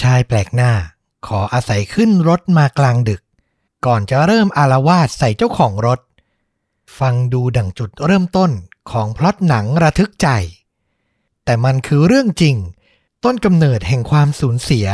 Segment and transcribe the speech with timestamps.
[0.00, 0.72] ชายแปลกหน้า
[1.26, 3.22] ขออาศัยขึ้นรถมากลางดึก
[3.86, 6.00] ก่อนจะเริ่มอารวาสใส่เจ้าของรถ
[6.98, 8.50] ฟังดูดั่งจุดเริ่มต้น
[8.90, 10.28] ของพล็อตหนังระทึกใจ
[11.44, 12.56] แต่มันคือเรื่องจริง
[13.24, 14.86] ต้นกำเนิดแห่งความสูญเสีย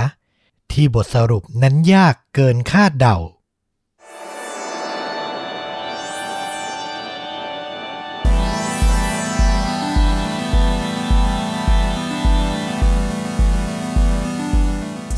[0.73, 3.17] ที่บทสรุปนั้นยากเกินคาดเดา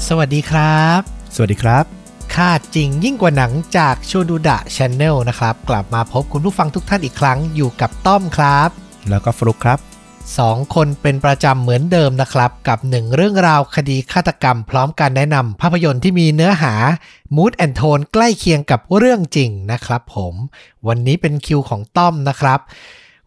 [0.09, 1.01] สวัสดีครับ
[1.35, 1.85] สวัสดีครับ
[2.35, 8.69] คาดจริงยิ่งกว่าหนังจากโชดูดะช n แนลนะครับ กลับมาพบคุณผู้ฟังทุกท่านอีกครั้งอยู่กับต้อมครับ
[9.11, 9.79] แล้วก็ฟลุกครับ
[10.39, 16.75] สองคนเป็นประจำเหมือนเดิมนะครับ กับหนึ่งเรื่องราวคดีฆาตกรรม พร้อมการแนะนำภาพยนตร์ที่มีเนื้อหา
[17.37, 20.35] mood and tone ใกล้เคียงกับเรื่องจริงนะครับผม
[20.89, 22.61] วันนี้เป็นคิวของต้อมนะครับ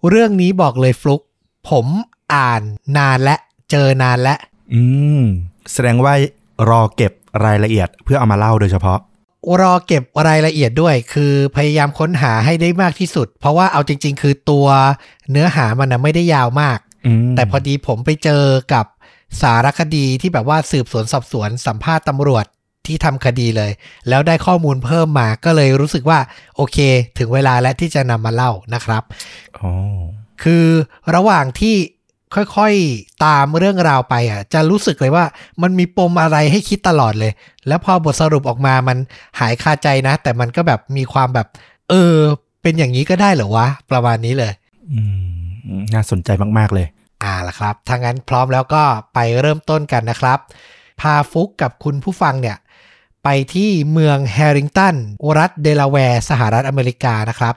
[0.10, 1.22] เรื่องนี้บอกเลยฟลุก
[1.70, 1.88] ผม
[2.34, 2.62] อ่าน
[2.98, 3.36] นานและ
[3.72, 4.36] เจอนานและ
[4.74, 4.82] อื
[5.22, 5.24] ม
[5.72, 6.14] แสดงว่า
[6.70, 7.12] รอเก็บ
[7.46, 9.00] รายละเอียดเพื่อเอามาเล่าโดยเฉพาะ
[9.62, 14.68] รอเก็บรายละเอียดด้วย คือพยายามค้นหาให้ได้มากที่สุด เพราะว่าเอาจริง ๆ คือตัว
[15.32, 18.86] เนื้อหามันนะไม่ได้ยาวมากอืมแต่พอดีผมไปเจอกับ
[19.42, 22.46] สารคดีที่แบบว่าสืบสวนสอบสวนสัมภาษณ์ตำรวจ
[22.86, 23.72] ที่ทำคดีเลย
[24.10, 26.20] แล้วได้ข้อมูลเพิ่มมาก็เลยรู้สึกว่า
[26.56, 26.78] โอเค
[27.18, 29.04] ถึงเวลาแล้วที่จะนำมาเล่านะครับ
[29.60, 29.72] อ๋อ
[30.44, 30.66] คือ
[31.16, 31.76] ระหว่างที่
[32.36, 35.26] ค่อยๆตามเรื่องราวไปอะ จะรู้สึกเลยว่า
[35.62, 37.32] มันมีปมอะไรให้คิดตลอดเลย
[37.68, 38.98] แล้วพอบทสรุปออกมามัน
[39.40, 41.48] หายคาใจนะ แต่มันก็แบบมีความแบบ
[41.90, 42.16] เออ
[42.62, 44.54] เป็นอย่างนี้ก็ได้เหรอวะ ประมาณนี้เลย
[44.92, 45.00] อื
[45.78, 46.88] ม น่าสนใจมากๆเลย
[47.24, 50.40] อ่าละครับถ้างั้นพร้อมแล้วก็ไปเริ่มต้นกันนะครับ
[51.02, 52.58] พาฟุกกับคุณผู้ฟังเนี่ย
[53.24, 54.96] ไปที่เมืองแฮริงตัน
[55.40, 57.56] รัฐเดลาแวร์สหรัฐอเมริกานะครับ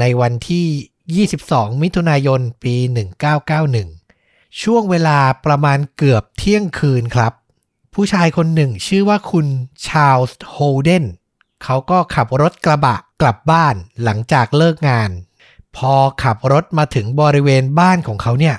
[0.00, 2.74] ในวันที่ 22 มิถุนายน ปี
[3.36, 3.95] 1991
[4.62, 7.32] ช่วงเวลาประมาณเกือบเที่ยงคืนครับ
[7.94, 9.46] ผู้ชายคนหนึ่งชื่อว่าคุณ
[9.86, 11.04] ชาลส์โฮเดน
[11.64, 15.10] เขาก็ขับรถกระบะกลับบ้านหลังจากเลิกงาน
[15.76, 18.56] พอขับรถมาถึงบริเวณบ้านของเขาเนี่ย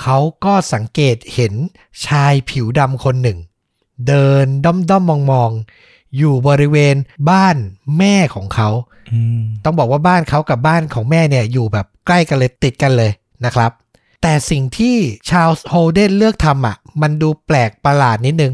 [0.00, 1.54] เขาก็สังเกตเห็น
[2.06, 3.38] ชายผิวดำคนหนึ่ง
[4.08, 6.96] เดินด้อมด้อมมองมองๆอยู่บริเวณ
[7.30, 7.56] บ้าน
[7.98, 8.68] แม่ของเขา
[9.12, 13.10] อืมต้องบอกว่าบ้านเขากับบ้านของแม่เนี่ยอยู่แบบใกล้กันเลยติดกันเลย
[13.44, 13.70] นะครับ
[14.22, 14.96] แต่สิ่งที่
[15.28, 18.52] ชาลส์โฮเดนเลือกทำอะ มันดูแปลกประหลาดนิดนึง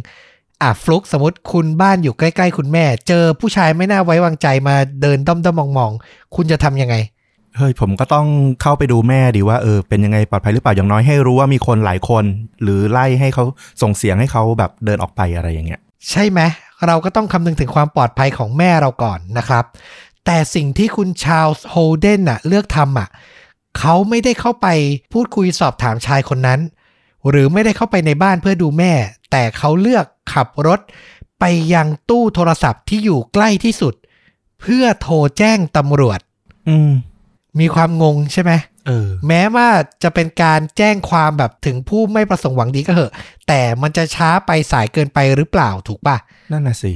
[0.62, 6.96] อะฟลุกสมมติคุณบ้านอยู่ใกล้ๆ คุณแม่ เจอผู้ชายไม่น่าไว้วางใจมาเดินด้อมด้อมมองมองๆ คุณจะทำยังไง
[7.56, 8.26] เฮ้ยผมก็ต้อง
[8.62, 12.24] เข้าไปดูแม่ดีว่าเออเป็นยังไงปลอดภัยหรือเปล่าอย่างน้อยให้รู้ว่ามีคนหลายคน
[12.62, 13.44] หรือไล่ให้เขา
[13.82, 16.40] ส่งเสียงให้เขาแบบเดินออกไปอะไรอย่างเงี้ย ใช่ไหม
[16.86, 19.64] เราก็ต้องคำนึงถึงความปลอดภัยของแม่เราก่อนนะครับ
[20.26, 23.08] แต่สิ่งที่คุณชาลส์โฮเดนน่ะเลือกทำอะ
[23.78, 24.66] เขาไม่ได้เข้าไป
[25.12, 26.60] พูดคุยสอบถามชายคนนั้น
[27.28, 28.92] หรือไม่ได้เข้าไปในบ้านเพื่อดูแม่
[29.30, 30.80] แต่เขาเลือกขับรถ
[31.40, 31.44] ไป
[31.74, 33.94] ยังตู้โทรศัพท์ที่อยู่ใกล้ที่สุด
[34.60, 36.20] เพื่อโทรแจ้งตำรวจ
[36.68, 36.92] อืม
[37.60, 38.52] มีความงงใช่ไหม
[38.86, 39.68] เออ แม้ว่า
[40.02, 43.12] จะเป็นการแจ้งความแบบถึงผู้ไม่ประสงค์หวังดีก็เหอะ
[43.48, 46.16] แต่มันจะช้าไปสายเกินไปหรือเปล่าถูกปะ
[46.52, 46.92] นั่นน่ะสิ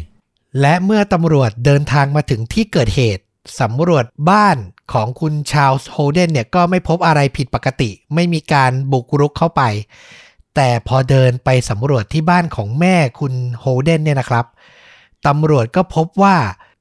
[0.60, 3.24] และเมื่อตำรวจเดินทางมาถึงที่เกิดเหตุ
[3.60, 4.56] สำรวจบ้าน
[4.92, 9.62] ของคุณชาลส์โฮเดนเนี่ยก็ไม่พบอะไรผิดปกติ ไม่มีการบุกรุกเข้าไป
[10.54, 14.46] แต่พอเดินไปสำรวจที่บ้านของแม่คุณโฮเดนเนี่ยนะครับ
[15.26, 16.36] ตำรวจก็พบว่า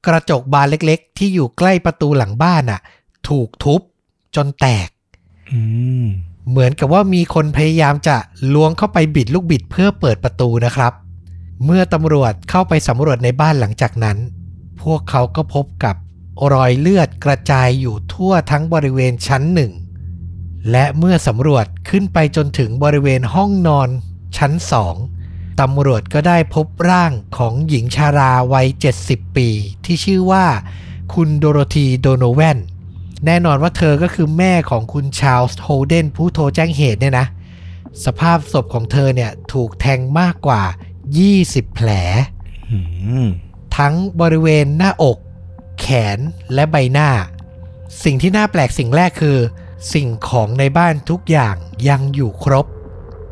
[0.06, 2.80] กระจกบานเล็กๆ ที่อยู่ใกล้ประตูหลังบ้านน่ะ
[3.28, 3.80] ถูกทุบ
[4.36, 4.88] จนแตก
[5.50, 5.60] อื
[6.04, 6.06] ม
[6.48, 8.16] เหมือนกับว่ามีคนพยายามจะ
[8.54, 10.92] ล้วงเข้าไปบิดลูกบิดเพื่อเปิดประตูนะครับ
[11.64, 14.16] เมื่อตำรวจเข้าไปสำรวจในบ้านหลังจากนั้น
[14.82, 15.96] พวกเขาก็พบกับ
[16.54, 19.72] รอยเลือดกระจายอยู่ทั่วทั้งบริเวณชั้นหนึ่ง
[20.70, 23.88] และเมื่อสำรวจขึ้นไปจนถึงบริเวณห้องนอน
[24.36, 24.94] ชั้นสอง
[25.60, 28.66] ตำรวจก็ได้พบร่างของหญิงชาราวัย
[29.02, 29.48] 70 ปี
[29.84, 30.46] ที่ชื่อว่า
[31.14, 32.58] คุณโดโรธีโดโนแวน
[33.26, 37.26] แน่นอนว่าเธอก็คือแม่ของคุณชาลส์โฮเดนผู้โทรแจ้งเหตุเนี่ยนะ
[38.04, 40.62] สภาพศพของเธอเนี่ยถูกแทงมากกว่า
[41.18, 41.88] 20 แผล
[42.70, 42.78] อื
[43.26, 43.28] ม
[43.76, 45.18] ทั้งบริเวณหน้าอก
[45.80, 46.18] แขน
[46.54, 47.10] และใบหน้า
[48.04, 49.38] สิ่งที่น่าแปลกสิ่งแรกคือ
[49.94, 51.56] สิ่งของในบ้านทุกอย่าง
[51.88, 52.66] ยังอยู่ครบ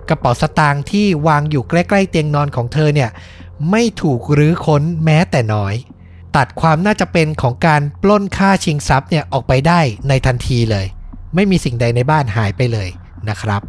[0.09, 3.11] กระเป๋าสตางค์ที่วางอยู่ใกล้ๆเตียงนอนของเธอเนี่ย
[3.71, 5.75] ไม่ถูกรื้อค้นแม้แต่น้อย
[6.37, 10.87] ตัดความน่าจะเป็นของการปล้นค่าชิงทรัพย์เนี่ยออกไปได้ในทันทีเลย
[11.35, 12.89] ไม่มีสิ่งใดในบ้านหายไปเลย
[13.29, 13.63] นะครับ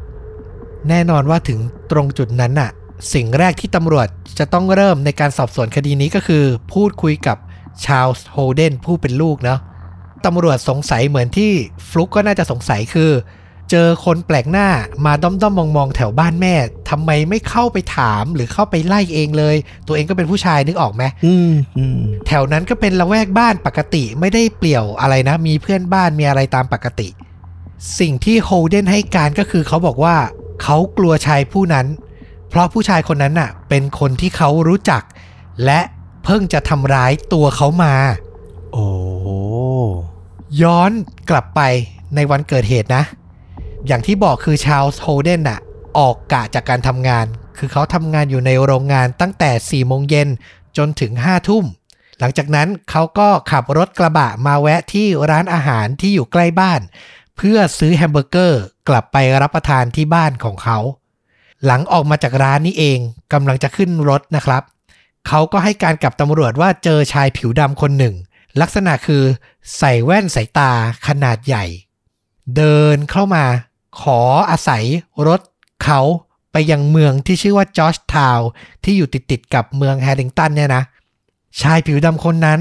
[0.89, 1.59] แน่นอนว่าถึง
[1.91, 2.71] ตรงจุดนั้นน่ะ
[3.13, 4.07] สิ่งแรกที่ตำรวจ
[4.39, 6.43] จะต้องเริ่มในการสอบสวนคดีนี้ก็คือ
[6.73, 7.37] พูดคุยกับ
[7.85, 9.59] ชาลส์โฮเดนผู้เป็นลูกเนาะ
[10.25, 11.51] ตำรวจสงสัยเหมือนที่
[11.89, 13.11] ฟลุกก็น่าจะสงสัยคือ
[13.71, 14.67] เจอคนแปลกหน้า
[15.05, 16.53] มาด้อมๆมองๆแถวบ้านแม่
[16.89, 19.55] ทำไมไม่เข้าไปถามหรือเข้าไปไล่เองเลย
[19.87, 27.07] ตัวเองก็เป็นผู้ชายนึกออกไหมอืมอืมแถวนั้นก็เป็นละแวกบ้านปกติไม่ได้เปลี่ยวอะไรนะ มีเพื่อนบ้านมีอะไรตามปกติ
[27.99, 30.15] สิ่งที่โฮเดนให้การก็คือเขาบอกว่า
[30.63, 31.87] เขากลัวชายผู้นั้น
[32.49, 35.03] เพราะผู้ชายคนนั้นน่ะ เป็นคนที่เขารู้จัก
[35.65, 35.79] และ
[36.24, 37.94] เพิ่งจะทำร้ายตัวเขามา
[38.71, 38.88] โอ้
[39.19, 39.27] โห
[40.62, 40.92] ย้อน
[41.30, 41.62] กลับไป
[42.16, 43.04] ในวันเกิดเหตุนะ
[43.88, 45.60] อย่างที่บอกคือชาลส์โฮเดนน่ะ
[45.98, 47.25] ออกกะจากการทำงาน
[47.57, 50.27] คือเขาทำงานอยู่ในโรงงานตั้งแต่4โมงเย็น
[50.77, 51.66] จนถึง5ทุ่ม
[52.19, 56.81] หลังจากนั้นเขาก็ขับรถกระบะมาแวะที่ร้านอาหารที่อยู่ใกล้บ้าน
[57.38, 60.77] เพื่อซื้อแฮมเบอร์เกอร์กลับไปรับประทานที่บ้านของเขา
[61.66, 63.00] หลังออกมาจากร้านนี้เอง
[63.33, 64.63] กำลังจะขึ้นรถนะครับ
[65.27, 68.16] เขาก็ให้การกับตำรวจว่าเจอชายผิวดำคนหนึ่ง
[68.62, 69.24] ลักษณะคือ
[69.77, 70.71] ใส่แว่นสายตา
[71.07, 71.66] ขนาดใหญ่
[72.56, 73.45] เดินเข้ามา
[74.01, 74.21] ขอ
[74.51, 74.83] อาศัย
[75.27, 75.42] รถ
[75.83, 76.01] เขา
[76.51, 78.39] ไปยังเมืองที่ชื่อว่าจอร์จทาว
[78.83, 80.83] ที่อยู่ติดติดกับเมืองแฮริงตันเนี่ยนะ
[81.62, 82.60] ชายผิวดำคนนั้น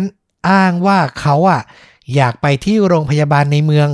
[0.50, 1.60] อ้างว่าเขาอะ
[2.14, 3.88] อยากไปที่โรงพยาบาลในเมือง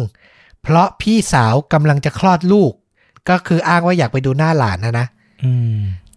[0.62, 2.72] เพราะพี่สาวกำลังจะคลอดลูก
[3.28, 5.06] ก็คืออ้างว่าอยากไปดูหน้าหลานนะนะ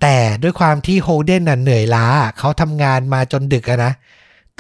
[0.01, 2.05] แต่ด้วยความที่โฮเดนน่ะเหนื่อยล้า
[2.37, 3.93] เขาทำงานมาจนดึกอะนะ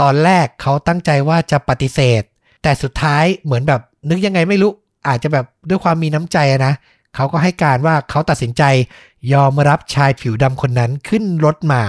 [0.01, 2.21] ตอนแรกเขาตั้งใจว่าจะปฏิเสธ
[2.63, 4.71] แต่สุดท้ายเหมือนแบบนึกยังไงไม่รู้
[5.07, 6.73] อาจจะแบบด้วยความมีน้ำใจอะนะ
[7.15, 8.63] เขาก็ให้การว่าเขาตัดสินใจ
[9.33, 11.81] ยอมรับชายผิวดำคนนั้นขึ้นรถมา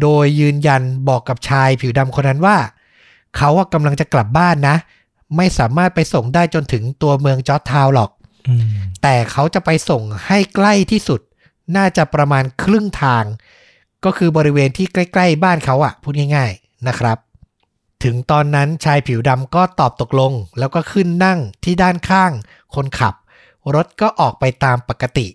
[0.00, 2.56] โดยยืนยันบอกกับชายผิวดำคนนั้นว่า
[3.36, 4.76] เขาว่ากำลังจะกลับบ้านนะ
[5.36, 8.10] ไม่สามารถไปส่งได้จนถึงตัวเมืองจอร์จทาวน์หรอก
[8.48, 8.62] อืม
[9.02, 11.20] แต่เขาจะไปส่งให้ใกล้ที่สุด
[11.76, 13.24] น่าจะประมาณครึ่งทาง
[14.04, 17.18] ก็คือบริเวณที่ใกล้ ๆ บ้านเขาอะพูดง่าย ๆนะครับ
[18.04, 22.32] ถึงตอนนั้นชายผิวดำก็ตอบตกลง แล้วก็ขึ้นนั่งที่ด้านข้าง
[22.74, 23.14] คนขับ
[23.74, 25.26] รถก็ออกไปตามปกติ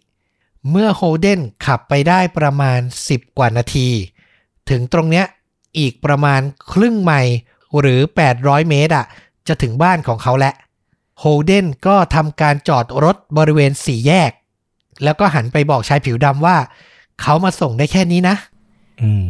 [0.70, 3.88] เมื่อโฮเดนขับไปได้ประมาณ 10 กว่านาที
[4.70, 5.26] ถึงตรงเนี้ย
[5.80, 6.42] อีกประมาณ
[6.74, 7.36] ครึ่งไมล์
[7.80, 8.00] หรือ
[8.36, 9.06] 800 เมตรอะ
[9.48, 10.56] จะถึงบ้านของเขาแล้ว
[11.20, 14.32] โฮเดนก็ทำการจอดรถบริเวณสี่แยก
[15.04, 16.58] แล้วก็หันไปบอกชายผิวดำว่า
[17.22, 18.36] เขามาส่งได้แค่นี้นะ
[19.02, 19.28] อืม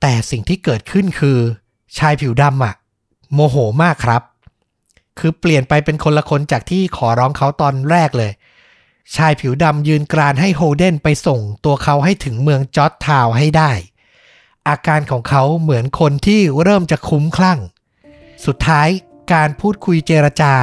[0.00, 1.38] แต่สิ่งที่เกิดขึ้นคือ
[1.98, 2.74] ชายผิวดำอะ
[3.32, 4.22] โมโหมากครับ
[5.18, 8.30] คือเปลี่ยนไปเป็นคนละคนจากที่ขอร้องเขาตอนแรกเลย
[9.16, 13.70] ชายผิวดำยืนกรานให้โฮเดนไปส่งตัวเขาให้ถึงเมืองจอร์จทาวน์ให้ได้
[14.68, 17.58] อาการของเขาเหมือนคนที่เริ่มจะคลุ้มคลั่ง
[18.46, 18.88] สุดท้าย
[19.32, 20.54] การพูดคุยเจรจา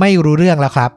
[0.00, 0.90] ไม่รู้เรื่องแล้วครับ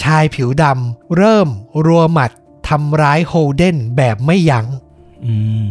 [0.00, 1.48] ชายผิวดำเริ่ม
[1.86, 2.30] รัวหมัด
[2.68, 4.66] ทำร้ายโฮเดนแบบไม่ยัง้ง
[5.26, 5.66] อืม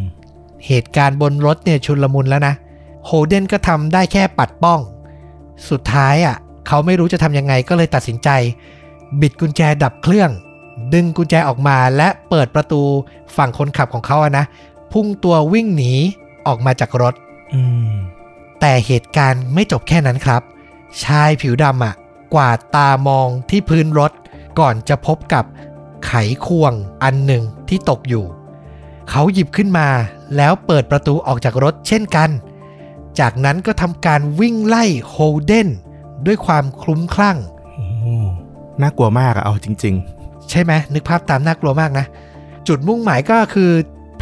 [0.65, 2.53] เหตุการณ์บนรถเนี่ยชุลมุนแล้วนะ
[3.05, 4.79] โฮเดนก็ทำได้แค่ปัดป้อง
[5.69, 6.35] สุดท้ายอะ
[6.67, 8.29] เขาไม่รู้จะทำยังไงก็เลยตัดสินใจ
[9.21, 10.31] บิดกุญแจดับเครื่อง
[10.93, 12.81] ดึงกุญแจออกมาและเปิดประตู
[13.35, 14.45] ฝั่งคนขับของเขาอะนะ
[14.91, 15.93] พุ่งตัววิ่งหนี
[16.47, 17.13] ออกมาจากรถ
[17.53, 17.91] อืม
[18.59, 20.41] แต่เหตุการณ์ไม่จบแค่นั้นครับ
[21.03, 21.93] ชายผิวดำอะ
[22.33, 24.12] กวาดตามองที่พื้นรถ
[24.59, 25.45] ก่อนจะพบกับ
[26.06, 26.13] ไข
[26.45, 28.25] ควงอันหนึ่งที่ตกอยู่
[29.09, 29.88] เขาหยิบขึ้นมา
[30.38, 32.29] แล้วเปิดประตูออกจากรถเช่นกัน
[33.19, 35.15] จากนั้นก็ทำการวิ่งไล่โฮ
[35.45, 35.68] เดน
[36.25, 37.38] ด้วยความคลุ้มคลั่ง
[37.74, 37.85] โอ้
[38.81, 39.95] น่ากลัวมากอะเอาจริง
[40.51, 42.06] ใช่ไหมนึกภาพตามน่ากลัวมากนะ
[42.68, 43.71] จุดมุ่งหมายก็คือ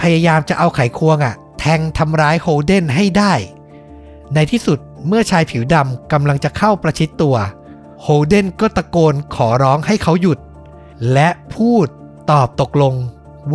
[0.01, 3.33] พยายามจะเอาไขควงอะ่ะแทงทำร้ายโฮเดนให้ได้
[4.33, 7.35] ในที่สุดเมื่อชายผิวดำกำลังจะเข้าประชิดตัว
[8.07, 10.39] โฮเดนก็ตะโกนขอร้องให้เขาหยุด
[11.13, 11.87] และพูด
[12.31, 12.93] ตอบตกลง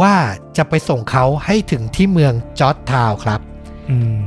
[0.01, 0.17] ว่า
[0.57, 4.21] จะไปส่งเขาให้ถึงที่เมืองจอร์จทาวน์ครับๆอืม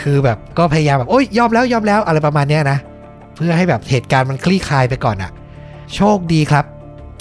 [0.00, 2.78] คือแบบก็พยายามแบบ โอ้ยยอมแล้วยอมแล้วอะไรประมาณเนี้ยนะ
[3.34, 5.30] เพื่อให้แบบเหตุการณ์มันคลี่คลายไปก่อนอะ
[5.94, 6.64] โชคดีครับ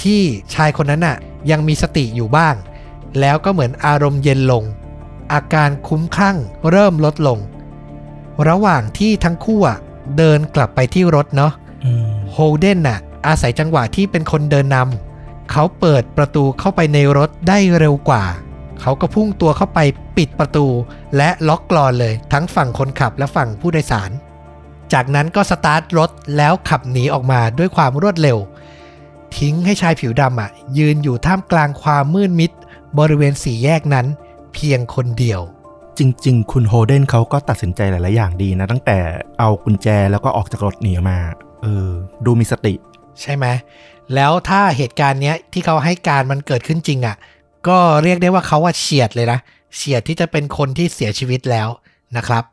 [0.03, 0.21] ที่
[0.53, 1.17] ชายคนนั้นน่ะ
[1.51, 2.55] ยังมีสติอยู่บ้าง
[3.19, 4.63] แล้วก็เหมือนอารมณ์เย็นลง
[5.33, 6.37] อาการคุ้มคลั่ง
[6.71, 7.39] เริ่มลดลง
[8.47, 9.77] ระหว่างที่ทั้งคู่อะ
[10.17, 11.62] เดินกลับไปที่รถเนาะอืม
[12.33, 18.23] โฮเดนน่ะอาศัยจังหวะที่เป็นคนเดินนำเขาเปิดประตูเข้าไปในรถได้เร็วกว่า
[18.81, 19.79] เขาก็พุ่งตัวเข้าไป
[20.17, 20.65] ปิดประตู
[21.17, 24.11] และล็อกกลอนเลย ทั้งฝั่งคนขับและฝั่งผู้โดยสาร
[24.93, 28.37] จากนั้นก็สตาร์ทรถแล้วขับหนีออกมาด้วยความรวดเร็ว
[29.37, 32.51] ทิ้งให้ชายผิวดำอะ ยืนอยู่ท่ามกลางความมืดมิด
[32.99, 34.05] บริเวณสี่แยกนั้น
[34.53, 35.41] เพียงคนเดียว
[35.97, 38.97] จริง ๆ คุณโฮเดนเขาก็ตัดสินใจหลาย ๆ อย่างดีนะ ตั้งแต่
[39.39, 41.19] เอากุญแจแล้วก็ออกจากรถหนีมา
[41.63, 41.91] เออ
[42.25, 42.73] ดูมีสติ
[43.21, 43.45] ใช่ไหม
[44.15, 47.15] แล้วถ้าเหตุการณ์เนี้ยที่เขาให้การมันเกิดขึ้นจริงอะ่ะ
[47.67, 49.39] ก็เรียกได้ว่าเขาว่าเฉียดเลยนะ
[49.75, 51.67] เฉียดที่จะเป็นคนที่เสียชีวิตแล้ว
[52.17, 52.43] นะครับ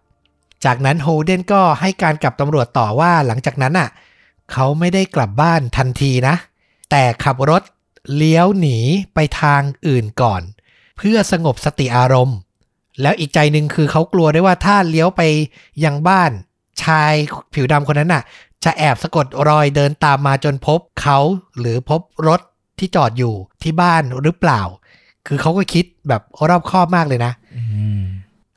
[0.64, 3.88] จากนั้นโฮเดนก็ให้การกับตำรวจต่อว่าหลังจากนั้นอะ
[4.52, 6.34] เขาไม่ได้กลับบ้านทันทีนะ
[6.90, 7.62] แต่ขับรถ
[8.16, 8.78] เลี้ยวหนี
[9.14, 10.42] ไปทางอื่นก่อน
[10.98, 12.38] เพื่อสงบสติอารมณ์
[13.02, 15.22] แล้วอีกใจหนึ่งคือเขากลัวได้ว่าถ้าเลี้ยวไป
[15.84, 16.30] ยังบ้าน
[16.82, 17.12] ชาย
[17.54, 18.22] ผิวดำคนนั้นน่ะ
[18.64, 21.18] จะแอบสะกดรอยเดินตามมาจนพบเขา
[21.58, 22.40] หรือพบรถ
[22.78, 24.60] ที่จอดอยู่ที่บ้านหรือเปล่า
[25.26, 27.62] คือเขาก็คิดแบบรอบคอบมากเลยนะอื
[28.00, 28.02] ม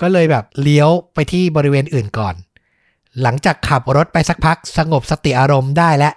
[0.01, 2.35] ก็เลยแบบเลี้ยวไปที่บริเวณอื่นก่อน
[3.21, 6.13] หลังจากขับรถไปสักพักสงบสติอารมณ์ได้แล้ว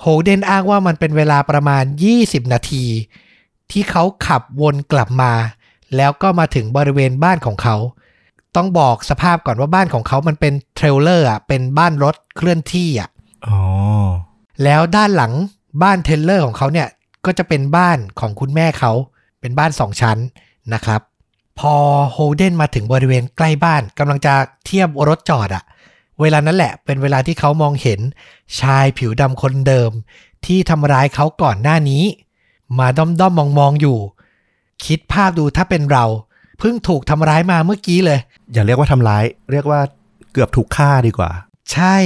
[0.00, 1.84] โฮเดนอ้างว่ามันเป็นเวลาประมาณ
[2.18, 2.84] 20 นาที
[3.70, 5.32] ที่เขาขับวนกลับมา
[5.96, 7.76] แล้วก็มาถึงบริเวณบ้านของเขา
[8.56, 13.10] ต้องบอกสภาพก่อนว่าบ้านของเขามันเป็นเทรลเลอร์อะเป็นบ้านรถเคลื่อนที่อะ
[13.46, 13.60] อ๋อ
[14.64, 15.32] แล้วด้านหลัง
[15.82, 16.88] บ้านเทรลเลอร์ของเขาเนี่ย
[17.24, 18.92] ก็จะเป็นบ้านของคุณแม่เขา
[19.40, 20.18] เป็นบ้านสองชั้น
[20.74, 21.00] นะครับ
[21.58, 21.74] พอ
[22.12, 25.64] โฮเดนมาถึงบริเวณใกล้บ้านกำลังจะเทียบรถจอดอะ
[26.20, 28.00] เวลานั้นแหละเป็นเวลาที่เขามองเห็น
[28.60, 29.90] ชายผิวดำคนเดิม
[30.46, 32.04] ที่ทำร้ายเขาก่อนหน้านี้
[32.78, 33.98] มาด้อมด้อมมองมองๆอยู่
[34.84, 36.04] คิดภาพดูถ้าเป็นเรา
[36.58, 38.20] เพิ่งถูกทำร้ายมาเมื่อกี้เลย
[38.52, 39.80] อย่าเรียกว่าทำร้าย เรียกว่า
[40.32, 41.30] เกือบถูกฆ่าดีกว่า
[41.72, 41.96] ใช่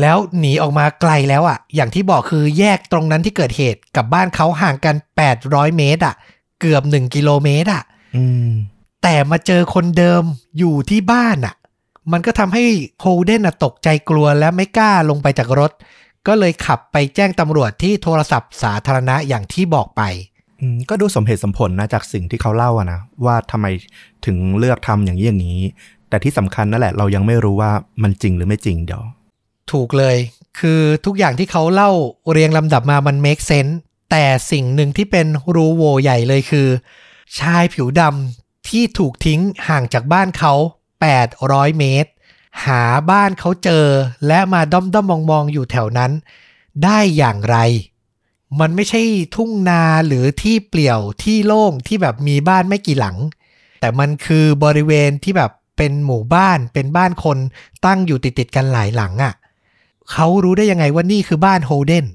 [0.00, 4.96] แล้วหนีออกมาไกลแล้วอะ่ะ อย่างที่บอกคือแยกตรงนั้นที่เกิดเหตุกับบ้านเขาห่างกัน
[5.36, 6.14] 800 เมตรอะ่ะ
[6.60, 7.82] เกือบ 1 กิโลเมตรอะ่ะ
[8.16, 8.50] อืม
[9.02, 10.22] แต่มาเจอคนเดิม
[10.58, 11.54] อยู่ที่บ้านอะ่ะ
[12.12, 12.64] มันก็ทำให้
[13.00, 15.72] โฮเดนอะตกใจกลัวและไม่กล้าลงไปจากรถ
[16.26, 20.35] ก็เลยขับไปแจ้งตำรวจที่โทรศัพท์สาธารณะอย่างที่บอกไปอืม
[20.88, 23.66] ก็ดูสมเหตุสมผลนะจากสิ่งที่เขาเล่าอะนะว่าทำไม
[24.26, 25.60] ถึงเลือกทำอย่างนี้อย่างนี้
[26.08, 27.72] แต่ที่สำคัญนั่นแหละเรายังไม่รู้ว่า
[28.02, 29.04] มันจริงหรือไม่จริงเดี๋ยว
[29.72, 30.16] ถูกเลย
[30.58, 31.90] คือทุกอย่างที่เขาเล่า
[32.30, 33.74] เรียงลำดับมามัน make sense
[34.10, 36.68] แต่สิ่งหนึ่งที่เป็นรูโวใหญ่เลยคือ
[37.38, 40.52] ชายผิวดำที่ถูกทิ้งห่างจากบ้านเขา
[41.16, 42.10] 800 เมตร
[42.66, 43.86] หาบ้านเขาเจอ
[44.26, 46.12] และมาด้อมด้อมมองมองๆอยู่แถวนั้น
[46.84, 47.56] ได้อย่างไร
[48.60, 49.02] มันไม่ใช่
[49.36, 53.16] ทุ่งนาหรือที่เปลี่ยวที่โล่งที่แบบมีบ้านไม่กี่หลัง
[53.80, 57.38] แต่มันคือบริเวณที่แบบเป็นหมู่บ้านเป็นบ้านคน
[57.86, 59.34] ตั้งอยู่ติดติดๆกันหลายหลังอะ่ะ
[60.12, 62.06] เขารู้ได้ยังไงว่านี่คือบ้านโฮเดน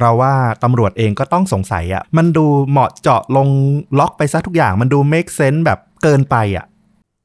[0.00, 3.48] เราว่าตำรวจเองก็ต้องสงสัยอะมันดูเหมาะเจาะลง
[3.98, 6.66] ล็อกไปซะทุกอย่าง มันดู make sense แบบเกินไปอะ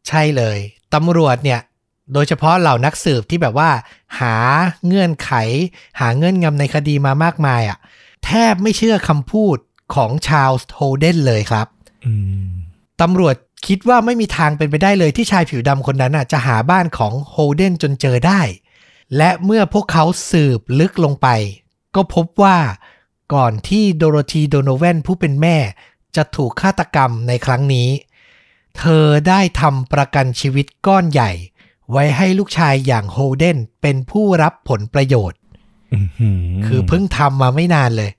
[0.08, 0.58] ใช่เลย
[0.94, 1.60] ตำรวจเนี่ย
[2.14, 3.70] โดยเฉพาะเหล่านักสืบที่แบบว่า
[4.20, 4.36] หา
[4.86, 5.32] เงื่อนไข
[6.00, 7.78] หาเงื่อนงำในคดีมามากมายอะ่ะ
[8.26, 9.58] แทบไม่เชื่อคำพูด
[9.96, 11.68] ของชาลส์โฮเดนเลยครับ
[12.06, 12.14] อื
[12.46, 12.50] ม
[13.02, 13.36] ตำรวจ
[13.68, 18.42] คิดว่าไม่มีทางเป็นไปได้เลยที่ชายผิวดำคนนั้นน่ะจะหาบ้านของโฮเดนจนเจอได้
[19.18, 21.28] และเมื่อพวกเขาสืบลึกลงไป
[21.96, 22.58] ก็พบว่า
[23.34, 25.58] ก่อนที่โดโรธีโดโนแวนผู้เป็นแม่
[26.16, 27.90] จะถูกฆาตกรรมในครั้งนี้
[28.78, 31.32] เธอได้ทำประกันชีวิตก้อนใหญ่
[31.92, 35.41] ไว้ให้ลูกชายอย่างโฮเดนเป็นผู้รับผลประโยชน์อื้อหื
[36.66, 38.12] คือเพิ่งทำมาไม่นานเลย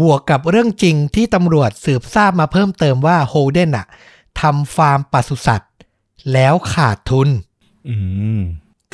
[0.00, 3.86] บวกกับเรื่องจริงที่ตำรวจสืบทราบมาเพิ่มเติมว่าโฮเดนอะ
[4.40, 5.72] ทำฟาร์มปศุสัตว์
[6.32, 7.28] แล้วขาดทุน
[7.88, 7.96] อื
[8.38, 8.40] ม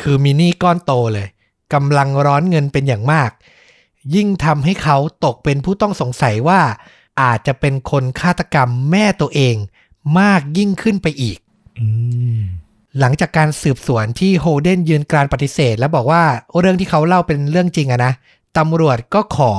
[0.01, 1.29] คือมินี่ก้อนโตเลย
[1.75, 3.31] กำลังร้อนเงินเป็นอย่างมาก
[4.15, 6.61] ยิ่งทำให้เขาตกเป็นผู้ต้องสงสัยว่า
[7.21, 9.57] อาจจะเป็นคนฆาตกรรมแม่ตัวเอง
[10.19, 11.39] มากยิ่งขึ้นไปอีก
[11.79, 11.87] อื
[12.39, 12.43] ม
[12.99, 16.23] หลังจากการสืบสวนที่โฮเดนยืนกรานปฏิเสธ และบอกว่า
[16.59, 18.13] เรื่องที่เขาเล่าเป็นเรื่องจริงอะนะ
[18.59, 19.53] ตำรวจก็ขอ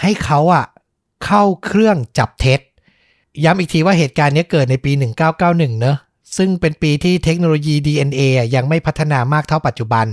[0.00, 0.64] ให้เขาอะ
[1.24, 2.60] เข้าเครื่องจับเท็จ
[3.44, 4.92] ย้ำอีกทีว่าเหตุการณ์นี้เกิดในปี
[5.36, 5.96] 1991 เนอะ
[6.36, 10.06] ซึ่งเป็นปีที่เทคโนโลยี DNA อะยังไม่พัฒนามากเท่าปัจจุบัน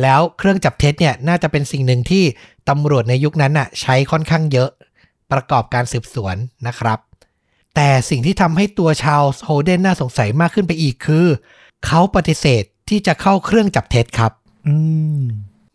[0.00, 2.24] แล้วเครื่องจับเท็จเนี่ยน่าจะเป็นสิ่งหนึ่งที่
[2.68, 4.70] ตำรวจในยุคนั้นอะใช้ค่อนข้างเยอะ
[5.32, 6.36] ประกอบการสืบสวน
[6.66, 6.98] นะครับ
[7.74, 11.26] แต่สิ่งที่ทำให้ตัวชาวโฮเดนน่าสงสัยมากขึ้นไปอีกคือ
[11.86, 14.32] เขาปฏิเสธที่จะเข้าเครื่องจับเท็จครับ
[14.66, 14.74] อื
[15.18, 15.20] ม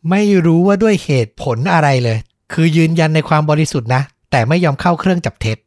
[0.09, 2.17] ไม่รู้ว่าด้วยเหตุผลอะไรเลย
[2.53, 4.01] คือยืนยันในความบริสุทธิ์นะ
[4.31, 5.57] แต่ไม่ยอมเข้าเครื่องจับเท็จ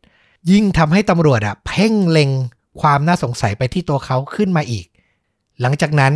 [0.51, 2.31] ยิ่งทำให้ตำรวจอะเพ่งเล็ง
[2.81, 4.87] ความน่าสงสัยไปที่ตัวเขาขึ้นมาอีก
[5.61, 6.13] หลังจากนั้น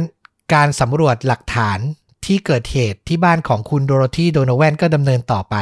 [0.55, 1.79] การสำรวจหลักฐาน
[2.25, 5.57] ที่เกิดเหตุที่บ้านของคุณโดโรธีโดโนแวนก็ดำเนินต่อไป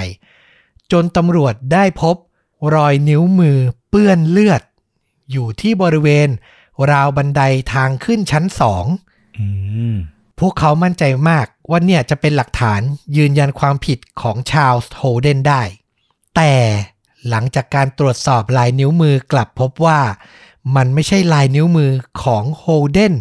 [0.92, 2.16] จนตำรวจได้พบ
[2.74, 4.62] รอยนิ้วมือเปื้อนเลือด
[5.32, 6.28] อยู่ที่บริเวณ
[6.92, 7.42] ราวบันได
[7.74, 8.84] ทางขึ้นชั้นสอง
[9.38, 9.46] อื
[9.92, 9.94] ม
[10.40, 12.80] พวกเขามั่นใจมากว่าเนี่ยจะเป็นหลักฐาน
[13.16, 15.62] ยืนยันความผิดของชาลส์โฮเดนได้
[16.36, 16.52] แต่
[17.28, 20.00] หลังจากการตรวจสอบลายนิ้วมือกลับพบว่า
[20.76, 21.90] มันไม่ใช่ลายนิ้วมือ
[22.22, 23.14] ของโฮเดน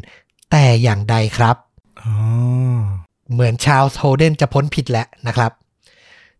[0.51, 1.55] แต่อย่างใดครับ
[2.01, 2.13] อ๋อ
[3.31, 5.51] เหมือนชาลส์โฮเดนจะพ้นผิดแล้วนะครับ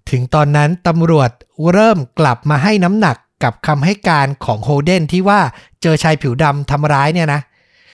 [0.09, 1.31] ถึงตอนนั้นตำรวจ
[1.71, 5.41] เริ่มกลับมาให้น้ำหนัก กับคำให้การของโฮเดนที่ว่า
[5.81, 7.41] เจอชายผิวดำทำร้ายเนี่ยนะ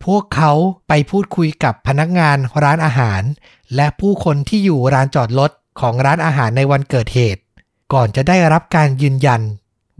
[0.06, 0.52] พวกเขา
[0.88, 3.22] ไปพูดคุยกับพนักงานร้านอาหาร
[3.76, 7.42] และผู้คนที่อยู่ร้านจอดรถของร้านอาหารในวันเกิดเหตุ
[7.94, 9.42] ก่อนจะได้รับการยืนยัน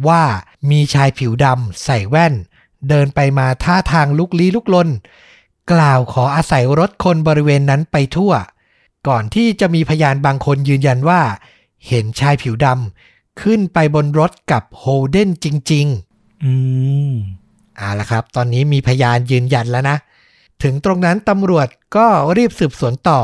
[0.08, 0.24] ว่า
[0.70, 2.34] มีชายผิวดำใส่แว่น
[2.90, 4.90] เดินไปมาท่าทางลุกลี้ลุกลน
[5.72, 8.34] กล่าวขออาศัยรถคนบริเวณนั้นไปทั่ว
[9.08, 11.22] ก่อนที่จะมีพยานบางคนยืนยันว่า
[11.88, 13.09] เห็นชายผิวดำ
[13.42, 16.52] ขึ้นไปบนรถกับโฮเดนจริง ๆ อื
[17.10, 17.12] ม
[17.78, 19.98] เอาละครับ ตอนนี้มีพยานยืนยันแล้วนะ
[20.64, 23.22] ถึงตรงนั้นตำรวจก็รีบสืบสวนต่อ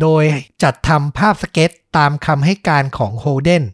[0.00, 0.24] โดย
[0.62, 3.64] จัดทำภาพสเก็ตตามคำให้การของโฮเดน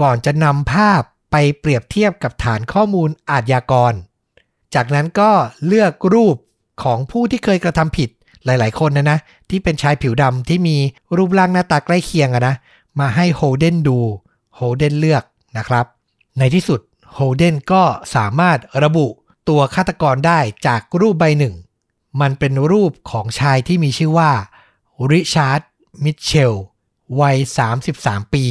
[0.00, 3.92] ก่อนจะนำภาพไปเปรียบเทียบกับฐานข้อมูลอาชญากร
[4.74, 5.30] จากนั้นก็
[5.66, 6.36] เลือกรูป
[6.82, 8.08] ของผู้ที่เคยกระทำผิด
[8.44, 9.18] หลาย ๆ คนนะนะ
[9.50, 10.76] ที่เป็นชายผิวดำที่มี
[11.16, 12.54] รูปร่างหน้าตาใกล้เคียงอะนะ
[13.00, 13.98] มาให้โฮเดนดู
[14.56, 15.24] โฮเดนเลือก
[15.58, 15.86] นะครับ
[16.38, 16.80] ในที่สุด
[17.14, 17.82] โฮเดนก็
[18.14, 19.06] สามารถระบุ
[19.48, 21.54] ตัวฆาตกรได้จากรูปใบหนึ่ง
[22.20, 24.30] มันเป็นรูปของชายที่มีชื่อว่า
[25.10, 25.60] ริชาร์ด
[26.04, 26.54] มิทเชล
[27.20, 27.36] วัย
[27.84, 28.44] 33 ปี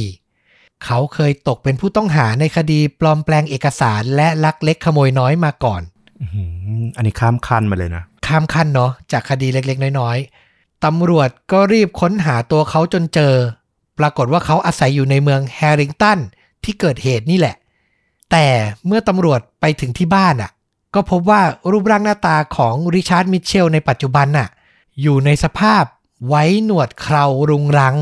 [0.84, 5.82] เขาเคยตกเป็นผู้ต้องหาในคดีปลอมแปลงเอกสารและลักเล็กขโมยน้อยมาก่อน
[6.20, 6.44] อื้อหื
[6.80, 13.34] ออันนี้ข้ามขั้นมาเลยนะ ข้ามขั้นเนาะจากคดีเล็กๆ น้อยๆตำรวจก็รีบค้นหาตัวเขาจนเจอ
[13.98, 16.18] ปรากฏว่าเขาอาศัยอยู่ในเมืองแฮริงตัน
[16.64, 17.56] ที่เกิดเหตุนี่แหละ
[18.30, 18.46] แต่
[18.86, 20.50] เมื่อตำรวจไปถึงที่บ้านอะ
[20.94, 24.48] ก็พบว่ารูปร่างหน้าตาของริชาร์ดมิทเชลในปัจจุบันน่ะ
[25.02, 25.84] อยู่ในสภาพ
[26.28, 27.96] ไว้หนวดเครารุงรัง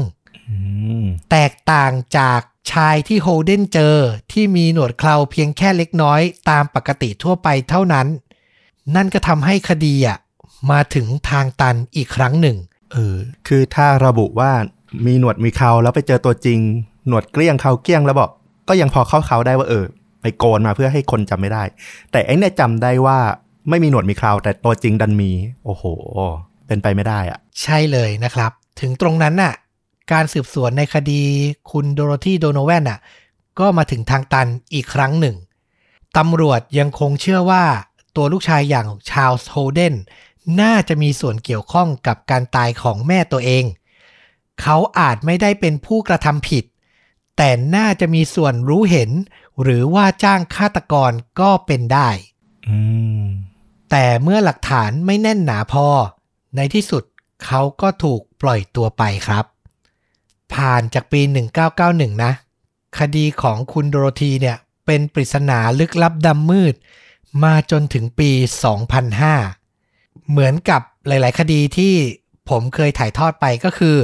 [0.49, 0.57] อื
[1.03, 2.41] มแตกต่างจาก
[2.73, 3.97] ชายที่โฮเดนเจอ
[4.33, 6.21] ที่มีหนวดเคราเพียงแค่เล็กน้อย
[6.51, 8.07] ตามปกติทั่วไปเท่านั้น
[8.95, 10.19] นั่นก็ทำให้คดีอะ
[10.71, 12.57] มาถึงทางตันอีกครั้งหนึ่ง
[12.93, 13.17] เออ
[13.47, 14.53] คือถ้าระบุว่า
[15.07, 16.59] มีหนวดมีเขาแล้วไปเจอตัวจริง
[17.09, 18.31] หนวดเกลี้ยงเขาเกลี้ยงแล้วบอก
[18.69, 19.85] ก็ยังพอเข้าเขาได้ว่าเออ
[20.23, 21.63] ไปโกนมาเพื่อให้คนจำไม่ได้
[22.13, 23.19] แต่ไอ้เนี่ยจำได้ว่า
[23.69, 25.31] ไม่มีหนวดมีเคราแต่ตัวจริงดันมี
[25.65, 25.85] โอ้โห
[26.67, 29.55] เป็นไปไม่ได้อะใช่เลยนะครับ ถึงตรงนั้นน่ะ
[30.13, 31.23] การสืบสวนในคดี
[31.71, 33.01] คุณโดโรธีโดโนแวนน่ะ
[33.59, 35.37] ก็มาถึงทางตันอีกครั้งหนึ่ง
[36.17, 37.65] ตำรวจยังคงเชื่อว่า
[38.17, 39.95] ตัวลูกชายอย่างชาลส์โฮเดน
[40.61, 43.65] น่าจะมีส่วนเกี่ยวข้องกับการตายของแม่ตัวเอง
[44.61, 46.65] เขาอาจไม่ได้เป็นผู้กระทำผิด
[47.37, 49.11] แต่น่าจะมีส่วนรู้เห็น
[49.63, 52.08] หรือว่าจ้างฆาตกรก็เป็นได้
[52.69, 52.78] อื
[53.23, 53.25] ม
[53.91, 55.87] แต่เมื่อหลักฐานไม่แน่นหนาพอ
[56.56, 57.04] ในที่สุด
[57.45, 59.45] เขาก็ถูกปล่อยตัวไปครับ
[60.54, 61.21] ผ่านจากปี
[61.73, 62.32] 1991 นะ
[62.99, 64.56] คดีของคุณโดโรธีเนี่ย
[64.87, 66.75] เป็นปริศนาลึกลับดำมืด
[67.45, 68.30] มาจนถึงปี
[69.11, 71.95] 2005 เหมือนกับหลาย ๆ คดีที่
[72.50, 73.97] ผมเคยถ่ายทอดไปก็คือ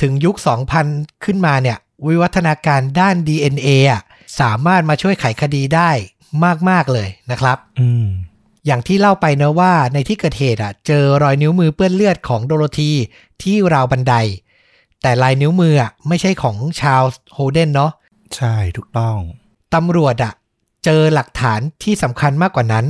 [0.00, 0.36] ถึงยุค
[0.78, 4.02] 2000 ขึ้นมาเนี่ย วิวัฒนาการด้าน DNA อะ
[4.40, 5.90] สามารถมาช่วยไขคดีได้
[6.68, 8.06] มาก ๆ เลยนะครับอืม
[8.66, 12.92] อย่างที่เล่าไปเนะว่าในที่เกิดเหตุอะ เจอรอยนิ้วมือเปื้อนเลือดของโดโรธี
[13.42, 14.14] ที่ราวบันได
[15.02, 17.02] แต่ลายนิ้วมืออะไม่ใช่ของชาว
[17.34, 17.92] โฮเดนเนาะ
[18.36, 19.16] ใช่ถูกต้อง
[19.74, 20.32] ตำรวจอะ
[20.84, 22.86] เจอหลักฐานที่สำคัญมากกว่านั้น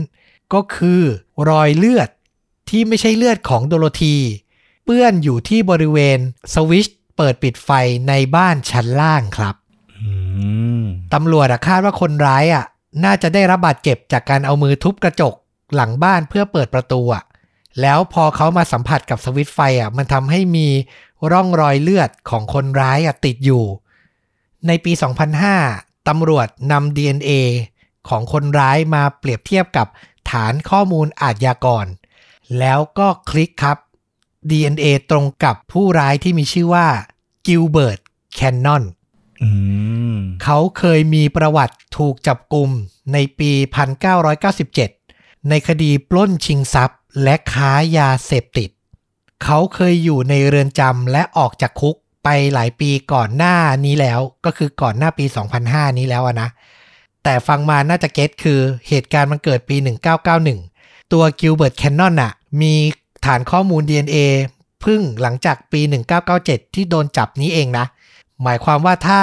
[0.55, 1.01] ก็คือ
[1.51, 2.09] รอยเลือด
[2.69, 4.17] ที่ไม่ใช่เลือดของโดโรธี
[4.85, 6.19] เปื้อนอยู่ที่บริเวณ
[6.55, 7.71] สวิตช์เปิดปิดไฟ
[8.09, 9.55] ในบ้านชั้นล่างครับ
[9.99, 10.09] อื
[10.83, 12.65] มตำรวจอะคาดว่าคนร้ายอะ
[13.05, 15.35] น่าจะได้รับบาดเจ็บจากการเอามือทุบกระจก
[15.75, 17.25] หลังบ้านเพื่อเปิดประตูอะ
[17.81, 20.69] แล้วพอเขามาสัมผัสกับสวิตช์ไฟอะมันทำให้มี
[21.33, 23.65] ร่องรอยเลือดของคนร้ายอะติดอยู่
[24.67, 24.93] ในปี
[25.51, 27.33] 2005ตำรวจนำ DNA
[28.09, 29.87] ของคนร้ายมาเปรียบเทียบกับ
[30.31, 31.87] ฐานข้อมูลอาชญากร
[32.59, 33.79] แล้วก็คลิกครับ
[34.51, 36.87] DNA ตรงกับผู้ร้ายที่มีชื่อว่า
[37.47, 38.01] กิลเบิร์ต
[38.35, 38.85] แคนนอน
[39.43, 39.49] อื
[40.17, 42.71] มเขาเคยมีประวัติถูกจับกลุ่ม
[43.13, 43.51] ในปี
[44.71, 48.71] 1997 ในคดีปล้นชิงทรัพย์ และค้ายาเสพติด
[49.45, 55.25] เขาเคยอยู่ในเรือนจำและออกจากคุกไปหลายปีก่อนหน้านี้แล้ว ก็คือก่อนหน้าปี
[55.63, 56.49] 2005 นี้แล้วอะนะ
[57.25, 59.77] แต่ฟังมาน่าจะ get คือเหตุการณ์มันเกิดปี
[60.45, 62.75] 1991 ตัวกิลเบิร์ตแคนนอนน่ะมี
[63.25, 64.17] ฐานข้อมูล DNA
[64.81, 65.81] เพึ่งหลังจากปี
[66.29, 67.87] 1997 ที่โดนจับนี้เองนะ
[68.43, 69.21] หมายความว่าถ้า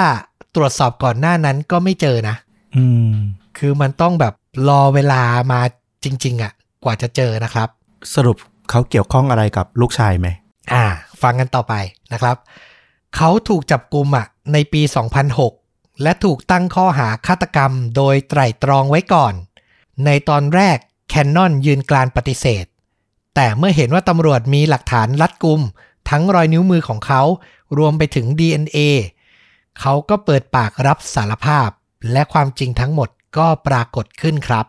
[0.54, 2.36] ตรวจสอบก่อนหน้านั้นก็ไม่เจอนะ
[2.76, 3.14] อืม
[3.58, 4.34] คือมันต้องแบบ
[4.68, 5.60] รอเวลามา
[6.04, 6.52] จริง ๆอะ่ะ
[6.84, 7.68] กว่าจะเจอนะครับ
[8.14, 8.36] สรุป
[8.70, 10.28] เขาเกี่ยวข้องอะไรกับลูกชายไหม
[10.72, 10.84] อ่า
[11.22, 11.74] ฟังกันต่อไป
[12.12, 12.36] นะครับ
[13.16, 14.82] เขาถูกจับกลุมอะ ในปี
[15.46, 19.34] 2006 และถูกตั้งข้อหาฆาตกรรม โดยไตร่ตรองไว้ก่อน
[20.04, 22.64] ในตอนแรกแคนนอนยืนกรานปฏิเสธ
[23.34, 25.60] แต่เมื่อเห็นว่าตำรวจมีหลักฐานรัดกุม
[26.10, 27.22] ทั้งรอยนิ้วมือของเขา
[27.78, 28.78] รวมไปถึง DNA
[29.80, 31.68] เขาก็เปิดปากรับสารภาพ
[32.12, 34.66] และความจริงทั้งหมดก็ปรากฏขึ้นครับ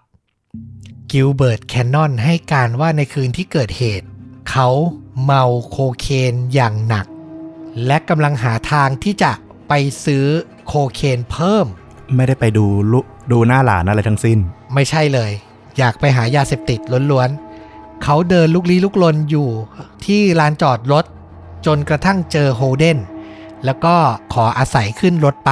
[1.11, 4.07] กิลเบิร์ตแคนนอนให้การว่าในคืนที่เกิดเหตุ
[4.49, 4.67] เขา
[5.23, 7.05] เมาโคเคนอย่างหนัก
[7.85, 9.31] และกำลังหาทางที่จะ
[9.69, 9.73] ไป
[10.05, 10.25] ซื้อ
[10.67, 11.65] โคเคนเพิ่ม
[12.15, 12.99] ไม่ได้ไปดูลุ
[13.31, 14.39] ดูหน้าหลานอะไรทั้งสิ้น
[14.73, 15.31] ไม่ใช่เลย
[15.77, 16.79] อยากไปหายาเสพติด
[17.11, 17.50] ล้วนๆ
[18.03, 19.49] เขาเดินลุกลี้ลุกลนอยู่
[20.05, 21.05] ที่ลานจอดรถ
[21.65, 22.97] จนกระทั่งเจอโฮเดน
[23.65, 23.95] แล้วก็
[24.33, 25.51] ขออาศัยขึ้นรถไป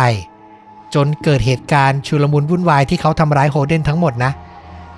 [0.96, 4.32] จนเกิดเหตุการณ์ชุลมุนวุ่นวายที่เขาทำร้ายโฮเดนทั้งหมดนะ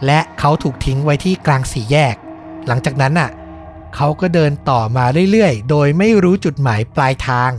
[0.06, 2.16] และเขาถูกทิ้งไว้ที่กลางสี่แยก
[2.68, 3.30] หลังจากนั้นน่ะ
[3.96, 7.52] เขาก็เดินต่อมาเรื่อยๆ โดยไม่รู้จุดหมายปลายทาง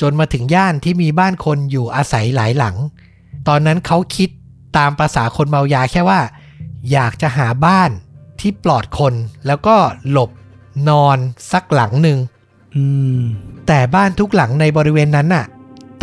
[0.00, 2.76] จนมาถึงย่านที่มีบ้านคนอยู่อาศัยหลายหลัง
[3.48, 4.28] ตอนนั้นเขาคิด
[4.76, 6.20] ตามภาษาคนเมายาแค่ว่า
[6.92, 7.90] อยากจะหาบ้าน
[8.42, 9.14] ที่ปลอดคน
[9.46, 9.76] แล้วก็
[10.10, 10.30] หลบ
[10.88, 11.18] นอน
[11.52, 12.18] สักหลังหนึ่ง
[12.74, 12.84] อื
[13.18, 13.20] ม
[13.66, 15.46] แต่บ้านทุกหลังในบริเวณนั้นน่ะ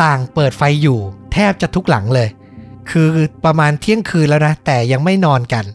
[0.04, 1.00] ต่างเปิดไฟอยู่
[1.34, 2.30] แทบจะทุกหลังเลย
[2.90, 3.08] คือ
[3.46, 5.66] ประมาณเที่ยงคืนแล้วนะ แต่ยังไม่นอนกัน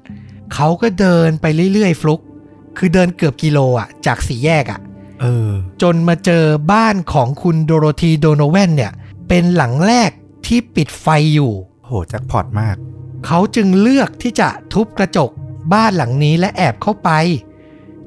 [0.55, 2.21] เขาก็เดินไปเรื่อยๆ ฟลุก
[2.77, 4.81] คือเดินเกือบกิโลอะ จากสี่แยกอะ
[5.21, 5.51] เออ
[5.83, 8.93] จนมาเจอบ้านของคุณโดโรธีโดโนแวนเนี่ย
[9.29, 10.11] เป็นหลังแรก
[10.47, 11.53] ที่ปิดไฟอยู่
[11.85, 12.77] โหแจ็คพอตมาก
[13.27, 15.31] เขาจึงเลือกที่จะทุบกระจก
[15.73, 17.11] บ้านหลังนี้และแอบเข้าไป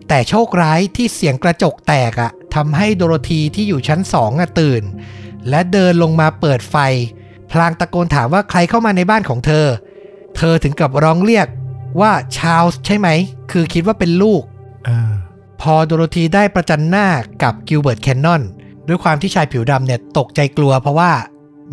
[0.08, 4.84] แต่โชคร้ายที่เสียงกระจกแตกอะทำให้โดโรธีที่อยู่ชั้นสองอะตื่น
[5.50, 6.76] และเดินลงมาเปิดไฟ
[7.52, 9.66] พลางตะโกนถามว่าใครเข้ามาในบ้านของเธอ
[10.38, 11.48] เธอถึงกับร้องเรียก
[12.02, 13.08] ว่าชาลส์ใช่ไหม
[13.52, 14.42] คือคิดว่าเป็นลูก
[14.86, 15.12] เออ
[15.62, 17.08] พอโดโรธีได้ประจันหน้า
[17.44, 18.42] กับกิลเบิร์ตแคนนอน
[18.88, 21.12] ด้วยความที่ชายผิวดำเนี่ยตกใจกลัว เพราะว่า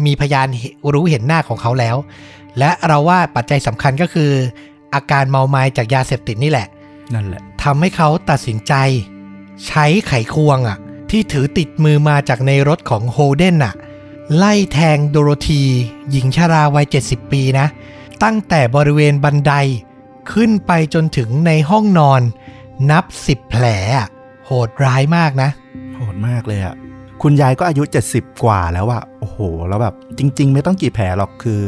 [0.06, 0.46] มีพยาน
[0.94, 1.96] รู้เห็นหน้าของเขาแล้ว
[2.58, 4.30] และเราว่าปัจจัยสำคัญก็คือ
[4.94, 6.68] อาการเมาไม้จากยาเสพติดนี่แหละ
[7.14, 8.74] นั่นแหละทำให้เขาตัดสินใจ
[9.66, 10.78] ใช้ไขควงอะ
[11.10, 13.74] ที่ถือติดมือมาจากในรถของโฮเดนอะ
[14.36, 15.62] ไล่แทงโดโรธี
[16.10, 17.66] หญิงชราวัย 70 ปีนะ
[18.24, 19.52] ตั้งแต่บริเวณบันได
[20.32, 22.22] ขึ้นไปจนถึงในห้องนอน
[22.90, 23.64] นับ10แผล
[23.96, 24.08] อะ
[24.46, 25.50] โหดร้ายมากนะ
[25.96, 26.74] โหดมากเลยอะ
[27.22, 31.60] คุณยายก็อายุ 70 กว่าแล้วอะโอ้โห แล้วแบบจริง ๆ ไม่ต้องกี่แผลหรอกคือ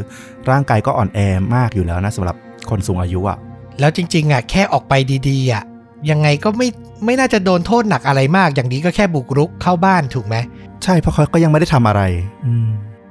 [0.50, 1.18] ร่างกายก็อ่อนแอ
[1.56, 2.36] มากอยู่แล้วนะสำหรับ
[2.70, 3.38] คนสูงอายุอะ
[3.80, 4.94] แล้วจริง ๆอะแค่ออกไป
[5.28, 5.62] ดีๆอะ
[6.10, 6.68] ยังไงก็ไม่
[7.04, 10.36] ไม่น่าจะโดนโทษหนักอะไรมาก อย่างนี้ก็แค่บุกรุกเข้าบ้านถูกไหม
[10.82, 12.02] ใช่เพราะเขาก็ยังไม่ได้ทำอะไร
[12.46, 12.68] อืม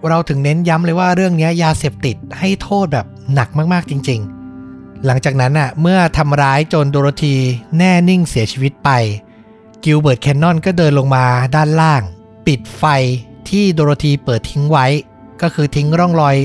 [0.09, 4.19] เราถึงเน้นย้ำเลยว่าเรื่องเนี้ยยาเสพติดให้โทษแบบหนักมากๆจริง
[4.63, 7.35] ๆ หลังจากนั้นอะเมื่อทำร้ายจนโดโรธี
[7.77, 8.89] แน่นิ่งเสียชีวิตไป
[9.83, 12.01] กิลเบิร์ตแคนนอนก็เดินลงมาด้านล่าง
[12.47, 12.83] ปิดไฟ
[13.49, 14.85] ที่โดโรธีเปิดทิ้งไว้
[15.41, 16.35] ก็คือทิ้งร่องรอย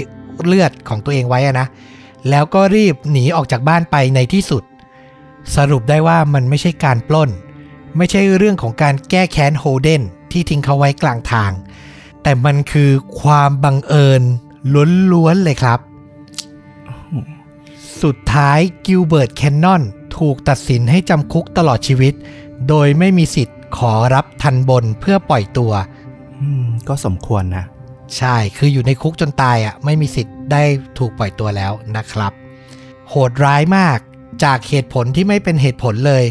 [0.45, 1.67] เลือดของตัวเองไว้อะนะ
[2.29, 4.63] แล้วก็รีบหนีออกจากบ้านไปในที่สุด
[5.57, 7.31] สรุปได้ว่ามันไม่ใช่การปล้น
[7.97, 10.03] ไม่ใช่เรื่องของการแก้แค้นโฮเดน
[10.33, 11.53] ที่ทิ้งเขาไว้กลางทาง
[12.23, 14.23] แต่มันคือความบังเอิญ
[15.13, 15.79] ล้วนๆเลยครับ
[18.03, 19.83] สุดท้ายกิลเบิร์ตแคนนอน
[20.19, 22.15] ถูกตัดสินให้จำคุกตลอดชีวิต
[22.69, 25.73] โดยไม่มีสิทธิ์ขอรับทันบนเพื่อปล่อยตัว
[26.89, 27.65] ก็สมควรนะ
[28.19, 30.63] ใช่ คืออยู่ในคุกจนตายอะไม่มีสิทธิ์ได้
[30.99, 32.33] ถูกปล่อยตัวแล้วนะครับ
[33.09, 33.99] โหดร้ายมาก
[34.45, 36.25] จากเหตุผลที่ไม่เป็นเหตุผลเลย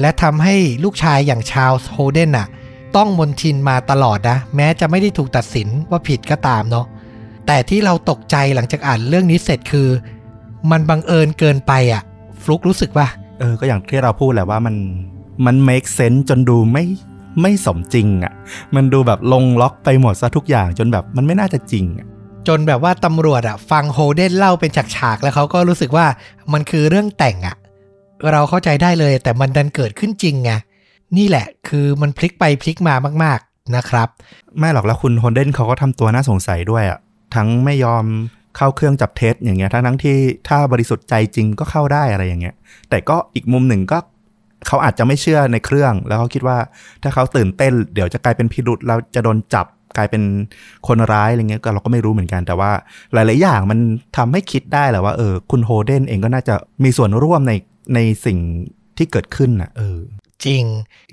[0.00, 2.48] และทำให้ลูกชายอย่างชาลส์โฮเดนอะ
[2.96, 6.86] ต้องมนทินมาตลอดนะ แม้จะไม่ได้ถูกตัดสินว่าผิดก็ตามเนาะ
[7.46, 9.88] แต่ที่เราตกใจหลังจากอ่านเรื่องนี้เสร็จคือ
[10.70, 12.02] มันบังเอิญเกินไปอะ
[12.42, 13.06] ฟลุกรู้สึกว่า
[13.38, 14.76] เออ ก็อย่างที่เราพูดแหละว่ามัน
[15.46, 16.84] มัน make sense จนดูไม่
[17.40, 18.32] ไม่สมจริงอะ่ะ
[18.74, 22.06] มันดูแบบลงล็อกไปหมดซะทุกอย่างจนแบบมันไม่น่าจะจริงอะ
[22.48, 26.06] จนแบบว่าตำรวจอะฟังโฮเดนเล่าเป็นฉากๆแล้วเขาก็รู้สึกว่า
[26.52, 27.56] มันคือเรื่องแต่งอะ
[28.32, 30.52] เราเข้าใจได้เลยแต่มันดันเกิดขึ้นจริงไง
[31.16, 34.08] นี่แหละคือมันพลิกไปพลิกมามาก ๆนะครับ
[34.58, 36.98] ไม่หรอกแล้วคุณฮอนเดนเขาก็ทำตัวน่าสงสัยด้วยอะ่ะ
[37.34, 38.04] ทั้งไม่ยอม
[38.56, 40.16] เข้าเครื่องจับเท็จอย่างเงี้ยทั้งทั้งที่
[40.48, 42.54] ถ้าบริสุทธิ์ใจจริงก็เข้าได้อะไรอย่างเงี้ย
[42.90, 43.98] แต่ก็อีกมุมหนึ่งก็
[44.66, 46.58] เขาอาจจะไม่เชื่อในเครื่อง แล้วเขาคิดว่า
[47.02, 50.22] ถ้าเขาตื่นเต้น เดี๋ยวจะกลายเป็นพิรุษแล้วจะโดนจับกลายเป็น
[50.88, 52.70] คนร้ายอะไรเงี้ยก็เราก็ไม่รู้เหมือนกันแต่ว่า
[53.12, 53.78] หลาย ๆ อย่างมัน
[54.16, 57.52] ทำให้คิดได้แหละว่าเออคุณโฮเดนเองก็น่าจะมีส่วนร่วมใน
[57.94, 58.38] ในสิ่ง
[58.96, 59.98] ที่เกิดขึ้นนะเออ
[60.44, 60.62] จริง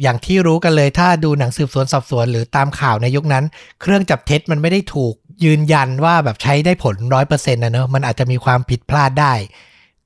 [0.02, 3.44] อย่างที่รู้กันเลยถ้าดูหนังสืบสวนสอบสวนหรือตามข่าวในยุคนั้น
[3.82, 5.14] เครื่องจับเท็จมันไม่ได้ถูก
[5.46, 9.34] ยืนยันว่าแบบใช้ได้ผลร้อยเปอร์เซ็นต์นะเนอะมันอาจจะมีความผิดพลาดได้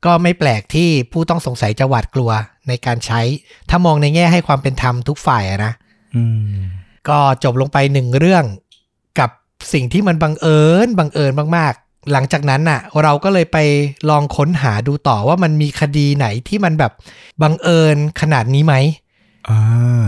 [0.06, 2.32] ก็ไม่แปลกที่ผู้ต้องสงสัยจะหวาดกลัว
[2.68, 3.22] ในการใช้
[3.70, 5.74] ถ้ามองในแง่ให้ความเป็นธรรมทุกฝ่ายอะนะ
[6.16, 6.24] อื
[6.54, 6.56] ม
[7.10, 8.44] ก็จบลงไปหนึ่งเรื่อง
[9.20, 9.30] กับ
[9.74, 13.58] สิ่งที่มันบังเอิญบังเอิญมากๆ หลังจากนั้นน่ะ เราก็เลยไป
[14.10, 16.92] ลองค้นหาดูต่อว่ามันมีคดีไหนที่มันแบบ
[17.42, 18.76] บังเอิญขนาดนี้ไหม
[19.50, 20.08] อ่า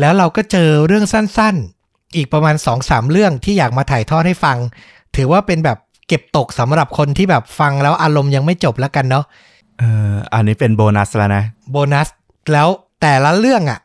[0.00, 4.56] แล้วเราก็เจอเรื่องสั้นๆ อีกประมาณ2อสามเรื่องที่อยากมาถ่ายทอดให้ฟัง
[5.16, 9.24] ถือว่าเป็นแบบเก็บตกสำหรับคนที่แบบฟังแล้วอารมณ์ยังไม่จบแล้วกันเนาะ
[9.82, 12.08] เอออันนี้เป็นโบนัสแล้วนะโบนัส
[12.52, 12.68] แล้ว
[13.00, 13.80] แต่ละเรื่องอะ่ะ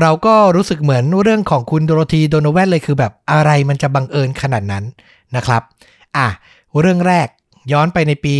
[0.00, 4.84] เราก็รู้สึกเหมือนเรื่องของคุณโดโรธีโดโนแวนเลยคือแบบอะไรมันจะบังเอิญขนาดนั้น
[5.36, 5.62] นะครับ
[6.16, 6.28] อะ
[6.80, 7.28] เรื่องแรก
[7.72, 8.34] ย้อนไปในปี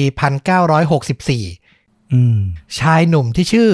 [0.85, 2.39] 1964อืม
[2.79, 3.71] ชายหนุ่มที่ชื่อ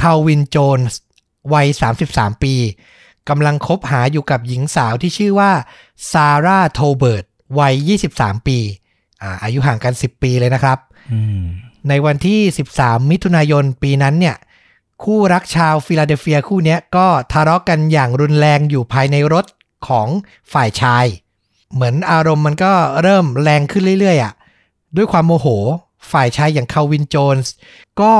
[0.00, 1.00] คาวินโจนส์
[1.52, 1.66] วัย
[2.06, 2.54] 33 ปี
[3.28, 5.52] กำลังคบหาอยู่กับหญิงสาวที่ชื่อว่า
[6.12, 7.24] ซาร่าโทเบิร์ต
[7.58, 8.58] วัย 23 ปี
[9.22, 10.78] อ่าอายุห่างกัน 10 ปีเลยนะครับ
[11.12, 11.44] อืม
[11.88, 12.40] ในวันที่
[12.76, 14.36] 13 มิถุนายนปีนั้นเนี่ย
[15.04, 19.46] คู่รักชาวฟิลาเดลเฟียคู่เนี้ยก็ทะเลาะกันอย่างรุนแรงอยู่ภายในรถ
[19.88, 20.08] ของ
[20.52, 21.04] ฝ่ายชาย
[21.74, 24.32] เหมือนอารมณ์มันก็เริ่มแรงขึ้นเรื่อยๆอะ
[24.96, 25.46] ด้วยความโมโห
[26.10, 27.52] ฝ่ายชายอย่างคาวินโจนส์
[28.00, 28.14] ก็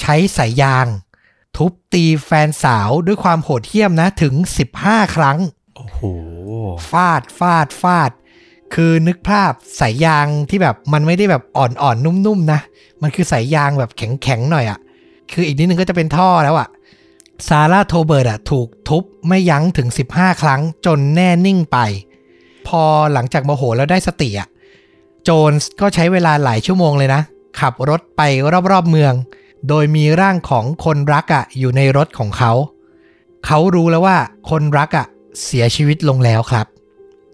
[0.00, 0.86] ใช้สายยาง
[1.56, 4.34] ทุบตีแฟนสาวด้วยความโหดเหี้ยมนะถึง
[4.74, 5.38] 15 ครั้ง
[5.76, 6.00] โอ้โห
[6.90, 8.10] ฟาดฟาดฟาด
[8.74, 12.60] คือนึกภาพสายยางที่แบบมันไม่ได้แบบอ่อนๆนุ่มๆนะ
[13.02, 14.78] มันคือสายยางแบบแข็งๆหน่อยอะ่ะ
[15.32, 16.68] คืออีกนิดนึงก็จะเป็นท่อแล้วอะ่ะ
[17.48, 21.78] ซาร่าโทเบิร์ตอะถูกทุบไม่ยั้งถึง 15 ครั้งจนแน่นิ่งไป
[22.66, 24.48] พอหลังจากโมโหแล้วได้สติอะ
[25.24, 27.22] โจนส์ก็ใช้เวลาหลายชั่วโมงเลยนะ
[27.60, 28.22] ขับรถไป
[28.72, 29.14] รอบๆเมือง
[29.68, 32.52] โดยมีร่างของคนรักอะอยู่ในรถของเขา
[33.46, 34.16] เขารู้แล้วว่า
[34.50, 35.06] คนรักอะ
[35.44, 36.66] เสียชีวิตลงแล้วครับ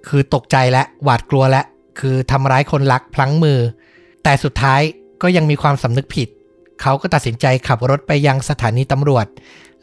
[0.08, 1.62] คือตกใจและหวาดกลัวและ
[2.00, 3.60] คือทำร้ายคนรักพลั้งมือ
[4.24, 4.80] แต่สุดท้าย
[5.22, 6.28] ก็ยังมีความสำนึกผิด
[6.80, 9.26] เขาก็ตัดสินใจขับรถไปยังสถานีตำรวจ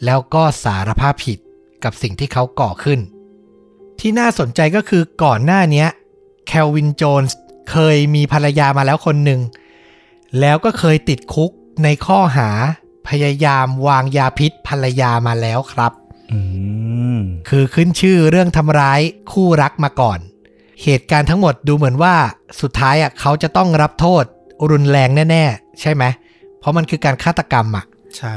[0.06, 1.40] แล้วก็สารภาพผิด
[1.84, 3.00] กับสิ่งที่เขาก่อขึ้น
[4.00, 5.86] ที่น่าสนใจก็คือก่อนหน้านี้
[6.48, 7.38] แคลวินโจนส์
[7.72, 9.42] เคยมีภรรยามาแล้วคนหนึ่ง
[10.40, 11.52] แล้วก็เคยติดคุก
[11.84, 12.50] ในข้อหา
[13.08, 15.92] พยายามวางยาพิษภรรยามาแล้วครับ
[17.50, 20.20] คือขึ้นชื่อเรื่องทำร้ายคู่รักมาก่อน
[20.84, 22.16] เหตุการณ์ทั้งหมดดูเหมือนว่า
[22.62, 24.24] สุดท้ายอะเขาจะต้องรับโทษ
[24.72, 26.04] รุนแรงแน่ ๆ ใช่ไหม
[26.60, 27.86] เพราะมันคือการฆาตกรรมอะ
[28.18, 28.36] ใช่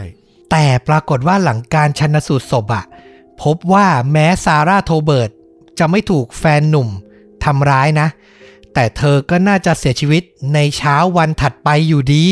[0.51, 2.85] แต่ปรากฏว่าหลังการชันสูตรศพอะ
[3.42, 5.31] พบว่าแม้ซาร่าโทเบิร์ต
[5.79, 6.88] จะไม่ถูกแฟนหนุ่ม
[7.44, 8.09] ทำร้ายนะ
[8.75, 10.22] แต่เธอก็น่าจะเสียชีวิต
[10.55, 12.25] ในเช้าวันถัดไปอยู่ดี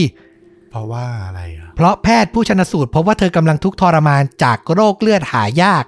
[0.74, 5.84] เพราะว่าอะไรอะเพราะแพทย์ผู้ชนสูตรพบว่าเธอกำลังทุกข์ทรมานจากโรคเลือดหายาก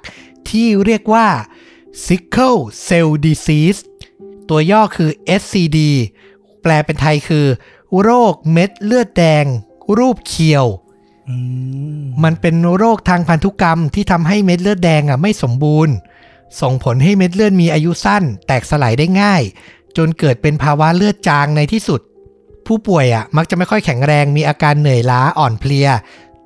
[0.51, 1.27] ที่เรียกว่า
[2.07, 3.81] sickle cell disease
[4.49, 5.79] ตัวย่อคือ SCD
[6.63, 7.47] แปลเป็นไทยคือ
[8.03, 9.45] โรคเม็ดเลือดแดง
[9.99, 10.67] รูปเขียว
[11.29, 11.37] อื
[11.99, 15.95] มมันเป็นโรคทางพันธุกรรมที่ทำให้เม็ดเลือดแดงอะไม่สมบูรณ์
[16.61, 19.43] ส่งผลให้เม็ดเลือดมีอายุสั้น แตกสลายได้ง่าย
[19.97, 22.03] จนเกิดเป็นภาวะเลือดจางในที่สุด
[22.67, 25.89] ผู้ป่วยอะมักจะไม่ค่อยแข็งแรงมีอาการเหนื่อยล้าอ่อนเพลีย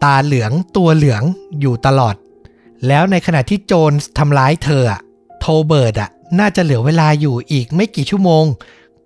[0.04, 1.22] ตาเหลืองตัวเหลือง
[1.61, 2.14] อยู่ตลอด
[2.87, 5.00] แล้วในขณะที่โจนส์ทำร้ายเธออะ
[5.40, 8.44] โทเบิร์ดอะน่าจะเหลือเวลาอยู่อีกไม่กี่ชั่วโมง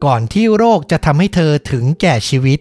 [0.04, 2.58] ก่อนที่โรคจะทำให้เธอถึงแก่ชีวิต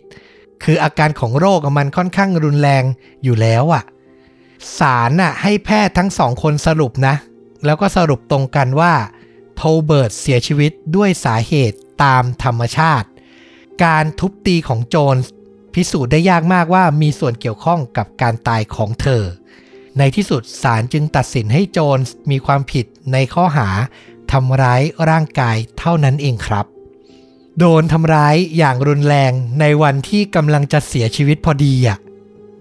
[0.64, 2.84] คืออาการของโรคมันค่อนข้างรุนแรง
[3.24, 3.84] อยู่แล้วอะ
[4.80, 7.16] ศาลน่ะให้แพทย์ทั้งสองคนสรุปนะ
[7.66, 8.94] แล้วก็สรุปตรงกันว่า
[9.56, 13.08] โทเบิร์ตเสียชีวิตด้วยสาเหตุตามธรรมชาติ
[13.84, 15.32] การทุบตีของโจนส์
[15.74, 19.24] พิสูจน์ได้ยากมากว่ามีส่วนเกี่ยวข้องกับการตายของเธอ
[19.98, 23.70] ในที่สุดศาลจึงตัดสินให้โจนส์มีความผิดในข้อหา
[24.32, 26.66] ทำร้ายร่างกายเท่านั้นเองครับ
[27.60, 31.98] โดนทำร้ายอย่างรุนแรงในวันที่กำลังจะเสียชีวิตพอดีอะ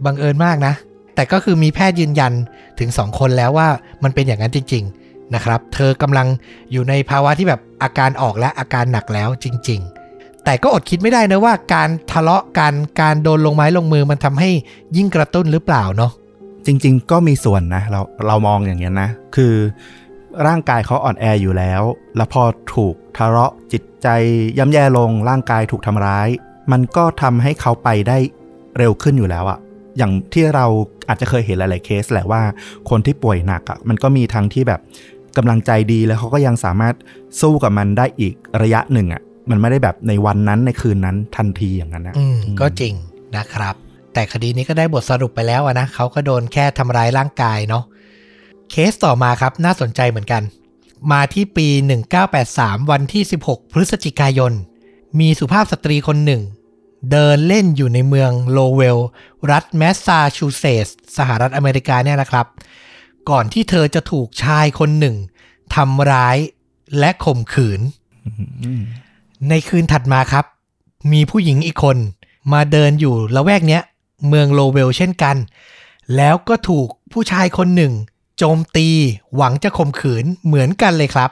[0.05, 0.75] บังเอิญมากนะ
[1.15, 2.33] แต่ก็คือมีแพทย์ยืนยัน
[2.79, 3.69] ถึง2คนแล้วว่า
[4.03, 6.27] มันเป็นอย่างนั้นจริง ๆ นะครับ เธอกำลัง
[6.73, 9.92] อยู่ในภาวะที่แบบอาการออกและอาการหนักแล้วจริง ๆ
[10.45, 14.51] แต่ก็อดคิดไม่ได้นะว่าการทะเลาะกันการโดนลงไม้ลงมือมันทำให้
[14.97, 16.13] ยิ่งกระตุ้นหรือเปล่าเนาะ
[16.67, 19.55] จริง ๆ ก็มีส่วนนะเราเรามองอย่างเงี้ยนะ คือ
[20.47, 21.83] ร่างกายเขาอ่อนแออยู่แล้ว
[22.17, 22.43] แล้วพอ
[22.75, 24.09] ถูกทะเลาะจิตใจ
[24.59, 26.29] ย่ำแย่ลงร่างกายถูกทำร้าย
[26.73, 28.19] มันก็ทำให้เขาไปได้
[28.79, 29.59] เร็วขึ้นอยู่แล้วอะ
[29.99, 30.67] อย่างที่เรา
[31.09, 32.43] อาจจะเคยเห็นหลาย ๆ เคสแหละว่า
[32.91, 34.81] คนที่ป่วยหนักอะมันก็มีทั้งที่แบบ
[35.37, 36.95] กำลังใจดีแล้วเขาก็ยังสามารถ
[37.41, 42.95] สู้กับมันได้อีกระยะหนึ่งอะ มันไม่ได้แบบในวันนั้นในคืนนั้นทันทีอย่างนั้นนะอืมก็จริง
[43.37, 43.75] นะครับ
[44.15, 47.85] แต่คดีนี้ก็ได้บทสรุปไปแล้วอะนะเขาก็โดนแค่ทำร้ายร่างกายเนาะ
[48.71, 50.43] เคสต่อมาครับน่าสนใจเหมือนกัน
[51.13, 51.69] มาที่ปี
[52.31, 54.53] 1983 วันที่ 16 พฤศจิกายน
[55.21, 56.43] มีสุภาพสตรีคนหนึ่ง
[57.11, 58.99] เดินเล่นอยู่ในเมืองโลเวล
[59.51, 62.47] รัฐแมสซาชูเซตส์สหรัฐอเมริกาเนี่ยนะครับ
[63.31, 65.17] ก่อนที่เธอจะถูกชายคนหนึ่ง
[65.75, 66.37] ทำร้าย
[66.99, 67.81] และข่มขืน
[68.65, 68.83] อืม
[69.49, 70.45] ในคืนถัดมาครับ
[71.13, 71.97] มีผู้หญิงอีกคน
[72.53, 73.83] มาเดินอยู่ละแวกเนี้ย
[74.29, 75.37] เมืองโลเวลเช่นกัน
[76.17, 77.93] แล้วก็ถูกผู้ชายคนหนึ่ง
[78.39, 78.89] โจมตี
[79.37, 81.31] หวังจะข่มขืนเหมือนกันเลยครับ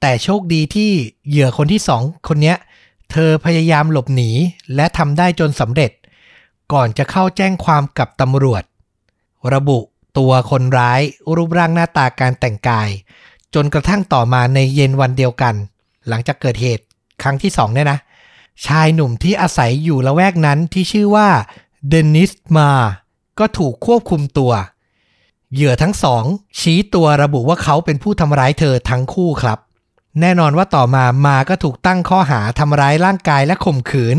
[0.00, 0.90] แต่โชคดีที่
[1.28, 2.56] เหยื่อคนที่สองคนเนี้ย
[3.10, 4.30] เธอพยายามหลบหนี
[4.74, 5.90] และทำได้จนสำเร็จ
[6.72, 8.62] ก่อนจะเข้าแจ้งความกับตำรวจ
[9.52, 9.78] ระบุ
[10.18, 11.00] ตัวคนร้าย
[11.34, 12.88] รูปร่างหน้าตาการแต่งกาย
[13.54, 15.54] จนกระทั่งต่อมาในเย็นวันเดียวกัน
[16.08, 16.84] หลังจากเกิดเหตุ
[17.22, 17.98] ครั้งที่สองเนี่ยนะ
[18.66, 21.28] ชายหนุ่มที่อาศัยอยู่ละแวกนั้นที่ชื่อว่า
[21.88, 22.70] เดนิสมา
[23.38, 24.52] ก็ถูกควบคุมตัว
[25.54, 26.24] เหยื่อทั้งสอง
[26.60, 29.58] ชี้ตัวระบุว่าเขาเป็นผู้ทำร้ายเธอทั้งคู่ครับ
[30.20, 34.16] แน่นอนว่าต่อมามาก็ถูกตั้งข้อหาทำร้ายร่างกายและข่มขืน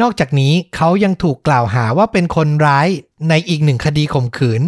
[0.00, 2.88] นอกจากนี้เขายังถูกกล่าวหาว่าเป็นคนร้าย
[3.28, 4.60] ในอีกหนึ่งคดีข่มขืน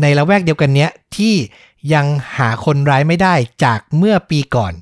[0.00, 1.34] ในละแวกเดียวกันเนี้ยที่
[1.94, 3.34] ยังหาคนร้ายไม่ได้
[3.64, 4.72] จากเมื่อปีก่อน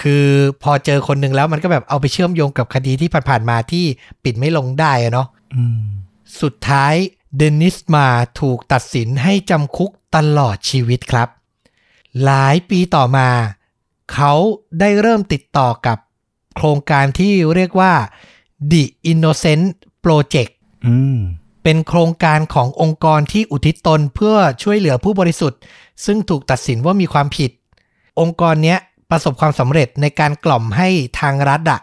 [0.00, 0.26] คือ
[0.62, 3.84] พอเจอคนหนึ่งแล้วมันก็แบบเอาไปเชื่อมโยงกับคดีที่ผ่านๆมาที่
[4.24, 5.82] ปิดไม่ลงได้อะเนาะอืม
[6.40, 6.94] สุดท้าย
[7.36, 8.06] เดนิสมา
[8.40, 11.28] ถูกตัดสินให้จำคุกตลอดชีวิตครับ
[12.24, 13.28] หลายปีต่อมา
[14.12, 14.32] เขา
[14.80, 15.98] ได้เริ่มติดต่อกับ
[16.56, 17.92] โครงการที่เรียกว่า
[18.72, 19.64] The Innocent
[20.04, 20.52] Project
[20.86, 21.18] อืม
[21.62, 25.60] เป็นโครงการขององค์กรที่อุทิศตนเพื่อช่วยเหลือผู้บริสุทธิ์
[26.04, 27.50] ซึ่งถูกตัดสินว่ามีความผิด
[28.20, 28.78] องค์กรเนี้ย
[29.10, 30.88] ประสบความสำเร็จในการกล่อมให้
[31.20, 31.80] ทางรัฐอะ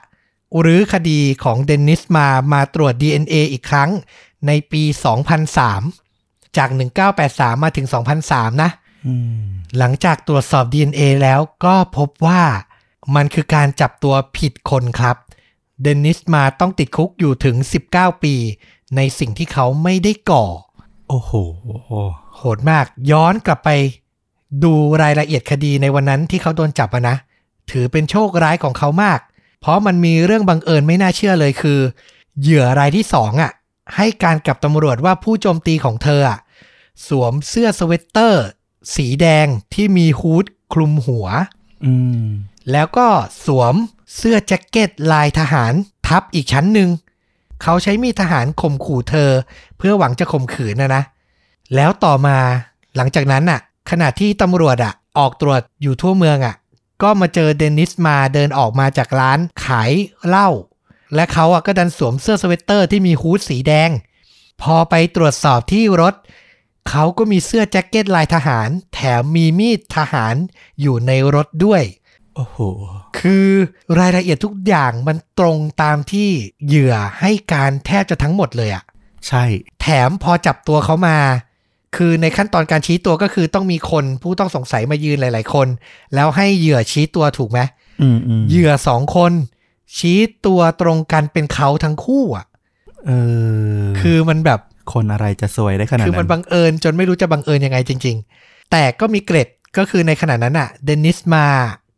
[0.59, 3.89] หรือคดีของเดนนิสมามาตรวจ DNA อีกครั้ง
[4.47, 4.83] ในปี
[5.69, 6.69] 2003 จาก
[7.15, 7.88] 1983 มาถึง
[8.25, 8.71] 2003 นะ
[9.07, 9.43] อืม
[9.77, 12.43] หลังจากตรวจสอบ DNA แล้วก็พบว่า
[13.15, 15.17] มันคือการจับตัวผิดคนครับ
[15.81, 17.55] เดนนิสมาต้องติดคุกอยู่ถึง
[17.89, 18.36] 19 ปี
[18.95, 20.45] ในสิ่งที่เขาไม่ได้ก่อ
[21.07, 21.31] โอ้โห
[22.38, 23.69] โหดมาก ย้อนกลับไป
[24.63, 27.15] ดูรายละเอียดคดีในวันนั้นที่เขาโดนจับอะนะ
[27.71, 29.19] ถือเป็นโชคร้ายของเขามาก
[29.61, 31.79] เพราะมันมีเรื่องบังเอิญไม่น่าเชื่อเลยคือ
[32.41, 33.51] เหยื่อรายที่สองอะ
[33.95, 36.39] ให้การกับตำรวจว่าผู้โจมตีของเธออะ
[37.07, 38.45] สวมเสื้อสเวตเตอร์
[38.95, 41.27] สีแดงที่มีฮูดคลุมหัว
[41.85, 42.27] อืม
[42.71, 43.07] แล้วก็
[43.45, 43.75] สวม
[44.15, 45.73] เสื้อแจ็คเก็ตลายทหาร
[46.07, 46.89] ทับอีกชั้นหนึ่ง
[47.63, 49.29] เขาใช้มีดทหารข่มขู่เธอ
[49.77, 51.03] เพื่อหวังจะข่มขืนนะนะ
[51.75, 52.37] แล้วต่อมา
[52.95, 53.59] หลังจากนั้นน่ะ
[53.89, 56.56] ขณะที่ตำรวจอะออกตรวจอยู่ทั่วเมืองอะ
[57.04, 59.91] ก็มาเจอเดนิสมาเดินออกมาจากร้านขาย
[60.28, 60.50] เหล้า
[61.15, 63.89] และเขาอะก็ดันสวมเสื้อสเวตเตอร์ที่มี hood สีแดง
[64.62, 66.13] พอไปตรวจสอบที่รถ
[66.89, 70.36] เขาก็มีเสื้อแจ็คเก็ตลายทหาร แถมมีมีดทหาร
[70.82, 71.84] อยู่ในรถด้วย
[72.36, 72.58] โอ้โห
[73.19, 73.48] คือ
[74.00, 76.30] รายละเอียดทุกอย่างมันตรงตามที่
[76.65, 78.84] เหยื่อให้การแทบจะทั้งหมดเลยอะ
[79.28, 79.43] ใช่
[79.82, 81.17] แถมพอจับตัวเขามา
[81.95, 85.67] คือในขั้นตอนการชี้ตัวก็คือต้องมีคนผู้ต้องสงสัยมายืนหลาย ๆ คน
[86.15, 87.60] แล้วให้เหยื่อชี้ตัวถูกไหม
[88.01, 89.32] อืมอืมเหยื่อสองคน
[89.97, 92.45] ชี้ตัวตรงกันเป็นเขาทั้งคู่อะ
[93.06, 93.12] เอ
[93.84, 94.60] อคือมันแบบ
[94.93, 101.45] คนอะไรจะสวยได้ขนาดคือมันนั้นบังเอิญจนไม่รู้จะบังเอิญยังไงจริง ๆ แต่ก็มีเกร็ดก็คือในขณะนั้นอะเดนิสมา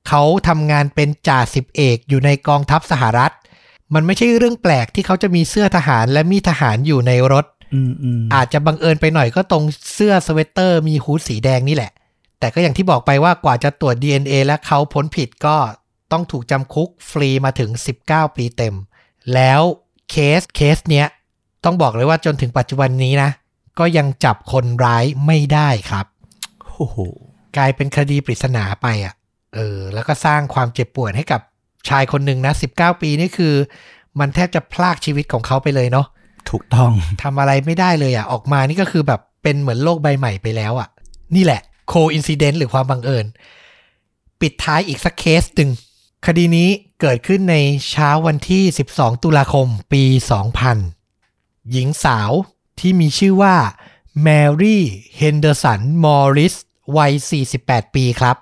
[0.07, 3.33] เขาทำงานเป็นจ่าสิบเอกอยู่ในกองทัพสหรัฐ
[3.93, 11.91] มันไม่ใช่เรื่องแปลกที่เขาจะมีเสื้อทหารและมีทหารอยู่ในรถ อืมอืมอาจจะบังเอิญไปหน่อยก็ตรงเสื้อสเวตเตอร์มีฮูดสีแดงนี่แหละ
[12.39, 15.57] แต่ก็อย่างที่บอกไปว่ากว่าจะตรวจ DNA และเขาพ้นผิดก็
[16.11, 17.69] ต้องถูกจำคุกฟรีมาถึง
[18.03, 18.75] 19 ปีเต็ม
[19.33, 19.61] แล้ว
[20.09, 21.07] เคสเคสเนี้ย
[21.63, 23.31] ต้องบอกเลยว่าจนถึงปัจจุบันนี้นะ
[23.79, 26.05] ก็ยังจับคนร้ายไม่ได้ครับ
[26.73, 26.97] โอ้โห
[27.57, 29.13] กลายเป็นคดีปริศนาไปอะ
[29.55, 31.41] เออ แล้วก็สร้างความเจ็บปวดให้กับ
[31.89, 33.53] ชายคนหนึ่งนะ 19 ปีนี่คือ
[34.19, 36.07] มันแทบจะพรากชีวิตของเขาไปเลยเนาะ
[36.49, 36.91] ถูกต้อง
[37.23, 40.89] ทำอะไรไม่ได้เลยอะออกมานี่ก็คือแบบเป็นเหมือนโลกใบใหม่ไปแล้วอะ
[41.35, 43.25] นี่แหละ coincidence หรือความบังเอิญ
[44.41, 45.69] ปิดท้ายอีกสักเคสหนึ่ง
[46.25, 46.69] คดีนี้
[47.01, 47.55] เกิดขึ้นใน
[47.89, 48.63] เช้าวันที่
[48.95, 50.03] 12 ตุลาคมปี
[50.87, 52.31] 2000 หญิงสาว
[52.79, 53.55] ที่มีชื่อว่า
[54.21, 54.27] แม
[54.61, 54.83] รี่
[55.17, 56.55] เฮนเดอร์สันมอริส
[56.97, 57.11] วัย
[57.53, 58.37] 48 ปีครับ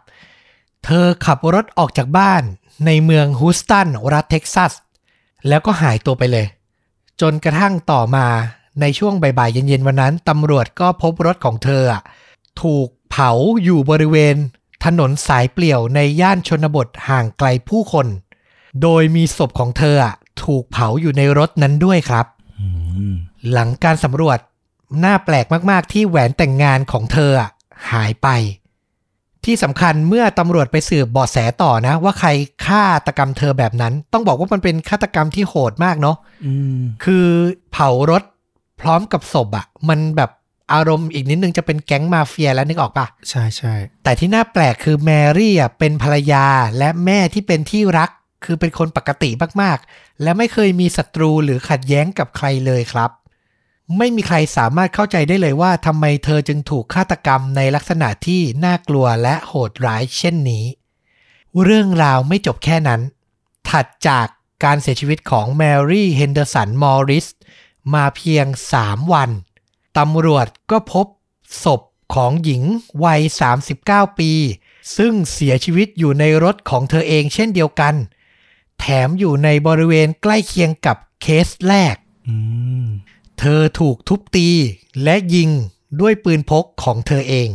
[0.86, 2.44] เธอขับรถออกจากบ้าน
[2.86, 4.74] ในเมืองฮูสตัน รัฐเท็กซัส
[5.48, 6.46] แล้วก็หายตัวไปเลย
[7.22, 8.28] จนกระทั่งต่อมา
[8.82, 11.84] ในช่วงบ่ายๆเย็นๆวันนั้นตำรวจก็พบรถของเธอ
[12.62, 13.32] ถูกเผา
[13.64, 14.36] อยู่บริเวณ
[14.86, 18.08] ถนนสายเปลี่ยวในย่านชนบทห่างไกลผู้คน
[18.82, 19.98] โดยมีศพของเธอ
[20.44, 22.26] ถูกเผาอยู่ในรถนั้นด้วยครับ
[23.52, 24.40] หลังการสำรวจ
[25.04, 27.32] น่าแปลกมากๆที่แหวนแต่งงานของเธอ
[27.92, 28.28] หายไป
[29.46, 32.30] ที่สำคัญเมื่อตำรวจไปสืบเบาะแสต่อนะ ว่าใคร
[32.66, 37.28] ฆ่าตกรรมเธอแบบนั้น ต้องบอกว่ามันเป็นฆาตกรรมที่โหดมากเนาะอืมคือ
[37.72, 38.24] เผารถ
[38.82, 40.32] พร้อมกับศพอะมันแบบ
[40.74, 43.74] อารมณ์อีกนิดนึงจะเป็นแก๊งมาเฟียแล้วนึกออกปะใช่ใช่
[44.04, 46.46] แต่ที่น่าแปลกคือแมรี่อะเป็นภรรยา
[46.78, 48.10] และแม่ที่เป็นที่รัก
[48.46, 49.30] คือเป็นคนปกติ
[49.62, 53.10] มากๆ และไม่เคยมีศัตรูหรือขัดแย้งกับใครเลยครับ
[53.98, 60.66] ไม่มีใครสามารถเข้าใจได้เลยว่าทำไมเธอจึงถูกฆาตกรรมในลักษณะที่น่ากลัวและโหดร้ายเช่นนี้
[61.64, 63.02] เรื่องราวไม่จบแค่นั้น
[63.70, 64.28] ถัดจาก
[64.64, 67.28] การเสียชีวิตของแมรี่เฮนเดอร์สันมอริส
[67.94, 68.46] มาเพียง
[68.80, 69.30] 3 วัน
[69.98, 71.08] ตำรวจก็พบ
[71.64, 71.82] ศพ
[72.16, 72.64] ของหญิง
[73.04, 73.22] วัย
[73.70, 74.32] 39 ปี
[74.98, 77.96] ซึ่งเสียชีวิตอยู่ในรถของเธอเองเช่นเดียวกัน
[78.80, 81.96] แถมอยู่ในบริเวณใกล้เคียงกับเคสแรก
[83.46, 84.50] เธอถูกทุบตี
[85.04, 85.50] และยิง
[86.02, 87.50] ด้วยปืนพกของเธอเอง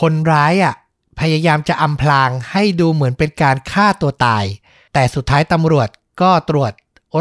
[0.00, 0.74] คนร้ายอะ
[1.20, 4.44] พยายามจะอำพรางให้ดูเหมือนเป็นการฆ่าตัวตาย
[4.92, 5.88] แต่สุดท้ายตำรวจ
[6.22, 6.72] ก็ตรวจ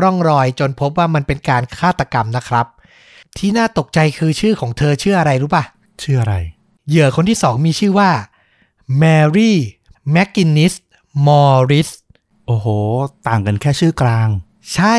[0.01, 2.65] ร่องรอยจนพบว่ามันเป็นการฆาตกรรมนะครับ
[3.37, 5.63] ที่น่าตกใจคือชื่อของเธอชื่ออะไรรู้ปะ
[6.03, 6.35] ชื่ออะไร
[6.87, 8.11] เหยื่อคนที่สองมีชื่อว่า
[8.97, 9.03] แม
[9.35, 9.57] รี่
[10.11, 10.73] แมกกินนิส
[11.27, 11.89] มอริส
[12.47, 12.67] โอ้โห
[13.27, 14.27] ต่างกันแค่ชื่อกลาง
[14.75, 14.95] ใช่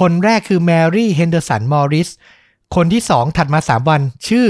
[0.00, 2.08] คนแรกคือแมรี่เฮนเดอร์สันมอริส
[2.74, 4.46] คนที่สองถัดมา3วัน ชื่อ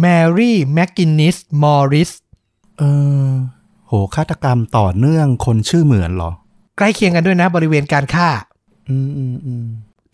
[0.00, 0.06] แม
[0.38, 2.10] รี่แมกกินนิสมอริส
[2.78, 2.82] เอ
[3.28, 3.30] อ
[3.86, 6.30] โหฆาตกรรมต่อเนื่องคนชื่อเหมือนเหรอ
[6.76, 8.28] ใกล้เคียงกันด้วยนะบริเวณการฆ่า
[8.88, 9.66] อืมอืมอืม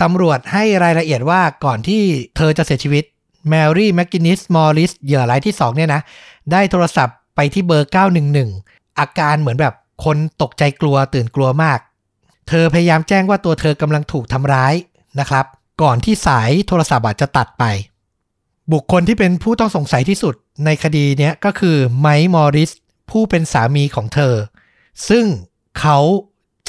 [0.02, 2.02] ตำรวจให้รายละเอียดว่าก่อนที่
[2.36, 3.04] เธอจะเสียชีวิต
[3.48, 6.00] แมรี่แมกกินนิสมอริสเหยื่อรายที่2เนี่ยนะ
[6.52, 7.90] ได้โทรศัพท์ไปที่เบอร์
[8.44, 9.74] 911 อาการเหมือนแบบ
[10.04, 11.78] คนตกใจกลัวตื่นกลัวมาก
[12.48, 14.74] เธอพยายามแจ้งว่าตัวเธอกำลังถูกทำร้าย
[15.20, 15.46] นะครับ
[15.82, 17.64] ก่อนที่สายโทรศัพท์จะตัดไป
[18.72, 20.34] บุคคลที่เป็นผู้ต้องสงสัยที่สุด
[20.64, 22.70] ในคดีนี้ก็คือไมค์มอริส
[23.10, 24.34] ผู้เป็นสามีของเธอ
[25.08, 25.24] ซึ่ง
[25.78, 25.98] เขา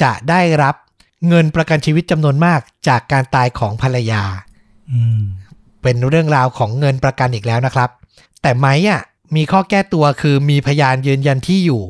[0.02, 0.74] จะได้รับ
[1.28, 4.22] เงินประกันชีวิตจำนวนมากจากการตายของภรรยา
[5.82, 7.90] เป็นเรื่องราวของเงินประกันอีกแล้วนะครับ
[8.42, 9.02] แต่ไม้อะ
[9.36, 11.82] มีข้อแก้ตัวคือมีพยานยืนยันที่อยู่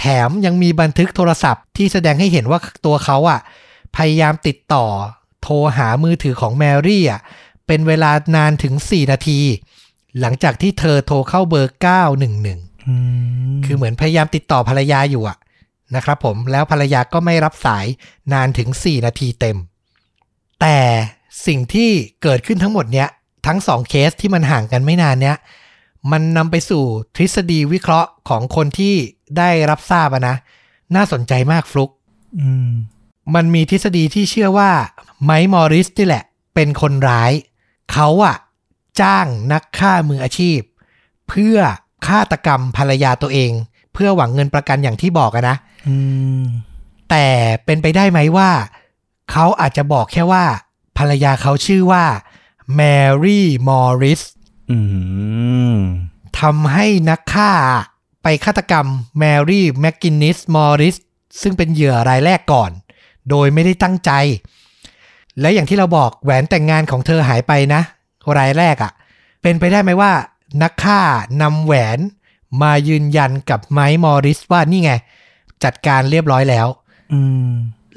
[0.00, 3.40] แถมยังมีบันทึกโทรศัพท์ที่แสดงให้เห็นว่าตัวเขาอะ
[3.96, 4.84] พยายามติดต่อ
[5.42, 7.20] โทรหามือถือของแมรี่อะ
[7.66, 9.40] เป็นเวลานานถึง 4 นาที
[10.20, 11.74] หลังจากที่เธอโทรเข้าเบอร์
[12.30, 12.94] 911อื
[13.50, 15.36] มคือเหมือนพยายามติดต่อภรรยาอยู่อะ
[15.94, 17.86] นะครับผมแล้วภรรยาก็ไม่รับสาย
[18.32, 19.56] นานถึง 4 นาทีเต็ม
[20.60, 20.78] แต่
[21.46, 21.90] สิ่งที่
[22.22, 23.08] เกิดขึ้นทั้งหมดเนี้ย
[23.46, 25.36] ทั้งสองเคสที่มันห่างกันไม่นานเนี้ย
[26.12, 26.84] มันนำไปสู่
[27.16, 28.94] ทฤษฎีวิเคราะห์ของคนที่
[29.38, 30.36] ได้รับทราบอะนะ
[30.96, 31.90] น่าสนใจมากฟลุก
[32.38, 32.70] อืม
[33.34, 34.70] มันมีทฤษฎีที่เชื่อว่า
[35.24, 36.24] ไมค์มอริสนี่แหละ
[36.54, 37.32] เป็นคนร้าย
[37.92, 38.36] เขาอะ
[39.00, 40.60] จ้างนักฆ่ามืออาชีพ
[41.28, 41.56] เพื่อ
[42.06, 43.52] ฆาตกรรมภรรยาตัวเอง
[43.92, 45.56] เพื่อหวังเงินประกันอย่างที่บอกอะนะ
[45.88, 45.96] อื
[46.40, 46.42] ม
[47.10, 47.26] แต่
[47.64, 48.50] เป็นไปได้ไหมว่า
[49.30, 50.44] เขาอาจจะบอกแค่ว่า
[50.98, 52.04] ภรรยาเขาชื่อว่า
[52.74, 52.80] แม
[53.24, 54.22] รี่มอริส
[54.70, 54.78] อื
[55.72, 55.74] ม
[56.40, 57.52] ทำให้นักฆ่า
[58.22, 58.86] ไปฆาตกรรม
[59.18, 60.96] แมรี่แมกกินนิสมอริส
[61.40, 62.70] ซึ่งเป็นเหยื่อรายแรกก่อน
[63.30, 64.10] โดยไม่ได้ตั้งใจ
[65.40, 67.82] และอย่างที่เราบอกแหวนแต่งงานของเธอหายไปนะ
[68.38, 68.92] รายแรกอะ่ะ
[69.42, 70.12] เป็นไปได้ไหมว่า
[70.62, 71.00] นักฆ่า
[71.42, 71.98] นำแหวน
[72.62, 74.92] มายืนยันกับไมค์มอริสว่านี่ไง
[75.64, 76.66] จัดการเรียบร้อยแล้ว
[77.12, 77.52] อืม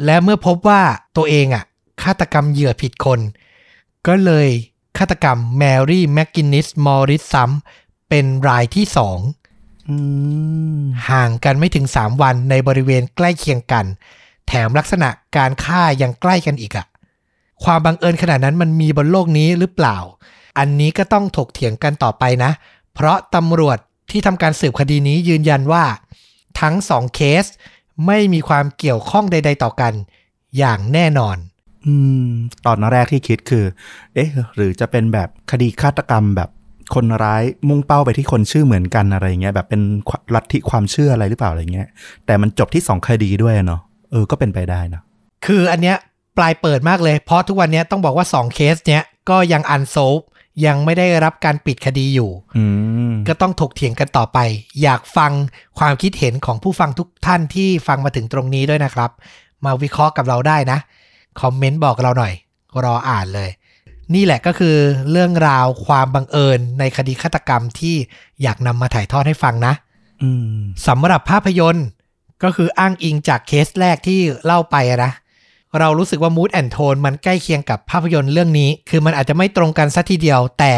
[0.05, 0.81] และเมื่อพบว่า
[1.17, 1.63] ตัวเองอะ
[2.03, 3.19] ฆาตกรรมเหยื่อผิดคน
[4.07, 4.47] ก็เลย
[4.97, 9.33] ฆาตกรรมแมรี่แมกกินนิสมอริสซ้ำเป็นรายที่สองอืม
[11.09, 13.85] ห่างกันไม่ถึง3วันในบริเวณใกล้เคียงกัน
[14.47, 16.87] แถมลักษณะการฆ่ายังใกล้กันอีกอะ
[17.63, 19.97] ความบังเอิญขนาดนั้นมันมีบนโลกนี้หรือเปล่า
[20.57, 22.51] อันนี้ก็ต้องถกเถียงกันต่อไปนะ
[22.93, 23.77] เพราะตำรวจ
[24.11, 25.85] ที่ทำการสืบคดีนี้ยืนยันว่า
[26.61, 27.45] ทั้งสองเคส
[28.07, 29.93] ไม่มีความเกี่ยวข้องใด ๆ ต่อกัน
[30.57, 31.37] อย่างแน่นอน
[31.85, 31.93] อื
[32.25, 32.29] ม
[32.65, 33.65] ตอนแรกที่คิดคือ
[34.13, 36.49] เอ๊ะ หรือจะเป็นแบบคดีฆาตกรรมแบบ
[36.95, 39.81] คนร้ายมุ่งเป้าไปที่คนชื่อเหมือนกันอะไรเงี้ยแบบเป็น
[40.35, 41.87] ลัทธิความเชื่ออะไรหรือเปล่าอะไรเงี้ย
[42.25, 43.81] แต่มันจบที่สองคดีด้วยอะเนาะ
[44.11, 45.01] เออก็เป็นไปได้นะ
[45.45, 45.97] คืออันเนี้ย
[46.37, 50.19] ปลายเปิดมากเลย เพราะทุกวันเนี้ยต้องบอกว่า 2 เคสเนี้ยก็ยังอันโซฟ
[50.65, 52.65] ยังไม่ได้รับการปิดคดีอยู่อื
[53.11, 54.37] มก็ต้องถกเถียงกันต่อไป
[54.83, 55.31] อยากฟัง
[55.79, 59.11] ความคิดเห็นของผู้ฟังทุกท่านที่ฟังมาถึงตรงนี้ด้วยนะครับ
[59.65, 60.79] มาวิเคราะห์กับเราได้นะ
[61.41, 62.33] คอมเมนต์บอกเราหน่อย
[62.85, 63.49] รออ่านเลย
[64.15, 64.75] นี่แหละก็คือ
[65.11, 67.95] เรื่องราวความบังเอิญในคดีฆาตกรรมที่
[68.41, 69.73] อยากนำมาถ่ายทอดให้ฟังนะ
[70.23, 70.57] อืม
[70.87, 71.87] สำหรับภาพยนตร์
[72.43, 75.11] ก็คืออ้างอิงจากเคสแรกที่เล่าไปอะนะ
[75.79, 80.73] เรารู้สึกว่า mood and tone มันใกล้เคียงกับภาพยนตร์เรื่องนี้ คือมันอาจจะไม่ตรงกันสัทีเดียว แต่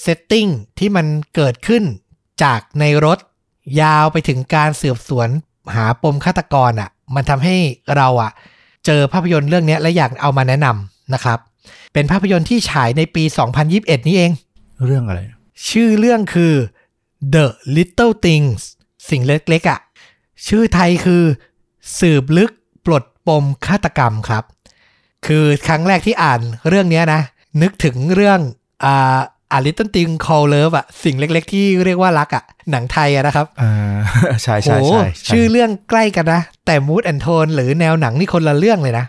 [0.00, 0.46] setting
[0.78, 1.82] ที่มันเกิดขึ้น
[2.42, 3.18] จากในรถ
[3.80, 5.28] ยาวไปถึงการสืบสวน
[5.74, 7.56] หาปมฆาตกรอะ่ะ มันทำให้
[7.96, 8.30] เราอะ่ะ
[8.86, 11.38] เจอภาพยนตร์เรื่องเนี้ยและอยากเอามาแนะนำนะครับ
[11.92, 13.24] เป็นภาพยนตร์ที่ฉายในปี
[13.66, 14.30] 2021 นี้เอง
[14.86, 15.20] เรื่องอะไร
[15.68, 16.54] ชื่อเรื่องคือ
[17.34, 17.46] The
[17.76, 18.60] Little Things
[19.10, 19.80] สิ่งเล็กๆอะ่ะ
[20.48, 21.22] ชื่อไทยคือ
[21.98, 22.50] สืบลึก
[22.86, 24.44] ปลดปมฆาตกรรมครับ
[25.26, 27.20] คือครั้งแรกที่อ่านเรื่องเนี้ยนะ
[27.62, 28.38] นึกถึงเรื่อง
[28.84, 29.18] อ่า
[29.52, 33.72] A Little Thing Called Love อะสิ่งเล็กๆ ที่เรียกว่ารักอะหนังไทยอะนะครับอ่า
[34.42, 39.06] ใช่ใช่โหใช่ชื่อเรื่องใกล้กันนะ แต่ mood and tone หรือแนวหนังนี่คนละเรื่องเลยนะ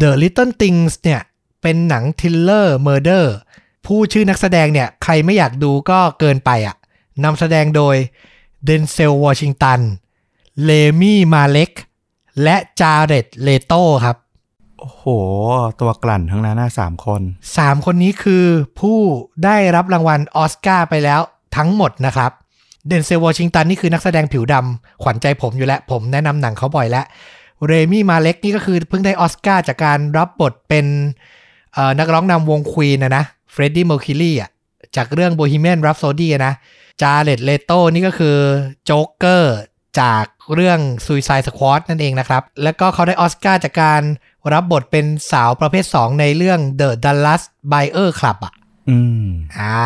[0.00, 1.20] The Little Things เนี่ย
[1.62, 6.76] เป็นหนัง thriller murder พูดชื่อนักแสดงเนี่ย ใครไม่อยากดูก็เกินไปอะ่ะ
[7.24, 7.96] นำแสดงโดย
[8.64, 9.80] เดนเซลวอชิงตัน
[10.64, 11.70] เรมี่มาเล็ก
[12.42, 14.16] และจาเรตเลโตครับ
[14.80, 15.04] โอ้โห
[15.80, 17.22] ตัวกลั่นทั้งนั้นนะสามคน
[17.56, 18.44] สามคนนี้คือ
[18.80, 18.98] ผู้
[19.44, 21.20] ได้รับรางวัลออสการ์ไปแล้ว
[21.56, 22.30] ทั้งหมดนะครับ
[22.86, 27.04] เดนเซลวอชิงตันนี่คือนักแสดงผิวดำขวัญใจผมอยู่แล้ว ผมแนะนำหนังเขาบ่อยแล้ว
[27.66, 31.35] เรมี่มาเล็กนี่ก็คือเพิ่งได้ออสการ์จากการรับบทเป็นเอ่อ
[31.98, 34.50] นักร้องนำวงควีนนะนะเฟรดดี้เมอร์คิวรีอะ
[34.96, 36.54] จากเรื่อง Bohemian Rhapsody อะนะ
[37.02, 38.36] จาเ e ตเลโตนี่ก็คือ
[38.84, 39.56] โจ๊กเกอร์
[40.00, 40.24] จาก
[40.54, 44.02] เรื่อง Suicide Squad นั่นเองนะครับ แล้วก็เขาได้ออสการ์จากการ
[44.52, 48.52] รับบทเป็นสาวประเภท 2 ในเรื่อง The Dallas Buyer Club อะ
[48.88, 49.26] อืม
[49.58, 49.82] อ่า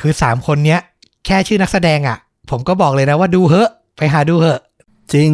[0.00, 0.80] คือ 3 คนเนี้ย
[1.26, 2.18] แค่ชื่อนักแสดงอะ
[2.50, 4.60] ผมก็บอกเลยนะว่าดูเหอะ ไปหาดูเหอะ
[5.14, 5.30] จริง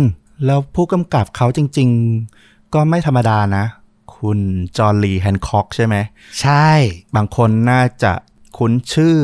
[0.46, 1.88] แล้วผู้กำกับเขาจริง
[2.32, 3.64] ๆ ก็ไม่ธรรมดานะ
[4.20, 4.38] คุณ
[4.76, 5.96] จอห์นลีแฮนค็อกใช่ไหม
[6.40, 6.70] ใช่
[7.16, 8.12] บางคนน่าจะ
[8.58, 9.18] คุ้นชื่อ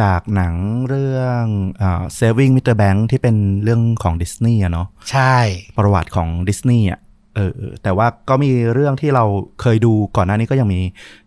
[0.00, 0.54] จากหนัง
[0.88, 1.44] เรื่อง
[1.82, 2.76] อ่า Saving Mr.
[2.80, 5.36] Bank ที่เป็นเรื่องของดิสนีย์อะเนาะใช่
[5.78, 7.00] ประวัติของดิสนีย์อะ
[7.34, 9.24] เออเออแต่ว่าก็มีเรื่องที่เรา
[9.60, 10.80] เคยดูก่อนหน้านี้ก็ยังมี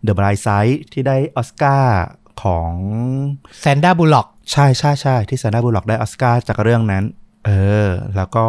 [0.06, 1.98] The Bright Side ที่ได้ออสการ์
[2.42, 2.70] ของ
[3.60, 7.04] แซนด้าบูล็อกใช่ใช่ใช่ที่ซานาบูล็อกได้ออสการ์จากเรื่องนั้น
[7.46, 7.50] เอ
[7.88, 8.46] อ แล้วก็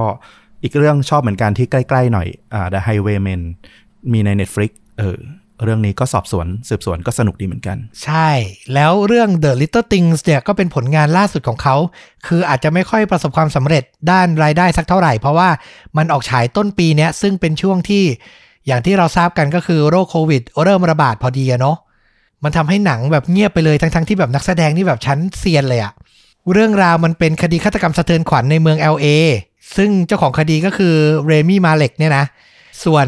[0.64, 3.42] อีกเรื่องชอบเหมือนกันที่ใกล้ ๆ หน่อยอ่า The Highwaymen
[4.12, 5.20] มีใน Netflix เออ
[5.64, 8.30] เรื่องนี้ก็สอบสวนสืบสวนก็สนุกดีเหมือนกัน ใช่
[8.74, 11.76] แล้วเรื่อง The Little Things เนี่ยก็เป็นผลงานล่าสุดของเขา
[12.28, 15.50] คืออาจจะไม่ค่อยประสบความสำเร็จด้านรายได้สักเท่าไหร่ เพราะว่า
[15.98, 18.04] มันออกฉายต้นปีเนี้ยซึ่งเป็นช่วงที่
[18.68, 21.78] อย่างที่เราทราบกันก็คือโรคโควิด เริ่มระบาดพอดีอะเนาะ
[22.44, 25.94] มันทำให้หนังแบบเงียบไปเลยทั้งๆที่แบบนักแสดงนี่แบบชั้นเซียนเลยอะ
[26.54, 29.08] เรื่องราวมันเป็นคดีฆาตกรรมสะเทือนขวัญในเมือง LA
[29.78, 30.96] ซึ่งเจ้าของคดีก็คือ
[31.26, 32.26] เรมี่มาเล็กเนี่ยนะ
[32.86, 33.08] ส่วน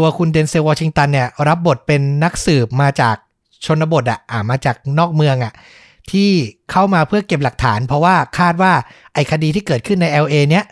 [0.00, 3.16] ตัวคุณเดนเซลวอชิงตันเนี่ยรับบทเป็นนักสืบมาจาก
[3.64, 5.52] ชนบทอะอ่ามาจากนอกเมืองอะ
[6.10, 6.30] ที่
[6.70, 8.72] เข้ามาเพื่อเก็บหลักฐาน เพราะว่าคาดว่า
[9.14, 10.64] ไอ้คดีที่เกิดขึ้นใน LA เนี้ย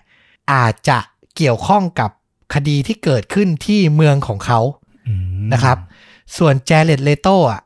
[0.53, 0.99] อาจจะ
[1.37, 2.11] เกี่ยวข้องกับ
[2.55, 4.61] คดีที่เกิดขึ้นที่เมืองของเขา
[5.09, 5.79] อืมนะครับ
[6.37, 7.61] ส่วนแจเลตเลโตอะ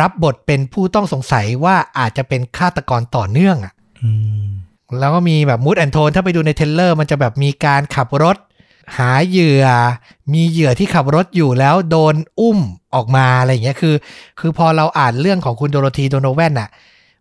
[0.00, 3.72] รับบทเป็นผู้ต้องสงสัยว่าอาจจะเป็นฆาตกรต่อเนื่องอะ
[4.02, 4.10] อื
[4.44, 4.48] ม
[4.98, 8.36] แล้วก็มีแบบ mood and tone ถ้าไปดูใน trailer มันจะแบบมีการขับรถ
[8.96, 9.64] หาเหยื่อ
[10.32, 12.58] มีเหยื่อที่ขับรถอยู่แล้วโดนอุ้ม
[12.94, 13.94] ออกมาอะไรอย่างเงี้ยคือ
[14.40, 16.70] คือพอเราอ่านเรื่องของคุณโดโรธีโดโนแวนน่ะ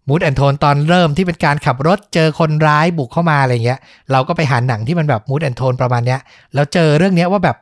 [0.07, 3.79] mood and tone ตอนเริ่มที่เป็นการขับรถเจอคนร้ายบุกเข้ามาอะไรเงี้ย
[4.11, 6.19] เราก็ไปหาหนังที่มันแบบ mood and tone ประมาณเนี้ย
[6.53, 7.57] แล้วเจอเรื่องเนี้ยว่าแบบ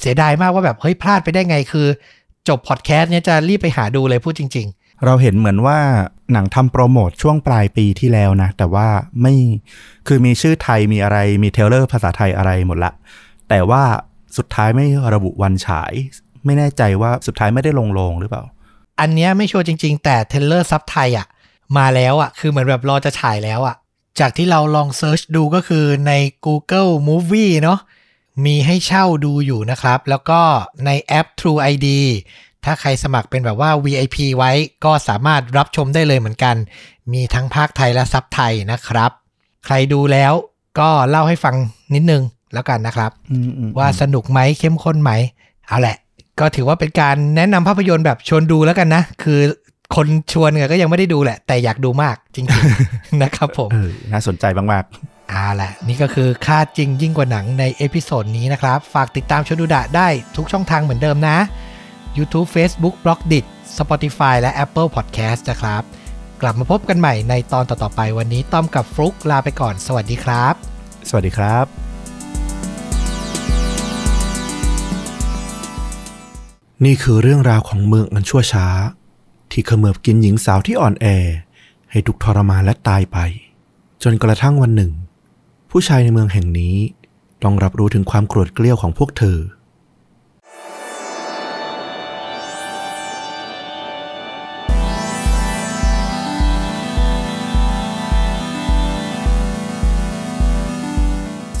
[0.00, 1.86] เสียดายมากว่าแบบเฮ้ยพลาดไปได้ไงคือ
[2.48, 4.68] จบพอดแคสต์เนี้ยจะรีบไปหาดูเลยพูดจริง
[5.06, 5.78] เราเห็นเหมือนว่า
[6.32, 8.88] หนังทำโปรโมทช่วงปลายปีที่แล้วนะ แต่ว่า
[9.20, 9.34] ไม่
[10.06, 12.92] คือมีชื่อไทยมีอะไรมี trailer ภาษาไทยอะไรหมดละ
[13.50, 13.82] แต่ว่า
[14.36, 15.92] สุดท้ายไม่ระบุวันฉาย
[16.44, 18.42] ไม่แน่ใจว่าสุดท้ายไม่ได้ลงโรงหรือเปล่า
[19.00, 21.26] อันเนี้ยไม่ชัวร์จริง ๆ แต่ trailer ซับไทยอะ
[21.78, 23.76] มาแล้วอะ คือเหมือนแบบรอจะฉายแล้วอะ
[24.20, 26.12] จากที่เราลอง search ดูก็คือใน
[26.46, 27.78] Google Movie เนาะ
[28.44, 30.40] มีให้เช่าดูอยู่นะครับ แล้วก็
[30.86, 31.88] ในแอป True ID
[32.64, 34.52] ถ้าใครสมัครเป็นแบบว่า VIP ไว้
[34.84, 36.56] ก็สามารถรับชมได้เลยเหมือนกัน
[37.12, 39.10] มีทั้งพากย์ไทยและซับไทยนะครับ
[39.64, 40.32] ใครดูแล้ว
[40.78, 41.54] ก็เล่าให้ฟัง
[41.94, 42.22] นิดนึง
[42.54, 45.12] แล้วกันนะครับอืมอืมว่าสนุกไหมเข้มข้นไหม
[45.66, 45.96] เอาแหละ
[46.40, 49.40] ก็ถือว่าเป็นการแนะนำภาพยนตร์แบบชวนดูแล้วกันนะ คือ
[49.94, 54.84] คนชวนก็ยังไม่ได้ดูแหละ แต่อยากดูมากจริงๆนะครับผมเออน่าสนใจมาก
[55.30, 61.36] เอาแหละนี่ก็คือฆ่าจริงยิ่งกว่าหนังใน episode นี้นะครับ ฝากติดตามชวนดูดะได้ทุกช่องทางเหมือนเดิมนะ
[62.16, 63.44] YouTube Facebook b l o g d i t
[63.78, 65.82] Spotify และ Apple Podcast นะครับ
[66.42, 71.89] กลับมาพบกันใหม่ในตอนต่อๆไปวันนี้ต้อมกับฟลุกลาไปก่อน สวัสดีครับๆสวัสดีครับ
[76.86, 78.66] นี่คือเรื่องราวของเมืองอันชั่วช้า
[79.52, 81.06] ที่ขมือบกินหญิงสาวที่อ่อนแอ
[81.90, 83.18] ให้ทุกทรมานและตายไป
[84.02, 84.92] จนกระทั่งวันหนึ่ง
[85.70, 86.76] ผู้ชายในเมืองแห่งนี้
[87.42, 89.38] ต้องรับรู้ถึงความโกรธเกลี้ยวของพวกเธอ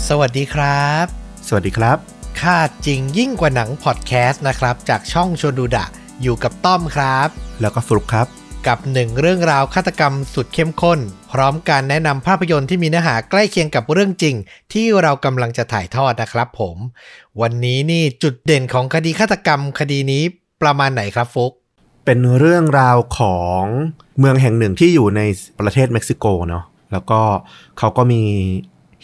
[0.08, 1.06] สวัสดีครับ
[1.48, 5.86] สวัสดีครับ ค่าจริงยิ่งกว่าหนังพอดแคสต์นะครับ จากช่องชวนดูดะ
[6.22, 7.28] อยู่กับต้อมครับ
[7.60, 8.26] แล้วก็ฟลุกครับ
[8.66, 10.98] กับหนึ่งเรื่องราวฆาตกรรมสุดเข้มข้น
[11.32, 14.34] พร้อมการแนะนำภาพยนตร์ที่มีเนื้อหาใกล้เคียงกับเรื่องจริง
[14.72, 16.76] ที่เรากำลังจะถ่ายทอดนะครับผม
[17.40, 20.22] วันนี้นี่จุดเด่นของคดีฆาตกรรมคดีนี้
[20.62, 21.52] ประมาณไหนครับฟุก
[22.04, 23.62] เป็นเรื่องราวของ
[24.18, 25.20] เมืองแห่งหนึ่งที่อยู่ใน
[25.60, 27.20] ประเทศเม็กซิโกเนาะแล้วก็
[27.78, 28.22] เขาก็มี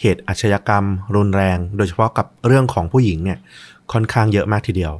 [0.01, 0.85] เหตุอาชญากรรม
[1.15, 3.39] รุนแรง โดยเฉพาะกับเรื่องของผู้หญิงเนี่ย
[3.91, 4.93] ค่อนข้างเยอะมากทีเดียว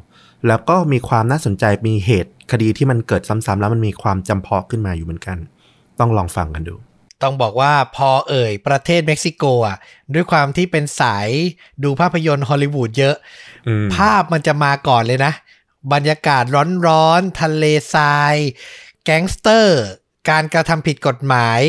[0.47, 5.37] แล้วก็มีความน่าสนใจมีเหตุคดีที่มันเกิดซ้ำๆแล้วมันมีความจำเพาะขึ้นมาอยู่เหมือนกัน
[5.99, 6.75] ต้องลองฟังกันดู
[7.23, 9.77] ต้องบอกว่าพอเอ่ยประเทศเม็กซิโกอะ
[10.13, 11.29] ด้วยความที่เป็นสาย
[11.83, 13.15] ดูภาพยนตร์ฮอลลีวูดเยอะ
[13.67, 15.33] อืมภาพมันจะมาก่อนเลยนะ
[15.93, 16.43] บรรยากาศ
[16.87, 18.35] ร้อนๆทะเลทราย
[19.03, 19.81] แก๊งสเตอร์
[20.29, 21.61] การกระทำผิดกฎหมาย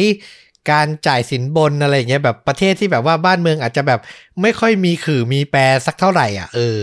[0.71, 4.01] การจ่ายสินบนอะไรอย่างเงี้ยแบบประเทศที่แบบว่าบ้านเมืองอาจจะแบบ
[4.43, 6.81] ไม่ค่อยมีขื่อมีแปสักเท่าไหร่อะ เออ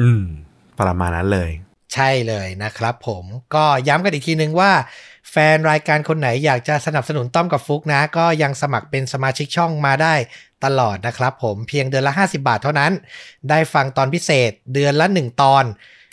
[0.00, 0.22] อืม
[0.80, 1.50] ประมาณนั้นเลย
[1.94, 3.24] ใช่เลยนะครับผม
[3.54, 4.72] ก็ย้ำกันอีกทีนึงว่า
[5.30, 10.14] แฟนรายการคนไหนอยากจะสนับสนุนต้อมกับฟุกนะ ก็ยังสมัครเป็นสมาชิกช่องมาได้
[10.64, 12.92] ตลอดนะครับผมเพียงเดือนละ 50 บาทเท่านั้น
[13.50, 15.64] ได้ฟังตอนพิเศษเดือนละ 1 ตอน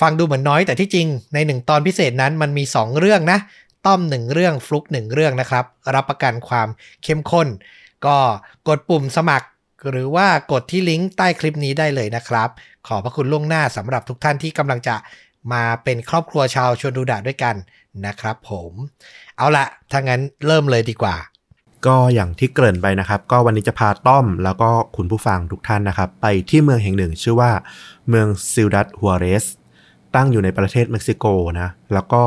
[0.01, 3.39] ฟังดูเหมือนน้อยแต่ที่จริงใน 1 ตอนพิเศษนั้นมันมี 2 เรื่องนะ
[3.86, 5.65] ต้อม1เรื่องฟลุก1เรื่องนะครับ
[5.95, 6.67] รับประกันความ
[7.03, 7.47] เข้มข้น
[8.05, 8.17] ก็
[8.67, 9.47] กดปุ่มสมัคร
[9.91, 12.49] หรือว่ากดที่ลิงก์ใต้คลิปนี้ได้เลยนะครับ
[12.88, 14.95] ขอพระคุณล่วงหน้าสำหรับทุกท่านที่กำลังจะ
[15.53, 17.55] มาเป็นครอบครัวชาวชวนดูดะด้วยกัน
[18.05, 18.71] นะครับผม
[19.38, 21.15] เอาละถ้างั้นเริ่มเลยดีกว่า
[21.86, 27.51] ก็อย่างที่เกริ่นไปนะครับ ก็วันนี้จะพาต้อมแล้วก็คุณผู้ฟังทุกท่านนะครับ ไปที่เมืองแห่งหนึ่ง ชื่อว่า
[28.09, 29.45] เมืองซิลดัตฮัวเรส
[30.15, 31.25] ตั้งอยู่ในประเทศเม็กซิโก
[31.61, 32.23] นะ แล้วก็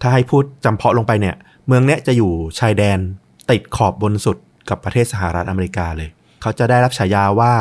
[0.00, 1.36] ถ้าให้พูดจำเพาะลงไปเนี่ย
[1.66, 2.98] เมืองเนี้ยจะอยู่ชายแดน
[3.50, 4.36] ติดขอบบนสุด
[4.68, 6.10] กับประเทศสหรัฐอเมริกาเลย
[6.42, 7.52] เขาจะได้รับฉายาว่า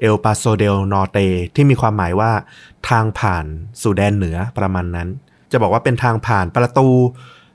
[0.00, 1.18] เอลปาโซเดลนอเต
[1.54, 2.30] ที่มีความหมายว่า
[2.88, 3.44] ทางผ่าน
[3.82, 5.08] สู่แดนเหนือประมาณนั้น
[5.52, 6.88] จะบอกว่าเป็นทางผ่านประตู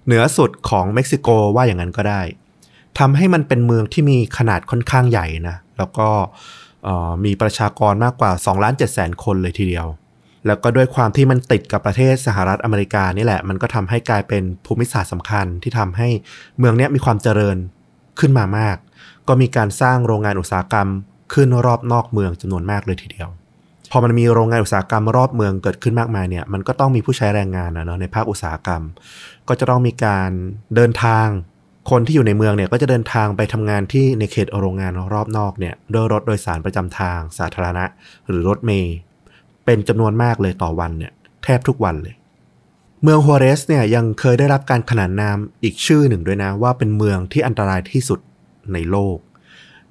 [0.06, 2.22] เหนือสุดของเม็กซิโกว่าอย่างนั้นก็ได้
[3.00, 6.10] ทำให้มันเป็นเมืองที่มีขนาดค่อนข้างใหญ่นะ แล้วก็
[7.26, 9.88] มีประชากรมากกว่า2ล้าน7แสนคนเลยทีเดียว
[10.48, 16.10] แล้วก็ด้วยความที่มันติดกับประเทศสหรัฐอเมริกานี่แหละ มันก็ทำให้กลายเป็นภูมิศาสตร์สำคัญที่ทำให้
[16.60, 17.58] เมืองนี้มีความเจริญ
[18.20, 18.78] ขึ้นมามาก
[19.28, 20.88] ก็มีการสร้างโรงงานอุตสาหกรรม
[21.34, 23.30] ขึ้นรอบนอกเมืองจำนวนมากเลยทีเดียว
[23.92, 28.82] พอมันมีโรงงานอุตสาหกรรมรอบเมืองเกิดขึ้นมากมายเนี่ย มันก็ต้องมีผู้ใช้แรงงานนะเนาะในภาคอุตสาหกรรม
[29.48, 30.30] ก็จะต้องมีการ
[30.76, 31.28] เดินทาง
[31.92, 37.86] คนที่อยู่ในเมืองเนี่ยก็จะเดินทางไปทำงานที่ในเขตโรงงานรอบนอกเนี่ยด้วยรถโดยสารประจำทางสาธารณะ
[38.28, 38.96] หรือรถเมย์
[39.66, 41.12] เป็นจำนวนมากเลยต่อวันเนี่ย
[41.43, 42.16] แทบทุกวันเลย
[43.03, 48.20] เมืองฮัวเรสเนี่ยยังเคยได้รับการขนานนามอีกชื่อหนึ่งด้วยนะว่าเป็นเมืองที่อันตรายที่สุด
[48.74, 49.18] ในโลก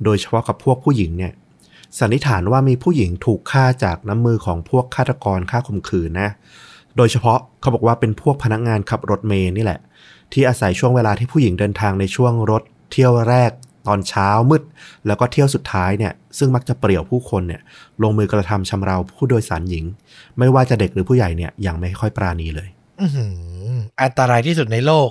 [0.05, 1.33] โดยเฉพาะกับพวกผู้หญิงเนี่ย
[1.99, 6.31] สันนิษฐานว่ามีผู้หญิงถูกฆ่าจากน้ำมือของพวกฆาตกรฆ่าข่มขืนนะ
[6.97, 9.81] โดยเฉพาะเขาบอกว่าเป็นพวกพนักงานขับรถเมย์นี่แหละ
[10.33, 13.51] ที่อาศัยช่วงเวลาที่ผู้หญิงเดินทางในช่วงรถเที่ยวแรก
[13.87, 14.63] ตอนเช้ามืด
[15.07, 17.61] แล้วก็เที่ยวสุดท้ายเนี่ยซึ่งมักจะเปรี่ยวผู้คนเนี่ย
[18.03, 19.85] ลงมือกระทำชำเราผู้โดยสารหญิง
[20.39, 22.69] ไม่ว่าจะเด็กหรือผู้ใหญ่เนี่ยยังไม่ค่อยปราณีเลย
[23.01, 25.11] อื้อหืออันตรายที่สุดในโลก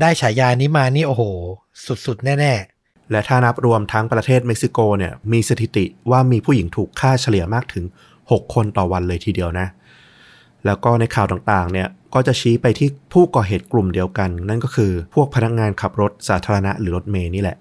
[0.00, 1.22] ได้ฉายานี้มานี่โอ้โห
[2.06, 2.54] สุดๆ แน่
[3.10, 7.84] และถ้านับรวมทั้งประเทศเม็กซิโกเนี่ยมีสถิติว่ามีผู้หญิงถูกฆ่าเฉลี่ยมากถึง
[8.20, 9.66] 6 คนต่อวันเลยทีเดียวนะ
[10.66, 17.56] แล้วก็ในข่าวต่างๆเนี่ยก็จะชี้ไปที่ผู้ก่อเหตุกลุ่มเดียวกัน นั่นก็คือพวกพนักงานขับรถสาธารณะหรือรถเมย์นี่แหละ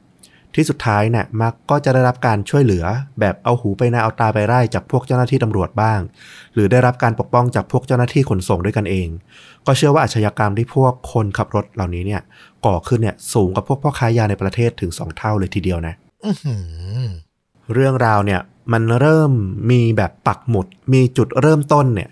[0.55, 2.85] ที่สุดท้ายเนี่ยมักก็จะได้รับการช่วยเหลือ
[3.19, 5.99] แบบเอาหูไปนาเอาตาไปไล่จากพวกเจ้าหน้าที่ตำรวจบ้าง
[6.53, 9.07] หรือได้รับการปกป้องจากพวกเจ้าหน้าที่ขนส่งด้วยกันเอง
[9.65, 12.21] ก็เชื่อว่าอาชญากรรมที่พวกคนขับรถเหล่านี้เนี่ย
[12.65, 16.55] ก่อขึ้นเนี่ยสูงกว่าพวกพ่อค้ายาในประเทศถึง2เท่าเลยทีเดียวนะๆอื้อหื
[17.03, 17.07] อ
[17.73, 18.41] เรื่องราวเนี่ย
[18.73, 19.31] มันเริ่ม
[19.71, 22.09] มีแบบปักหมุด มีจุดเริ่มต้นเนี่ย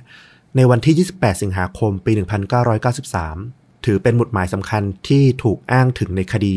[0.56, 2.12] ในวันที่ 28 สิงหาคม ปี
[2.98, 6.56] 1993 ถือเป็นหมุดหมายสำคัญที่ถูกอ้างถึงในคดี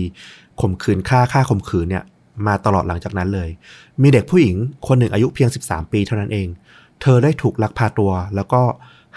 [0.63, 2.05] ข่มขืนฆ่าฆ่าข่มขืนเนี่ย
[2.47, 3.49] มาตลอดหลังจากนั้นเลย
[4.03, 4.57] มีเด็กผู้หญิง
[4.87, 6.49] คนหนึ่งอายุเพียง 13 ปีเท่านั้นเอง
[7.01, 8.63] เธอได้ถูกลักพาตัว แล้วก็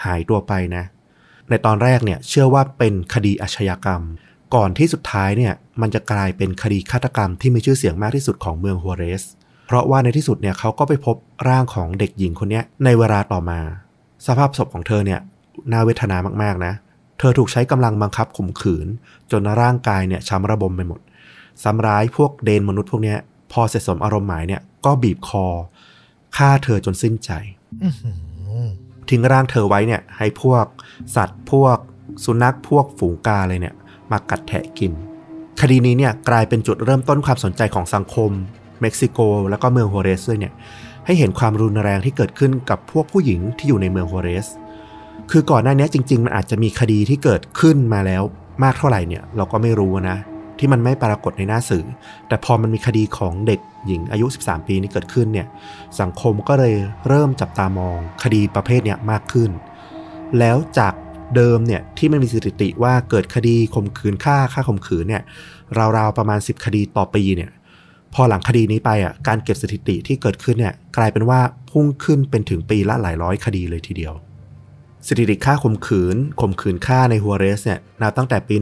[0.04, 0.84] หายตัวไปนะ
[1.50, 4.02] ในตอนแรกเนี่ยเชื่อว่าเป็นคดีอาชญากรรม
[4.56, 9.24] ก่อนที่สุดท้ายเนี่ยมันจะกลายเป็นคดีฆาตกรรมที่มีชื่อเสียงมากที่สุดของเมืองฮัวเรส
[9.68, 11.16] เพราะว่าในที่สุดเนี่ยเขาก็ไปพบ
[11.50, 13.60] ร่างของเด็กหญิงคนนี้ในเวลาต่อมา
[14.26, 15.20] สภาพศพของเธอเนี่ย
[15.72, 16.74] น่าเวทนามากๆนะ
[17.20, 18.88] เธอถูกใช้กำลังบังคับข่มขืน
[19.32, 21.00] จนร่างกายเนี่ยช้ำระบมไปหมด
[21.64, 23.18] ซ้ำร้ายพวกเดนมนุษย์พวกเนี้ย
[23.52, 25.46] พอเสร็จสมอารมณ์หมายเนี่ยก็บีบคอ
[26.38, 27.32] ฆ่าเธอจนสิ้นใจ
[27.84, 28.12] อื้อหื
[28.64, 28.66] อ
[29.10, 30.66] ทิ้งร่างเธอไว้เนี่ย ให้พวก
[31.16, 31.78] สัตว์พวก
[32.24, 33.76] สุนัขพวกฝูงกาเลยเนี่ย
[34.12, 34.92] มากัดแทะกิน
[35.62, 38.32] คดีนี้เนี่ยกลายเป็นจุดเริ่มต้นความสนใจของสังคม
[38.82, 40.54] เม็กซิโก แล้วก็เมืองโฮเรสด้วยเนี่ย
[41.06, 44.48] ให้เห็นความรุนแรงที่เกิดขึ้นกับพวกผู้หญิงที่อยู่ในเมืองโฮเรส
[45.32, 48.24] คือก่อนหน้านี้จริง ๆ มันอาจจะมีคดีที่เกิดขึ้นมาแล้ว
[48.64, 50.18] มากเท่าไหร่เนี่ย เราก็ไม่รู้นะ
[50.60, 51.86] ที่มันไม่ปรากฏในหน้าสื่อ
[52.28, 55.48] แต่พอมันมีคดีของเด็กหญิงอายุ 13 ปีนี้เกิดขึ้นเนี่ย
[56.02, 56.74] สังคมก็เลย
[57.08, 59.50] เริ่มจับตามองคดีประเภทเนี้ยมากขึ้น
[60.40, 60.94] แล้วจาก
[61.36, 65.24] เดิมเนี่ยที่มันมีสถิติว่าเกิดคดีข่มขืนฆ่าฆ่าข่มขืนเนี่ย
[65.98, 67.52] ราวๆประมาณ 10 คดีต่อปีเนี่ย
[68.14, 71.40] พอหลังคดีนี้ไปอะการเก็บสถิติที่เกิดขึ้นเนี่ยกลายเป็นว่า
[71.72, 74.14] พุ่งขึ้นเป็นถึงปีละหลายร้อยคดีเลยทีเดียว
[75.08, 78.56] สถิติค่าข่มขืนข่มขืนฆ่าในฮัวเรสเนี่ยนับตั้งแต่ปี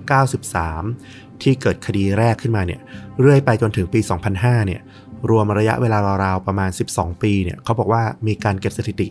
[0.00, 2.80] 1993 ที่เกิดคดีแรกขึ้นมาเนี่ย
[3.20, 4.00] เรื่อยไปจนถึงปี
[4.32, 4.80] 2005 เนี่ย
[5.30, 9.08] รวมระยะเวลาราวๆประมาณ 12 ปีเนี่ยเขาบอกว่ามีการเก็บสถิติ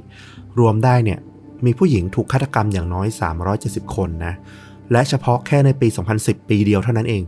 [0.59, 1.19] รวมได้เนี่ย
[1.65, 3.07] มีผู้หญิงถูกฆาตกรรมอย่างน้อย
[3.51, 4.33] 370 คนนะ
[4.91, 5.87] และเฉพาะแค่ในปี
[6.19, 7.23] 2010 ปีเดียวเท่านั้นเอง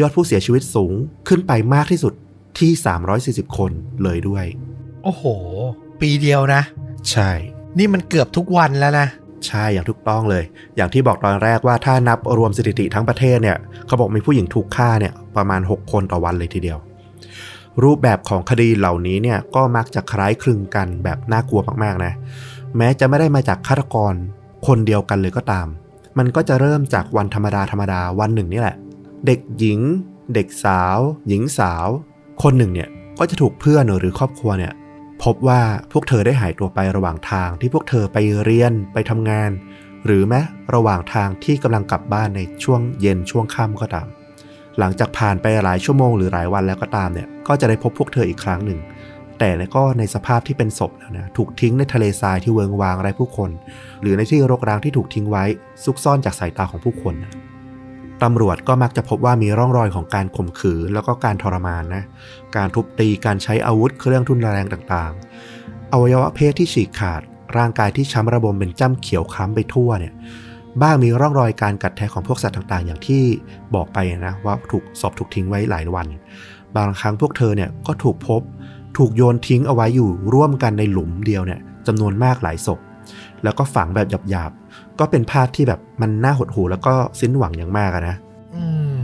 [0.00, 0.92] ยอดผู้เสียชีวิตสูง
[1.28, 2.12] ขึ้นไปมากที่สุด
[2.58, 2.72] ที่
[3.48, 3.72] 340 คน
[4.02, 4.44] เลยด้วย
[5.04, 5.24] โอ้โห
[6.00, 6.62] ปีเดียวนะ
[7.10, 7.30] ใช่
[7.78, 9.06] นี่มันเกือบทุกวันแล้วนะ
[9.46, 10.44] ใช่อย่างถูกต้องเลย
[10.76, 13.56] อย่างที่บอกตอนแรกว่าถ้านับรวมสถิติทั้งประเทศเนี่ย
[13.86, 16.78] เขาบอกมีผู้หญิงถูกฆ่าเนี่ยประมาณ 6 คนต่อวันเลยทีเดียว
[17.82, 22.12] รูปแบบของคดีเหล่านี้เนี่ยก็มักจะคล้ายคลึงกันแบบน่ากลัวมากๆนะ
[22.76, 24.14] แม้จะไม่ได้มาจากฆาตกร
[24.66, 25.66] คนเดียวกันเลยก็ตาม
[26.18, 28.76] มันก็จะเริ่มจากวันธรรมดาธรรมดาวันหนึ่งนี่แหละ
[29.26, 29.80] เด็กหญิง
[30.34, 30.98] เด็กสาว
[31.28, 31.86] หญิงสาว
[32.42, 34.72] คนหนึ่งเนี่ยก็จะถูกเพื่อนหรือครอบครัวเนี่ย
[35.24, 35.62] พบว่า
[35.92, 39.50] พวกเธอได้หายตัวไประหว่างทางที่พวกเธอไปเรียนไปทำงาน
[40.06, 40.40] หรือแม้
[40.74, 44.08] ระหว่างทางที่กำลังกลับบ้านในช่วงเย็นช่วงค่ำก็ตาม
[44.78, 48.80] หลังจากผ่านไปหลายชั่วโมงหรือหลายวันแล้วก็ตามเนี่ยก็จะได้พบพวกเธออีกครั้งหนึ่ง
[49.38, 53.50] แต่ก็ในสภาพที่เป็นศพแล้วนะถูกทิ้งในทะเลทรายที่เวิงวางไร้ผู้คน
[54.00, 55.44] หรือในที่รกร้างที่ถูกทิ้งไว้
[55.84, 57.32] ซุกซ่อนจากสายตาของผู้คนนะ
[58.22, 62.04] ตำรวจก็มักจะพบว่ามีร่องรอยของการข่มขืนแล้วก็การทรมานนะ
[62.56, 67.20] การทุบตี การใช้อาวุธเครื่องทุนแรงต่างๆ อวัยวะเพศที่ฉีกขาด
[67.56, 70.14] ร่างกายที่ช้ำระบมเป็นจ้ำเขียวคล้ำไปทั่วเนี่ย
[70.82, 73.22] บ้างมีร่องรอยการกัดแทะของพวกสัตว์ต่างๆ อย่างที่
[73.74, 76.06] บอกไปนะว่าถูกศพถูกทิ้งไว้หลายวัน
[76.76, 78.42] บางครั้งพวกเธอเนี่ยก็ถูกพบ
[78.96, 82.80] ถูกโยนทิ้งเอาไว้อยู่ร่วมกันในหลุมเดียวเนี่ยจำนวนมากหลายศพ
[83.42, 84.69] แล้วก็ฝังแบบหยาบๆ
[85.00, 88.16] ก็เป็นภาพที่แบบมันน่าหดหู่แล้วก็สิ้นหวังอย่างมากอะนะ
[88.56, 88.96] อืม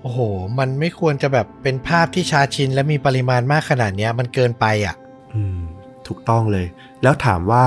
[0.00, 0.18] โอ้โห
[0.58, 4.94] มันไม่ควรจะแบบเป็นภาพที่ชาชินและมีปริมาณมากขนาดเนี้ย มันเกินไปอะ
[5.34, 5.60] อืม
[6.06, 6.66] ถูกต้องเลย
[7.02, 7.66] แล้วถามว่า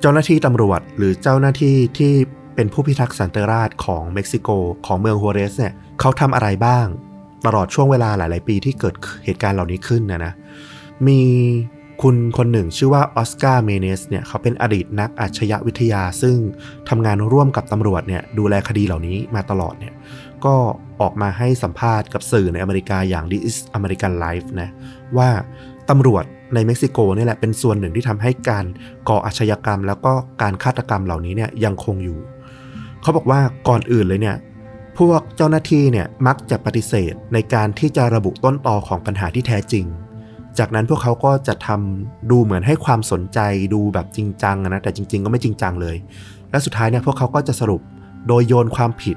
[0.00, 2.12] เจ้าหน้าที่ตำรวจหรือเจ้าหน้าที่ที่
[2.54, 4.48] เป็นผู้พิทักษ์สันติราษฎร์ของเม็กซิโก
[4.86, 6.86] ของเมืองโฮเรสเนี่ยเขาทำอะไรบ้าง
[7.46, 8.94] ตลอดช่วงเวลาหลาย ๆ ปีที่เกิด
[9.24, 10.32] เหตุการณ์เหล่านี้ขึ้นนะนะ
[11.06, 11.20] มี
[12.02, 16.36] คุณคนหนึ่งชื่อว่าออสการ์เมเนสเนี่ยเขาเป็นอดีตนักอาชญาวิทยาซึ่ง
[16.88, 19.94] ทำงานร่วมกับตำรวจเนี่ยดูแลคดีเหล่านี้มาตลอดเนี่ย
[20.44, 20.54] ก็
[21.00, 24.68] ออกมาให้สัมภาษณ์กับสื่อในอเมริกาอย่าง This is American Life นะ
[25.16, 25.28] ว่า
[25.90, 26.24] ตำรวจ
[26.54, 28.64] ในเม็กซิโกนี่แหละเป็นส่วนหนึ่งที่ทำให้การ
[29.08, 30.12] ก่ออาชญากรรม แล้วก็
[30.42, 32.18] การฆาตกรรมเหล่านี้เนี่ยยังคงอยู่
[33.02, 34.36] เขาบอกว่าก่อนอื่นเลยเนี่ย
[34.98, 39.86] พวกเจ้าหน้าที่เนี่ยมักจะปฏิเสธในการที่จะระบุต้นตอของปัญหาที่แท้จริง
[40.58, 43.38] จากนั้นพวกเขาก็จะทำดูเหมือนให้ความสนใจ
[43.74, 45.96] ดูแบบจริงจังนะแต่จริง ๆ ก็ไม่จริงจังเลย
[46.50, 47.80] และสุดท้ายเนี่ยพวกเขาก็จะสรุป
[48.28, 49.16] โดยโยนความผิด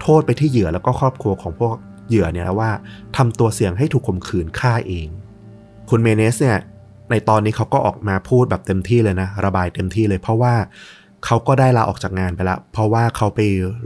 [0.00, 1.74] โทษไปที่เหยื่อแล้วก็ครอบครัวของพวก
[2.08, 2.70] เหยื่อเนี่ยว่า
[3.16, 5.08] ทำตัวเสี่ยงให้ถูกข่มขืนฆ่าเอง
[5.90, 6.58] คุณเมเนสเนี่ย
[7.10, 10.54] ในตอนนี้เขาก็ออกมาพูดแบบเต็มที่เลยนะ ระบายเต็มที่เลย เพราะว่า
[11.24, 13.40] เขาก็ได้ลาออกจากงานไปแล้วเพราะว่าเขาไป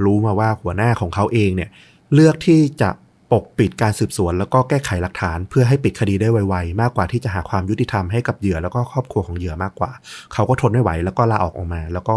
[0.05, 1.71] รู้มาว่าหัวหน้าของเขาเองเนี่ย
[2.15, 2.91] เลือกที่จะ
[3.33, 9.91] ปกปิดการสืบสวนแล้วก็แก้ไขหลักฐานเพื่อให้ปิดคดีได้ไวๆ มากกว่าที่จะหาความยุติธรรมให้กับเหยื่อแล้วก็ครอบครัวของเหยื่อมากกว่า
[10.33, 12.17] เขาก็ทนไม่ไหวแล้วก็ลาออกออกมา แล้วก็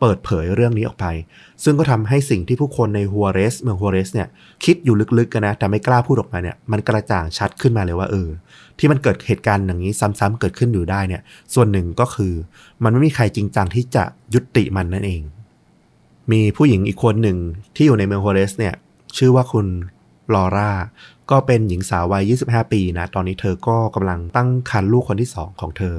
[0.00, 1.06] เปิดเผยเรื่องนี้ออกไป
[1.64, 4.28] ซึ่งก็ทำให้สิ่งที่ผู้คนในฮัวเรสเมืองฮัวเรสเนี่ย
[4.64, 8.28] คิดอยู่ลึกๆกันนะแต่ไม่กล้าพูดออกมาเนี่ยมันกระจ่างชัดขึ้นมาเลยว่าเออ
[8.78, 11.22] ที่มันเกิดเหตุการณ์อย่างนี้ซ้ำๆเกิดขึ้นอยู่ได้เนี่ย
[11.54, 12.32] ส่วนหนึ่งก็คือ
[12.84, 15.22] มันไม่มีใครจริงจังที่จะยุติมันนั่นเอง
[16.32, 17.38] มีผู้หญิงอีกคนหนึ่ง
[17.76, 18.74] ที่อยู่ในเมืองโฮเรสเนี่ย
[19.16, 19.66] ชื่อว่าคุณ
[20.34, 20.70] ลอร่า
[21.30, 25.96] ก็เป็นหญิงสาววัย 25 ปีนะ ตอนนี้เธอก็กำลังตั้งครรภ์ลูกคนที่ 2 ของเธอ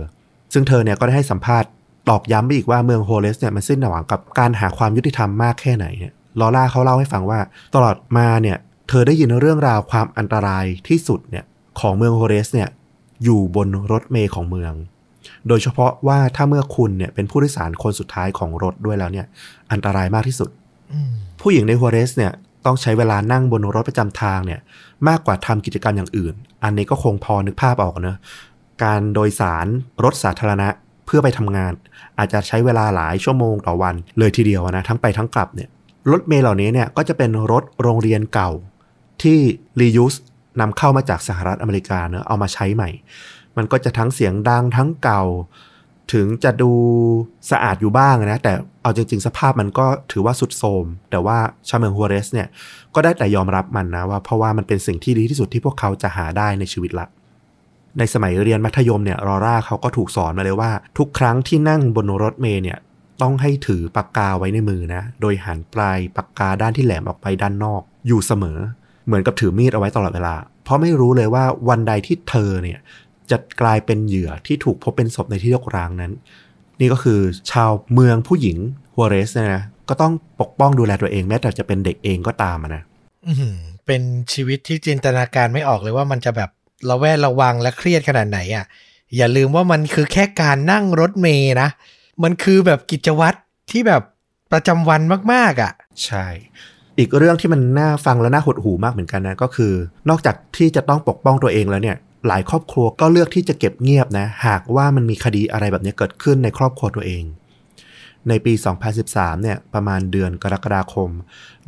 [0.53, 1.69] ซึ่งเธอเนี่ยก็ได้ให้สัมภาษณ์
[2.09, 7.39] ตอกย้ำไปอีกว่าเมืองโฮเรสเนี่ยมันสิ้นหวังกับการหาความยุติธรรมมากแค่ไหนเนี่ยลอร่าเขาเล่าให้ฟังว่า
[7.75, 8.57] ตลอดมาเนี่ย
[8.89, 11.45] เธอได้ยินเรื่องราวความอันตรายที่สุดเนี่ย
[11.79, 12.69] ของเมืองโฮเรสเนี่ย
[13.23, 14.73] อยู่บนรถเมล์ของเมือง
[15.47, 19.25] โดยเฉพาะว่าถ้าเมื่อคุณเนี่ยเป็นผู้โดยสารคนสุดท้ายของรถด้วยแล้วเนี่ย
[19.71, 20.49] อันตรายมากที่สุด
[20.93, 21.11] อืม
[21.41, 22.31] ผู้หญิงในฮัวเรสเนี่ย
[22.65, 24.59] ต้องใช้เวลานั่งบนรถประจำทางเนี่ย
[25.07, 26.33] มากกว่าทำกิจกรรมอย่างอื่น
[26.63, 28.17] อันนี้ก็คงพอนึกภาพออกเนะ
[28.83, 29.67] การโดยสาร
[30.03, 30.67] รถสาธารณะ
[31.05, 31.73] เพื่อไปทำงาน
[32.17, 35.69] อาจจะใช้เวลาหลายชั่วโมงต่อวันเลยทีเดียวนะทั้งไปทั้งกลับเนี่ย
[36.11, 38.51] รถเมล์เหล่านี้เนี่ยก็จะเป็นรถโรงเรียนเก่า
[39.21, 39.39] ที่
[39.81, 40.15] รียูส
[40.59, 42.89] นำเข้ามาจากสหรัฐอเมริกาเนอะเอามาใช้ใหม่
[43.57, 45.23] มันก็จะทั้งเสียงดังทั้งเก่า
[46.13, 46.71] ถึงจะดู
[47.51, 51.37] สะอาดอยู่บ้างนะ แต่เอาจริง ๆ สภาพมันก็ถือว่าสุดโทรมแต่ว่า
[51.69, 52.47] ชาวเมืองฮัวเรสเนี่ย
[52.95, 57.07] ก็ได้แต่ยอมรับมันนะว่าเพราะว่ามันเป็นสิ่งที่ดีที่สุดที่พวกเขาจะหาได้ในชีวิตละ
[57.97, 62.77] ในสมัยเรียนมัธยมเนี่ยรอร่าเขาก็ถูกสอนมาเลยว่า ทุกครั้งที่นั่งบนรถเมล์เนี่ย
[63.21, 68.57] ต้องให้ถือปากกาไว้ในมือนะ โดยหันปลายปากกาด้านที่แหลมออกไปด้านนอก อยู่เสมอ
[69.05, 72.79] เหมือนกับถือมีดเอาไว้ตลอดเวลา เพราะไม่รู้เลยว่าวันใดที่เธอเนี่ย
[73.31, 76.11] จะกลายเป็นเหยื่อที่ถูกพบเป็นศพในที่รกร้างนั้น
[76.79, 77.19] นี่ก็คือ
[77.51, 78.57] ชาวเมืองผู้หญิง
[78.95, 82.83] ฮัวเรสเนี่ยนะก็ต้องปกป้องดูแลตัวเองแม้แต่จะเป็นเด็กเองก็ตามอะนะ
[83.27, 84.01] อื้อหือเป็น
[84.33, 86.49] ชีวิตที่จินตนาการไม่ออกเลยว่ามันจะแบบ
[86.89, 88.65] ระแวดระวังและเครียดขนาดไหนอะ
[89.17, 91.69] อย่าลืมว่ามันคือแค่การนั่งรถเมย์นะ
[92.23, 93.37] มันคือแบบกิจวัตร
[93.71, 94.01] ที่แบบ
[94.51, 95.01] ประจำวัน
[95.33, 95.73] มากๆอะ
[96.05, 96.25] ใช่
[96.99, 99.73] อีกเรื่องที่มันน่าฟังและน่าหดหูมากเหมือนกันนะก็คือ
[100.09, 101.97] นอกจากที่จะต้องปกป้องตัวเองแล้วเนี่ย
[102.27, 107.23] หลายครอบครัวก็เลือกที่จะเก็บเงียบนะ หากว่ามันมีคดีอะไรแบบนี้เกิดขึ้นในครอบครัวตัวเอง
[108.29, 108.53] ในปี
[108.97, 111.09] 2013 เนี่ยประมาณเดือนกรกฎาคม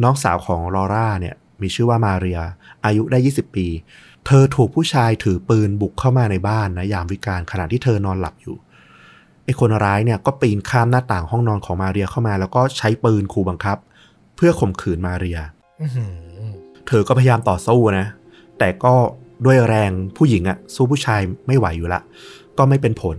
[0.04, 2.41] น้องสาวของลอร่าเนี่ยมีชื่อว่ามาเรีย
[2.86, 3.68] อายุได้ 20 ปี
[4.26, 8.56] เธอถูกผู้ชายถือปืนบุกเข้ามาในบ้านนะยามวิกาลขณะที่เธอนอนหลับอยู่
[9.45, 13.78] ไอ้คนร้ายเนี่ยก็ปีนข้ามหน้าต่างห้องนอนของมาเรียเข้ามา แล้วก็ใช้ปืนขู่บังคับ
[14.36, 15.39] เพื่อข่มขืนมาเรีย
[15.82, 16.14] อื้อหือ
[16.88, 18.08] เธอก็พยายามต่อสู้นะ
[18.60, 18.95] แต่ก็
[19.45, 22.01] ด้วยแรงผู้หญิงอะสู้ผู้ชายไม่ไหวอยู่ละ
[22.57, 23.17] ก็ไม่เป็นผล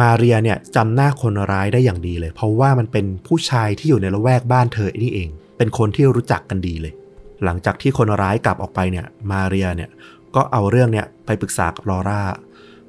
[0.00, 5.28] มาเรียเนี่ยจำหน้าคนร้ายได้อย่างดีเลย เพราะว่ามันเป็นผู้ชายที่อยู่ในละแวกบ้านเธอนี่เอง
[5.58, 6.92] เป็นคนที่รู้จักกันดีเลย
[7.44, 9.90] หลังจากที่คนร้ายกลับออกไปเนี่ย มาเรียเนี่ย
[10.34, 12.22] ก็เอาเรื่องเนี่ยไปปรึกษากับลอร่า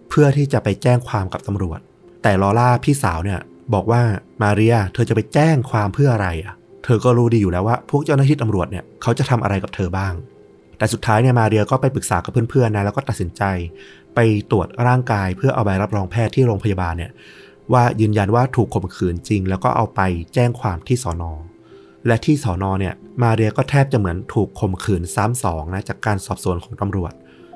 [0.09, 1.79] เพื่อที่จะไปแจ้งความกับตำรวจ
[2.23, 3.39] แต่ลอร่าพี่สาวเนี่ย
[3.73, 4.01] บอกว่า
[4.41, 10.13] มาเรียเธอจะไปแจ้งความเพื่ออะไรอะ เธอก็รู้ดีอยู่แล้วว่า พวกเจ้าหน้าที่ตำรวจเนี่ยเขาจะทำอะไรกับเธอบ้าง
[10.81, 13.43] แต่สุดท้ายเนี่ยมาเรียก็ไปปรึกษากับเพื่อนๆนะแล้วก็ตัดสินใจ
[14.15, 14.19] ไป
[14.51, 17.11] ตรวจร่างกายเพื่อเอาใบรับรองแพทย์ที่โรงพยาบาลเนี่ย
[17.73, 20.01] ว่ายืนยันว่าถูกข่มขืนจริง แล้วก็เอาไป
[20.33, 21.31] แจ้งความที่สอนอ
[22.07, 27.13] และที่สอนอเนี่ยมาเรียก็แทบจะเหมือนถูกข่มขืนซ้ำสองนะจากการสอบสวนของตำรวจ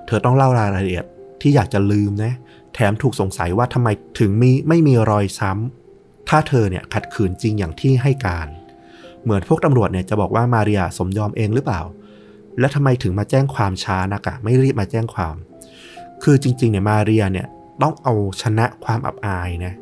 [0.08, 1.06] เธอต้องเล่ารายละเอียด
[1.42, 2.34] ที่อยากจะลืมนะ
[2.74, 3.88] แถมถูกสงสัยว่าทำไม
[4.20, 8.48] ถึงมีไม่มีรอยซ้ำถ้าเธอเนี่ยขัดขืนจริงอย่างที่ให้การ
[9.24, 11.82] เหมือนพวกตำรวจเนี่ยจะบอกว่ามาเรียสมยอมเองหรือเปล่า
[12.60, 15.36] และทำไมถึงมาแจ้งความช้านักอะไม่รีบมาแจ้งความ
[16.24, 17.48] คือจริงๆเนี่ยมาเรียเนี่ย
[17.82, 19.74] ต้องเอาชนะความอับอายนะ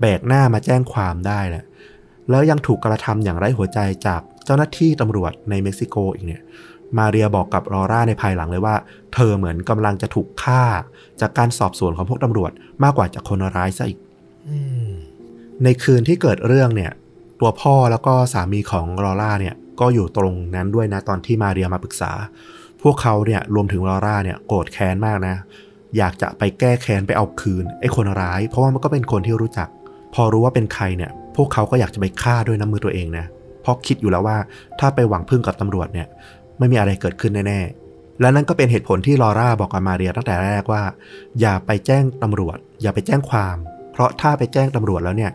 [0.00, 1.64] แบกหน้ามาแจ้งความได้แหละ
[2.30, 6.42] แล้วยังถูกกระทำอย่างไร้หัวใจจากเจ้าหน้าที่ตำรวจในเม็กซิโกอีกเนี่ย
[6.98, 8.76] มาเรียบอกกับลอร่าในภายหลังเลยว่า
[9.14, 10.62] เธอเหมือนกำลังจะถูกฆ่า
[11.20, 12.52] จากการสอบสวนของพวกตำรวจ
[12.82, 13.98] มากกว่าจากคนร้ายซะอีก
[14.48, 14.58] อื
[14.88, 14.90] ม
[15.64, 16.92] ในคืนที่เกิดเรื่องเนี่ย
[17.40, 22.12] ตัวพ่อแล้วก็สามีของลอร่าเนี่ย ก็อยู่ตรงนั้นด้วยนะตอนที่มาเรียมาปรึกษา
[22.82, 25.36] พวกเขาเนี่ยรวมถึงลอร่าเนี่ยโกรธแค้นมากนะ
[25.96, 29.68] อยากจะไปแก้แค้นไปเอาคืนไอ้คนร้าย เพราะว่ามันก็เป็นคนที่รู้จัก
[30.14, 33.26] พอรู้ว่าเป็นใครเนี่ย พวกเขาก็อยากจะไปฆ่าด้วยน้ำมือตัวเองนะ
[33.62, 34.36] เพราะคิดอยู่แล้วว่า
[34.80, 36.06] ถ้าไปหวังพึ่งกับตำรวจเนี่ย
[36.58, 40.82] ไม่มีอะไรเกิดขึ้นแน่ๆ และนั่นก็เป็นเหตุผลที่ลอร่าบอกกับมาเรียตั้งแต่แรกว่า
[41.40, 43.56] อย่าไปแจ้งตำรวจ อย่าไปแจ้งความ
[43.92, 45.32] เพราะถ้าไปแจ้งตำรวจแล้วเนี่ย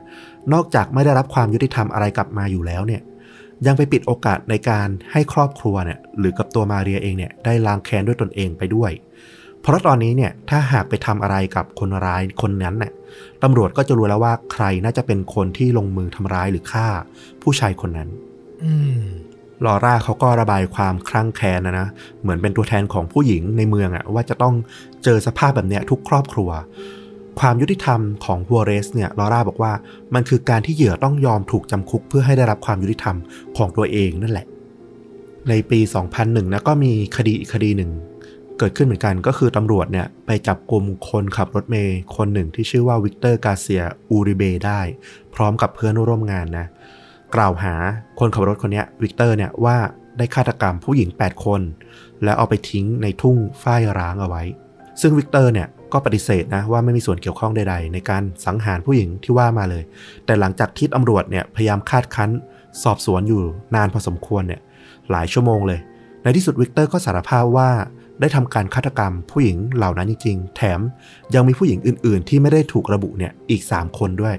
[0.54, 3.02] นอกจากไม่ได้รับความยุติธรรมอะไรกลับมาอยู่แล้วเนี่ย
[3.68, 8.92] ยังไปปิดโอกาสในการให้ครอบครัวเนี่ยหรือกับตัวมาเรียเองเนี่ยได้ล้างแค้นด้วยตนเองไปด้วย
[9.62, 12.92] เพราะตอนนี้เนี่ยถ้าหากไปทำอะไรกับคนร้ายคนนั้นเนี่ย
[13.44, 16.88] ตำรวจก็จะรู้แล้วว่าใครน่าจะเป็นคนที่ลงมือทำร้ายหรือฆ่า
[17.42, 18.10] ผู้ชายคนนั้น
[18.64, 19.04] อืม
[19.66, 21.88] ลอร่าเขาก็ระบายความคลั่งแค้นนะนะ
[22.22, 24.56] เหมือนเป็นตัวแทนของผู้หญิงในเมืองอะว่าจะต้อง
[25.04, 26.50] เจอสภาพแบบเนี้ยทุกครอบครัว
[27.40, 29.74] ความยุติธรรมของฮัวเรสเนี่ยลอร่าบอกว่า
[30.14, 33.16] มันคือการที่เหยื่อต้องยอมถูกจำคุกเพื่อให้ได้รับความยุติธรรม
[33.58, 34.46] ของตัวเองนั่นแหละ
[35.50, 35.80] ในปี
[36.16, 37.92] 2001นะก็มีคดีอีกคดีหนึ่ง
[38.58, 44.82] เกิดขึ้นเหมือนกันก็คือตำรวจเนี่ยไปจับกลุ่มคนขับรถเมย์คนหนึ่งที่ชื่อว่าวิกเตอร์กาเซียอูริเบได้
[45.36, 46.68] พร้อมกับเพื่อนร่วมงานนะ
[47.36, 47.74] กล่าวหา
[48.20, 49.78] คนขับรถคนนี้วิกเตอร์เนี่ยว่า
[50.18, 51.62] ได้ฆาตกรรมผู้หญิง 8 คน
[52.24, 54.44] แล้วเอาไปทิ้งในทุ่งฝ้ายร้างเอาไว้
[55.02, 59.84] ซึ่งวิกเตอร์เนี่ย ก็ปฏิเสธนะว่าไม่มีส่วนเกี่ยวข้องใดๆ ในการสังหารผู้หญิงที่ว่ามาเลย
[60.26, 62.30] แต่หลังจากที่ตำรวจเนี่ยพยายามคาดคั้น
[62.84, 63.42] สอบสวนอยู่
[63.76, 64.62] นานพอสมควรเนี่ย
[65.12, 65.80] หลายชั่วโมงเลย
[66.24, 67.70] ในที่สุดวิกเตอร์ก็สารภาพว่า
[68.20, 70.80] ได้ทำการฆาตกรรมผู้หญิงเหล่านั้นจริง ๆ แถม
[71.36, 74.36] ยังมีผู้หญิงอื่น ๆ ที่ไม่ได้ถูกระบุเนี่ยอีก 3 คนด้วย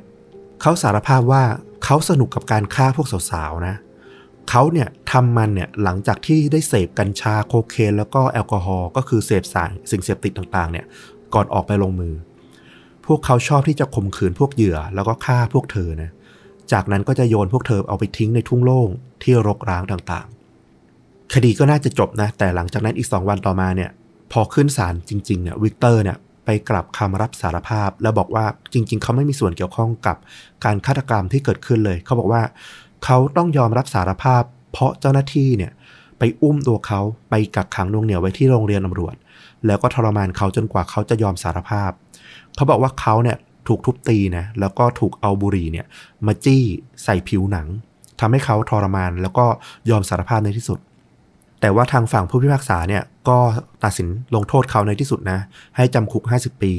[0.61, 1.42] เขาสารภาพว่า
[1.84, 3.76] เขาสนุกกับการฆ่าพวกสาวๆนะ
[4.51, 10.86] เขาเนี่ยทำมันเนี่ยหลังจากที่ได้เสพกัญชาโคเคนแล้วก็แอลกอฮอล์ก็คือเสพสารสิ่งเสพติดต่างๆเนี่ย
[11.35, 12.14] ก่อนออกไปลงมือ
[13.07, 16.11] พวกเขาชอบที่จะข่มขืนพวกเหยื่อแล้วก็ฆ่าพวกเธอนะ
[16.72, 18.89] จากนั้นก็จะโยนพวกเธอเอาไปทิ้งในทุ่งโล่ง
[19.22, 23.91] ที่รกร้างต่างๆ คดีก็น่าจะจบนะ แต่หลังจากนั้นอีก2วันต่อมาเนี่ย
[24.33, 30.16] พอขึ้นศาลจริงๆเนี่ยวิกเตอร์เนี่ยไปกลับคำรับสารภาพ แล้วบอกว่าจริง ๆ เขาไม่มีส่วนเกี่ยวข้องกับ
[30.64, 32.43] การฆาตกรรมที่เกิดขึ้นเลย เขาบอกว่า
[33.05, 35.72] เขาต้องยอมรับสารภาพ เพราะเจ้าหน้าที่เนี่ย
[36.18, 37.01] ไปอุ้มตัวเขา
[37.31, 39.14] ไปกักขังนวงเหนียวไว้ที่โรงเรียนตำรวจ
[39.67, 41.91] แล้วก็ทรมานเขาจนกว่าเขาจะยอมสารภาพ
[42.55, 43.37] เขาบอกว่าเขาเนี่ย
[43.69, 45.87] ถูกทุบตีนะแล้วก็ถูกเอาบุหรี่เนี่ย
[46.27, 46.63] มาจี้
[47.05, 47.67] ใส่ผิวหนัง
[48.21, 49.45] ทำให้เขาทรมานแล้วก็
[49.91, 50.79] ยอมสารภาพในที่สุด
[51.61, 53.39] แต่ว่าทางฝั่งผู้พิพากษาเนี่ยก็
[53.85, 55.39] ตัดสินลงโทษเขาในที่สุดนะ
[55.77, 56.75] ให้จำคุก 50 ปี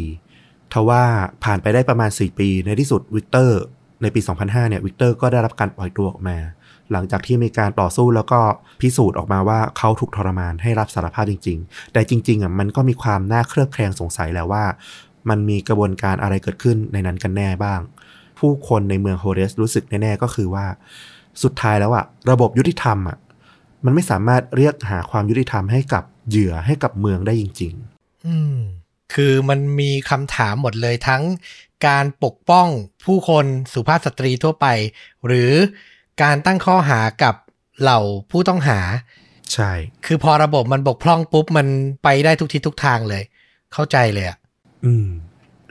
[0.74, 1.04] ทว่า
[1.44, 3.62] ผ่านไปได้ประมาณ 4 ปีในที่สุดวิกเตอร์
[4.02, 6.38] ในปี 2005 เนี่ยวิกเตอร์ก็ได้รับการปล่อยตัวออกมา
[6.92, 8.40] หลังจากที่มีการต่อสู้แล้วก็
[8.82, 14.66] พิสูจน์ออกมาว่าเขาถูกทรมานให้รับสารภาพจริง ๆ แต่จริงๆอะมันก็มีความน่าเคลือบแคลงสงสัยแล้วว่า
[15.30, 17.80] มันมีกระบวนการอะไรเกิดขึ้นในนั้นกันแน่บ้าง
[18.40, 20.66] ผู้คนในเมืองโฮเรสรู้สึกแน่ๆก็คือว่า
[21.44, 23.18] สุดท้ายแล้วอะระบบยุติธรรมอะ
[23.86, 27.74] มันไม่สามารถเรียกหาความยุติธรรมให้กับเหยื่อให้กับเมืองได้จริง
[28.28, 28.58] อืม
[29.14, 31.24] คือมันมีคำถามหมดเลยทั้ง
[31.88, 32.68] การปกป้อง
[33.06, 34.68] ผู้คนสุภาพสตรีทั่วไป
[35.26, 35.52] หรือ
[36.22, 37.36] การตั้งข้อหากับ
[37.82, 38.00] เหล่า
[38.32, 39.72] ผู้ต้องหาๆใช่
[40.06, 41.68] คือพอระบบมันบกพร่องปุ๊บ มัน
[42.04, 43.24] ไปได้ทุกทิศทุกทางเลย
[43.74, 44.38] เข้าใจเลยอะ
[44.86, 45.08] อืม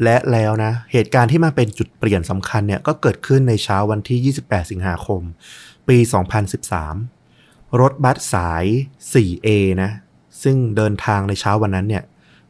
[0.03, 5.21] และแล้วนะ เหตุการณ์ที่มาเป็นจุดเปลี่ยนสำคัญเนี่ยก็เกิดขึ้นในเช้าวันที่ 28 สิงหาคม
[5.89, 5.97] ปี
[6.89, 8.65] 2013 รถบัสสาย
[9.13, 9.49] 4A
[9.83, 9.91] นะ
[10.43, 12.05] ซึ่งเดินทางในเช้าวันนั้นเนี่ย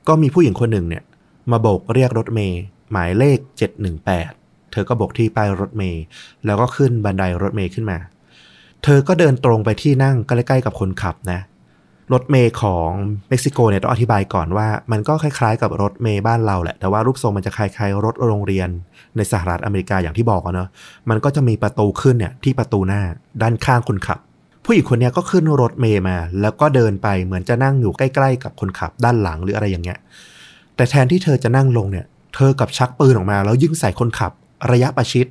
[0.09, 1.05] ก็มีผู้หญิงคนหนึ่งเนี่ย
[1.51, 3.39] มาโบกเรียกรถเมย์หมายเลข
[4.11, 4.40] 718
[4.73, 6.03] เธอก็บกที่ป้ายรถเมย์
[6.47, 7.99] แล้วก็ขึ้นบันไดรถเมย์ขึ้นมา
[8.85, 11.41] เธอก็เดินตรงไปที่นั่งใกล้ๆกับคนขับนะ
[12.13, 12.91] รถเมย์ของ
[13.29, 18.69] เม็กซิโกเนี่ยต้องอธิบายก่อนว่า มันก็คล้ายๆ กับรถเมย์บ้านเราแหละ แต่ว่ารูปทรงมันจะคล้ายๆ รถโรงเรียน
[19.17, 20.69] ในสหรัฐอเมริกาอย่างที่บอกอะเนาะ
[21.11, 23.03] มันก็จะมีประตูขึ้นเนี่ยที่ประตูหน้า
[23.43, 24.19] ด้านข้างคนขับ
[24.65, 29.99] ผู้หญิงคนเนี้ยก็ขึ้นรถเมย์มา แล้วก็เดินไปเหมือนจะนั่งอยู่ใกล้ๆ กับคนขับด้านหลังหรืออะไรอย่างเงี้ย
[30.77, 34.33] แต่แทนที่เธอจะนั่งลงเนี่ยเธอกับชักปืนออกมาแล้วยิงใส่คนขับ
[34.73, 35.27] ระยะประชิด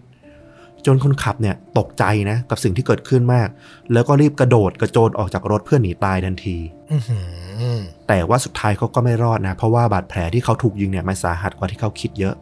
[0.86, 3.48] จนคนขับเนี่ยตกใจนะ กับสิ่งที่เกิดขึ้นมาก
[3.94, 6.58] แล้วก็รีบกระโดดกระโจนออกจากรถเพื่อหนีตายทันที
[6.92, 7.20] อือหื
[7.76, 12.36] อแต่ว่าสุดท้ายเขาก็ไม่รอดนะ เพราะว่าบาดแผลที่เขาถูกยิงเนี่ยมันสาหัสกว่าที่เขาคิดเยอะ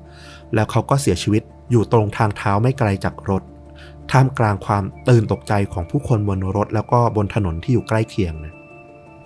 [0.54, 3.44] แล้วเขาก็เสียชีวิตอยู่ตรงทางเท้าไม่ไกลจากรถ
[4.12, 8.54] ท่ามกลางความตื่นตกใจของผู้คนบนรถ แล้วก็บนถนนที่อยู่ใกล้เคียงนะ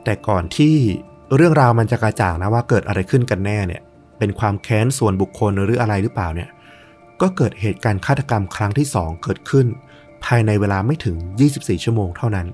[0.04, 0.76] แต่ก่อนที่
[1.36, 3.82] เรื่องราวมันจะกระจ่างนะว่าเกิดอะไรขึ้นกันแน่เนี่ย
[4.20, 6.50] เป็นความแค้นส่วนบุคคลหรืออะไรหรือเปล่าเนี่ย
[7.22, 9.68] ก็เกิดเหตุการณ์ฆาตกรรมครั้งที่ 2 เกิดขึ้น
[10.26, 11.16] ภายในเวลาไม่ถึง
[11.52, 12.48] 24 ชั่วโมงเท่านั้น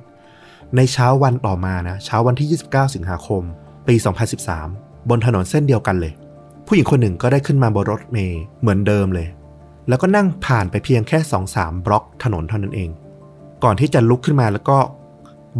[0.76, 3.44] ในเช้าวันต่อมานะเช้าวันที่ 29 สิงหาคม
[3.88, 3.96] ปี
[4.52, 6.14] 2013 บนถนนเส้นเดียวกันเลย
[6.68, 9.28] ผู้หญิงคนหนึ่งก็ได้ขึ้นมาบนรถเมย์เหมือนเดิมเลย
[9.88, 11.20] แล้วก็นั่งผ่านไปเพียงแค่
[11.54, 12.90] 2-3 บล็อกถนนเท่านั้นเอง
[13.64, 14.78] ก่อนที่จะลุกขึ้นมาแล้วก็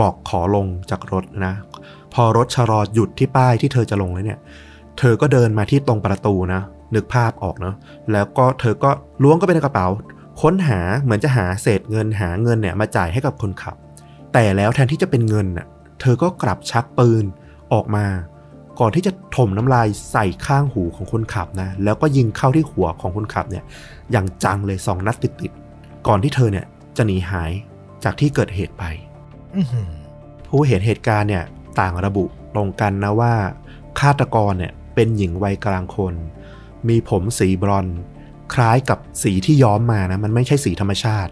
[0.02, 1.54] บอกขอลงจากรถนะ
[2.14, 4.40] พอรถชะลอหยุดที่ป้ายที่เธอจะลงแล้วเนี่ย
[5.00, 6.62] เธอก็เดินมาที่ตรงประตูนะ
[6.96, 7.76] นึกภาพออกเนาะ
[8.12, 8.92] แล้วก็เธอก็
[9.24, 9.88] ล้วงก็ไปในกระเป๋า
[10.42, 13.76] ค้นหาเหมือนจะหาเศษเงินหาเงินเนี่ยมาจ่ายให้กับคนขับ
[14.34, 15.68] แต่แล้วแทนที่จะเป็นเงินน่ะ
[16.02, 17.26] เธอก็กลับชักปืน
[17.74, 18.06] ออกมา
[18.80, 23.64] ก่อนที่จะถมน้ำลายใส่ข้างหูของคนขับนะแล้วก็ยิงเข้าที่หัวของคนขับเนี่ย
[24.12, 26.66] อย่างจังเลยสองนัดติดๆก่อนที่เธอเนี่ย
[26.98, 27.52] จะหนีหาย
[28.04, 28.84] จากที่เกิดเหตุไป
[29.56, 29.90] อื้อหือ
[30.48, 31.44] ผู้เห็นเหตุการณ์เนี่ย
[31.80, 32.26] ต่างระบุ
[32.56, 33.34] ตรงกันนะว่า
[34.00, 36.14] ฆาตกรเนี่ยเป็นหญิงวัยกลางคน
[36.90, 37.88] มีผมสีบรอน
[38.54, 41.32] คล้ายกับสีที่ย้อมมานะมันไม่ใช่สีธรรมชาติ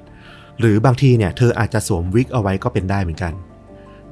[0.59, 3.33] หรือบางทีเนี่ยเธออาจจะสวมวิกเอาไว้ก็เป็นได้เหมือนกัน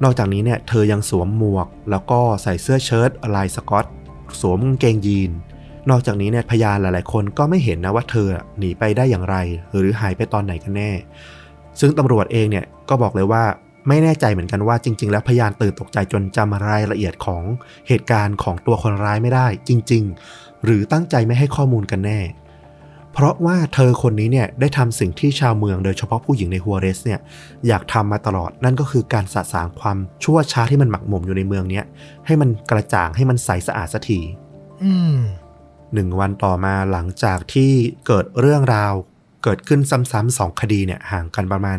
[0.02, 3.86] นอกจากนี้เนี่ยเธอยังสวมหมวก แล้วก็ใส่เสื้อเชิ้ตลายสกอต
[4.40, 5.30] สวมกางเกงยีน
[5.90, 8.28] นอกจากนี้เนี่ยพยานหลาย ๆ คนก็ไม่เห็นนะว่าเธอ
[8.58, 9.36] หนีไปได้อย่างไร
[9.78, 10.90] หรือหายไปตอนไหนกันแน่
[11.80, 13.44] ซึ่งตำรวจเองเนี่ยก็บอกเลยว่า
[13.88, 17.42] ไม่แน่ใจเหมือนกันว่าจริง ๆ แล้วพยานตื่นตกใจจนจำรายละเอียดของ
[17.88, 22.20] เหตุการณ์ของตัวคนร้ายไม่ได้ จริงๆ หรือตั้งใจไม่ให้ข้อมูลกันแน่
[23.12, 27.20] เพราะว่าเธอคนนี้เนี่ยได้ทำสิ่งที่ชาวเมืองโดยเฉพาะผู้หญิงในฮัวเรสเนี่ย
[27.66, 31.84] อยากทำมาตลอดนั่นก็คือการสะสางความชั่วช้าที่มันหมักหมมอยู่ในเมืองเนี้ย
[32.26, 34.20] ให้มันกระจ่างให้มันใสสะอาดสักที
[34.84, 35.16] อืม
[35.94, 37.70] หนึ่งวันต่อมาหลังจากที่
[38.06, 38.92] เกิดเรื่องราว
[39.44, 41.78] เกิดขึ้นซ้ำๆสองคดีเนี่ยห่างกันประมาณ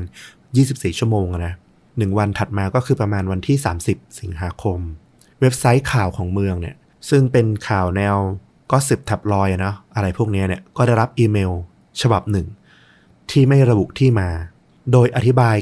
[0.49, 1.53] 24 ชั่วโมงอะนะ
[1.97, 3.57] หนึ่งวันถัดมาก็คือประมาณวันที่
[3.87, 4.79] 30 สิงหาคม
[5.41, 6.75] เว็บไซต์ข่าวของเมืองเนี่ย
[7.09, 8.15] ซึ่งเป็นข่าวแนว
[8.71, 11.51] ก็สิบทับลอยนะอะไรพวกนี้เนี่ยก็ได้รับอีเมล
[12.01, 12.47] ฉบับหนึ่ง
[13.31, 14.29] ที่ไม่ระบุที่มา
[14.91, 15.55] โดยอธิบาย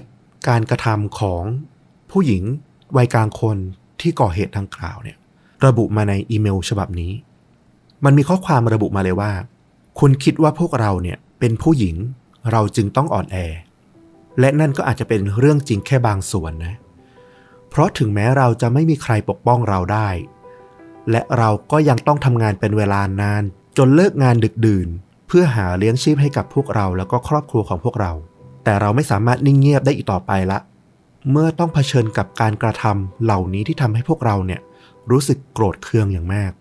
[0.48, 1.44] การกระทำของ
[2.12, 2.44] ผู้หญิง
[2.98, 3.58] วัยกลางคน
[4.02, 5.18] ที่ก่อเหตุดังกล่าวเนี่ย
[5.66, 7.12] ระบุมาในอีเมล ฉบับนี้
[8.06, 9.32] มันมีข้อความระบุมาเลยว่า
[10.00, 11.96] คุณคิดว่าพวกเราเนี่ยเป็นผู้หญิง
[12.52, 13.38] เราจึงต้องอ่อนแอ
[14.40, 16.76] และนั่นก็อาจจะเป็นเรื่องจริงแค่บางส่วนนะ
[17.70, 20.10] เพราะถึงแม้เราจะไม่มีใครปกป้องเราได้
[21.12, 23.44] และเราก็ยังต้องทำงานเป็นเวลานาน
[23.78, 24.88] จนเลิกงานดึกดื่น
[25.28, 28.12] เพื่อหาเลี้ยงชีพให้กับพวกเราแล้วก็ครอบครัวของพวกเรา
[28.64, 30.60] แต่เราไม่สามารถนิ่งเงียบได้อีกต่อไปละ
[31.32, 34.62] เมื่อต้องเผชิญกับการกระทำเหล่านี้ที่ทำให้พวกเราเนี่ย
[35.12, 36.52] รู้สึกโกรธเคืองอย่างมาก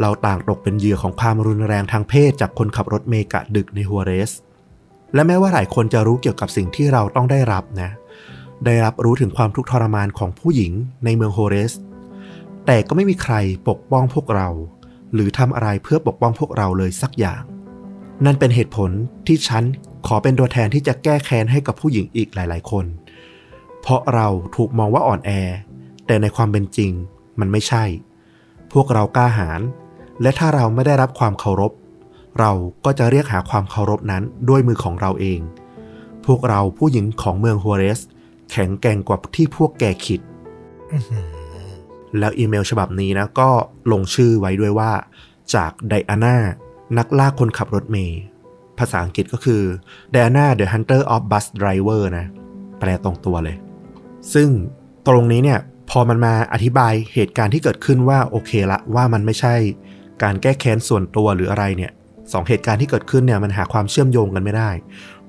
[0.00, 4.32] เราต่างตกเป็นเหยื่อของความรุนแรงทางเพศจากคนขับรถเมกะดึกในฮัวเรส
[5.14, 7.90] และแม้ว่าหลายคนจะรู้เกี่ยวกับสิ่งที่เราต้องได้รับนะ
[8.66, 10.72] ได้รับรู้ถึงความทุกข์ทรมานของผู้หญิง
[11.04, 11.72] ในเมืองโฮเรส
[12.70, 13.34] แต่ก็ไม่มีใคร
[13.68, 14.48] ปกป้องพวกเรา
[15.14, 17.42] หรือทำอะไรเพื่อปกป้องพวกเราเลยสักอย่าง
[18.24, 18.90] นั่นเป็นเหตุผล
[19.26, 19.64] ที่ฉัน
[20.06, 22.84] ขอเป็นตัวแทนที่จะแก้แค้นให้กับผู้หญิงอีกหลาย ๆ คน
[23.80, 25.30] เพราะเราถูกมองว่าอ่อนแอ
[26.06, 26.90] แต่ในความเป็นจริง
[27.40, 27.84] มันไม่ใช่
[28.72, 29.60] พวกเรากล้าหาญ
[30.22, 31.72] และถ้าเราไม่ได้รับความเคารพ
[32.38, 32.52] เรา
[32.84, 35.40] ก็จะเรียกหาความเคารพนั้นด้วยมือของเราเอง
[36.26, 38.00] พวกเราผู้หญิงของเมืองฮัวเรส
[38.50, 40.20] แข็งแกร่งกว่าที่พวกแกคิด
[42.18, 43.50] แล้วอีเมลฉบับนี้นะก็
[43.92, 44.92] ลงชื่อไว้ด้วยว่า
[45.54, 46.36] จากไดอาน่า
[46.98, 48.20] นักล่าคนขับรถเมย์
[48.78, 49.62] ภาษาอังกฤษก็คือ
[50.14, 52.26] Diana the Hunter of Bus Driver นะ
[52.78, 53.56] แปลตรงตัวเลย
[54.34, 54.48] ซึ่ง
[55.08, 59.54] ตรงนี้เนี่ยพอมันมาอธิบายเหตุการณ์ที่เกิดขึ้นว่าโอเคละว่ามันไม่ใช่
[60.22, 61.92] การแก้แค้นส่วนตัวหรืออะไรเนี่ย
[62.32, 64.70] สองเหตุการณ์ที่เกิดขึ้นเนี่ยมันหาความเชื่อมโยงกันไม่ได้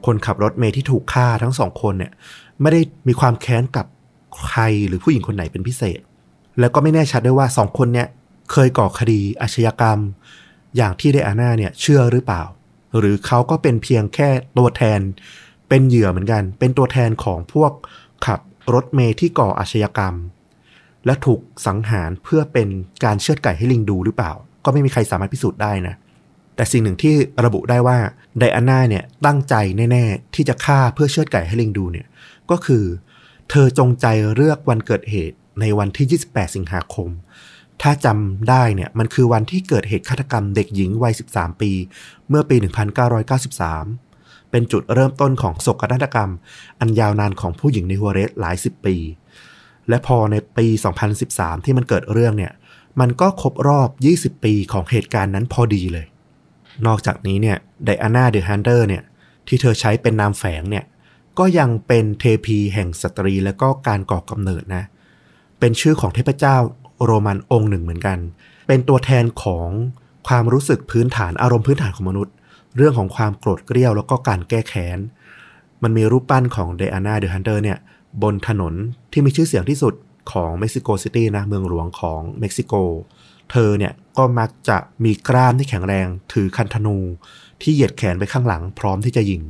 [0.06, 2.12] คนขับรถเมย์ที่ถูกฆ่าทั้งสองคนเนี่ย
[2.62, 3.86] ไม่ได้มีความแค้นกับ
[4.48, 6.00] ใครหรือผู้หญิงคนไหนเป็นพิเศษ
[6.60, 8.08] แล้วก็ไม่แน่ชัดด้วยว่าสองคนเนี่ย
[8.52, 10.00] เคยก่อคดีอาชญากรรม
[10.78, 12.44] อย่างที่เดอาน่าเนี่ยเชื่อหรือเปล่า
[12.98, 15.00] หรือเขาก็เป็นเพียงแค่ตัวแทน
[15.70, 17.72] เป็นเหยื่อเหมือนกัน เป็นตัวแทนของพวก
[18.26, 18.40] ขับ
[18.74, 20.16] รถเมย์ที่ก่ออาชญากรรม
[21.06, 22.68] และถูกสังหารเพื่อเป็น
[23.04, 24.32] การเชือดไก่ให้ลิงดูหรือเปล่า
[24.66, 25.96] ก็ไม่มีใครสามารถพิสูจน์ได้นะ
[26.56, 27.98] แต่สิ่งหนึ่งที่ระบุได้ว่า
[28.40, 29.56] ไดอาน่าเนี่ยตั้งใจ
[29.92, 32.08] แน่ๆที่จะฆ่าเพื่อเชือดไก่ให้ลิงดูเนี่ย
[32.52, 32.84] ก็คือ
[33.50, 34.06] เธอจงใจ
[34.36, 37.10] เลือกวันเกิดเหตุ ในวันที่ 28 สิงหาคม
[37.82, 41.72] ถ้าจำได้เนี่ยมันคือวันที่เกิดเหตุฆาตกรรมเด็กหญิงวัย 13 ปี
[42.30, 42.56] เมื่อปี
[43.20, 46.32] 1993 เป็นจุดเริ่มต้นของโศกนาฏกรรม
[46.80, 48.96] อันยาวนานของผู้หญิงในฮัวเรสหลายสิบปี
[49.90, 50.68] และพอในปี
[51.18, 52.54] 2013 ที่มันเกิดเรื่องเนี่ย
[53.00, 53.90] มันก็ครบรอบ
[54.38, 56.06] 20 ปีของเหตุการณ์นั้นพอดีเลย
[56.86, 59.04] นอกจากนี้เนี่ยไดอาน่า the Hunter เนี่ย
[59.48, 60.86] ที่เธอใช้เป็นนามแฝงเนี่ย
[61.40, 64.99] ก็ยังเป็นเทพีแห่งสตรีและก็การก่อกำเนิดนะ
[65.60, 66.58] เป็นชื่อของเทพเจ้า
[67.06, 68.18] โรมันองค์หนึ่งเหมือนกัน
[68.68, 69.68] เป็นตัวแทนของ
[70.28, 72.34] ความรู้สึกพื้นฐานอารมณ์พื้นฐานของมนุษย์
[72.78, 75.00] เรื่องของความโกรธเกรี้ยวแล้วก็การแก้แค้น
[75.84, 77.78] มันมีรูปปั้นของไดอาน่า the Hunter เนี่ย
[78.24, 78.74] บนถนน
[79.12, 79.94] ที่มีชื่อเสียงที่สุด
[80.32, 82.74] ของเม็กซิโกซิตี้นะเมืองหลวงของเม็กซิโก
[83.52, 86.98] เธอเนี่ยก็มักจะมีกล้ามที่แข็งแรง ถือคันธนู
[87.62, 89.42] ที่เหยียดแขนไปข้างหลังพร้อมที่จะยิง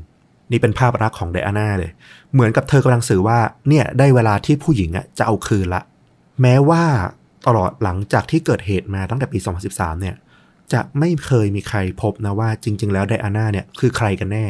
[0.52, 1.92] นี่เป็นภาพรักของไดอาน่าเลย
[2.34, 5.82] เหมือนกับเธอกำลังสื่อว่าเนี่ยได้เวลาที่ผู้หญิงอะจะเอาคืนละ
[6.42, 6.84] แม้ว่า
[7.48, 10.16] ตลอดหลังจากที่เกิดเหตุมาตั้งแต่ปี 2013 เนี่ย
[10.74, 14.46] จะไม่เคยมีใครพบนะว่าจริง ๆ แล้วไดอาน่าเนี่ยคือใครกันแน่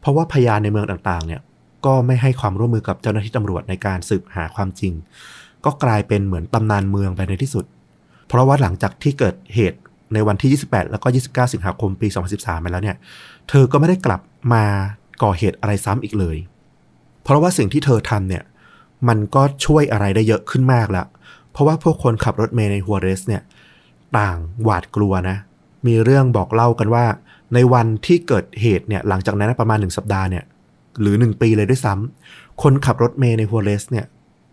[0.00, 1.40] เพราะว่าพยานในเมืองต่างๆ เนี่ย
[1.86, 4.92] ก็ไม่ให้ความร่วมมือกับเจ้าหน้าที่ตำรวจในการสืบหาความจริง
[5.64, 7.64] ก็กลายเป็นเหมือนตำนานเมืองไปในที่สุด
[8.28, 9.78] เพราะว่าหลังจากที่เกิดเหตุ
[10.14, 12.96] ในวันที่ 28 แล้วก็ 29 สิงหาคมปี 2013 ไปแล้วเนี่ย
[13.48, 14.20] เธอก็ไม่ได้กลับ
[14.52, 14.64] มา
[15.22, 16.36] ก่อเหตุอะไรซ้ำอีกเลย
[17.22, 18.42] เพราะว่าสิ่งที่เธอทำเนี่ย
[19.08, 21.06] มันก็ช่วยอะไรได้เยอะขึ้นมากแล้ว
[21.52, 23.42] เพราะว่าพวกคนขับรถเมล์ในฮัวเรสเนี่ย
[24.18, 25.36] ต่างหวาดกลัวนะ
[25.86, 27.04] มีเรื่องบอกเล่ากันว่า
[27.54, 30.44] ในวันที่เกิดเหตุเนี่ยหลังจากนั้นประมาณหนึ่งสัปดาห์เนี่ย
[31.00, 34.06] หรือหนึ่งปีเลยด้วยซ้ำคนขับรถเมล์ในฮัวเรสเนี่ย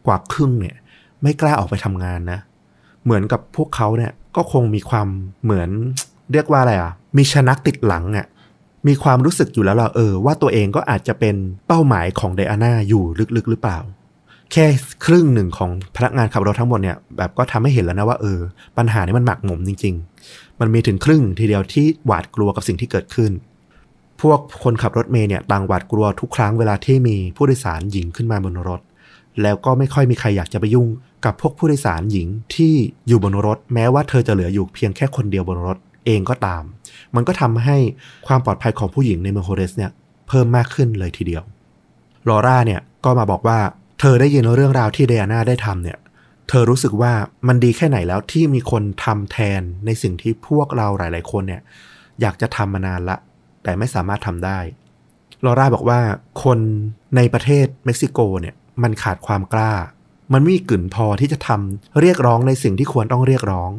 [0.07, 0.75] กว่าครึ่งเนี่ย
[1.21, 2.39] ไม่กล้าออกไปทำงานนะ
[3.03, 5.07] เหมือนกับพวกเขาเนี่ยก็คงมีความ
[5.43, 5.69] เหมือน
[6.31, 8.27] เรียกว่าอะไรอะ มีชนักติดหลังอะ
[8.87, 11.35] มีความรู้สึกอยู่แล้วล่ะเออ ว่าตัวเองก็อาจจะเป็น
[11.67, 13.03] เป้าหมายของไดอาน่าอยู่
[13.35, 13.77] ลึกๆหรือเปล่า
[14.51, 14.65] แค่
[15.05, 18.39] ครึ่งหนึ่งของพนักงานขับรถทั้งหมดเนี่ยแบบก็ทำให้เห็นแล้วนะว่าเออ
[18.77, 19.95] ปัญหานี้มันหมักหมมจริง
[20.27, 23.31] ๆ มันมีถึงครึ่งทีเดียวที่หวาดกลัวกับสิ่งที่เกิดขึ้น
[24.21, 28.81] พวกคนขับรถเมย์เนี่ยต่างหวาดกลัวทุกครั้งเวลาที่มีผู้โดยสารหญิงขึ้นมาบนรถ
[29.41, 30.87] แล้วก็ไม่ค่อยมีใครอยากจะไปยุ่ง
[31.25, 32.73] กับพวกผู้โดยสารหญิงที่
[33.07, 36.63] อยู่บนรถ แม้ว่าเธอจะเหลืออยู่เพียงแค่คนเดียวบนรถเองก็ตาม
[37.15, 37.77] มันก็ทำให้
[38.27, 39.91] ความปลอดภัยของผู้หญิงในเมืองโฮเรสเนี่ย
[40.27, 41.43] เพิ่มมากขึ้นเลยทีเดียว
[42.30, 43.59] ลอร่าเนี่ยก็มาบอกว่า
[43.99, 45.97] เธอได้ยินเรื่องราวที่เดียนาได้ทำเนี่ย
[46.49, 47.13] เธอรู้สึกว่า
[47.47, 51.61] มันดีแค่ไหนแล้วที่มีคนทำแทนในสิ่งที่พวกเราหลาย ๆ คนเนี่ย
[52.21, 53.17] อยากจะทำมานานละ
[53.63, 54.59] แต่ไม่สามารถทำได้
[55.45, 55.99] ลอร่าบอกว่า
[56.43, 56.59] คน
[57.15, 59.73] ในประเทศเม็กซิโกเนี่ยมันขาดความกล้า
[60.34, 63.71] มันไม่มีกลิ่นพอที่จะทำเรียกร้องในสิ่งที่ควรต้องเรียกร้อง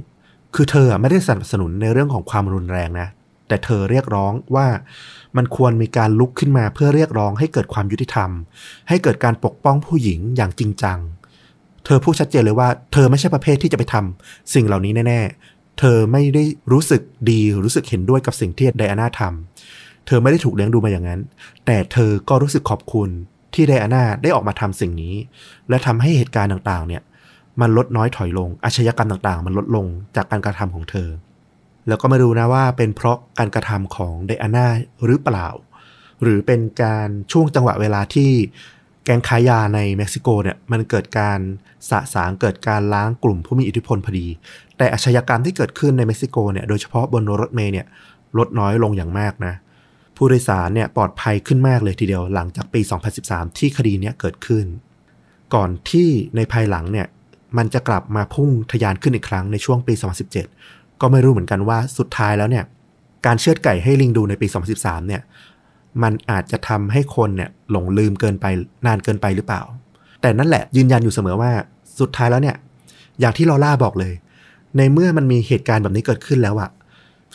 [0.55, 3.09] คือเธอไม่ได้สนับสนุนในเรื่องของความรุนแรงนะ
[3.51, 4.67] แต่เธอเรียกร้องว่า
[5.37, 8.31] มันควรมีการลุกขึ้นมาเพื่อเรียกร้องให้เกิดความยุติธรรม
[8.89, 10.99] ให้เกิดการปกป้องผู้หญิงอย่างจริงจัง
[11.85, 15.21] เธอพูดชัดเจนเลยว่า เธอไม่ใช่ประเภทที่จะไปทำสิ่งเหล่านี้แน่
[15.51, 21.21] ๆ เธอไม่ได้รู้สึกดีรู้สึกเห็นด้วยกับสิ่งที่ไดอาน่าทำเธอไม่ได้ถูกเลี้ยงดูมาอย่างนั้น
[21.67, 23.09] แต่เธอก็รู้สึกขอบคุณ
[23.55, 25.15] ที่ไดอาน่าได้ออกมาทำสิ่งนี้
[25.69, 27.03] และทำให้เหตุการณ์ต่างๆ เนี่ย
[27.61, 29.87] มันลดน้อยถอยลงอาชญากรรมต่างๆ มันลดลง
[30.17, 31.09] จากการกระทำของเธอ
[31.91, 34.69] แล้วก็ไม่รู้นะว่าเป็นเพราะการกระทำของไดอาน่า
[35.07, 35.49] หรือเปล่า
[36.23, 38.31] หรือเป็นการช่วงจังหวะเวลาที่
[39.05, 41.39] แก๊งค้ายาในเม็กซิโกเนี่ยมันเกิดการ
[41.91, 44.27] สะสางเกิดการล้างกลุ่มผู้มีอิทธิพลพอดี
[44.77, 47.87] แต่อาชญากรรมที่เกิดขึ้นในเม็กซิโกเนี่ยโดยเฉพาะบนรถเมล์เนี่ย
[48.39, 49.55] ลดน้อยลงอย่างมากนะ
[50.17, 52.81] ผู้โดยสารเนี่ยปลอดภัยขึ้นมากเลยทีเดียวหลังจากปี
[53.21, 54.67] 2013 ที่คดีเนี้ยเกิดขึ้น
[55.55, 57.07] ก่อนที่ในภายหลังเนี่ย
[57.59, 59.95] มันจะกลับมาพุ่งทะยานขึ้นอีกครั้งในช่วงปี
[60.39, 62.65] 2017 ก็ไม่รู้เหมือนกันว่าสุดท้ายแล้วเนี่ย
[63.27, 64.47] การเชือดไก่ให้ลิงดูในปี
[64.77, 65.23] 2013 เนี่ย
[66.03, 68.47] มันอาจจะทำให้คนเนี่ยหลงลืมเกินไป
[68.87, 69.63] นานเกินไปหรือเปล่า
[70.21, 71.51] แต่นั่นแหละยืนยันอยู่เสมอว่า
[72.01, 72.57] สุดท้ายแล้วเนี่ย
[73.21, 74.15] อย่างที่ลอล่าบอกเลย
[74.77, 76.71] ในเมื่อมันมีเหตุการณ์แบบนี้เกิดขึ้นแล้วอะ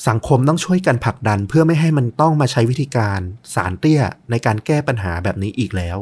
[0.08, 3.20] สังคมต้องช่วยกันผลักดันเพื่อไม่ให้มันต้องมาใช้วิธีการ
[3.56, 4.02] สารเตี้ย
[4.32, 5.98] ในการแก้ปัญหาแบบนี้อีกแล้ว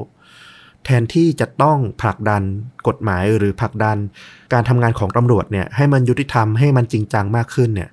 [0.86, 2.44] แทนที่จะต้องผลักดัน
[2.88, 3.98] กฎหมายหรือผลักดัน
[4.54, 7.90] การทำงานของตำรวจเนี่ยให้มันยุติธรรมให้มันจริงจังมากขึ้นเนี่ย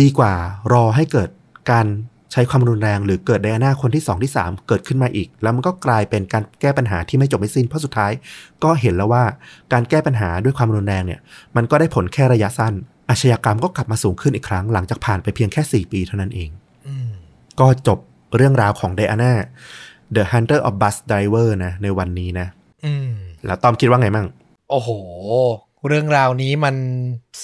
[0.00, 0.32] ดีกว่า
[0.72, 1.28] รอให้เกิด
[1.70, 1.86] การ
[2.32, 8.12] ใช้ความรุนแรงหรือเกิดไดอาน่าคนที่ 2 ที่ 3 เกิดขึ้นมาอีก แล้วมันก็กลายเป็นการแก้ปัญหาที่ไม่จบไม่สิ้นเพราะสุดท้าย
[8.64, 9.24] ก็เห็นแล้วว่า
[9.72, 11.20] การแก้ปัญหาด้วยความรุนแรงเนี่ย
[11.56, 12.74] มันก็ได้ผลแค่ระยะสั้น
[13.10, 16.50] อาชญากรรมก็กลับมาสูงขึ้นอีกครั้งหลังจากผ่านไปเพียงแค่ 4 ปีเท่านั้นเอง
[16.86, 16.88] อ
[17.60, 17.98] ก็จบ
[18.36, 19.32] เรื่องราวของไดอาน่า
[20.16, 22.46] The Hunter of Bus Driver นะ ในวันนี้นะ
[22.84, 23.10] อืม
[23.46, 24.26] แล้วตอมคิดว่าไงมั่ง
[24.70, 24.90] โอ้โห
[25.86, 26.76] เรื่องราวนี้มัน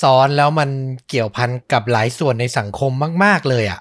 [0.01, 0.71] ซ้อนแล้วมัน
[1.09, 2.91] เกี่ยวพันกับหลายส่วนในสังคม
[3.25, 3.81] มาก ๆ เลยอะ่ะ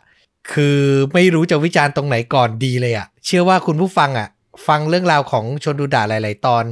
[0.51, 0.79] คือ
[1.13, 4.27] ไม่รู้จะวิจารณ์ตรงไหนก่อนดีเลยอะ่ะ เชื่อว่าคุณผู้ฟังอะ่ะ
[4.67, 6.65] ฟังเรื่องราวของชนดูด่าหลาย ๆ ตอน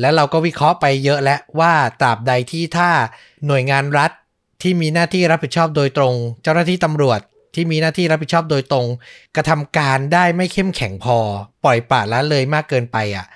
[0.00, 1.72] แล้วเราก็วิเคราะห์ไปเยอะแล้วว่า
[2.02, 2.90] ตราบใดที่ถ้า
[3.46, 4.10] หน่วยงานรัฐ
[4.62, 7.20] ที่มีหน้าที่รับผิดชอบโดยตรง เจ้าหน้าที่ตำรวจ
[7.54, 8.86] ที่มีหน้าที่รับผิดชอบโดยตรง
[9.36, 11.18] กระทำการได้ไม่เข้มแข็งพอ
[11.64, 13.26] ปล่อยปละละเลยมากเกินไปอะ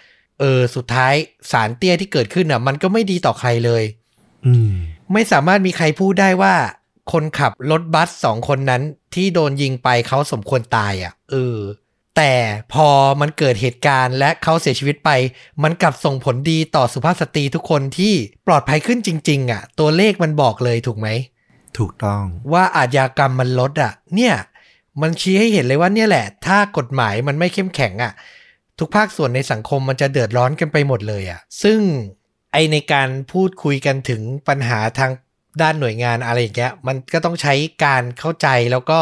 [0.41, 1.15] เออ สุดท้าย
[1.51, 3.85] สารเตี้ยที่เกิดขึ้นอะ มันก็ไม่ดีต่อใครเลย
[4.47, 4.73] อืม
[5.13, 6.55] ไม่สามารถมีใครพูดได้ว่า
[7.13, 8.83] คนขับรถบัสสองคนนั้น
[9.15, 11.59] ที่โดนยิงไปเขาสมควรตายอะเออ
[12.17, 12.33] แต่
[12.73, 12.89] พอ
[13.21, 15.11] มันเกิดเหตุการณ์และเขาเสียชีวิตไป
[15.63, 18.15] มันกลับส่งผลดีต่อสุภาพสตรีทุกคนที่
[18.47, 21.09] ปลอดภัยขึ้นจริง ๆอะ ตัวเลขมันบอกเลยถูกไหม
[21.79, 22.23] ถูกต้อง
[22.53, 24.35] ว่าอาชญากรรมมันลดอะ เนี่ย
[25.03, 28.13] มันชี้ให้เห็นเลยว่าเนี่ยแหละ ถ้ากฎหมายมันไม่เข้มแข็งอะ
[28.79, 31.79] ทุกภาคส่วนในสังคมมันจะเดือดร้อนกันไปหมดเลยอะ ซึ่ง
[32.53, 35.13] ไอในการพูดคุยกันถึงปัญหาทาง
[35.63, 37.55] ด้านหน่วยงานอะไรอย่างเงี้ยมันก็ต้องใช้
[37.85, 39.01] การเข้าใจแล้วก็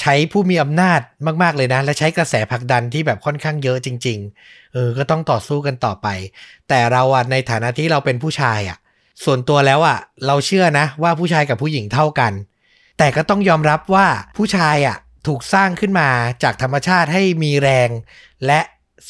[0.00, 1.00] ใช้ผู้มีอำนาจ
[1.42, 6.08] มาก ๆ เลยนะ และใช้กระแสผลักดันที่แบบค่อนข้างเยอะจริง ๆ เออ ก็ต้องต่อสู้กันต่อไป
[6.68, 8.78] แต่เราอะในฐานะที่เราเป็นผู้ชายอะ
[9.24, 12.32] ส่วนตัวแล้วอะ เราเชื่อนะว่าผู้ชายกับผู้หญิงเท่ากัน
[12.98, 14.96] แต่ก็ต้องยอมรับว่าผู้ชายอะ
[15.26, 16.08] ถูกสร้างขึ้นมา
[16.42, 17.88] จากธรรมชาติให้มีแรง
[18.46, 18.60] และ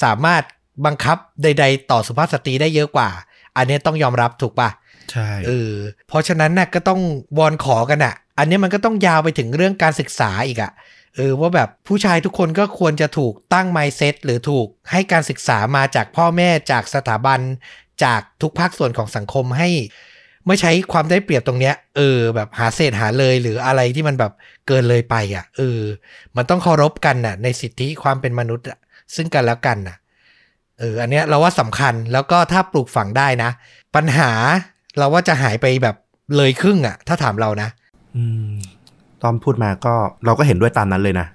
[0.02, 0.42] สามารถ
[0.86, 3.08] บังคับใด ๆ ต่อสุภาพสตรีได้เยอะกว่า
[3.56, 4.70] อันนี้ต้องยอมรับถูกปะ
[5.12, 5.72] ใช่เออ
[6.08, 7.00] เพราะฉะนั้นน่ะก็ต้อง
[7.38, 10.72] วอนขอกันอะ อันนี้มันก็ต้องยาวไปถึงเรื่องการศึกษาอีกอะ
[11.16, 17.40] เออว่าแบบผู้ชายทุกคนก็ควรจะถูกตั้ง mindset หรือถูกให้การศึกษามาจากพ่อแม่จากสถาบัน
[18.04, 19.68] จากทุกภาคส่วนของสังคมให้
[20.46, 24.32] ไม่ใช้ความได้เปรียบตรงเนี้ย เออ แบบหาเศษหาเลยหรืออะไรที่มันแบบ
[24.66, 25.80] เกินเลยไปอะเออ
[26.36, 28.78] มันต้องเคารพกันน่ะ ในสิทธิความเป็นมนุษย์อะ
[29.14, 29.96] ซึ่งกันแล้วกันน่ะ
[30.78, 33.50] เออ อันเนี้ยเราว่าสำคัญแล้วก็ถ้าปลูกฝังได้นะ
[33.96, 34.30] ปัญหา
[34.98, 35.96] เราว่าจะหายไปแบบ
[36.36, 37.68] เลยครึ่งอะ ถ้าถามเรานะ
[38.16, 38.52] อืม
[39.22, 39.94] ตอมพูดมาก็
[40.24, 41.26] เราก็เห็นด้วยตามนั้นเลยนะ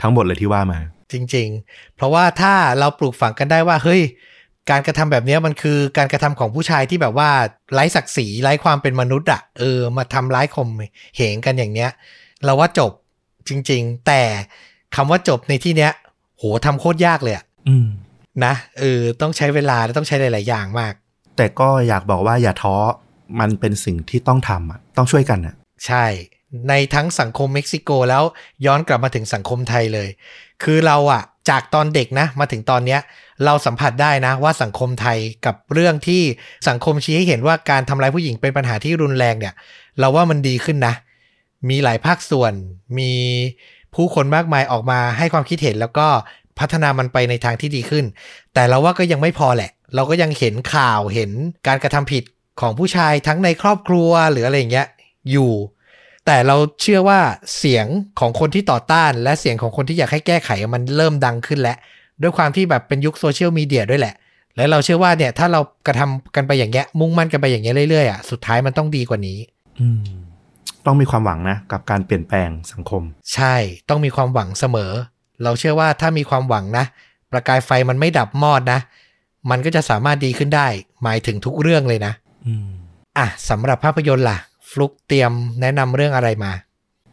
[0.00, 0.78] ทั้งหมดเลยที่ว่ามา
[1.12, 4.00] จริง ๆ เพราะว่าถ้าเราปลูกฝังกันได้ว่า เฮ้ย
[4.70, 7.30] การกระทำแบบเนี้ยมันคือการกระทำของผู้ชายที่แบบว่า
[7.72, 10.68] ไร้ศักดิ์ศรีไร้ความเป็นมนุษย์อะเออมาทำร้ายข่ม
[11.16, 11.90] เหงกันอย่างเนี้ย
[12.44, 12.92] เราว่าจบ
[13.48, 14.22] จริง ๆ แต่
[14.96, 15.92] คำว่าจบในที่เนี้ย
[16.38, 17.88] โหทำโคตรยากเลยอะอืม
[18.44, 20.94] นะเออต้องใช้เวลาและต้องใช้หลาย ๆ อย่างมาก
[21.36, 22.76] แต่ก็อยากบอกว่าอย่าท้อ
[23.40, 25.54] มันเป็นสิ่งที่ต้องทำอะต้องช่วยกันอะ
[25.86, 26.06] ใช่
[26.68, 28.22] ในทั้งสังคมเม็กซิโกแล้ว
[28.66, 30.08] ย้อนกลับมาถึงสังคมไทยเลย
[30.62, 33.00] คือเราอะ จากตอนเด็กนะมาถึงตอนเนี้ย
[33.44, 36.22] เราสัมผัสได้นะว่าสังคมไทยกับเรื่องที่
[36.68, 39.54] สังคมชี้ให้เห็นว่าการทำร้ายผู้หญิงเป็นปัญหาที่รุนแรงเนี่ย
[39.98, 40.94] เราว่ามันดีขึ้นนะ
[41.68, 42.52] มีหลายภาคส่วน
[42.98, 43.12] มี
[43.94, 46.06] ผู้คนมากมายออกมาให้ความคิดเห็นแล้วก็
[46.58, 48.04] พัฒนามันไปในทางที่ดีขึ้น
[48.54, 51.30] แต่เราว่าก็ยังไม่พอแหละ เราก็ยังเห็นข่าวเห็น
[51.66, 52.24] การกระทำผิด
[52.60, 54.88] ของผู้ชายทั้งในครอบครัวหรืออะไรอย่างเงี้ย
[55.30, 55.52] อยู่
[56.26, 57.20] แต่เราเชื่อว่า
[57.58, 57.86] เสียง
[58.20, 61.76] ของคนที่ต่อต้าน และเสียงของคนที่อยากให้แก้ไขมันเริ่มดังขึ้นแล้ว
[62.22, 64.14] ด้วยความที่แบบเป็นยุคโซเชียลมีเดียด้วยแหละ
[64.56, 69.38] และเราเชื่อว่าเนี่ยถ้าเรากระทำกันไปอย่างเงี้ยมุ่งมั่นกันไปอย่างเงี้ยเรื่อยๆอะสุดท้ายมันต้องดีกว่านี้
[69.80, 70.02] อืม
[70.86, 73.02] ต้องมีความหวังนะกับการเปลี่ยนแปลงสังคม
[73.34, 73.54] ใช่
[73.88, 74.92] ต้องมีความหวังเสมอ
[75.42, 76.84] เราเชื่อว่าถ้ามีความหวังนะ
[77.32, 78.80] ประกายไฟมันไม่ดับมอดนะ
[79.50, 80.66] มันก็จะสามารถดีขึ้นได้
[81.02, 82.12] หมายถึงทุกเรื่องเลยนะ
[82.46, 82.68] อืม
[83.18, 84.38] อะสำหรับภาพยนตร์ล่ะ
[84.72, 86.52] ฟลุกเตรียมแนะนำเรื่องอะไรมา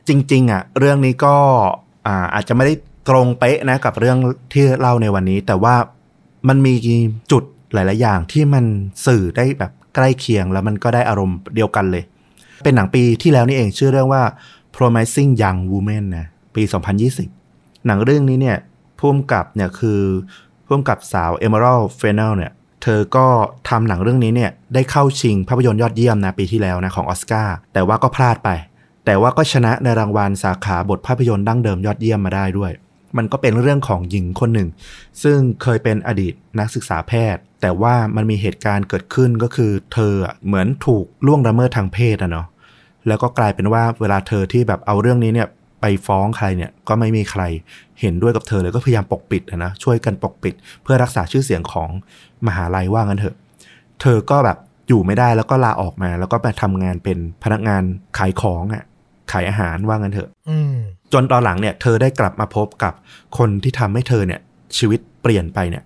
[0.08, 1.36] จริง ๆอะเรื่องนี้ก็
[2.08, 2.74] อ่าอาจจะไม่ได้
[3.10, 4.18] ตรงเป๊ะนะกับเรื่อง
[4.54, 5.76] ที่เล่าในวันนี้ แต่ว่า
[6.48, 6.74] มันมี
[7.32, 8.66] จุดหลาย ๆ อย่างที่มัน
[9.06, 12.04] สื่อได้แบบใกล้เคียงแล้วมันก็ได้อารมณ์เดียวกันเลย
[12.64, 14.24] เป็นหนังปีที่แล้วนี่เองชื่อเรื่องว่า
[14.76, 16.26] Promising Young Woman นะ
[16.56, 16.64] ปี
[17.24, 18.58] 2020 หนังเรื่องนี้เนี่ย
[19.00, 20.02] พุ่มกับเนี่ยคือ
[20.66, 22.52] ผู้กำกับสาวเอเมอรัลเฟนเนลเนี่ย
[22.84, 23.28] เธอก็
[23.70, 28.50] ทำหนังเรื่องนี้เนี่ยได้เข้าชิงภาพยนตร์ยอดเยี่ยมนะปีที่แล้วนะของออสการ์แต่ว่าก็พลาดไป
[29.06, 32.72] แต่ว่าก็ชนะในรางวัลสาขาบทภาพยนตร์ดั้งเดิมยอดเยี่ยมมาได้ด้วย
[33.18, 34.70] มันก็เป็นเรื่องของหญิงคนหนึ่ง
[35.24, 40.14] ซึ่งเคยเป็นอดีตนักศึกษาแพทย์ แต่ว่ามันมีเหตุการณ์เกิดขึ้นก็คือเธอ
[40.46, 42.48] เหมือนถูกล่วงละเมิดทางเพศอะเนาะ
[43.08, 45.48] แล้วก็กลายเป็นว่าเวลาเธอที่แบบเอาเรื่องนี้เนี่ย
[45.82, 47.42] ไปฟ้องใครเนี่ยก็ไม่มีใคร
[48.02, 50.54] เห็นด้วยกับเธอเลยก็พยายามปกปิดนะช่วยกันปกปิด
[50.84, 51.90] เพื่อรักษาชื่อเสียงของ
[52.48, 53.36] มหาลัยว่างั้นเถอะ
[54.02, 54.58] เธอก็แบบ
[54.88, 57.84] อยู่ไม่ได้แล้วก็ลาออกมา แล้วก็ไปทำงานเป็นพนักงาน
[58.18, 58.84] ขายของอะ
[59.32, 60.74] ขายอาหารว่างั้นเถอะอืม
[61.14, 62.94] จนตอนหลังเนี่ย เธอได้กลับมาพบกับ
[63.38, 64.40] คนที่ทำให้เธอเนี่ย
[64.78, 65.84] ชีวิตเปลี่ยนไปเนี่ย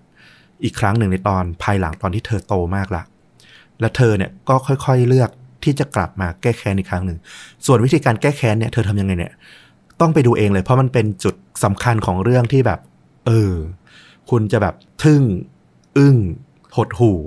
[0.64, 3.02] อีกครั้งหนึ่งในตอนภายหลังตอนที่เธอโตมากละ
[3.80, 5.30] และเธอเนี่ยก็ค่อยๆเลือก
[5.64, 7.18] ที่จะกลับมาแก้แค้นอีกครั้งหนึ่ง
[7.66, 9.32] ส่วนวิธีการแก้แค้นเนี่ยเธอทำยังไงเนี่ย
[10.00, 12.80] ต้องไปดูเองเลย เพราะมันเป็นจุดสำคัญของเรื่องที่แบบ
[13.26, 13.52] เออ
[14.30, 15.22] คุณจะแบบทึ่ง
[15.98, 16.16] อึ้ง
[16.76, 17.18] หดหู่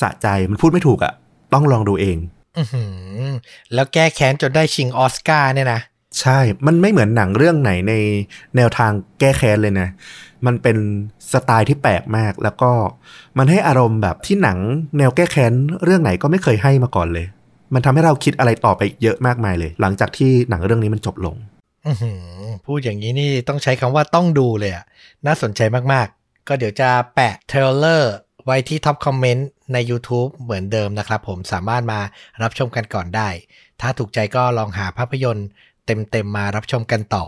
[0.00, 1.12] สะใจมันพูดไม่ถูกอะ
[1.52, 2.18] ต้องลองดูเอง
[2.58, 2.84] อือหื
[3.24, 3.28] อ
[3.74, 5.80] แล้วแก้แค้นจนได้ชิงออสการ์เนี่ยนะ
[6.20, 7.94] ใช่ มันไม่เหมือนหนังเรื่องไหนใน
[8.56, 9.88] แนวทางแก้แค้นเลยนะ
[10.46, 10.76] มันเป็น
[11.32, 12.70] สไตล์ที่แปลกมาก แล้วก็
[13.38, 14.58] มันให้อารมณ์แบบที่หนัง
[14.98, 15.52] แนวแก้แค้น
[15.84, 17.26] เรื่องไหนก็ไม่เคยให้มาก่อนเลย
[17.74, 21.34] มันทำให้เราคิดอะไรต่อไปอีกเยอะมากมายเลย หลังจากที่หนังเรื่องนี้มันจบลง
[21.86, 22.20] อือหือ
[22.66, 24.84] พูดอย่างนี้นี่ต้องใช้คำว่าต้องดูเลยอะ
[25.26, 25.60] น่าสนใจ
[25.92, 28.12] มากๆ ก็เดี๋ยวจะแปะเทรลเลอร์
[28.44, 32.00] ไว้ที่ท็อปคอมเมนต์ใน YouTube เหมือนเดิมนะครับผมสามารถมา
[32.42, 33.28] รับชมกันก่อนได้
[33.80, 35.48] ถ้าถูกใจก็ลองหาภาพยนตร์
[35.86, 37.24] เต็มๆมารับชมกันต่อ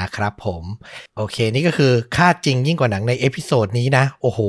[0.00, 0.62] นะครับผม
[1.16, 4.40] โอเคนี่ก็คือฆ่าจริงยิ่งกว่าหนังใน episode นี้นะ โอ้โห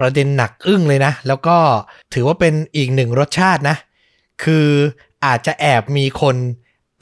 [0.00, 1.56] ประเด็นหนักอึ้งเลยนะ แล้วก็
[2.14, 3.76] ถือว่าเป็นอีกหนึ่งรสชาตินะ
[4.44, 4.68] คือ
[5.24, 6.36] อาจจะแอบมีคน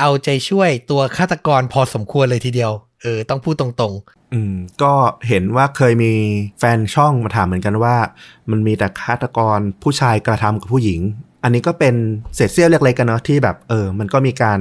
[0.00, 2.72] เอาใจช่วยตัวฆาตกรพอสมควรเลยทีเดียว
[3.02, 3.94] เออต้องพูดตรง
[4.34, 4.92] อืมก็
[5.28, 6.12] เห็นว่าเคยมี
[6.58, 7.96] แฟนช่องมาถามเหมือนกันว่า
[8.50, 11.00] มันมีแต่ฆาตกรผู้ชายกระทำกับผู้หญิง
[11.42, 11.94] อันนี้ก็เป็น
[12.34, 14.58] เศษเสี้ยวเล็กๆกันเนาะที่แบบเออ มันก็มีการ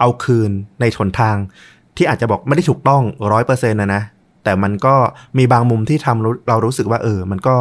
[0.00, 0.50] เอาคืน
[0.80, 1.36] ในชนทาง
[1.96, 3.02] ที่อาจจะบอกไม่ได้ถูกต้อง
[3.32, 4.02] ร้อยเปอร์เซ็นต์นะนะ
[4.44, 4.94] แต่มันก็
[5.38, 7.56] มีบางมุมที่ทำรู้เรารู้สึกว่าเออ มันก็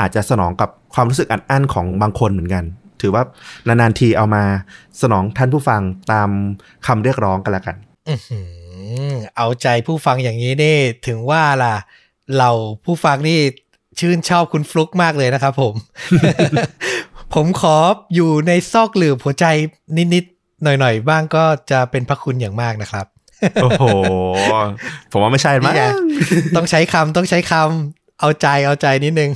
[0.00, 2.64] อาจจะสนองกับความรู้สึกอัดอั้นของบางคนเหมือนกัน
[3.00, 3.22] ถือว่า
[3.66, 4.42] นานๆทีเอามา
[5.02, 5.80] สนองท่านผู้ฟัง
[6.12, 6.28] ตาม
[6.86, 8.65] คำเรียกร้องกันละกันๆอื้อหือ
[9.36, 11.76] เอาใจผู้ฟังอย่างนี้นี่ถึงว่าล่ะ
[12.38, 12.50] เรา
[12.84, 13.38] ผู้ฟังนี่
[13.98, 15.74] ชื่นชอบคุณฟลุกมากเลยนะครับผม
[17.34, 17.76] ผมขอ
[18.14, 19.46] อยู่ในซอกหลืบหัวใจ
[20.14, 23.06] นิดๆหน่อยๆ บ้างก็จะเป็นพระคุณอย่างมากนะครับ
[23.62, 23.84] โอ้โห
[25.12, 25.84] ผมว่าไม่ใช่มั้งนี่ไง
[26.56, 29.30] ต้องใช้คำต้องใช้คำเอาใจเอาใจนิดนึง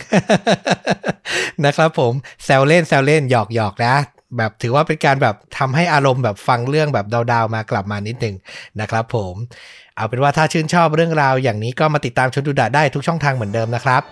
[1.65, 2.13] นะครับผม
[2.45, 3.95] แซวเล่นแซวเล่นหยอกหยอกนะ
[4.37, 8.37] แบบถือว่าเป็นการแบบทำให้อารมณ์แบบฟังเรื่องแบบดาวๆมากลับมานิดหนึ่ง
[8.81, 9.35] นะครับผม
[9.97, 14.03] เอาเป็นว่าถ้าชื่นชอบเรื่องราวอย่างนี้ก็มาติดตามชนดูดะได้ทุกช่องทางเหมือนเดิมนะครับ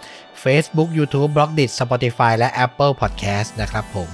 [0.43, 4.09] Facebook YouTube b l o g d i t Spotify และ Apple Podcast นะครับผม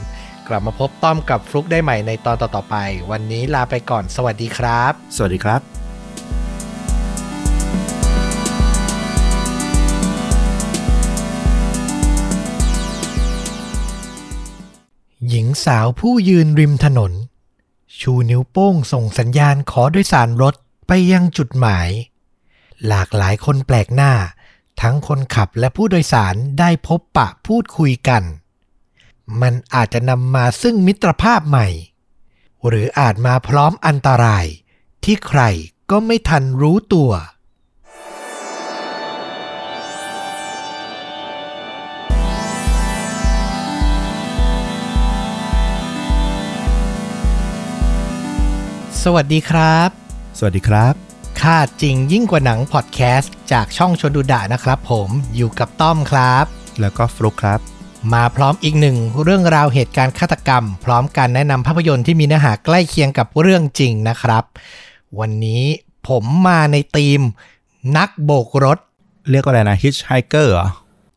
[0.48, 2.76] กลับมาพบต้อมกับฟลุกได้ใหม่ในตอนต่อๆไป
[3.10, 5.83] วันนี้ลาไปก่อนสวัสดีครับ สวัสดีครับ
[15.28, 17.12] หญิงสาวผู้ยืนริมถนน
[17.98, 20.54] ชูนิ้วโป้งส่งสัญญาณขอโดยสารรถ
[20.86, 21.88] ไปยังจุดหมาย
[22.86, 24.12] หลากหลายคนแปลกหน้า
[24.80, 28.22] ทั้งคนขับและผู้โดยสารได้พบปะพูดคุยกัน
[29.40, 31.68] มันอาจจะนำมาซึ่งมิตรภาพใหม่
[32.66, 34.46] หรืออาจมาพร้อมอันตราย
[35.04, 35.42] ที่ใคร
[35.90, 37.10] ก็ไม่ทันรู้ตัว
[49.08, 49.88] สวัสดีครับ
[50.38, 50.94] สวัสดีครับ
[51.40, 56.44] ฆ่าจริงยิ่งกว่าหนังพอดแคสต์จากช่องชวนดูดะนะครับผมอยู่กับต้อมครับ
[56.80, 57.60] แล้วก็ฟลุกครับ
[58.14, 64.44] มาพร้อมอีกหนึ่งเรื่องราวเหตุการณ์ฆาตกรรม พร้อมการแนะนำภาพยนตร์ที่มีเนื้อหาใกล้เคียงกับเรื่องจริงนะครับ
[65.18, 65.62] วันนี้
[66.08, 67.20] ผมมาในทีม
[67.96, 68.78] นักโบกรถ
[69.30, 70.68] เรียกว่าอะไรนะ hitchhiker เหรอ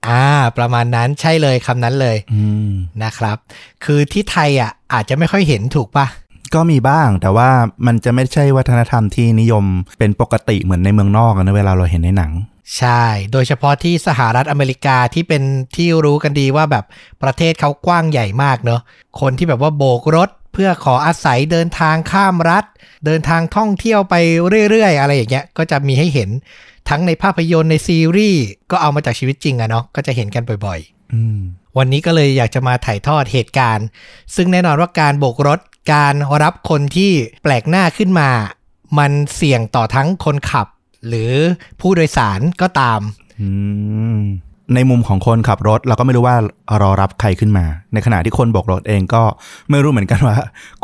[0.08, 0.26] อ่า
[0.58, 2.72] ประมาณนั้นใช่เลยคำนั้นเลยอืม
[3.04, 3.38] นะครับ
[3.86, 6.08] คือที่ไทยอะอาจจะไม่ค่อยเห็นถูกปะ
[6.56, 7.50] ก็มีบ้างแต่ว่า
[7.86, 9.66] มันจะไม่ใช่วัฒนธรรมที่นิยม
[10.00, 12.32] เป็นปกติเหมือนในเมืองนอกอะนะเวลาเราเห็นในหนัง
[12.78, 15.44] ใช่ โดยเฉพาะที่สหรัฐอเมริกาที่เป็น
[15.76, 16.86] ที่รู้กันดีว่าแบบ
[17.24, 18.82] ประเทศเขากว้างใหญ่มากเนอะ
[19.22, 22.66] คนที่แบบว่าโบกรถเพื่อขออาศัยเดินทางข้ามรัฐ
[23.06, 24.16] เดินทางท่องเที่ยวไป
[24.70, 26.30] เรื่อยๆ อะไรอย่างเงี้ยก็จะมีให้เห็น
[26.90, 31.40] ทั้งในภาพยนตร์ในซีรีส์ก็เอามาจากชีวิตจริงอะเนาะก็จะเห็นกันบ่อย ๆ อืม
[31.78, 33.88] วันนี้ก็เลยอยากจะมาถ่ายทอดเหตุการณ์
[34.36, 35.60] ซึ่งแน่นอนว่าการโบกรถ
[35.94, 37.12] การรับคนที่
[37.44, 38.30] แปลกหน้าขึ้นมา
[39.00, 40.68] มันเสี่ยงต่อทั้งคนขับ
[41.08, 41.34] หรือ
[41.82, 43.00] ผู้โดยสารก็ตาม
[43.42, 43.50] อื
[44.18, 44.20] ม
[44.76, 46.36] ในมุมของคนขับรถเราก็ไม่รู้ว่า
[46.82, 49.24] รอรับใครขึ้นมา ในขณะที่คนโบกรถเองก็
[49.70, 50.38] ไม่รู้เหมือนกันว่า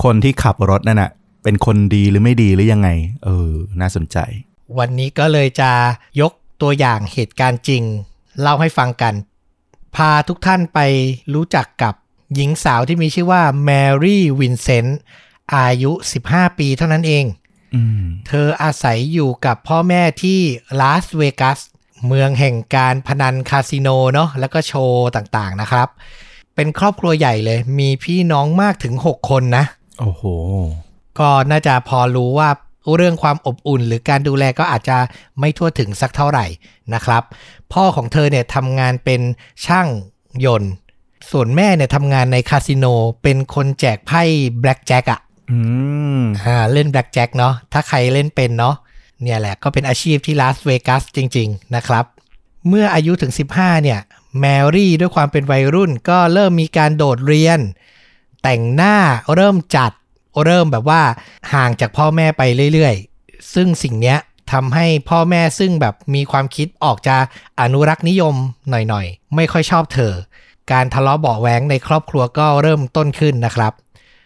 [0.03, 1.11] คนที่ขับรถนั่นน่ะ
[1.43, 2.89] เป็นคนดีหรือไม่ดีหรือยังไง
[3.25, 3.49] เออ
[3.81, 4.17] น่าสนใจ
[4.77, 5.71] วันนี้ก็เลยจะ
[6.21, 7.83] ยกตัวอย่างเหตุการณ์จริง
[8.41, 9.13] เล่าให้ฟังกัน
[9.95, 10.79] พาทุกท่านไป
[11.33, 11.93] รู้จักกับ
[12.35, 13.69] หญิงสาวที่มีชื่อว่าแม
[14.03, 14.99] รี่วินเซนต์
[15.55, 15.91] อายุ
[16.25, 17.25] 15 ปีเท่านั้นเอง
[17.75, 20.39] อืมเธออาศัยอยู่กับพ่อแม่ที่
[20.79, 21.59] ลาสเวกัส
[22.07, 25.87] เมืองแห่งการพนันคาสิโนเนาะแล้วก็โชว์ต่างๆนะครับ
[26.55, 29.65] เป็นครอบครัวใหญ่เลย มีพี่น้องมากถึง 6 คนนะ
[29.99, 30.23] โอ้โห
[31.19, 32.49] ก็น่าจะพอรู้ว่า
[32.95, 34.97] เรื่องความอบอุ่น หรือการดูแลก็อาจจะ
[35.39, 36.45] ไม่ทั่วถึงสักเท่าไหร่
[36.93, 37.23] นะครับ
[37.73, 39.21] พ่อของเธอเนี่ยทำงานเป็น
[39.65, 39.87] ช่าง
[40.45, 40.71] ยนต์
[41.31, 42.85] ส่วนแม่เนี่ยทำงานในคาสิโน
[43.23, 44.21] เป็นคนแจกไพ่
[44.61, 45.19] แบล็กแจ็คอะ
[45.51, 45.57] อื
[46.19, 48.75] มอ่าเล่นแบล็กแจ็คเนาะถ้าใครเล่นเป็นเนาะ
[49.21, 52.05] เนี่ยแหละก็เป็นอาชีพที่ลาสเวกัสจริง ๆ นะครับ
[52.67, 53.99] เมื่ออายุถึง 15 เนี่ย
[54.39, 54.45] แม
[54.75, 57.59] รี่ด้วยความเป็นวัยรุ่นก็เริ่มมีการโดดเรียน
[58.43, 58.95] แต่งหน้า
[59.35, 59.91] เริ่มจัด
[60.43, 61.01] เริ่มแบบว่า
[61.53, 62.41] ห่างจากพ่อแม่ไป
[62.73, 64.17] เรื่อยๆ ซึ่งสิ่งเนี้ย
[64.51, 67.17] ทำให้พ่อแม่ซึ่งแบบมีความคิดออกจะ
[67.61, 68.35] อนุรักษ์นิยม
[68.69, 70.13] หน่อยๆ ไม่ค่อยชอบเธอ
[70.71, 73.73] การทะเลาะเบาะแว้งในครอบครัวก็เริ่มต้นขึ้นนะครับ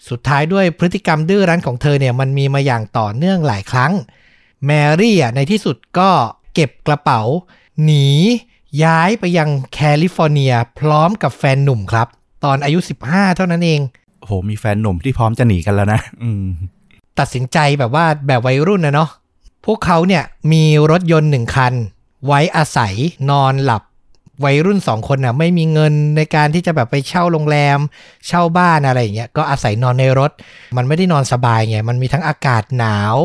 [0.09, 3.91] สุดท้ายด้วยพฤติกรรมดื้อรั้นของเธอเนี่ยมันมีมาอย่างต่อเนื่องหลายครั้ง
[4.65, 6.09] แมรี่อะในที่สุดก็
[6.53, 7.21] เก็บกระเป๋า
[7.83, 8.07] หนี
[8.83, 12.07] ย้ายไปยังแคลิฟอร์เนียพร้อมกับแฟนหนุ่มครับ
[12.43, 13.81] ตอนอายุ 15 เท่านั้นเอง
[14.27, 16.43] โหมีแฟนหนุ่มที่พร้อมจะหนีกันแล้วนะอืม
[17.19, 19.09] ตัดสินใจแบบว่าแบบวัยรุ่นนะเนาะ
[19.65, 21.73] พวกเขาเนี่ยมีรถยนต์หนึ่งคัน
[22.25, 22.93] ไว้อาศัย
[23.31, 23.83] นอนหลับ
[24.45, 27.79] วัยรุ่นสองคนน่ะไม่มีเงินในการที่จะแบบไปเช่าโรงแรม
[28.27, 30.31] เช่าบ้านอะไรอย่างเงี้ยก็อาศัยนอนในรถ
[30.77, 33.15] มันไม่ได้นอนสบายไงมันมีทั้งอากาศหนาว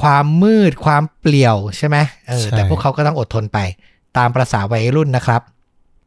[0.00, 1.96] ความมืดความเปลี่ยวใช่ไหม
[2.28, 3.58] เออแต่พวกเขาก็ต้องอดทนไป
[4.18, 5.40] ตามประษาวัยรุ่นนะครับ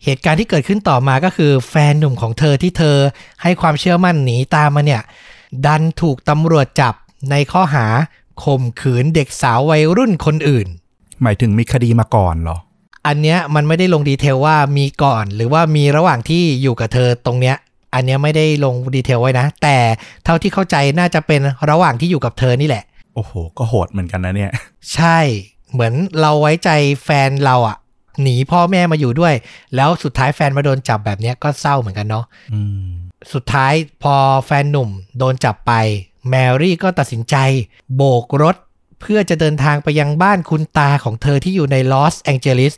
[0.05, 2.97] เหตุการณ์ที่เกิดขึ้นต่อมาก็คือแฟนหนุ่มของเธอที่เธอ
[3.43, 5.01] ให้ความเชื่อมั่นหนีตามมาเนี่ย
[5.65, 6.93] ดันถูกตำรวจจับ
[7.31, 7.85] ในข้อหา
[8.43, 10.67] ข่มขืนเด็กสาววัยรุ่นคนอื่น
[11.21, 12.57] หมายถึงมีคดีมาก่อนเหรอ
[13.07, 17.55] อันเนี้ยมันไม่ได้ลงดีเทลว่ามีก่อนหรือว่ามีระหว่างที่อยู่กับเธอตรงเนี้ย
[17.93, 19.77] อันเนี้ยไม่ได้ลงดีเทลไว้นะ แต่
[20.23, 22.83] เท่าที่เข้าใจน่าจะเป็นระหว่างที่อยู่กับเธอนี่แหละ
[23.15, 24.51] โอ้โห ก็โหดเหมือนกันนะเนี่ย
[24.93, 25.19] ใช่
[25.71, 26.69] เหมือนเราไว้ใจ
[27.03, 27.77] แฟนเราอะ
[28.21, 29.33] หนีพ่อแม่มาอยู่ด้วย
[29.75, 32.85] แล้วสุดท้ายแฟนมาโดนจับแบบเนี้ยก็เศร้าเหมือนกันเนาะอืม
[33.33, 33.73] สุดท้าย
[34.03, 34.15] พอ
[34.45, 35.73] แฟนหนุ่มโดนจับไป
[36.29, 37.35] แมรี่ก็ตัดสินใจ
[37.95, 38.55] โบกรถ
[39.01, 42.73] เพื่อจะเดินทางไปยังบ้านคุณตาของเธอที่อยู่ในลอสแองเจลิส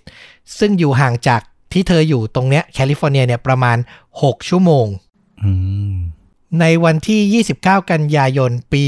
[0.59, 1.41] ซึ่งอยู่ห่างจาก
[1.71, 3.77] ที่เธออยู่ตรงเนี้ยแคลิฟอร์เนียเนี่ยประมาณ
[4.13, 4.85] 6 ชั่วโมง
[5.43, 5.51] อื
[5.93, 5.95] ม
[6.59, 8.83] ในวันที่ 29 กันยายนปี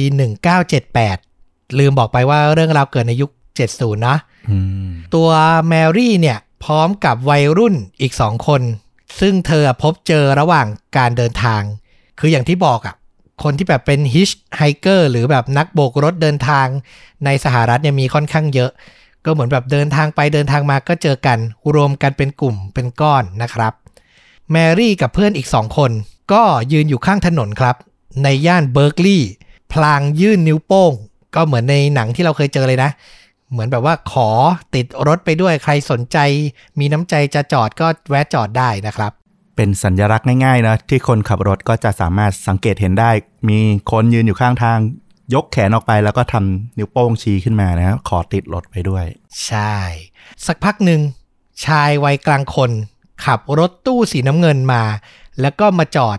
[0.65, 3.31] 1978 ลืมบอกไปว่าเรื่องราวเกิดในยุค
[3.67, 4.34] 70 นะอืม
[5.15, 5.29] ตัว
[5.67, 8.61] แมรี่เนี่ยพร้อมกับวัยรุ่นอีกสองคน
[9.19, 10.67] ซึ่งเธอพบเจอระหว่าง
[10.97, 11.61] การเดินทาง
[12.19, 12.95] คืออย่างที่บอกอะ่ะ
[13.43, 16.67] คนที่แบบเป็นฮิชไฮเกอร์หรือแบบนักโบกรถเดินทาง
[17.25, 18.71] ในสหรัฐเนี่ยมีค่อนข้างเยอะ
[19.25, 21.37] ก็เหมือนแบบเดินทางไปเดินทางมาก็เจอกัน
[21.75, 23.73] รวมกันเป็นกลุ่มเป็นก้อนนะครับ
[24.51, 25.91] แมรี่กับเพื่อนอีกสองคน
[26.33, 27.75] ก็ยืนอยู่ข้างถนนครับ
[28.23, 29.29] ในย่านเบิร์กลีย์
[29.73, 30.93] พลางยื่นนิ้วโป้ง
[31.35, 32.91] ก็เหมือนในหนังที่เราเคยเจอเลยนะ
[33.51, 34.29] เหมือนแบบว่าขอ
[34.75, 36.17] ติดรถไปด้วยใครสนใจ
[36.79, 39.11] มีน้ำใจจะจอดก็แวะจอดได้นะครับ
[39.55, 43.11] เป็นสัญลักษณ์ง่ายๆนะที่คนขับรถก็จะสามารถสังเกตเห็นได้
[43.49, 43.59] มี
[43.91, 44.79] คนยืนอยู่ข้างทาง
[45.33, 49.05] ยกแขนออกไปแล้วก็ทำนิ้วโป้งชี้ขึ้นมานะครับขอติดรถไปด้วย
[49.45, 49.75] ใช่
[50.45, 51.01] สักพักหนึ่ง
[51.65, 52.71] ชายวัยกลางคน
[53.25, 54.83] ขับรถตู้สีน้ำเงินมา
[55.41, 56.17] แล้วก็มาจอด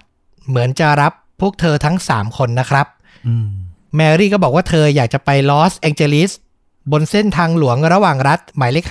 [0.48, 2.86] เหมือนจะรับพวกเธอทั้ง3คนนะครับ
[3.26, 3.48] อืม
[3.96, 6.30] แมรี่ก็บอกว่าเธออยากจะไปลอสแองเจลิส
[6.92, 8.86] บนเส้นทางหลวงระหว่างรัฐหมายเลข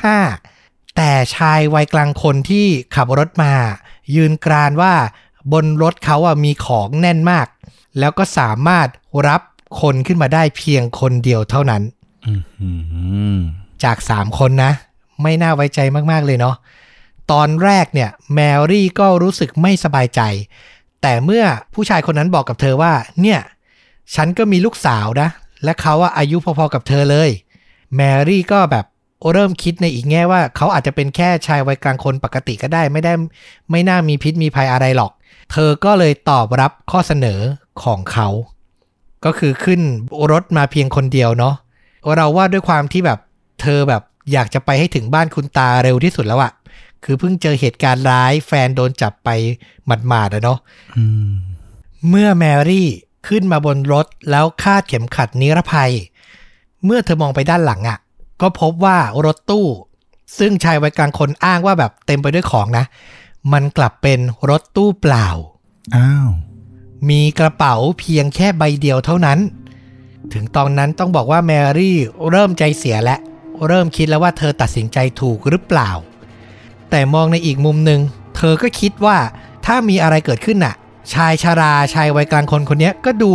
[0.46, 3.54] 5 แต่ชายวัยกลางคนที่ขับรถมา
[4.16, 4.94] ยืนกรานว่า
[5.54, 7.48] บนรถเขาอะมีของแน่นมาก
[8.00, 8.88] แล้วก็สามารถ
[9.28, 9.42] รับ
[9.82, 11.82] คนขึ้นมาได้เพียงคนเดียวเท่านั้น
[12.26, 12.70] อืมอื
[13.36, 13.40] ม
[13.84, 14.72] จาก3คนนะ
[15.22, 15.80] ไม่น่าไว้ใจ
[16.12, 16.56] มาก ๆ เลยเนาะ
[17.32, 18.40] ตอนแรกเนี่ย แม
[18.72, 20.22] รี่ก็รู้สึกไม่สบายใจ
[21.02, 21.44] แต่เมื่อ
[21.74, 23.40] ผู้ชายคนนั้นบอกกับเธอว่า เนี่ย
[24.16, 25.30] ฉันก็มีลูกสาวนะ
[25.64, 27.30] และเขาอะอายุพอๆกับเธอเลย
[27.96, 28.86] แมรี่ก็แบบ
[29.32, 33.14] เริ่มคิดในอีกแง่ว่าเขาอาจจะเป็นแค่ชายวัยกลางคนปกติก็ได้ ไม่ได้
[33.72, 35.12] ไม่น่ามีพิษมีภัยอะไรหรอก
[35.52, 37.40] เธอก็เลยตอบรับข้อเสนอ
[37.84, 38.28] ของเขา
[39.26, 39.82] ก็คือขึ้น
[40.32, 41.56] รถมาเพียงคนเดียวเนาะ
[42.16, 43.20] เราว่าด้วยความที่แบบ
[43.62, 44.02] เธอแบบ
[44.34, 46.52] อยากจะไปให้ถึงบ้านคุณตาเร็วที่สุดแล้วอะ
[47.04, 49.30] คือเพิ่งเจอเหตุการณ์ร้ายแฟนโดนจับไป
[50.08, 50.60] หมาดๆอะเนาะ
[50.98, 51.30] อืม
[52.10, 52.88] เมื่อแมรี่
[53.28, 55.92] ขึ้นมาบนรถแล้วคาดเข็มขัดนิรภัย
[56.86, 57.98] เมื่อเธอมองไปด้านหลังอะ่ะ
[58.42, 59.68] ก็พบว่ารถตู้
[60.38, 62.86] ซึ่งชายวัยกลางคนอ้างว่าแบบเต็มไปด้วยของนะ
[63.54, 65.28] มันกลับเป็นรถตู้เปล่า
[65.96, 66.30] อ้าว
[67.10, 69.40] มีกระเป๋าเพียงแค่ใบเดียวเท่านั้น
[70.34, 71.98] ถึงตอนนั้นต้องบอกว่าแมรี่
[72.30, 73.18] เริ่มใจเสียและ
[73.68, 75.90] เริ่มคิดแล้วว่าเธอตัดสินใจถูกหรือเปล่า
[76.90, 78.02] แต่มองในอีกมุมหนึ่ง
[78.36, 79.18] เธอก็คิดว่า
[79.66, 80.76] ถ้ามีอะไรเกิดขึ้นน่ะ
[81.14, 83.34] ชายชาราชายวัยกลางคนคนนี้ก็ดู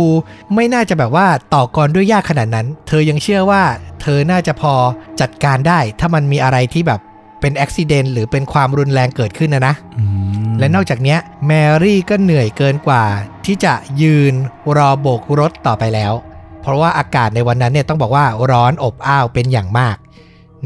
[0.55, 3.63] ไม่น่าจะแบบว่าต่อกรด้วยยากขนาดนั้น เธอยังเชื่อว่า
[4.01, 4.73] เธอน่าจะพอ
[5.21, 6.99] จัดการได้ ถ้ามันมีอะไรที่แบบ
[7.41, 10.03] เป็นอุบิเหตุหรือเป็นความรุนแรงเกิดขึ้นนะนะอื
[10.49, 11.51] มและนอกจากเนี้ยแม
[11.83, 13.03] รี่ก็เหนื่อยเกินกว่า
[13.45, 14.33] ที่จะยืน
[14.77, 16.13] รอโบกรถต่อไปแล้ว
[16.61, 19.97] เพราะว่าอากาศในวันนั้นเนี่ยต้องบอกว่าร้อนอบอ้าวเป็นอย่างมาก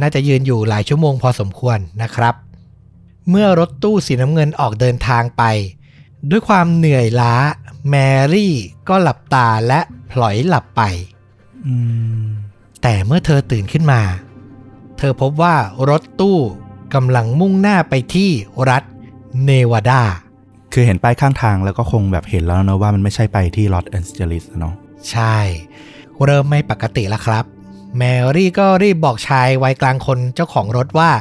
[0.02, 2.36] น่าจะยืนอยู่หลายชั่วโมงพอสมควรนะครับ
[3.30, 5.44] เมื่อรถตู้สีน้ำเงินออกเดินทางไป
[6.30, 7.34] ด้วยความเหนื่อยล้า
[7.90, 7.96] แม
[8.34, 8.54] รี่
[8.90, 9.80] ก็หลับตาและ
[10.12, 10.82] พลอยหลับไป
[11.66, 11.76] อื
[12.22, 12.26] ม
[12.82, 14.02] แต่เมื่อเธอตื่นขึ้นมา
[14.98, 15.56] เธอพบว่า
[15.90, 16.38] รถตู้
[16.96, 18.30] กำลังมุ่งหน้าไปที่
[18.70, 18.84] รัฐ
[19.46, 20.02] เนวาดา
[20.74, 24.74] คือเห็นป้ายข้างทางแล้วก็คงแบบเห็นแล้วนะว่ามันไม่ใช่ไปที่ลอสแอนเจลิสเนาะ
[25.12, 25.38] ใช่
[26.26, 27.46] เริ่มไม่ปกติแล้วครับ
[27.98, 28.04] แม
[28.36, 31.12] รี่ก็รีบบอกชายวัยกลางคนเจ้าของรถว่า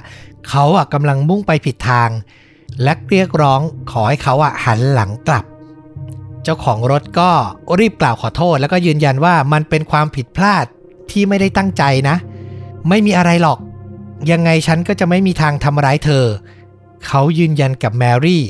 [0.48, 2.10] เขาอะกำลังมุ่งไปผิดทาง
[2.82, 3.60] และเรียกร้อง
[3.90, 5.44] ขอให้เขาอะหันหลังกลับ
[6.42, 7.30] เจ้าของรถก็
[7.78, 10.66] รีบกล่าวขอโทษ แล้วก็ยืนยันว่ามันเป็นความผิดพลาด
[11.10, 12.16] ที่ไม่ได้ตั้งใจนะ
[12.88, 13.58] ไม่มีอะไรหรอก
[14.30, 16.24] ยังไงฉันก็จะไม่มีทางทำร้ายเธอ
[17.06, 18.44] เขายืนยันกับแมรี่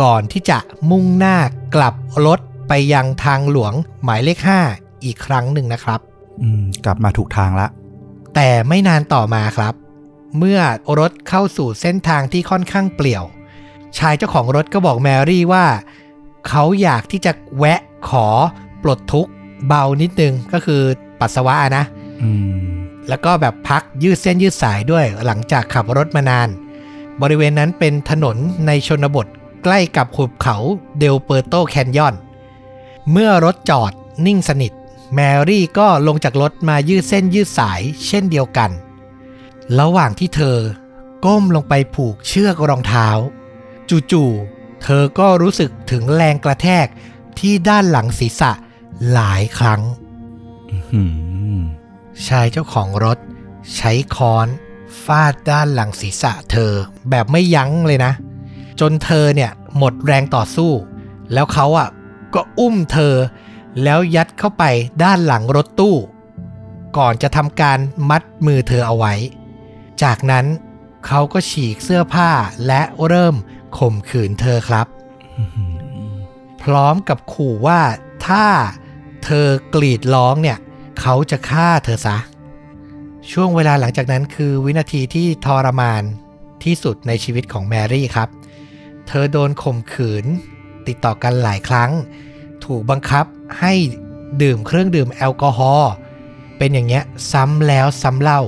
[0.00, 0.58] ก่อนที่จะ
[0.90, 1.36] มุ่งหน้า
[1.74, 1.94] กลับ
[2.26, 3.72] รถไปยังทางหลวง
[4.04, 4.38] หมายเลข
[4.72, 6.00] 5 อีกครั้งหนึ่งนะครับ
[6.42, 7.66] อืม กลับมาถูกทางละ
[8.34, 9.74] แต่ไม่นานต่อมาครับ
[10.38, 10.60] เมื่อ
[10.98, 13.24] รถเข้าสู่เส้นทางที่ค่อนข้างเปลี่ยว
[13.98, 15.66] ชายเจ้าของรถก็บอกแมรี่ว่า
[16.48, 18.26] เขาอยากที่จะแวะขอ
[18.82, 19.30] ปลดทุกข์
[19.66, 20.82] เบานิดนึงก็คือ
[21.20, 21.84] ปัสสาวะนะ
[22.22, 26.48] อืมแล้วก็แบบพักยืดเส้นยืดสายด้วยหลังจากขับรถมานาน
[27.22, 28.36] บริเวณนั้นเป็นถนน
[28.66, 29.26] ในชนบท
[29.64, 30.56] ใกล้กับหุบเขา
[30.98, 32.14] เดลเปอร์โตแคนยอน
[33.10, 33.92] เมื่อรถจอด
[34.26, 34.72] นิ่งสนิท
[35.14, 38.70] แมรี่ก็ลงจากรถมายืดเส้นยืดสายเช่นเดียวกัน
[39.78, 40.58] ระหว่างที่เธอ
[41.24, 43.08] ก้มลงไปผูกเชือกรองเท้า
[44.12, 46.86] จู่ๆ เธอก็รู้สึกถึงแรงกระแทก
[47.38, 48.52] ที่ด้านหลังศีรษะ
[49.12, 49.82] หลายครั้ง
[50.92, 51.02] อื
[51.58, 51.60] ม
[52.26, 53.18] ชายเจ้าของรถ
[53.76, 54.46] ใช้ค้อน
[55.04, 56.72] ฟาดด้านหลังศีรษะเธอ
[57.10, 58.12] แบบไม่ยั้งเลยนะ
[58.80, 60.72] จนเธอเนี่ยหมดแรงต่อสู้
[61.32, 61.88] แล้วเขาอะ
[62.34, 63.14] ก็อุ้มเธอ
[63.82, 64.64] แล้วยัดเข้าไป
[65.04, 65.96] ด้านหลังรถตู้
[66.96, 67.78] ก่อนจะทำการ
[68.10, 69.14] มัดมือเธอเอาไว้
[70.02, 70.46] จากนั้น
[71.06, 72.30] เขาก็ฉีกเสื้อผ้า
[72.66, 73.34] และเริ่ม
[73.78, 74.86] ข่มขืนเธอครับ
[76.62, 77.80] พร้อมกับขู่ว่า
[78.26, 78.46] ถ้า
[79.24, 80.58] เธอกรีดร้องเนี่ย
[81.00, 82.16] เขาจะฆ่าเธอซะ
[83.30, 86.02] ช่วงเวลาหลังจากนั้นคือวินาทีที่ทรมาน
[86.64, 88.28] ที่สุดในชีวิตของแมรี่ครับ
[89.08, 90.24] เธอโดนข่มขืน
[90.86, 91.90] ติดต่อกันหลายครั้ง
[92.64, 93.24] ถูกบังคับ
[93.60, 93.74] ให้
[94.42, 95.92] ดื่มเครื่องดื่มแอลกอฮอล์
[96.58, 98.40] เป็นอย่างเงี้ยซ้ำแล้วซ้ำเล่า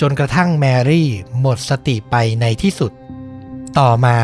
[0.00, 1.08] จนกระทั่งแมรี่
[1.40, 2.92] หมดสติไปในที่สุด
[3.78, 4.18] ต่อมา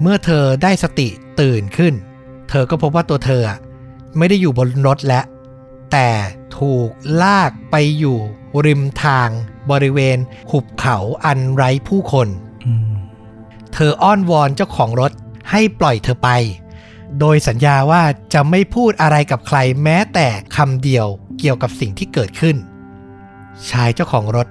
[0.00, 1.08] เมื่อเธอได้สติ
[1.40, 1.94] ตื่นขึ้น
[2.48, 3.42] เธอก็พบว่าตัวเธอ
[4.16, 5.24] ไม่ได้อยู่บนรถแล้ว
[5.92, 6.08] แต่
[6.58, 6.88] ถูก
[7.22, 8.18] ลากไปอยู่
[8.66, 9.28] ริมทาง
[9.70, 10.18] บริเวณ
[10.50, 12.28] หุบเขาอันไร้ผู้คน
[13.72, 15.12] เธออ้อนวอนเจ้าของรถ
[15.50, 16.30] ให้ปล่อยเธอไป
[17.20, 18.02] โดยสัญญาว่า
[18.34, 20.26] จะไม่พูดอะไรกับใครแม้แต่
[20.56, 21.06] คำเดียว
[21.38, 22.56] เกี่ยวกับสิ่งที่เกิดขึ้น
[23.70, 24.48] ชายเจ้าของรถ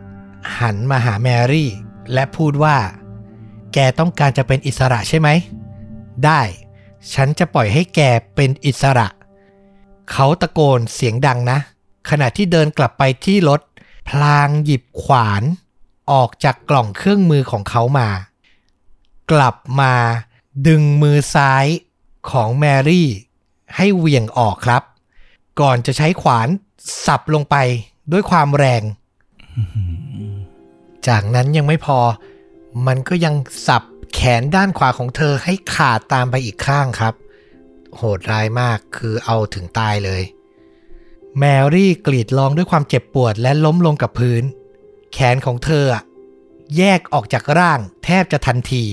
[0.60, 1.70] หันมาหาแมรี่
[2.14, 2.78] และพูดว่า
[3.74, 5.30] แกต้องการจะเป็นอิสระใช่ไหม
[6.26, 6.42] ได้
[7.14, 8.02] ฉันจะปล่อยให้แก
[8.36, 9.08] เป็นอิสระ
[10.12, 11.60] เขาตะโกนเสียงดังนะ
[12.10, 13.62] ขณะที่เดินกลับไปที่รถ
[14.10, 15.44] พลางหยิบขวาน
[16.12, 18.10] ออกจากกล่องเครื่องมือของเขามา
[19.32, 19.94] กลับมา
[20.68, 21.66] ดึงมือซ้าย
[22.32, 23.10] ของแมรี่
[23.76, 24.84] ให้เหวี่ยงออกครับ
[25.60, 26.48] ก่อนจะใช้ขวาน
[27.06, 27.56] สับลงไป
[28.12, 28.84] ด้วยความแรง
[31.08, 32.00] จากนั้นยังไม่พอ
[32.88, 33.36] มันก็ยัง
[33.68, 33.84] สับ
[34.14, 37.14] แขนด้านขวาของเธอให้ขาดตามไปอีกข้างครับ
[37.98, 40.24] โหดร้ายมากคือเอาถึงตายเลย
[41.40, 41.44] แม
[41.74, 44.44] รี่กรีดร้องด้วยความเจ็บปวดและล้มลงกับพื้น
[45.14, 45.86] แขนของเธอ
[46.78, 48.84] แยกออกจากร่างแทบจะทันที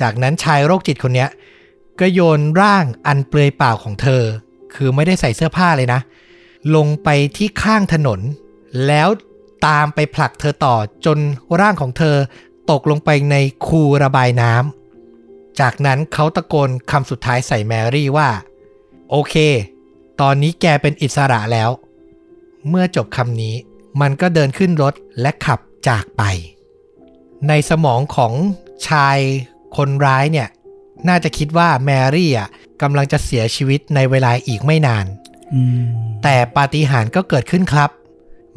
[0.00, 1.26] จากนั้นชายโรคจิตคนนี้
[2.00, 4.22] ก็โยนร่างอันเปลือยเปล่าของเธอ
[4.74, 6.00] คือไม่ได้ใส่เสื้อผ้าเลยนะ
[6.76, 8.20] ลงไปที่ข้างถนน
[8.86, 9.08] แล้ว
[9.66, 10.76] ตามไปผลักเธอต่อ
[11.06, 11.18] จน
[11.60, 12.16] ร่างของเธอ
[12.70, 13.36] ตกลงไปใน
[13.66, 18.28] คูระบายน้ำ จากนั้นเขาตะโกนคำสุดท้ายใส่แมรี่ว่า
[19.10, 19.34] โอเค
[20.20, 21.70] ตอนนี้แกเป็นอิสระแล้ว
[22.68, 23.54] เมื่อจบคำนี้
[24.00, 26.22] มันก็เดินขึ้นรถและขับจากไป
[27.48, 28.32] ในสมองของ
[28.88, 29.18] ชาย
[29.76, 30.48] คนร้ายเนี่ย
[31.08, 32.48] น่าจะคิดว่าแมรี่อะ
[32.82, 35.06] กำลังจะเสียชีวิตในเวลาอีกไม่นาน
[35.54, 35.82] อืม
[36.22, 37.90] แต่ปาฏิหาริย์ก็เกิดขึ้นครับ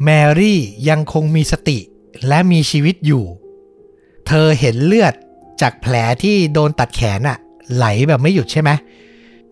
[0.04, 0.08] แม
[0.38, 1.78] รี่ยังคงมีสติ
[2.28, 3.24] และมีชีวิตอยู่
[4.26, 5.14] เธอเห็นเลือด
[5.60, 7.38] จากแผลที่โดนตัดแขนอะ
[7.74, 8.70] ไหลแบบไม่หยุดใช่ไหม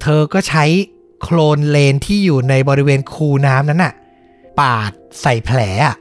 [0.02, 0.64] เธอก็ใช้
[1.22, 3.92] โคลนเลนที่อยู่ในบริเวณคูน้ำนั้นอะ
[4.60, 5.96] ปาดใส่แผลอะ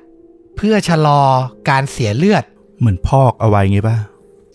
[0.56, 1.22] เพื่อชะลอ
[1.70, 2.44] การเสียเลือด
[2.80, 3.98] เหมือนพอกเอาไว้งี้ป่ะ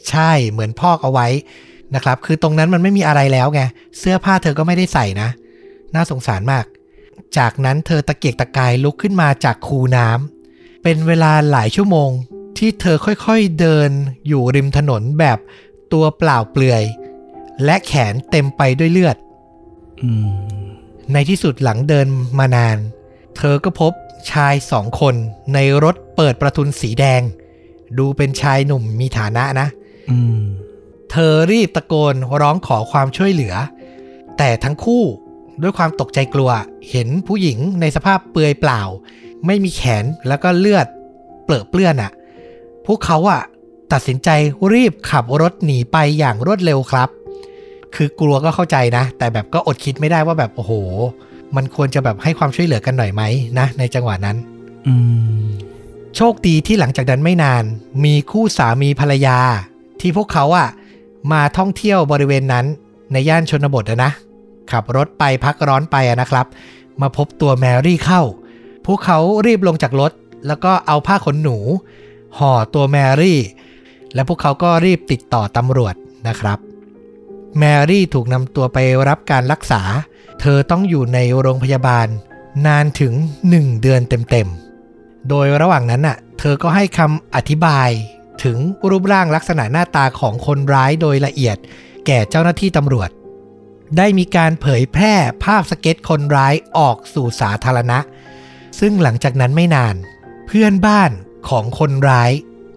[0.09, 1.27] ใช่เหมือนพอกเอาไว้
[1.95, 3.63] นะครับ คือตรงนั้นมันไม่มีอะไรแล้วไง
[3.99, 5.29] เสื้อผ้าเธอก็ไม่ได้ใส่นะ
[5.95, 6.65] น่าสงสารมาก
[7.39, 12.11] จากนั้นเธอตะเกียกตะกายลุกขึ้นมาจากคูน้ำเป็นเวลาหลายชั่วโมง
[12.59, 13.91] ที่เธอค่อยๆเดิน
[14.27, 15.39] อยู่ริมถนนแบบ
[15.93, 16.83] ตัวเปล่าเปลือย
[17.65, 19.17] และแขนเต็มไปด้วยเลือด
[20.03, 20.29] อืม
[21.13, 22.07] ในที่สุดหลังเดิน
[22.39, 22.79] มานาน
[23.37, 23.93] เธอก็พบ
[24.31, 25.15] ชายสองคน
[25.55, 27.23] ในรถเปิดประทุนสีแดง
[27.99, 29.69] ดูเป็นชายหนุ่มมีฐานะนะ
[30.11, 30.43] อืม
[31.11, 33.55] เธอรีบตะโกนร้องขอความช่วยเหลือ
[34.39, 35.05] แต่ทั้งคู่
[35.63, 36.51] ด้วยความตกใจกลัว
[36.91, 38.81] เห็นผู้หญิงในสภาพเปลือยเปล่า
[39.47, 40.87] ไม่มีแขนแล้วก็เลือด
[41.45, 42.13] เปลือะเปื้อนอะ่ะ
[42.87, 43.43] พวกเขาอะ
[43.93, 44.29] ตัดสินใจ
[44.73, 47.09] รีบขับรถหนีไปอย่างรวดเร็วครับ
[47.95, 50.73] คือกลัวก็เข้าใจนะ แต่แบบก็อดคิดไม่ได้ว่าแบบโอ้โห
[51.57, 53.23] มันควรจะแบบให้ความช่วยเหลือกันหน่อยไหม
[53.59, 54.37] นะ ในจังหวะนั้น
[54.87, 54.95] อื
[55.43, 55.45] ม
[56.17, 57.65] โชคดีที่หลังจากนั้นไม่นาน
[58.05, 59.39] มีคู่สามีภรรยา
[60.01, 60.69] ที่พวกเขาอะ
[61.33, 62.67] มาท่องเที่ยวบริเวณนั้น
[63.13, 64.11] ในย่านชนบทอะนะ
[64.73, 66.47] ขับรถไปพักร้อนไปนะครับ
[67.01, 68.23] มาพบตัวแมรี่เข้า
[68.87, 70.13] พวกเขารีบลงจากรถ
[70.47, 71.57] แล้วก็เอาผ้าขนหนู
[72.39, 73.41] ห่อตัวแมรี่
[74.15, 75.95] และพวกเขาก็รีบติดต่อตำรวจ
[76.29, 76.59] นะครับ
[77.59, 78.79] แมรี่ถูกนำตัวไป
[79.09, 79.83] รับการรักษา
[80.41, 82.07] เธอต้องอยู่ในโรงพยาบาล
[82.67, 83.13] นานถึง
[83.49, 87.91] 1 เดือนเต็มๆ โดยระหว่างนั้นน่ะ เธอก็ให้คำอธิบาย
[88.45, 88.59] ถึง
[88.91, 91.57] รูปร่างลักษณะหน้าตาของคนร้ายโดยละเอียด
[92.07, 93.11] แก่เจ้าหน้าที่ตำรวจ
[93.97, 97.99] ได้มีการเผยแพร่ภาพสเก็ตคนร้ายออกสู่สาธารณะ
[98.81, 99.95] ซึ่งหลังจากนั้นไม่นาน
[100.47, 101.11] เพื่อนบ้าน
[101.49, 102.31] ของคนร้าย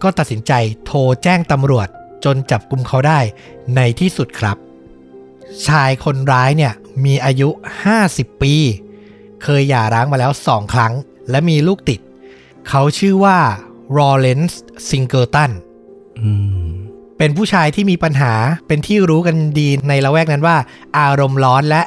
[0.03, 0.53] ก็ตัดสินใจ
[0.85, 1.87] โทรแจ้งตำรวจ
[2.25, 3.19] จนจับกลุมเขาได้
[3.75, 4.57] ในที่สุดครับ
[5.67, 6.73] ชายคนร้ายเนี่ย
[7.05, 7.49] มีอายุ
[7.95, 8.53] 50 ปี
[9.43, 10.93] เคยหย่าร้างมาแล้วสองครั้ง
[11.29, 11.99] และมีลูกติด
[12.69, 13.39] เขาชื่อว่า
[13.91, 15.51] โรเลนส์ซิงเกิลตัน
[17.17, 18.33] เป็นผู้ชายที่มีปัญหา
[18.67, 20.57] เป็นที่รู้กันดีในละแวกนั้นว่า
[20.99, 21.81] อารมณ์ร้อนและ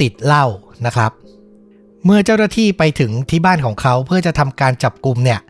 [0.00, 0.46] ติดเหล้า
[0.86, 1.10] นะครับ
[2.04, 5.40] เมื่อเจ้าหน้าที่ไปถึงที่บ้านของเขาเพื่อจะทำการจับกลุ่มเนี่ย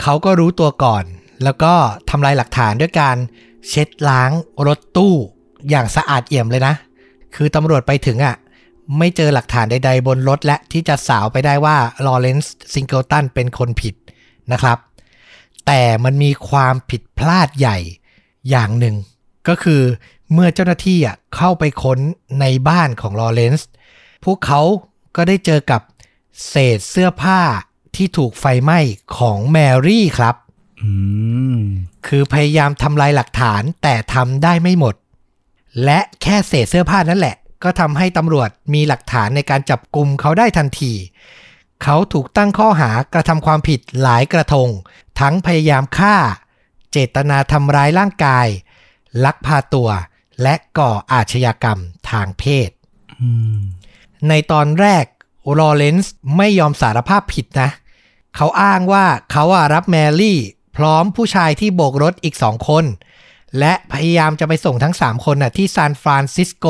[0.00, 1.04] เขาก็รู้ตัวก่อน
[1.44, 1.72] แล้วก็
[2.10, 3.16] ทำลายหลักฐานด้วยการ
[3.68, 4.30] เช็ดล้าง
[4.66, 5.14] รถตู้
[5.70, 6.74] อย่างสะอาดเอี่ยมเลยนะ
[7.34, 8.36] คือตำรวจไปถึงอะ
[8.98, 11.76] ไม่เจอหลักฐานใด ๆ บนรถและที่จะสาวไปได้ว่า
[12.06, 13.94] ลอเรนซ์ซิงเกิลตันเป็นคนผิด
[14.52, 14.78] นะครับ
[15.66, 17.78] แต่มันมีความผิดพลาดใหญ่
[18.48, 18.96] อย่างหนึ่ง
[19.48, 19.82] ก็คือ
[20.32, 21.98] เมื่อเจ้าหน้าที่อะเข้าไปค้น
[22.40, 23.68] ในบ้านของลอเรนซ์
[24.24, 24.60] พวกเขา
[25.16, 25.80] ก็ได้เจอกับ
[26.48, 27.40] เศษเสื้อผ้า
[27.96, 28.78] ที่ถูกไฟไหม้
[29.18, 30.34] ของแมรี่ครับ
[30.82, 30.90] อื
[31.58, 31.60] ม
[32.06, 34.94] คือพยายามทำลายหลักฐานแต่ทำได้ไม่หมด
[35.84, 40.92] และแค่เศษเสื้อผ้านั่นแหละ ก็ทำให้ตำรวจมีหลักฐานในการจับกลุ่มเขาได้ทันที
[41.82, 44.68] เขาถูกตั้งข้อหากระทำความผิดหลายกระทง
[45.20, 46.16] ทั้งพยายามฆ่า
[46.92, 48.46] เจตนาทำร้ายร่างกาย
[49.24, 49.88] ลักพาตัว
[50.42, 51.78] และก่ออาชญากรรม
[52.10, 52.70] ทางเพศ
[54.28, 55.04] ในตอนแรก
[55.58, 57.70] ลอเรนซ์ไม่ยอมสารภาพผิดนะ
[58.36, 60.38] เขาอ้างว่าเขาอะรับแมรี่
[60.76, 62.84] พร้อมผู้ชายที่โบกรถอีกสองคน
[63.58, 66.66] และพยายามจะไปส่งทั้ง3คนนะที่ซานฟรานซิสโก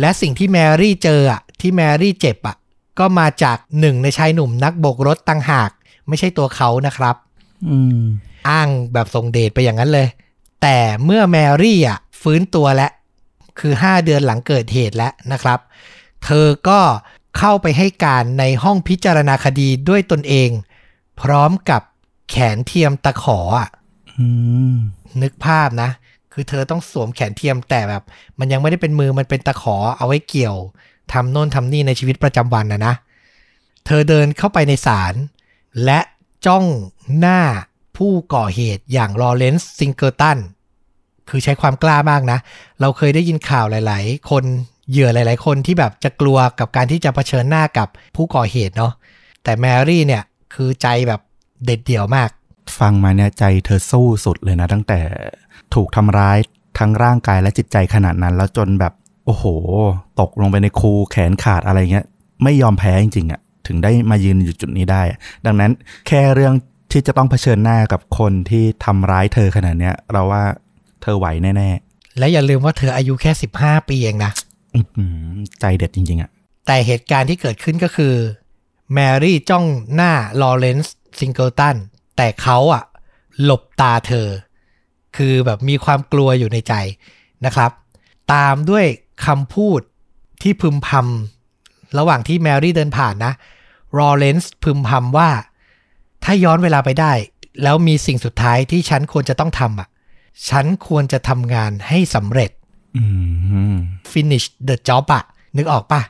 [0.00, 1.20] และสิ่งที่แมรี่เจอ
[1.60, 2.56] ที่แมรี่เจ็บอะ
[2.98, 5.70] ก็มาจากหนึ่งในชายหนุ่มนักโบกรถต่างหาก
[6.08, 7.16] ไม่ใช่ตัวเขานะครับ
[8.46, 10.08] อืมอ้างแบบทรงเดชไปอย่างนั้นเลย
[10.62, 12.92] แต่เมื่อแมรี่อะฟื้นตัวแล้ว
[13.58, 15.58] คือ 5 เดือนหลังเกิดเหตุแล้วนะครับ
[16.24, 16.80] เธอก็
[17.38, 20.50] เข้าไปให้การในห้องพิจารณาคดีด้วยตนเอง
[21.20, 21.82] พร้อมกับ
[22.30, 23.68] แขนเทียมตะขออะ
[24.18, 24.26] อื
[24.72, 24.74] ม
[25.22, 25.90] นึกภาพนะ
[26.32, 28.02] คือเธอต้องสวมแขนเทียมแต่แบบ
[28.38, 30.56] มันยังไม่ได้เป็นมือมันเป็นตะขอเอาไว้เกี่ยว
[31.12, 32.94] ทำโน่นทำนี่ในชีวิตประจำวันนะนะ
[33.86, 35.14] เธอเดินเข้าไปในศาล
[35.84, 36.00] และ
[36.46, 36.64] จ้อง
[37.18, 37.40] หน้า
[37.96, 40.38] ผู้ก่อเหตุอย่างลอเรนซ์ซิงเกิลตัน
[41.30, 42.38] คือใช้ความกล้ามากนะ
[42.80, 44.44] เราเคยได้ยินข่าวหลาย ๆ คน
[44.90, 48.92] เหยื่อหลาย ๆ คนที่แบบจะกลัวกับการที่จะเผชิญหน้ากับผู้ก่อเหตุเนาะ
[49.44, 50.22] แต่แมรี่เนี่ย
[50.54, 51.20] คือใจแบบ
[51.64, 52.30] เด็ดเดี่ยวมาก
[52.78, 54.98] ฟังมาเนี่ยใจเธอสู้สุดเลยนะ ตั้งแต่
[55.74, 56.38] ถูกทำร้าย
[56.78, 58.92] ทั้งร่างกายและจิตใจขนาดนั้น แล้วจนแบบ
[59.26, 59.44] โอ้โห
[60.20, 62.06] ตกลงไปในคูแขนขาดอะไรเงี้ย
[62.42, 65.02] ไม่ยอมแพ้จริงๆอะ่ะถึงได้มายืนอยู่จุดนี้ได้
[65.46, 65.70] ดังนั้น
[66.06, 66.54] แค่เรื่อง
[66.94, 70.44] ที่จะต้องเผชิญหน้ากับคนที่ทำร้ายเธอขนาดเนี้ย เราว่า
[71.02, 71.70] เธอไหวแน่
[72.18, 76.30] และอย่าลืมว่าเธออายุแค่15ปีเองนะๆอื้อหือใจเด็ดจริง ๆอะ
[76.66, 78.14] แต่เหตุการณ์ที่เกิดขึ้นก็คือ
[78.94, 79.64] แมรี่จ้อง
[79.94, 81.76] หน้าลอเรนซ์ซิงเกิลตัน
[82.16, 82.84] แต่เขาอะ
[83.42, 84.28] หลบตาเธอ
[85.16, 86.74] คือแบบมีความกลัวอยู่ในใจ
[87.46, 87.70] นะครับ
[88.32, 88.84] ตามด้วย
[89.26, 89.80] คำพูด
[90.42, 93.32] ที่พึมพำระหว่างที่แมรี่เดินผ่านนะ
[93.98, 95.30] ลอเรนซ์พึมพำว่า
[96.24, 97.12] ถ้าย้อนเวลาไปได้
[97.62, 99.88] แล้วมีสิ่งสุดท้ายที่ฉันควรจะต้องทำอะ
[100.48, 102.50] ฉันควรจะทำงานให้สำเร็จ
[102.96, 103.04] อื
[103.74, 103.76] ม
[104.12, 105.24] finish the job อะ
[105.56, 106.00] นึกออกปะ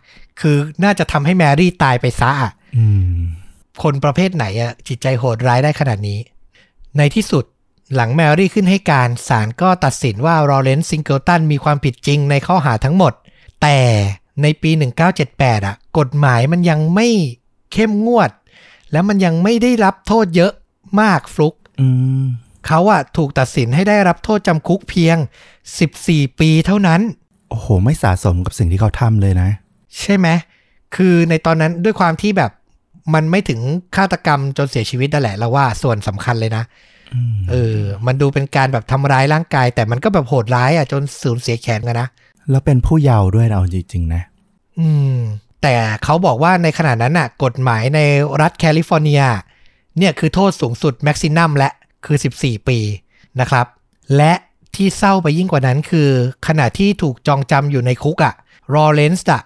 [0.41, 2.85] คือน่าจะทำให้แมรี่ตายไปซะอะอื
[3.17, 3.19] ม
[3.83, 6.19] คนประเภทไหนอะจิตใจโหดร้ายได้ขนาดนี้
[6.99, 7.45] ในที่สุด
[7.95, 13.13] หลังแมรี่ขึ้นให้การศาลก็ตัดสินว่าลอเรนซ์ซิงเกิลตันมีความผิดจริงในข้อหาทั้งหมด
[13.63, 13.79] แต่
[14.43, 14.71] ในปี
[15.19, 17.09] 1978อะกฎหมายมันยังไม่
[17.73, 18.31] เข้มงวด
[18.95, 20.53] และมันยังไม่ได้รับโทษเยอะ
[21.01, 21.89] มากฟลุกอื
[22.23, 22.25] ม
[22.67, 25.17] เขาอะถูกตัดสินให้ได้รับโทษจำคุกเพียง
[25.79, 27.01] 14 ปีเท่านั้น
[27.51, 29.51] โอ้โห ไม่สะสมกับสิ่งที่เขาทำเลยนะ
[30.01, 30.29] ใช่ไหม
[30.97, 32.51] คือในตอนนั้นด้วยความที่แบบ
[33.15, 33.61] มันไม่ถึง
[33.97, 36.65] ฆาตกรรมจนเสียชีวิตนั่นแหละเราว่าส่วนสำคัญเลยนะ
[37.15, 42.09] อืมเออ มันดูเป็นการแบบทำร้ายร่างกาย แต่มันก็แบบโหดร้ายอะจนสูญเสียแขนกันนะ
[42.51, 44.23] แล้วเป็นผู้เยาว์ด้วยเราจริงๆนะ
[44.79, 45.19] อืม
[45.65, 48.01] แต่เขาบอกว่าในขณะนั้นน่ะกฎหมายใน
[48.41, 49.23] รัฐแคลิฟอร์เนีย
[49.99, 51.71] เนี่ยคือโทษสูงสุด maximum แล้ว
[52.05, 52.79] คือ 14 ปี
[53.41, 53.67] นะครับ
[54.17, 54.33] และ
[54.75, 56.11] ที่เศร้าไปยิ่งกว่านั้นคือ
[56.47, 58.35] ขณะที่ถูกจองจำอยู่ในคุกอะ
[58.75, 59.43] ลอเรนซ์อะ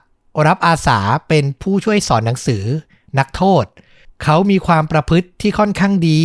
[0.46, 2.64] รับอาสาเป็นผู้ช่วยสอนหนังสือ
[3.18, 3.64] นักโทษ
[4.22, 6.20] เขามีความประพฤติที่ค่อนข้างดี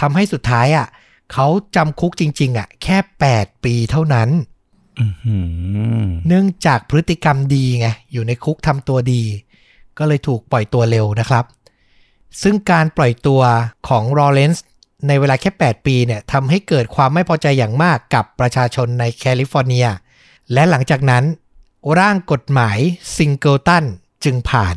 [0.00, 0.86] ทำให้สุดท้ายอะ
[1.32, 1.46] เขา
[1.76, 2.98] จำคุกจริง ๆอะแค่
[3.32, 4.28] 8 ปีเท่านั้น
[6.26, 9.22] เนื่องจากพฤติกรรมดีไงอยู่ในคุกทำตัวดี
[9.98, 11.44] ก็เลยถูกปล่อยตัวเร็วนะครับ
[12.42, 13.42] ซึ่งการปล่อยตัว
[13.88, 14.64] ของลอเรนซ์
[15.08, 19.86] ในเวลาแค่ 8 ปีเนี่ยทำให้เกิดความไม่พอใจอย่างมากกับประชาชนในแคลิฟอร์เนีย
[20.52, 21.24] และหลังจากนั้น
[22.00, 22.78] ร่างกฎหมาย
[23.16, 23.84] ซิงเกิลตัน
[24.24, 24.76] จึงผ่าน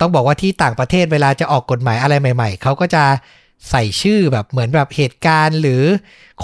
[0.00, 3.04] ต้องบอกว่าที่ต่างประเทศเวลาจะออกกฎหมายอะไรใหม่ ๆ เขาก็จะ
[3.70, 5.82] ใส่ชื่อแบบเหมือนแบบเหตุการณ์หรือ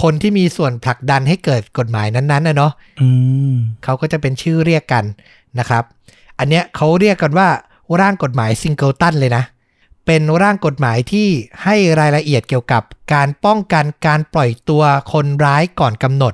[0.01, 3.07] คนที่มีส่วนผลักดันให้เกิดกฎหมายนั้นๆนะเนาะอื
[3.51, 5.05] มเขาก็จะเป็นชื่อเรียกกัน
[5.59, 5.83] นะครับ
[6.39, 7.49] อันเนี้ยเขาเรียกกันว่า
[8.01, 9.43] ร่างกฎหมายซิงเกิลตันเลยนะ
[10.05, 11.27] เป็นร่างกฎหมายที่
[11.63, 12.83] ให้รายละเอียดเกี่ยวกับ
[13.13, 16.33] การป้องกันการปล่อยตัวคนร้ายก่อนกำหนด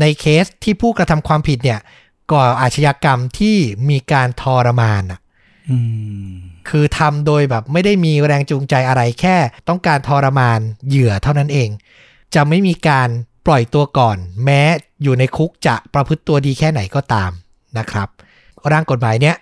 [0.00, 1.80] ในเคสที่ผู้กระทำความผิดเนี่ย
[2.32, 3.56] ก่ออาชญากรรมที่
[3.88, 5.27] มีการทรมานอะอืม
[6.68, 9.36] คือทำโดยแบบไม่ได้มีแรงจูงใจอะไรแค่
[9.68, 11.68] ต้องการทรมานเหยื่อเท่านั้นเอง
[12.34, 13.08] จะไม่มีการ
[13.46, 14.62] ปล่อยตัวก่อน แม้
[15.02, 17.30] อยู่ในคุกจะประพฤติตัวดีแค่ไหนก็ตาม
[17.78, 18.08] นะครับ
[18.72, 19.36] ร่างกฎหมายเนี้ย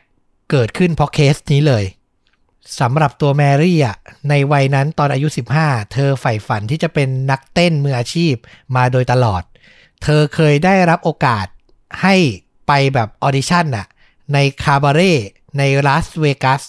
[0.51, 1.85] เกิดขึ้นเพราะเคสนี้เลย
[2.81, 3.97] สำหรับตัวแมรี่อะ
[4.28, 5.28] ในวัยนั้นตอนอายุ
[5.61, 8.35] 15 เธอใฝ่ฝันที่จะเป็นนักเต้นมืออาชีพ
[8.77, 9.43] มาโดยตลอด
[10.03, 11.47] เธอเคยได้รับโอกาส
[12.03, 12.15] ให้
[12.66, 13.86] ไปแบบออดิชั่นน่ะ
[14.32, 15.15] ในคาบาเร่
[15.59, 16.62] ในลาสเวกัส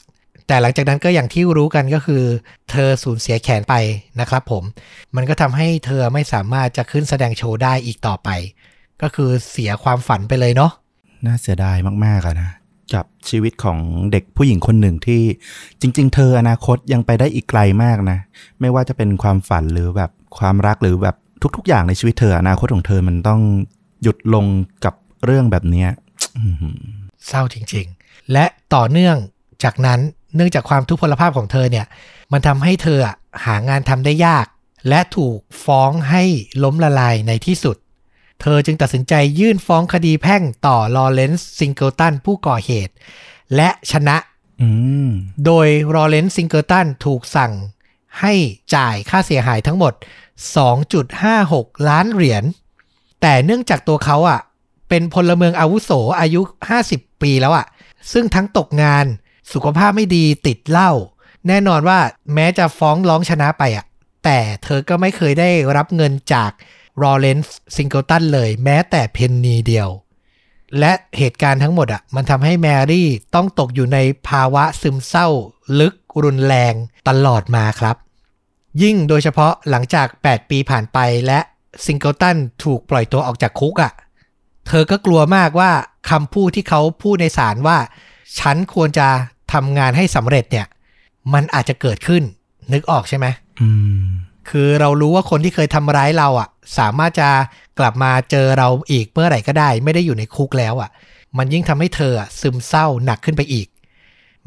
[0.48, 2.24] แต่หลังจากนั้นก็อย่างที่รู้กันก็คือ
[2.72, 3.76] เธอสูญเสียแขนไป
[4.20, 4.64] นะครับผม
[5.16, 8.30] มันก็ทำให้เธอไม่สามารถจะขึ้นแสดงโชว์ได้อีกต่อไป
[9.02, 10.72] ก็คือเสียความฝันไปเลยเนาะ
[11.26, 12.52] น่าเสียดายมากๆอะนะ
[12.94, 13.80] กับชีวิตของ
[14.12, 15.22] เด็กผู้หญิงคนหนึ่งที่
[15.82, 18.20] จริง ๆ เธออนาคตยังไปได้อีกไกลมากนะ
[18.60, 21.16] ไม่ว่าจะเป็นความฝันหรือแบบความรักหรือแบบ
[21.56, 23.42] ทุก ๆ อย่างในชีวิตเธออนาคตของเธอมันต้อง
[24.04, 24.46] หยุดลง
[24.86, 24.94] กับ
[25.26, 25.90] เรื่องแบบเนี้ย
[26.38, 26.78] อื้อหือ
[27.28, 27.97] เศร้าจริงๆ
[28.34, 28.46] และ
[28.76, 29.18] ต่อเนื่อง
[29.64, 30.00] จากนั้น
[30.36, 31.86] เนื่องจากความทุพพลภาพของเธอเนี่ย
[32.32, 34.46] มันทำให้เธออะหางานทำได้ยาก
[34.90, 36.24] และถูกฟ้องให้
[36.64, 37.78] ล้มละลายในที่สุด
[38.42, 42.94] เธอจึงตัดสินใจยื่นฟ้องคดีแพ่งต่อลอเรนซ์ซิงเกิลตันผู้ก่อเหตุ
[43.56, 44.18] และชนะ
[44.62, 44.70] อื
[45.08, 45.10] ม
[45.46, 47.54] โดยลอเรนซ์ซิงเกิลตันถูกสั่ง
[48.20, 48.34] ให้
[48.76, 49.94] จ่ายค่าเสียหายทั้งหมด
[51.10, 52.44] 2.56 ล้านเหรียญ
[53.22, 54.40] แต่เนื่องจากตัวเขาอะ
[54.90, 56.42] เป็นพลเมืองอาวุโสอายุ
[56.82, 57.66] 50 ปีแล้วอะ
[58.12, 59.06] ซึ่งทั้งตกงาน
[59.54, 60.92] สุขภาพไม่ดีติดเหล้า
[61.48, 62.00] แน่นอนว่า
[62.34, 63.86] แม้จะฟ้องร้องชนะไปอะ
[64.24, 66.52] แต่เธอก็ไม่เคยได้รับเงินจาก
[67.02, 69.90] ลอเรนซ์ซิงเกิลตันเลยแม้แต่เพนนีเดียว
[70.80, 73.98] และเหตุการณ์ทั้งหมดอะมันทำให้แมรี่ต้องตกอยู่ใน
[74.30, 75.28] ภาวะซึมเศร้า
[75.80, 76.74] ลึกรุนแรง
[77.08, 77.96] ตลอดมาครับ
[78.82, 80.98] ยิ่งโดยเฉพาะหลังจาก 8 ปีผ่านไป
[81.28, 81.40] และ
[81.86, 83.92] ซิงเกิลตันถูกปล่อยตัวออกจากคุกอะ
[84.68, 85.72] เธอก็กลัวมากว่า
[86.10, 87.78] คำพูดที่เขาพูดในศาลว่า
[88.40, 89.08] ฉันควรจะ
[89.54, 90.68] ทำงานให้สำเร็จเนี่ย
[91.34, 92.24] มันอาจจะเกิดขึ้น
[92.74, 93.26] นึกออกใช่ไหม
[93.62, 93.70] อื
[94.02, 94.06] ม
[94.50, 97.30] คือเรารู้ว่าคนที่เคยทำร้ายเราอะ สามารถจะ
[97.80, 100.90] กลับมาเจอเราอีกเมื่อไหร่ก็ได้ ไม่ได้อยู่ในคุกแล้วอะ
[101.38, 103.72] มันยิ่งทำให้เธออะซึมเศร้าหนักขึ้นไปอีกแ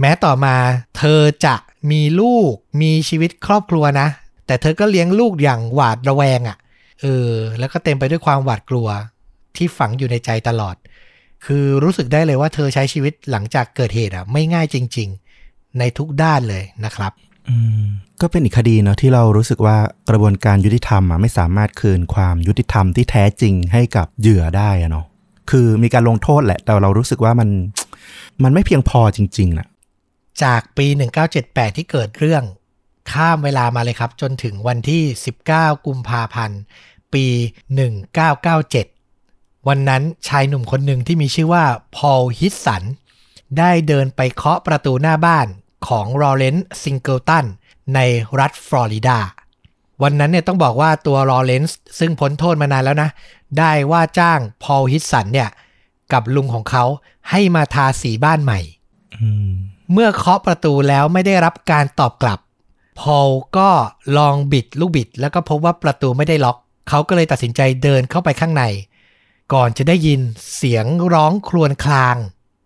[0.01, 0.55] แม้ต่อมา
[0.99, 1.55] เธอจะ
[1.91, 2.53] มีลูก
[2.83, 4.09] มีชีวิตครอบครัวนะ
[4.47, 6.57] แต่เธอก็เลี้ยงลูกอย่างหวาดระแวงอะ่ะ
[7.01, 8.89] เออแล้วก็เต็มไปด้วยความหวาดกลัว
[9.56, 10.77] ที่ฝังอยู่ในใจตลอด
[11.47, 15.09] คือรู้สึกได้เลยว่าเธอใช้ชีวิตหลังจากเกิดเหตุอะ ไม่ง่ายจริง
[15.43, 17.12] ๆ ในทุกด้านเลยนะครับ
[17.48, 17.85] อืม
[18.20, 19.77] ก็เป็นอีกคดีเนาะที่เรารู้สึกว่า
[20.09, 25.06] กระบวนการยุติธรรมอะไม่สามารถคืนความยุติธรรมที่แท้จริงให้กับเหยื่อได้อะเนาะ
[25.51, 27.48] คือมีการลงโทษแหละ แต่เรารู้สึกว่ามัน
[28.43, 29.66] มันไม่เพียงพอจริงๆนะ
[30.43, 30.86] จากปี
[31.32, 32.44] 1978 ที่เกิดเรื่อง
[33.12, 35.02] ข้ามเวลามาเลยครับ จนถึงวันที่
[35.44, 36.60] 19 กุมภาพันธ์
[37.14, 37.27] ปี
[38.14, 38.99] 1997
[39.69, 41.65] วันนั้นชายหนุ่มคนหนึ่งที่มีชื่อว่า
[41.97, 42.82] พอลฮิตสัน
[43.59, 45.47] ได้เดินไปเคาะประตูหน้าบ้าน
[45.87, 47.45] ของลอเรนซ์ซิงเกิลตัน
[47.95, 48.01] ใน
[48.41, 49.19] รัฐฟลอริดา
[50.03, 53.11] วันนั้นเนี่ยต้องบอกว่าตัวลอเรนซ์ซึ่งพ้นโทษมานานแล้วนะ
[53.59, 55.49] ได้ว่าจ้างพอลฮิตสันเนี่ย
[56.12, 56.85] กับลุงของเขา
[57.31, 58.61] ให้มาทาสีบ้านใหม่
[59.16, 59.51] อืม
[59.93, 62.39] เมื่อเคาะประตูแล้วไม่ได้รับการตอบกลับ
[63.01, 63.28] พอล
[63.59, 63.70] ก็
[64.19, 66.57] ลองบิดลูกบิด แล้วก็พบว่าประตูไม่ได้ล็อก
[66.89, 68.65] เขาก็เลยตัดสินใจเดินเข้าไปข้างใน
[69.52, 70.20] ก่อนจะได้ยิน
[70.55, 72.16] เสียงร้องครวญคราง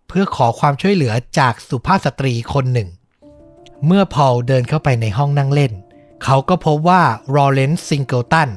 [0.07, 2.89] เพื่อขอความช่วยเหลือจากสุภาพสตรีคนหนึ่ง
[3.85, 5.73] เมื่อพอลเดินเข้าไปในห้องนั่งเล่น
[6.23, 7.03] เขาก็พบว่า
[7.35, 8.49] ลอเรนซ์ซิงเกิลตัน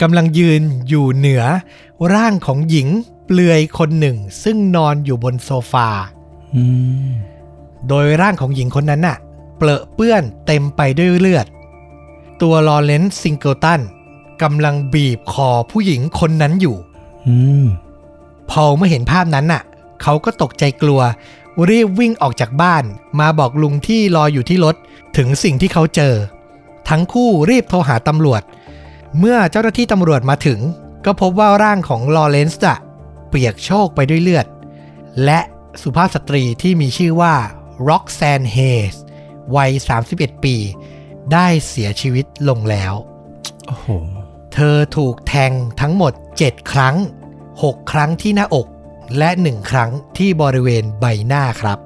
[0.00, 1.44] กำลังยืนอยู่เหนือ
[2.14, 2.88] ร่างของหญิง
[3.26, 5.88] เปลือยคนหนึ่ง ซึ่งนอนอยู่บนโซฟา
[7.88, 9.16] โดยร่างของหญิงคนนั้นน่ะ
[9.56, 11.46] เปลอะเปื้อนเต็มไปด้วยเลือด
[12.42, 13.80] ตัวลอเรนซ์ซิงเกิลตัน
[14.42, 16.76] กำลังบีบคอผู้หญิงคนนั้นอยู่
[17.26, 17.66] อืม
[18.50, 19.62] พอเมื่อเห็นภาพนั้นน่ะ
[20.02, 21.00] เขาก็ตกใจกลัว
[21.68, 22.84] รีบวิ่งออกจากบ้าน
[23.20, 24.76] มาบอกลุงที่รออยู่ที่รถ
[25.16, 26.14] ถึงสิ่งที่เขาเจอ
[26.88, 28.42] ทั้งคู่รีบโทรหาตำรวจ
[29.18, 30.60] เมื่อเจ้าหน้าที่ตำรวจมาถึง
[31.04, 32.78] ก็พบว่าร่างของลอเรนซ์อะ
[33.28, 34.46] เปียกโชกไปด้วยเลือด
[35.24, 35.40] และ
[35.82, 37.34] สุภาพสตรีที่มีชื่อว่า
[37.88, 38.58] ร็อกแซนเฮ
[38.92, 38.94] ส
[39.56, 39.70] วัย
[40.08, 40.56] 31 ปี
[41.32, 42.94] ได้เสียชีวิตลงแล้ว
[43.66, 43.88] โอ้โห
[44.54, 46.12] เธอถูกแทงทั้งหมด
[46.42, 46.96] 7 ครั้ง
[47.44, 48.66] 6 ครั้งที่หน้าอก
[49.18, 51.78] และ 1 ครั้งที่บริเวณใบหน้าครับ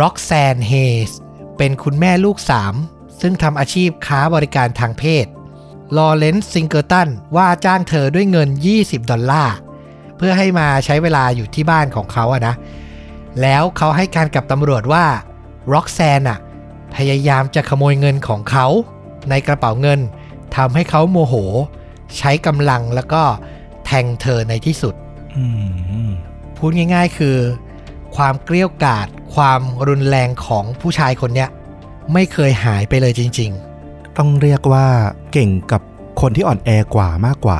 [0.00, 0.72] ร็อกแซนเฮ
[1.08, 1.10] ส
[1.56, 2.38] เป็นคุณแม่ลูก
[2.78, 5.26] 3 ซึ่งทำอาชีพค้าบริการทางเพศ
[5.96, 8.48] ลอเรนซ์ซิงเกิลตันว่าจ้างเธอด้วยเงิน
[8.78, 9.56] 20 ดอลลาร์
[10.16, 12.54] เพื่อให้มาใช้เวลาอยู่ที่บ้านของเขาอะนะ
[13.40, 15.04] แล้วเขาให้การกับตำรวจว่า
[15.72, 16.38] ร็อกแซนอะ
[16.96, 18.66] พยายามจะขโมยเงินของเขา
[19.30, 20.00] ในกระเป๋าเงิน
[20.56, 21.34] ทำให้เขาโมโห
[22.18, 23.22] ใช้กำลังแล้วก็
[23.84, 24.94] แทงเธอในที่สุด
[25.36, 25.44] อื
[26.08, 26.10] ม
[26.56, 27.36] พูดง่าย ๆ คือ
[28.16, 31.48] ความเกลี้ยวกล่อดความรุนแรงของผู้ชายคนเนี้ย
[32.12, 33.52] ไม่เคยหายไปเลยจริง
[34.18, 34.86] ต้องเรียกว่า
[35.32, 35.82] เก่งกับ
[36.20, 37.58] คนที่อ่อนแอกว่ามากกว่า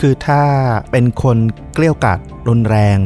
[0.00, 0.42] คือถ้า
[0.90, 1.36] เป็นคน
[1.74, 2.98] เกลี้ยวกล่อดรุนแรง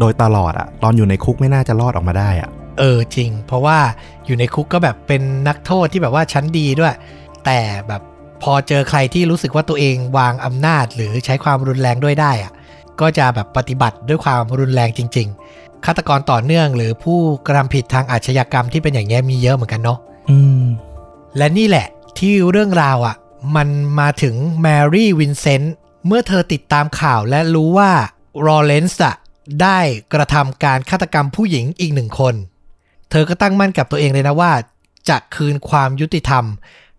[0.00, 3.78] โดยตลอดอะตอนอยู่ในคุกไม่น่าจะรอดออกมาได้อะๆเออจริง เพราะว่า
[4.26, 6.94] อยู่ในคุกก็แบบเป็นนักโทษที่แบบว่าชั้นดีด้วย
[7.44, 8.02] แต่แบบ
[8.42, 12.52] พอเจอใครที่รู้สึกว่าตัวเองวางอำนาจ หรือใช้ความรุนแรงด้วยได้อะ
[13.00, 19.98] ก็จะแบบปฏิบัติด้วยความรุนแรงจริง ๆฆาตกรต่อเนื่องหรือผู้กระทำผิดทางอาชญากรรมที่เป็นอย่างเงี้ยมีเยอะเหมือนกันเนาะ
[20.30, 20.64] อืม
[21.36, 21.86] และนี่แหละ
[22.18, 23.16] ที่เรื่องราวอะ่ะ
[23.56, 23.68] มัน
[24.00, 25.74] มาถึงแมรี่วินเซนต์
[26.06, 27.92] เมื่อเธอติดตามข่าวและรู้ว่า
[28.40, 29.16] ลอเรนซ์อะ
[29.62, 29.78] ได้
[30.14, 32.34] กระทำการฆาตกรรมผู้หญิงอีกหนึ่งคน
[33.10, 34.52] เธอก็ตั้งมั่นกับตัวเองเลยนะว่า
[35.08, 36.44] จะคืนความยุติธรรม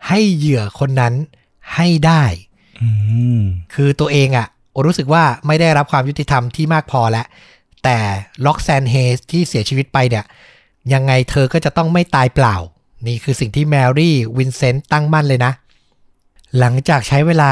[0.07, 1.13] ให้เหยื่อคนนั้น
[1.75, 2.23] ให้ได้
[2.81, 2.89] อื
[3.39, 3.41] ม
[3.73, 4.47] คือตัวเองอะ
[4.85, 7.25] รู้สึกว่าไม่ได้รับความยุติธรรมที่มากพอแล้ว
[7.83, 7.97] แต่
[8.45, 10.25] ร็อกแซนเฮสที่เสียชีวิตไปเนี่ย
[10.93, 12.55] ยังไงเธอก็จะต้องไม่ตายเปล่า
[13.07, 15.53] นี่คือสิ่งที่แมรี่วินเซนต์ตั้งมั่นเลยนะ
[16.59, 17.51] หลังจากใช้เวลา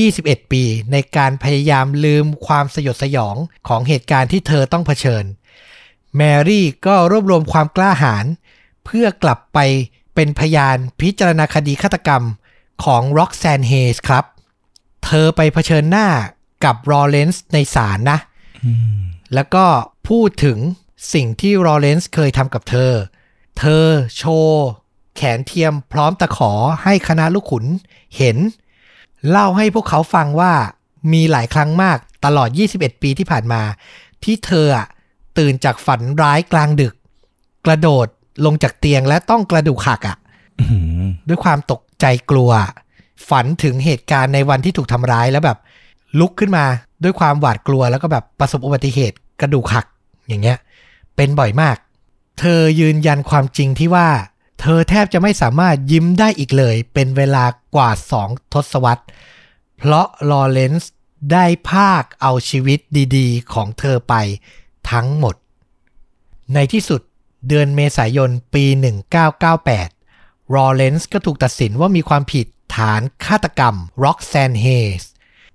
[0.00, 0.62] 21 ปี
[0.92, 3.36] ในการพยายามลืมความสยดสยอง
[3.68, 5.24] ของเหตุการณ์ที่เธอต้องเผชิญ
[6.16, 8.26] แมรี่ก็รวบรวมความกล้าหาญ
[8.84, 9.58] เพื่อกลับไป
[10.14, 12.22] เป็นพยานพิจารณาคดีฆาตกรรม
[12.84, 14.24] ของร็อกแซนเฮสครับ
[15.04, 16.08] เธอไปเผชิญหน้า
[16.64, 18.18] กับลอเรนซ์ในศาลนะ
[18.64, 19.00] อืม
[19.34, 19.64] แล้วก็
[20.08, 20.58] พูดถึง
[21.14, 22.92] สิ่งที่ลอเรนซ์เคยทำกับเธอ
[23.58, 23.86] เธอ
[24.16, 24.64] โชว์
[25.16, 27.64] แขนเทียมพร้อมตะขอให้คณะลูกขุน
[28.16, 28.36] เห็น
[29.28, 30.52] เล่าให้พวกเขาฟังว่า
[31.12, 33.62] มีหลายครั้งมากตลอด 21 ปีที่ผ่านมา
[34.24, 34.86] ที่เธออะ
[35.38, 36.94] ตื่นจากฝันร้ายกลางดึก
[37.66, 38.06] กระโดด
[38.44, 40.16] ลงจากเตียงและต้องกระดูกหักอะ
[40.60, 40.66] อื
[41.04, 42.50] มด้วยความตกใจกลัว
[43.28, 45.58] ฝันถึงเหตุการณ์ในวันที่ถูกทำร้ายแล้วแบบ
[46.18, 46.64] ลุกขึ้นมา
[47.02, 49.86] ด้วยความหวาดกลัวแล้วก็แบบประสบอุบัติเหตุกระดูกหัก
[50.28, 50.58] อย่างเงี้ย
[51.16, 51.76] เป็นบ่อยมาก
[52.40, 54.08] เธอยืนยันความจริงที่ว่า
[54.60, 57.44] เธอแทบจะไม่สามารถยิ้มได้อีกเลย เป็นเวลา
[57.74, 59.04] กว่าสองทศวรรษ
[59.78, 60.92] เพราะลอเรนซ์
[61.32, 62.78] ได้พรากเอาชีวิต
[63.16, 64.14] ดีๆ ของเธอไป
[64.90, 65.34] ทั้งหมด
[66.54, 67.00] ในที่สุด
[67.48, 68.64] เดือนเมษายนปี
[69.60, 72.46] 1998 ลอเรนซ์ก็ถูกตัดสินว่ามีความผิด
[72.76, 74.66] ฐานฆาตกรรมร็อกแซนเฮ
[75.00, 75.02] ส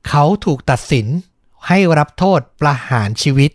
[0.07, 1.07] เขาถูกตัดสิน
[1.67, 3.51] ให้รับโทษประหารชีวิต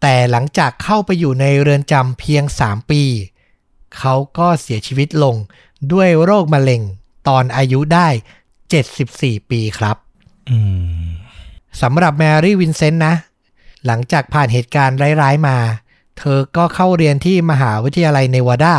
[0.00, 3.02] แต่หลังจากเข้าไปอยู่ในเรือนจำเพียง 3 ปี
[3.98, 5.36] เขาก็เสียชีวิตลง
[5.92, 6.82] ด้วยโรคมะเร็ง
[7.28, 8.08] ตอนอายุได้
[8.80, 9.96] 74 ปีครับ
[10.50, 10.58] อื
[11.04, 11.06] ม
[11.82, 13.14] สำหรับแมรี่วินเซนต์นะ
[13.86, 15.56] หลังจากผ่านเหตุการณ์ร้าย ๆ มา
[16.18, 18.76] เธอก็เข้าเรียนที่มหาวิทยาลัยเนวาดา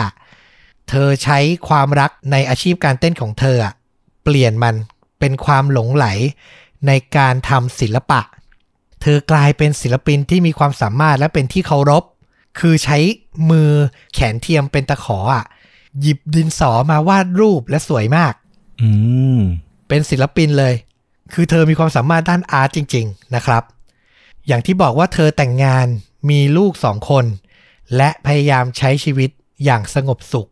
[0.90, 3.74] เธอใช้ความรักในอาชีพการเต้นของเธออะ
[4.24, 4.76] เปลี่ยนมัน
[5.20, 6.06] เป็นความหลงไหล
[6.88, 8.22] ในการทำศิลปะ
[9.02, 12.04] เธอกลายเป็นศิลปินที่มีความสามารถและเป็นที่เคารพ
[12.60, 12.98] คือใช้
[13.50, 13.72] มือ
[14.14, 15.46] แขนเทียมเป็นตะขออะ
[16.02, 18.34] หยิบดินสอมาวาดรูปและสวยมาก
[18.82, 18.90] อื
[19.38, 19.40] ม
[19.88, 20.74] เป็นศิลปินเลย
[21.34, 23.64] คือเธอมีความสามารถด้านอาร์ตจริง ๆ นะครับ
[24.48, 25.88] อย่างที่บอกว่าเธอแต่งงาน
[26.30, 27.26] มีลูกสองคน
[27.96, 29.30] และพยายามใช้ชีวิต
[29.64, 30.50] อย่างสงบสุข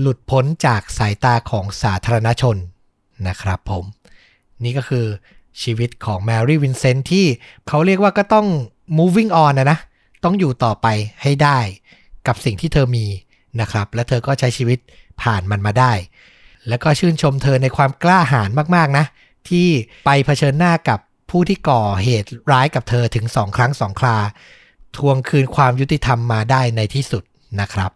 [0.00, 2.56] หลุดพ้นจากสายตาของสาธารณชน
[3.28, 3.84] นะครับผม
[4.64, 5.06] นี่ก็คือ
[5.62, 7.26] ชีวิตของแมรี่วินเซนต์ที่
[7.68, 8.46] เขาเรียกว่าก็ต้อง
[8.98, 9.78] moving on นะนะ
[10.24, 10.86] ต้องอยู่ต่อไป
[11.22, 11.58] ให้ได้
[12.26, 13.06] กับสิ่งที่เธอมี
[13.60, 14.78] นะครับ และเธอก็ใช้ชีวิต
[15.22, 15.92] ผ่านมันมาได้
[16.68, 19.04] แล้วก็ชื่นชมเธอในความกล้าหาญมาก ๆ นะ
[19.48, 19.68] ที่
[20.04, 24.16] ไปเผชิญหน้ากับ ผู้ที่ก่อเหตุร้ายกับเธอถึงสองครั้งสองครา
[24.96, 27.22] ทวงคืนความยุติธรรมมาได้ในที่สุด
[27.60, 27.90] นะครับ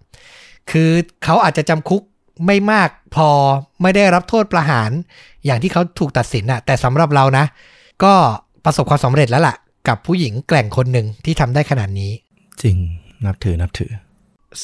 [0.70, 0.90] คือ
[1.24, 2.02] เขาอาจจะจำคุก
[2.46, 3.28] ไม่มากพอ
[3.82, 4.90] ไม่ได้รับโทษประหาร
[5.44, 7.44] อย่างที่เขาถูกตัดสินอะแต่สำหรับเรานะ
[8.04, 8.14] ก็
[8.64, 9.56] ประสบความสำเร็จแล้วล่ะ
[9.88, 12.12] กับผู้หญิงแกร่งคนหนึ่งที่ทำได้ขนาดนี้
[12.62, 12.76] จริง
[13.26, 13.90] นับถือนับถือ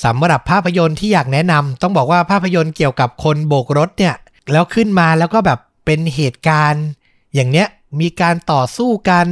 [0.05, 4.15] สำหรับภาพยนตร์ที่อยากแนะนำต้องบอกว่าภาพยนตร์เกี่ยวกับคนโบกรถเนี่ย
[4.53, 6.85] แล้วขึ้นมาแล้วก็แบบเป็นเหตุการณ์
[7.35, 7.69] อย่างเนี้ย
[8.01, 9.27] มีการต่อสู้กัน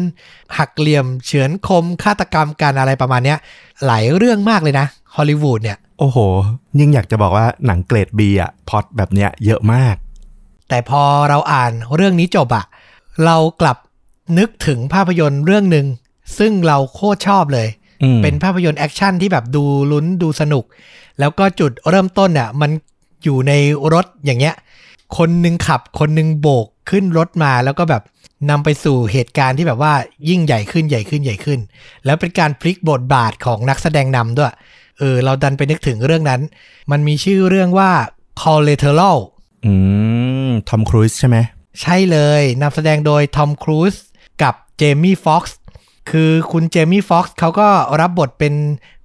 [0.58, 3.38] หักเหลี่ยมเฉือนคมฆาตกรรมกันอะไรประมาณเนี้ย
[3.86, 6.18] หลายเรื่องมากเลยนะฮอลลีวูดเนี่ย โอ้โห
[6.78, 9.96] ยิ่งอยากจะบอกว่าหนังเกรดบีอะพล็อตแบบเนี้ยเยอะมาก
[10.68, 12.64] แต่พอเราอ่านเรื่องนี้จบอะ
[13.24, 13.76] เรากลับ
[14.38, 15.86] นึกถึงภาพยนตร์เรื่องหนึ่ง
[16.38, 17.68] ซึ่งเราโคตรชอบเลย
[18.02, 20.64] อืมเป็นภาพยนตร์แอคชั่นที่แบบดูลุ้นดูสนุก
[21.18, 22.70] แล้วก็จุดเริ่มต้นเนี่ยมัน
[23.24, 23.52] อยู่ใน
[23.92, 24.54] รถอย่างเงี้ย
[25.18, 28.02] คนหนึ่งขับคนหนึ่งโบกขึ้นรถมาแล้วก็แบบ
[28.50, 29.94] นำไปสู่เหตุการณ์ที่แบบว่า
[30.28, 31.60] ยิ่งใหญ่ขึ้นใหญ่ขึ้นใหญ่ขึ้น
[32.04, 34.52] แล้วเป็นการพลิกบทบาทของนักแสดงนำด้วย
[34.98, 36.40] เออ เราดันไปนึกถึงเรื่องนั้น
[36.90, 37.90] มันมีชื่อเรื่องว่า
[38.42, 39.18] Collateral
[39.66, 39.72] อื
[40.48, 41.36] ม ทอมครูซใช่ไหม
[41.80, 43.94] ใช่เลยนำแสดงโดยทอมครูซ
[44.42, 45.58] กับเจมี่ฟ็อกซ์
[46.10, 47.68] คือคุณเจมี่ฟ็อกซ์เขาก็
[48.00, 48.54] รับบทเป็น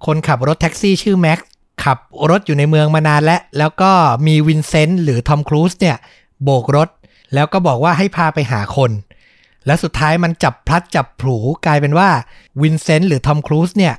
[0.06, 1.48] คนขับรถแท็กซี่ชื่อแม็กซ์
[1.84, 1.98] ขับ
[2.30, 3.92] รถอยู่ในเมืองมานานแล้ว แล้วก็
[4.26, 5.96] มีวินเซนต์หรือทอมครูซเนี่ย
[6.44, 6.88] โบกรถ
[7.34, 8.90] แล้วก็บอกว่าให้พาไปหาคน
[9.66, 11.36] แล้วสุดท้ายมันจับพลัดจับผลู
[11.66, 12.08] กลายเป็นว่า
[12.62, 13.94] วินเซนต์หรือทอมครูซเนี่ย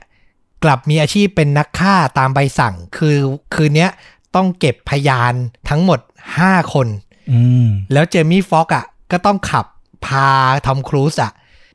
[0.64, 3.18] กลับมีอาชีพเป็นนักฆ่าตามใบสั่ง คือ
[3.54, 3.92] คืนเนี้ย
[4.36, 5.34] ต้องเก็บพยาน
[5.70, 6.00] ทั้งหมด
[6.38, 6.88] 5 คน
[7.32, 9.66] อืมแล้วเจมี่ฟ็อกอะก็ต้องขับ
[10.06, 10.30] พา
[10.66, 11.32] ทอมครูซอะ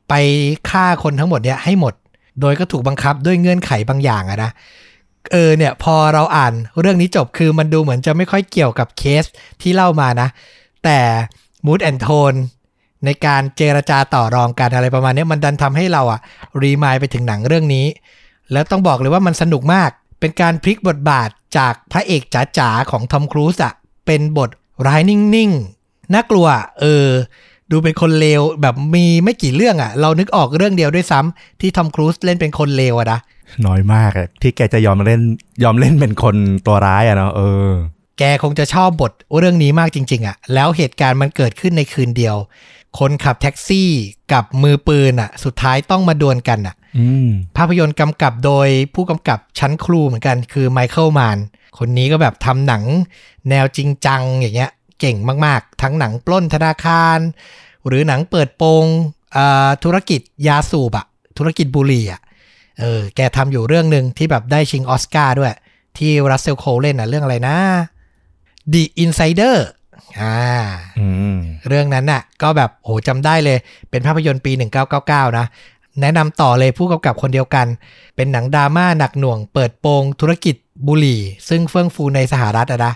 [0.09, 0.13] ไป
[0.69, 1.93] ฆ่าคนทั้งหมดเนี่ยให้หมด
[2.41, 4.51] โดยก็ถูกบังคับด้วยเงื่อนไขบางอย่างอะนะ
[5.31, 9.25] เออเนี่ยพอเราอ่านเรื่องนี้จบคือมันดูเหมือนจะไม่ค่อยเกี่ยวกับเคส
[9.61, 10.27] ที่เล่ามานะ
[10.83, 10.99] แต่
[11.65, 12.33] มูดแอนโทน
[13.05, 16.19] ในการเจรจาต่อรองกันอะไรประมาณเนี้ยมันดันทำให้เราอะ
[16.61, 17.85] รีมายไปถึงหนังเรื่องนี้
[18.51, 19.89] แล้วต้องบอกเลยว่ามันสนุกมาก
[20.19, 22.21] เป็นการพลิกบทบาทจากพระเอก
[22.57, 23.73] จ๋าๆของทอมครูซอะ
[24.05, 24.49] เป็นบท
[24.87, 26.47] ร้ายนิ่งๆน่ากลัว
[26.81, 27.07] เออ
[27.71, 33.19] ดูเป็นคนเลวแบบมีไม่กี่เรื่องอะเรานึกออกเรื่องเดียวด้วยซ้ำที่ทอมครูซเล่นเป็นคนเลวอะนะ
[33.65, 35.21] น้อยมากอะที่แกจะยอมเล่น
[35.63, 36.35] ยอมเล่นเป็นคน
[36.67, 37.69] ตัวร้ายอะเนาะเออ
[38.19, 42.35] แกคงจะชอบบทเรื่องนี้มากจริง ๆอะแล้วเหตุการณ์มันเกิดขึ้นในคืนเดียว
[42.99, 43.89] คนขับแท็กซี่
[44.33, 51.37] กับมือปืนอะสุดท้ายต้องมาดวลกันอะอืมภาพยนตร์กำกับโดยผู้กำกับชั้นครูเหมือนกัน คือไมเคิลมาน
[51.77, 52.83] คนนี้ก็แบบทำหนัง
[53.49, 57.19] แนวจริงจังอย่างเงี้ย เก่งมากๆ ทั้งหนังปล้นธนาคาร
[57.87, 58.85] หรือหนังเปิดโปง
[59.37, 61.05] อ่าธุรกิจยาสูบอะ
[61.37, 62.21] ธุรกิจบุหรี่อะ
[62.79, 65.53] เออแกทำอยู่เรื่องหนึ่งที่แบบได้ชิงออสการ์ด้วย
[65.97, 67.57] ที่รัสเซลโคเล่นอะเรื่องอะไรนะ
[68.73, 69.55] The Insider
[70.19, 70.39] อ่า
[70.99, 73.57] อืมเรื่องนั้นน่ะ ก็แบบโหจำได้เลย
[73.89, 74.51] เป็นภาพยนตร์ปี
[74.95, 75.45] 1999 นะ
[76.01, 77.67] แนะนำต่อเลยผู้กำกับคนเดียวกัน
[78.15, 80.55] เป็นหนังดราม่าหนักหน่วง เปิดโปงธุรกิจ
[80.87, 82.93] บุหรี่ ซึ่งเฟื่องฟูในสหรัฐอะนะ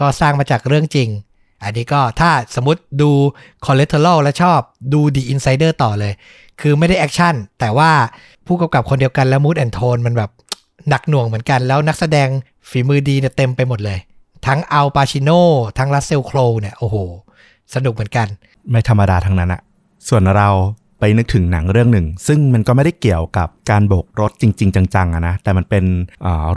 [0.00, 1.08] ก็สร้างมาจากเรื่องจริง
[1.62, 3.10] อันนี้ก็ถ้าสมมติดู
[3.66, 4.60] Collateral แล้วชอบ
[4.92, 6.12] ดู The Insider ต่อเลย
[6.60, 7.90] คือไม่ได้แอคชั่น แต่ว่า
[8.46, 10.30] ผู้กำกับคนเดียวกันแล้ว mood and tone มันแบบ
[10.88, 12.28] หนักหน่วงเหมือนกัน แล้วนักแสดง
[12.70, 13.98] ฝีมือดีเนี่ยเต็มไปหมดเลย
[14.46, 15.30] ทั้งอัลปาชิโน
[15.78, 16.96] ทั้งรัสเซลโครเนี่ยโอ้โห
[17.74, 18.26] สนุกเหมือนกัน
[18.70, 19.60] ไม่ธรรมดาทั้งนั้นอะ
[20.08, 20.50] ส่วนเรา
[21.00, 25.84] ไปนึกถึงหนังเรื่องหนึ่ง ซึ่งมันก็ไม่ได้เกี่ยวกับการโบกรถจริง ๆ จังๆอะนะ แต่มันเป็น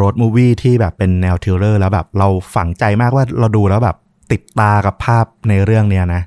[0.01, 3.97] road movie ที่แบบเป็นแนว thriller แล้วแบบเราฝังใจมากว่าเราดูแล้วแบบ
[4.31, 6.21] ติดตากับภาพในเรื่องเนี้ยนะ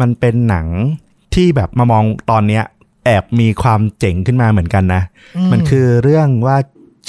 [0.00, 0.66] มันเป็นหนัง
[1.34, 2.64] ที่แบบมามองตอนเนี้ย
[3.04, 5.02] แอบมีความเจ๋งขึ้นมาเหมือนกันนะ
[5.52, 6.56] มันคือเรื่องว่า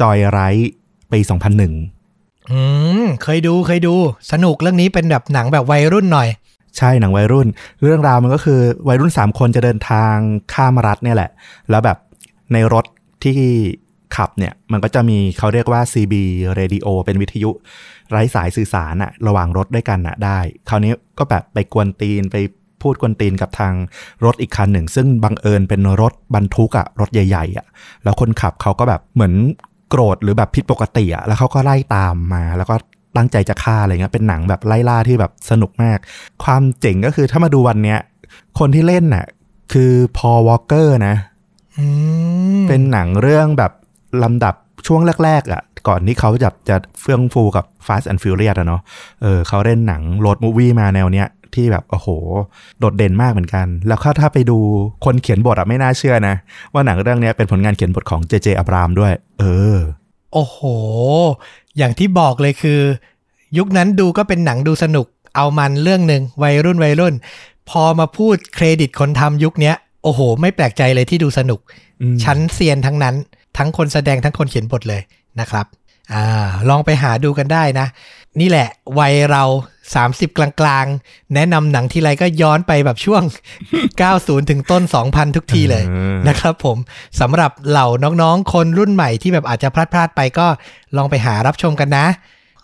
[0.01, 0.71] จอยไรท์
[1.11, 1.19] ปี
[1.59, 1.98] 2001
[2.51, 2.61] อื
[3.01, 3.95] มเคยดูเคยดู
[4.31, 6.29] สนุกเรื่องนี้เป็นแบบหนังแบบวัยรุ่นหน่อย
[6.77, 7.47] ใช่หนังวัยรุ่น
[7.83, 10.15] เรื่องราวมันก็คือวัยรุ่น 3 คนจะเดินทาง
[10.53, 11.29] ข้ามรัฐเนี่ยแหละ
[11.69, 11.97] แล้วแบบ
[12.53, 12.85] ในรถ
[13.23, 13.39] ที่
[14.15, 16.13] ขับเนี่ยมันก็จะมีเขาเรียกว่า CB
[16.59, 17.51] radio เป็นวิทยุ
[18.11, 20.39] ไร้สายสื่อสารอะระหว่างรถด้วยกันอะได้
[20.69, 22.35] คราวนี้ก็แบบไปกวนตีนไป
[22.81, 23.73] พูดกวนตีนกับทาง
[24.25, 27.65] รถอีกคันหนึ่ง ซึ่งบังเอิญเป็นรถบรรทุกอะรถใหญ่ ๆอะ
[28.03, 29.33] แล้วคนขับเขาก็แบบเหมือน
[29.89, 32.75] โกรธหรือแบบผิดปกติอะแล้วเขาก็ไล่ตามมา แล้วก็
[33.17, 35.97] ตั้งใจจะฆ่าอะไรเงี้ยเป็นหนังแบบไล่ล่าที่แบบสนุกมาก
[36.43, 37.99] ความเจ๋งก็คือถ้ามาดูวันเนี้ย
[38.59, 39.25] คนที่เล่นน่ะ
[39.73, 41.15] คือพอลวอล์กเกอร์นะ
[42.67, 43.71] เป็นหนังเรื่องแบบ
[44.23, 44.55] ลำดับ
[44.87, 48.81] ช่วงแรก ๆอะ่ะ ก่อนที่เขาจะจะเฟื่องฟูกับ Fast and Furious อะเนาะ
[49.21, 52.07] เออเขาเล่นหนัง road movie มาแนวเนี้ย ที่แบบโอ้โห
[52.79, 54.57] โดดเด่นมากเหมือนกัน แล้วถ้าไปดู
[55.05, 56.35] คนเขียนบทอะไม่น่าเชื่อนะ
[56.73, 59.43] ว่าหนังเรื่องนี้เป็นผลงานเขียนบทของเจเจอับรามส์ด้วย เอ
[59.75, 59.77] อ
[60.33, 60.57] โอ้โห
[61.77, 62.79] อย่างที่บอกเลยคือ
[63.57, 67.13] ยุคนั้นดูก็เป็นหนังดูสนุกเอามันเรื่องหนึ่งวัยรุ่นวัยรุ่น
[67.69, 69.73] พอมาพูดเครดิตคนทำยุคนี้
[70.03, 71.59] โอ้โห ไม่แปลกใจเลยที่ดูสนุก
[72.23, 73.15] ชั้นเซียนทั้งนั้น
[73.57, 75.01] ทั้งคนแสดงทั้งคนเขียนบทเลย
[75.39, 75.65] นะครับ
[76.13, 77.87] อ่าลองไปหาดูกันได้นะ
[78.39, 78.67] นี่แหละ
[78.99, 79.43] วัยเรา
[79.97, 83.23] 30 กลางๆ แนะนำหนังทีไรก็ย้อนไปแบบช่วง
[83.85, 85.83] 90 ถึงต้น 2,000 ทุกทีเลย
[86.27, 86.77] นะครับผม
[87.19, 87.87] สำหรับเหล่า
[88.21, 90.47] น้องๆ คนรุ่นใหม่ที่แบบอาจจะพลาดๆไปก็
[90.97, 92.05] ลองไปหารับชมกันนะ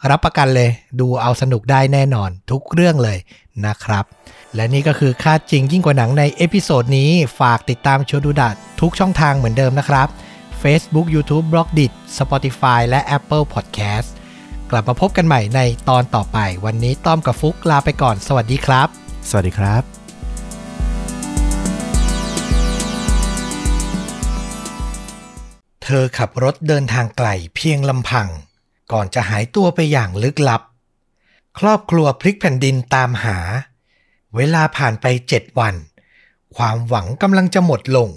[0.10, 0.70] รับประกันเลย
[1.00, 3.18] ดูเอาสนุกได้แน่นอนทุกเรื่องเลย
[3.66, 4.06] นะครับ
[4.56, 10.08] และนี่ก็คือฆ่าจริงยิ่งกว่าหนังใน episode นี้ฝากติดตามชวนดูดะทุกช่องทางเหมือนเดิมนะครับ
[10.62, 14.25] Facebook YouTube b l o g d i t Spotify และ Apple Podcast ก
[14.76, 18.88] ลับมาพบกันใหม่ในตอนต่อไป วันนี้ต้อมกับฟลุกลาไปก่อน สวัสดีครับ
[19.30, 19.84] สวัสดีครับ
[25.84, 28.28] เธอขับรถเดินทางไกลเพียงลำพัง
[28.92, 30.62] ก่อนจะหายตัวไปอย่างลึกลับ
[31.60, 33.38] ครอบครัวพลิกแผ่นดินตามหา
[34.36, 35.76] เวลาผ่านไปเจ็ดวัน
[36.56, 38.10] ความหวังกำลังจะหมดลง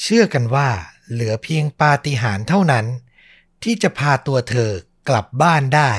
[0.00, 0.68] เชื่อกันว่า
[1.10, 2.86] เหลือเพียงปาฏิหาริย์เท่านั้น
[3.62, 4.72] ที่จะพาตัวเธอ
[5.08, 5.92] กลับบ้านได้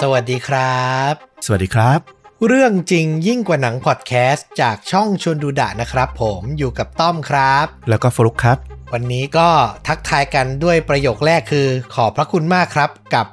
[0.00, 1.12] สวัสดีครับ
[1.46, 1.98] สวัสดีครับ
[2.46, 8.58] เรื่องจริงยิ่งกว่าหนังพอดแคสต์จากช่องชวนดูดะนะครับผมอยู่กับต้อมครับ แล้วก็ฟลุกครับ
[8.92, 9.48] วันนี้ก็
[9.86, 13.26] ทักทายกันด้วยประโยคแรกคือ ขอบพระคุณมากครับกับ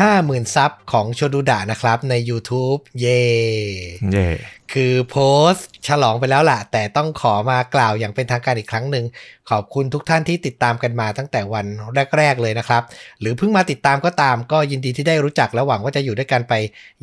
[0.00, 3.22] 50,000 ซับของโชดูดะนะครับใน YouTube เย่
[4.12, 4.28] เย่
[4.72, 5.16] คือโพ
[5.50, 9.04] สต์ฉลองไปแล้วล่ะ แต่ต้องขอมากล่าวอย่างเป็นทางการอีกครั้งหนึ่ง
[9.50, 11.66] ขอบคุณทุกท่านที่ติดตามกันมาตั้งแต่วัน
[12.18, 12.82] แรก ๆ เลยนะครับ
[13.20, 16.54] หรือเพิ่งมาติดตามก็ตามก็ยินดีที่ได้รู้จักและหวังว่าจะอยู่ด้วยกันไป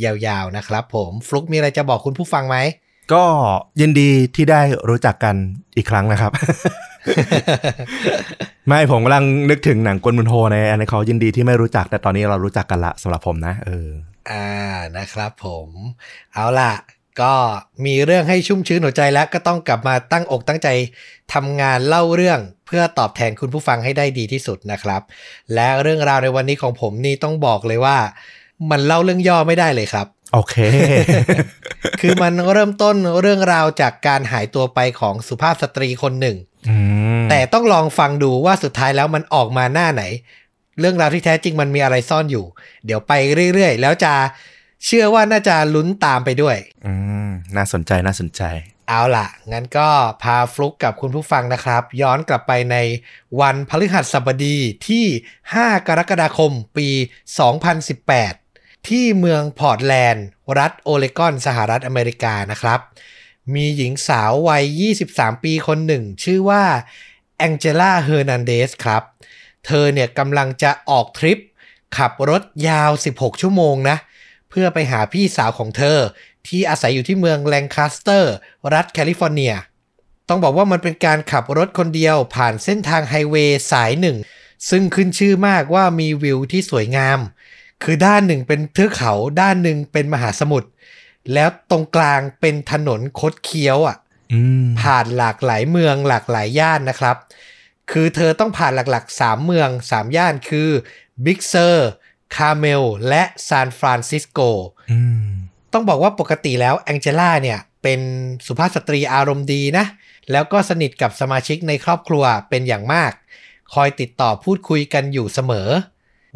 [0.04, 2.58] ยาวๆนะครับผมฟลุกมีอะไรจะบอกคุณผู้ฟังไหม
[3.14, 3.24] ก็
[3.82, 5.36] ยินดีที่ได้รู้จักกัน
[5.78, 6.32] อีกครั้งนะครับ
[8.68, 13.90] ไม่ผมกำลังนึกถึงหนังกวนมุนโฮในอันนี้เขายินดีที่ไม่รู้จักแต่ตอนนี้เรารู้จักกันละสำหรับผมนะเออ
[14.30, 14.48] อ่า
[14.98, 15.68] นะครับผม
[16.34, 16.74] เอาล่ะ
[17.22, 17.34] ก็
[17.86, 20.68] มีเรื่องให้ชุ่มชื้นหัวใจแล้วก็ต้องกลับมาตั้งอกตั้งใจ
[21.34, 25.02] ทำงานเล่าเรื่องเพื่อตอบแทนคุณผู้ฟังให้ได้ดีที่สุดนะครับ
[25.54, 27.98] และเรื่องราวในวันนี้ของผมนี่ต้องบอกเลยว่า
[28.72, 30.56] มันเล่าเรื่องย่อไม่ได้เลยครับ โอเค
[32.02, 36.38] คือมันเริ่มต้นเรื่องราวจากการหายตัวไปของสุภาพสตรีคนหนึ่ง
[37.30, 40.04] แต่ต้องลองฟังดูว่าสุดท้ายแล้วมันออกมาหน้าไหน
[40.80, 42.46] เรื่องราวที่แท้จริงมันมีอะไรซ่อนอยู่
[42.86, 43.12] เดี๋ยวไป
[43.54, 44.14] เรื่อยๆ แล้วจะ
[44.86, 46.94] เชื่อว่าน่าจะลุ้นตามไปด้วย อื
[47.28, 48.44] ม น่าสนใจน่าสนใจ
[48.88, 49.90] เอาล่ะ งั้นก็
[50.24, 52.78] พาฟลุกกับคุณผู้ฟังนะครับ ย้อนกลับไปใน
[53.42, 54.58] วันพฤหัสบดี
[54.88, 55.06] ที่
[55.46, 56.90] 5 กรกฎาคมปี
[57.70, 58.49] 2018
[58.88, 60.26] ที่เมืองพอร์ตแลนด์
[60.58, 62.80] รัฐโอเรกอนสหรัฐอเมริกานะครับ
[63.54, 66.64] มีหญิงสาววัย 23 ปีคนหนึ่ง ชื่อว่า
[67.38, 69.04] แองเจล่าเฮอร์นันเดสครับ
[69.66, 71.38] เธอเนี่ยกำลังจะออกทริป
[71.98, 73.98] ขับรถยาว 16 ชั่วโมงนะ
[74.50, 75.98] เพื่อไปหาพี่สาวของเธอ
[76.48, 78.34] ที่อาศัยอยู่ที่เมืองแลงคาสเตอร์
[78.74, 79.54] รัฐแคลิฟอร์เนีย
[80.30, 84.18] ต้องบอกว่ามันเป็นการขับรถคนเดียวผ่านเส้นทางไฮเวย์สายหนึ่ง
[84.70, 87.20] ซึ่งขึ้นชื่อมากว่ามีวิวที่สวยงาม
[87.84, 90.70] คือด้านหนึ่งเป็นเทือกเขาด้านหนึ่งเป็นมหาสมุทร
[91.34, 93.98] แล้วตรงกลางเป็นถนนคดเคี้ยวอะ
[94.82, 97.16] ผ่านหลากหลายเมืองหลากหลายย่านนะครับ
[97.92, 100.70] คือเธอต้องผ่านหลักๆ 3 เมือง 3 ย่านคือ
[101.26, 101.90] บิ๊กเซอร์
[102.36, 104.40] คาเมลและซานฟรานซิสโก
[105.74, 108.00] ต้องบอกว่าปกติแล้วแองเจล่าเนี่ย เป็น
[108.48, 109.86] สุภาพสตรีอารมณ์ดีนะ
[110.32, 113.12] แล้วก็สนิทกับสมาชิกในครอบครัวเป็นอย่างมาก
[113.74, 115.70] คอยติดต่อพูดคุยกันอยู่เสมอ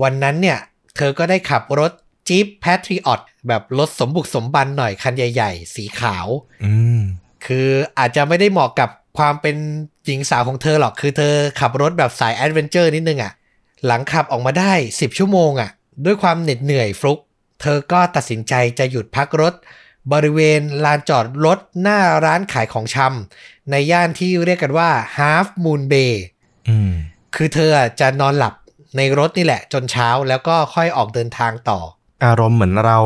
[0.03, 0.59] วันนั้นเนี่ย
[0.97, 1.91] เธอก็ได้ขับรถ
[2.27, 6.27] จี๊ปแพทริออตแบบรถสมบุกสมบันหน่อยคันใหญ่ ๆ สีขาว
[6.65, 6.99] อืม
[7.45, 9.55] คืออาจจะไม่ได้เหมาะกับความเป็น
[10.05, 13.33] หญิงสาวของเธอหรอก คือเธอขับรถแบบสาย adventure นิดนึงอะ่ะ
[13.85, 15.69] หลังขับออกมาได้ 10 ชั่วโมงอะ่ะ
[16.05, 17.19] ด้วยความเหน็ดเหนื่อยฟลุก
[17.61, 19.53] เธอก็ตัดสินใจจะหยุดพักรถ
[20.13, 26.13] บริเวณลานจอดรถหน้าร้านขายของชำในย่านที่เรียกกันว่า Half Moon Bay
[26.69, 26.91] อืม
[27.35, 28.53] คือเธอจะนอนหลับ
[28.97, 31.79] ในรถนี่แหละ จนเช้าแล้วก็ค่อยออกเดินทางต่อ
[32.25, 32.99] อารมณ์เหมือนเรา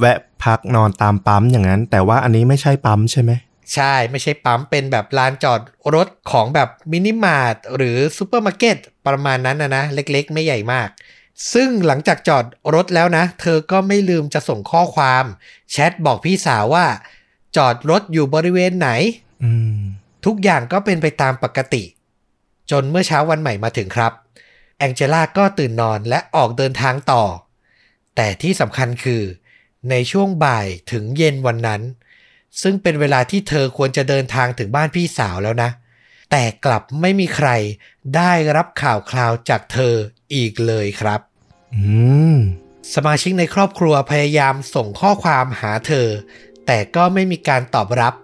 [0.00, 3.32] แวะพักนอนตามปั๊มอย่างนั้น แต่ว่าอันนี้ไม่ใช่ปั๊มใช่ไหม
[3.74, 5.60] ใช่ไม่ใช่ปั๊มเป็นแบบลานจอด
[5.94, 10.88] รถของแบบมินิมาร์ทหรือซูเปอร์มาร์เก็ตประมาณนั้นนะนะ เล็กๆ ไม่ใหญ่มาก
[11.54, 12.44] ซึ่งหลังจากจอด
[12.74, 15.24] รถแล้วนะ เธอก็ไม่ลืมจะส่งข้อความ
[15.70, 16.86] แชทบอกพี่สาวว่า
[17.56, 18.90] จอดรถอยู่บริเวณไหน
[19.42, 19.80] อืม
[20.26, 21.82] ทุกอย่างก็เป็นไปตามปกติ
[22.70, 24.12] จนเมื่อเช้าวันใหม่มาถึงครับ
[24.78, 27.24] แองเจล่าก็ตื่นนอนและออกเดินทางต่อ
[28.16, 29.22] แต่ที่สำคัญคือ
[29.90, 31.82] ในช่วงบ่ายถึงเย็นวันนั้น
[32.62, 35.70] ซึ่งเป็นเวลาที่เธอควรจะเดินทางถึงบ้านพี่สาวแล้วนะ
[36.30, 37.48] แต่กลับไม่มีใคร
[38.16, 39.94] ได้รับข่าวคราวจากเธอ
[40.34, 41.20] อีกเลยครับ
[41.74, 41.82] อื
[42.34, 42.36] ม
[42.94, 46.08] สมาชิกในครอบครัวพยายามส่งข้อความหาเธอ
[46.66, 48.14] แต่ก็ไม่มีการตอบรับ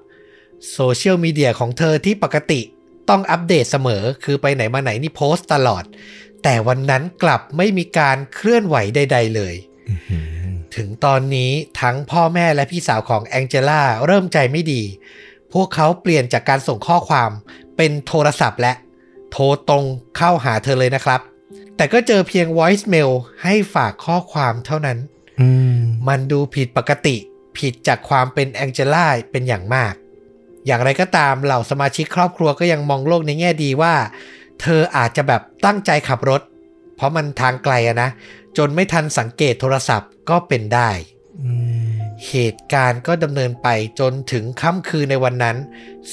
[0.73, 2.61] โซเชียลมีเดียของเธอที่ปกติ
[3.09, 5.85] ต้องอัปเดตเสมอ คือไปไหนมาไหนนี่โพสต์ตลอด
[6.45, 9.55] แต่วันนั้นกลับไม่มีการเคลื่อนไหวใด ๆ เลย
[9.89, 10.47] อื้อหือ
[10.77, 11.51] ถึงตอนนี้
[11.81, 14.83] ทั้งพ่อแม่และพี่สาวของแองเจล่าเริ่มใจไม่ดี
[15.53, 17.31] พวกเขาเปลี่ยนจากการส่งข้อความ
[17.77, 18.73] เป็นโทรศัพท์และ
[19.31, 19.85] โทรตรง
[20.17, 21.21] เข้าหาเธอเลยนะครับ
[21.77, 23.11] แต่ก็เจอเพียง voice mail
[23.43, 24.99] ให้ฝากข้อความเท่านั้น
[25.41, 27.17] อืมมันดูผิดปกติ
[27.59, 29.95] ผิดจากความเป็นแองเจล่าเป็นอย่างมาก
[30.67, 33.95] อย่างไรก็ตามเหล่าสมาชิกครอบครัวก็ยังมองโลกในแง่ดีว่า
[34.61, 36.43] เธออาจจะแบบตั้งใจขับรถ
[36.97, 38.11] เพราะมันทางไกลอะนะ
[38.59, 40.91] จนไม่ทันสังเกตโทรศัพท์ก็เป็นได้
[41.43, 41.51] อื
[41.85, 41.95] ม
[42.29, 43.69] เหตุการณ์ก็ดำเนินไป
[44.01, 45.57] จนถึงค่ำคืนในวันนั้น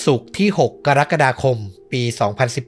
[0.03, 1.57] ศุกร์ที่ 6 กรกฎาคม
[1.91, 2.01] ปี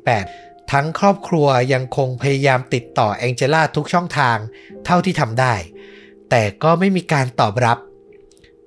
[0.03, 4.37] 2018 ทั้งครอบครัวยังคงพยายามติดต่อแองเจล่าทุกช่องทาง
[4.85, 5.53] เท่าที่ทำได้
[6.29, 7.77] แต่ก็ไม่มีการตอบรับ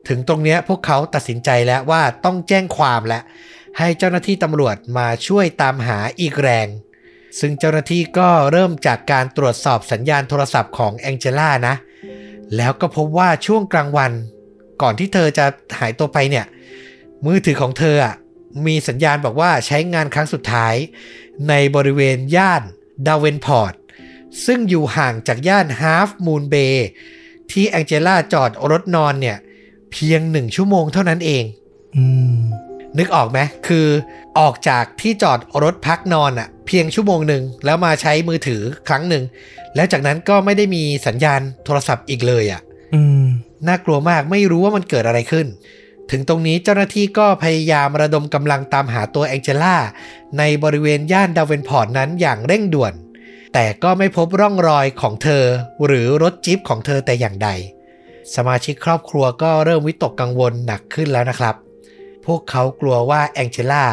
[0.08, 3.20] ถึงตรงเนี้ยพวกเขาตัดสินใจแล้วว่าต้องแจ้งความและ
[3.78, 6.66] ให้เจ้าหน้าที่ตำรวจมาช่วยตามหาอีกแรง
[7.40, 11.74] ซึ่งเจ้าหน้าที่ก็เริ่มจากการตรวจสอบสัญญาณโทรศัพท์ของแองเจล่านะ
[12.56, 14.12] แล้วก็พบว่าช่วงกลางวัน
[14.82, 15.46] ก่อนที่เธอจะ
[15.78, 16.46] หายตัวไปเนี่ย
[17.24, 18.14] มือถือของเธออะ
[18.66, 20.74] มีสัญญาณบอกว่าใช้งานครั้งสุดท้าย
[21.48, 22.62] ในบริเวณย่าน
[23.06, 23.74] ดาวเวนพอร์ต
[24.46, 26.88] ซึ่งอยู่ห่างจากย่านฮาฟมูนเบย์
[27.50, 29.36] ที่แองเจล่าจอดรถนอนเนี่ย
[29.92, 31.44] เพียงหนึ่งชั่วโมงเท่านั้นเอง
[31.96, 32.04] อื
[32.36, 32.38] ม
[32.98, 33.86] นึกออกไหมคือ
[34.38, 39.24] ออกจากที่จอดรถพักนอนอะ เพียงชั่วโมงหนึ่งแล้วมาใช้มือถือครั้งหนึ่ง
[39.76, 42.60] แล้วจากนั้นก็ไม่ได้มีสัญญาณโทรศัพท์อีกเลยอะ
[42.94, 43.24] อืม
[43.66, 45.46] น่ากลัวมากไม่รู้ว่ามันเกิดอะไรขึ้น
[46.10, 49.76] ถึงตรงนี้เจ้าหน้าที่ก็พยายามระดมกำลังตามหาตัวแองเจล่า
[50.38, 52.92] ในบริเวณย่านดาวเวนพอร์ตนั้นอย่างเร่งด่วน
[53.54, 55.44] แต่ก็ไม่พบร่องรอยของเธอ
[55.86, 57.48] หรือรถจิ๊ปของเธอแต่อย่างใด
[58.34, 61.54] สมาชิกครอบครัวก็เริ่มวิตกกังวลหนักขึ้นแล้วนะครับ
[62.26, 63.84] พวกเขากลัวว่าแองเจล่า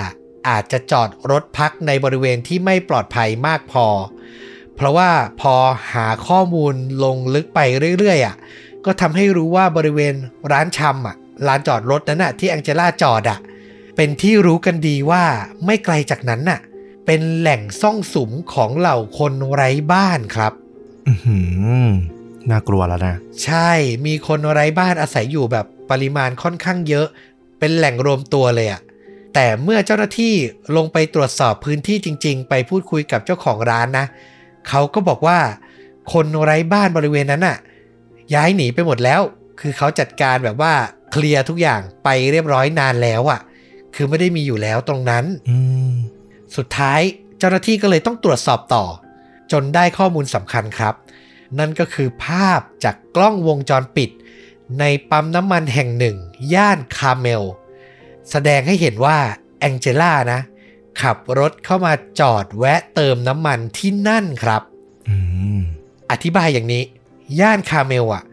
[0.48, 3.88] อาจจะจอดรถพักในบริเวณที่ไม่ปลอดภัยมากพอ
[4.76, 5.10] เพราะว่า
[5.42, 5.56] พอ
[5.94, 7.60] หาข้อมูลลงลึกไป
[7.98, 8.36] เรื่อยๆอะ
[8.86, 10.16] ก็ทำให้รู้ว่าบริเวณ
[10.52, 11.16] ร้านชำอะ
[11.48, 13.40] ลานจอดรถนั้นน่ะที่แองเจล่าจอดอะ
[13.96, 15.24] เป็นที่รู้กันดีว่า
[15.66, 16.60] ไม่ไกลจากนั้นน่ะ
[17.06, 20.54] เป็นแหล่งซ่องสุมของเหล่าคนไร้บ้านครับ
[21.08, 21.38] อื้อหื
[21.86, 21.90] อ
[22.50, 23.72] น่ากลัวแล้วนะ ใช่
[24.06, 27.08] มีคนไร้บ้านอาศัยอยู่แบบปริมาณค่อนข้างเยอะ
[27.60, 28.82] เป็นแหล่งรวมตัวเลยอะ
[29.34, 30.36] แต่เมื่อเจ้าหน้าที่
[30.78, 34.06] ลงไปตรวจสอบพื้นที่จริง ๆ ไปพูดคุยกับเจ้าของร้านนะ
[34.70, 35.40] เขาก็บอกว่า
[36.14, 37.58] คนไร้บ้านบริเวณนั้นน่ะ
[38.34, 39.22] ย้ายหนีไปหมดแล้ว
[39.60, 40.74] คือเขาจัดการแบบว่า
[41.12, 43.40] เคลียร์ทุกอย่างไปเรียบร้อยนานแล้วอะ
[43.96, 45.58] คือไม่ได้มีอยู่แล้วตรงนั้นอื
[45.90, 45.92] ม
[46.56, 47.02] สุดท้าย
[47.40, 48.86] เจ้าหน้าที่ก็เลยต้องตรวจสอบต่อ
[49.52, 50.94] จนได้ข้อมูลสำคัญครับ
[51.60, 54.10] นั่นก็คือภาพจากกล้องวงจรปิด
[54.80, 56.18] ในปั๊มน้ำมันแห่งหนึ่ง
[56.54, 57.44] ย่านคาร์เมล
[58.32, 59.18] แสดงให้เห็นว่า
[59.60, 60.42] แองเจล่านะ
[61.02, 64.62] ขับรถเข้ามาจอดแวะเติมน้ำมันที่นั่นครับ
[65.10, 65.18] อื
[65.58, 65.60] ม
[66.12, 66.84] อธิบายอย่างนี้
[67.40, 68.24] ย่านคาร์เมลอะ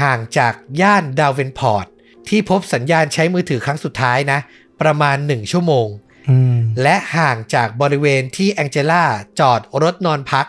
[0.00, 1.86] ห่างจากย่านดาวเวนพอร์ต
[2.28, 4.38] ที่พบสัญญาณใช้มือถือครั้งสุดท้ายนะ
[4.80, 5.86] ประมาณ1ชั่วโมง
[6.30, 9.04] อืมและห่างจากบริเวณที่แองเจล่า
[9.40, 10.46] จอดรถนอนพัก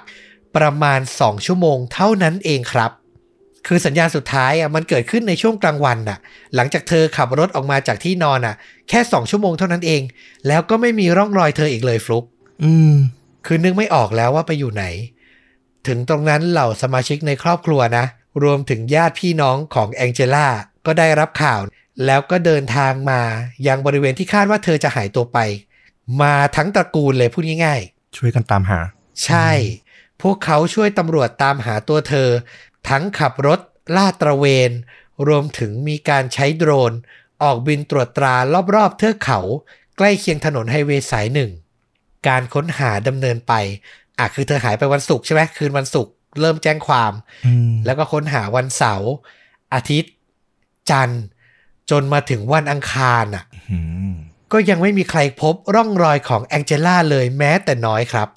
[0.55, 2.91] ประมาณ2ชั่วโมงเท่านั้นเองครับ
[3.67, 6.17] คือสัญญาณสุดท้ายอะมันเกิดขึ้นในช่วงกลางวันน่ะ
[6.55, 8.55] หลังจากเธอขับรถออกมาจากที่นอนอะ
[8.89, 10.01] แค่สองชั่วโมงเท่านั้นเอง
[10.47, 12.25] แล้วก็ไม่มีร่องรอยเธออีกเลยฟลุก
[12.63, 12.93] อืม
[13.45, 14.85] คือนึกไม่ออกแล้วว่าไปอยู่ไหน
[15.87, 18.05] ถึงตรงนั้นเหล่าสมาชิกในครอบครัวนะ
[18.43, 20.47] รวมถึงญาติพี่น้องของแองเจล่า
[20.85, 21.59] ก็ได้รับข่าว
[22.05, 23.21] แล้วก็เดินทางมา
[23.67, 25.37] ยังบริเวณที่คาดว่าเธอจะหายตัวไป
[26.21, 28.79] มาทั้งตระกูลเลยพูดง่าย ๆ ช่วยกันตามหา
[29.25, 29.49] ใช่
[30.21, 32.29] พวกเขาช่วยตำรวจตามหาตัวเธอ
[32.89, 33.59] ทั้งขับรถ
[33.95, 34.71] ลาดตระเวน
[35.27, 36.93] รวมถึงมีการใช้โดรน
[37.43, 38.35] ออกบินตรวจตรา
[38.75, 39.39] รอบๆเทือกเขา
[39.97, 41.51] ใกล้เคียงถนนไฮเวย์สายหนึ่ง
[42.27, 43.53] การค้นหาดำเนินไป
[44.19, 47.11] อะคือเธอหายไปวันศุกร์ใช่ไหมคืนวันศุกร์เริ่มแจ้งความ
[47.45, 49.11] อืมแล้วก็ค้นหาวันเสาร์
[49.73, 50.11] อาทิตย์
[50.89, 51.23] จันทร์
[51.91, 53.79] จนมาถึงวันอังคารอะอื
[54.11, 54.13] ม
[54.51, 58.27] ก็ยังไม่มีใครพบร่องรอยของแองเจล่าเลยแม้แต่น้อยครับ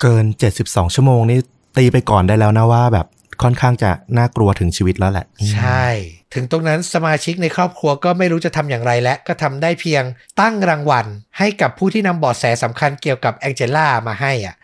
[0.00, 0.24] เกิน
[0.60, 1.38] 72 ชั่วโมงนี่
[1.76, 3.06] ตีไปก่อนได้แล้วนะว่าแบบ
[3.42, 5.86] ค่อนข้างจะน่ากลัวถึงชีวิตแล้วแหละ ใช่
[6.34, 10.02] ถึงตรงนั้นสมาชิกในครอบครัวก็ไม่รู้จะทำอย่างไรและก็ทำได้เพียง
[10.40, 11.06] ตั้งรางวัล
[11.38, 14.56] ให้กับผู้ที่นำเบาะแสสำคัญเกี่ยวกับแองเจล่ามาให้อะ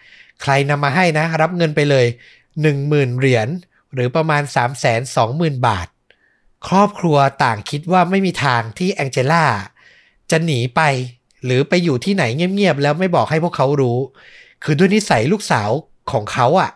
[0.43, 2.07] ใครนำมาให้นะ รับเงินไปเลย
[2.63, 3.49] 10,000 เหรียญ
[3.95, 4.43] หรือประมาณ
[5.05, 5.89] 320,000 บาท
[6.69, 9.45] ครอบครัวต่างคิดว่าไม่มีทางที่แองเจล่า
[10.31, 10.83] จะหนีไป
[11.45, 13.99] หรือไปอยู่ที่ไหนเงียบๆแล้วไม่บอกให้พวกเขารู้
[14.65, 15.71] คือด้วยนิสัยลูกสาว
[16.13, 16.71] ของเขาอะ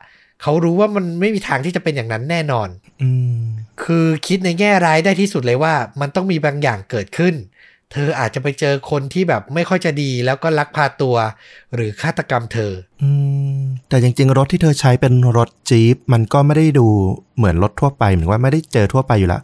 [0.46, 2.68] เขารู้ว่ามันไม่มีทางที่จะเป็นอย่างนั้นแน่นอน
[3.02, 3.42] อืม
[3.82, 7.34] คือคิดในแง่ร้ายได้ที่สุดเลยว่า มันต้องมีบางอย่างเกิดขึ้น
[7.92, 11.16] เธออาจจะไปเจอคนที่แบบไม่ค่อยจะดีแล้วก็ลักพาตัว
[11.74, 12.72] หรือฆาตกรรมเธอ
[13.02, 13.10] อื
[13.56, 16.86] มแต่จริง ๆ รถที่เธอใช้เป็นรถจี๊ปมันก็ไม่ได้ดู
[17.36, 19.42] เหมือนรถทั่วไปเหมือนว่าไม่ได้เจอทั่วไปอยู่แล้ว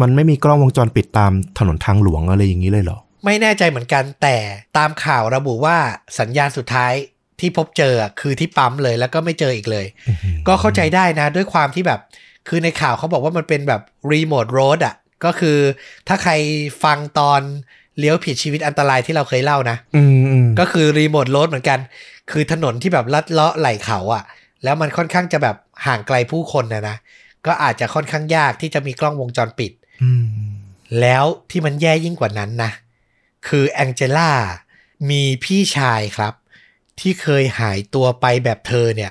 [0.00, 4.36] มันไม่มีกล้องวงจรปิดตามถนนทางหลวงอะไรอย่างนี้เลยเหรอไม่แน่ใจเหมือนกันแต่
[4.78, 5.76] ตามข่าวระบุว่า
[6.18, 6.92] สัญญาณสุดท้าย
[7.40, 9.86] ที่พบเจอคือที่ปั๊มเลยแล้วก็ไม่เจออีกเลย
[10.48, 12.00] ก็เข้าใจได้นะ ด้วยความที่แบบ
[12.48, 13.82] คือในข่าวเขาบอกว่ามันเป็นแบบ
[14.12, 14.94] รีโมทโรดอะ
[15.24, 15.58] ก็คือ
[16.08, 16.32] ถ้าใคร
[16.84, 17.40] ฟังตอน
[17.98, 21.78] เลี้ยวผิดชีวิตอันตรายที่เราเคยเล่านะอืมอืมก็คือรีโมทโรดเหมือนกัน
[22.30, 24.24] คือถนนที่แบบลัดเลาะไหลเขาอะ่ะ
[24.64, 25.56] แล้วมันค่อนข้างจะแบบ
[25.86, 26.96] ห่างไกลผู้คนนะนะ
[27.46, 30.26] ก็อาจจะค่อนข้างยากที่จะมีกล้องวงจรปิดอืม
[31.00, 32.70] แล้วที่มันแย่ยิ่งกว่านั้นนะ
[33.48, 34.30] คือแองเจล่า
[35.10, 36.34] มีพี่ชายครับ
[37.00, 39.10] ที่เคยหายตัวไปแบบเธอเนี่ย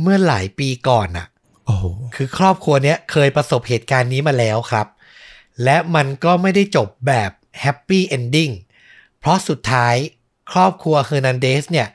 [0.00, 1.26] เมื่อหลายปีก่อนน่ะ
[1.66, 1.84] โอ้โห
[2.14, 4.86] คือครอบครัวเนี้ยเคยประสบเหตุการณ์นี้มาแล้วครับ
[5.64, 7.30] และมันก็ไม่ได้จบแบบ
[7.60, 8.50] happy ending
[9.20, 9.94] เพราะสุดท้าย
[10.52, 11.88] ครอบครัวเฮอร์นันเดสเนี่ย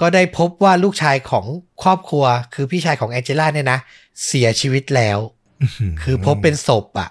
[0.00, 1.46] ก็ได้พบว่าลูกชายของ
[1.82, 3.78] ครอบครัว คือพี่ชายของแองเจล่าเนี่ยนะ
[4.26, 5.18] เสียชีวิตแล้ว
[6.02, 7.10] คือพบเป็นศพอะ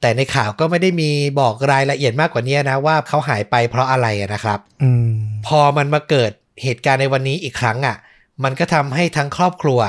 [0.00, 1.10] แต่ในข่าวก็ไม่ได้มี
[1.40, 5.10] บอกรายละเอียดมากกว่านี้นะ ว่าเขาหายไปเพราะอะไรอะนะครับอืม
[5.46, 7.96] พอมันมาเกิด เหตุการณ์ในวันนี้อีกครั้งอะ่ะ
[8.44, 9.80] มันก็ทำให้ทั้งครอบครัว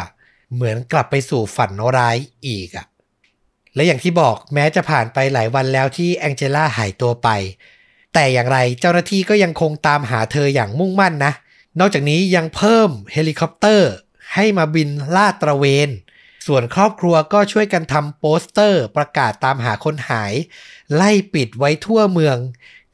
[0.54, 2.18] เหมือนกลับไปสู่ฝันร้าย
[2.48, 2.86] อีกอะ่ะ
[3.76, 7.30] และอย่างที่บอกแม้จะผ่านไปหลายวันแล้วที่แองเจล่าหายตัวไป
[8.14, 11.34] แต่อย่างไรเจ้าหน้าที่ก็ยังคงตามหาเธออย่างมุ่งมั่นนะ
[11.80, 13.92] นอกจากนี้ยังเพิ่มเฮลิคอปเตอร์
[14.34, 15.90] ให้มาบินลาดตระเวน
[16.48, 20.34] ส่วนครอบครัวก็ช่วยกันทำโปสเตอร์ประกาศตามหาคนหาย
[20.96, 22.38] ไล่ปิดไว้ทั่วเมือง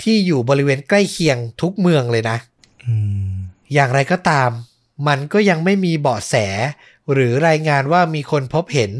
[0.01, 2.37] ที่อยู่บริเวณใกล้เคียงทุกเมืองเลยนะ
[2.85, 2.93] อื
[3.31, 3.42] ม
[3.73, 4.49] อย่างไรก็ตาม
[5.07, 6.35] มันก็ยังไม่มีเบาะแส
[7.13, 8.91] หรือรายงานว่ามีคนพบเห็น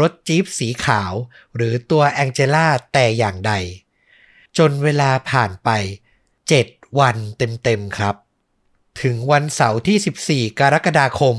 [0.00, 1.12] รถจี๊ปสีขาว
[1.56, 3.52] หรือตัวแองเจล่าแต่อย่างใด
[4.58, 5.70] จนเวลาผ่านไป
[6.34, 8.14] 7 วันเต็มๆครับ
[9.02, 11.36] ถึงวันเสาร์ที่ 14 กรกฎาคม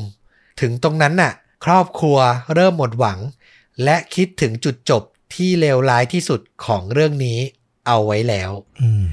[0.62, 1.34] ถึงตรงนั้นน่ะ
[1.66, 2.18] ครอบครัว
[2.54, 3.20] เริ่มหมดหวัง
[3.84, 5.04] และคิดถึงจุดจบ
[5.34, 7.40] ที่เลวร้ายที่สุดของเรื่องนี้
[7.88, 8.52] เอาไว้แล้ว
[8.82, 9.06] อืม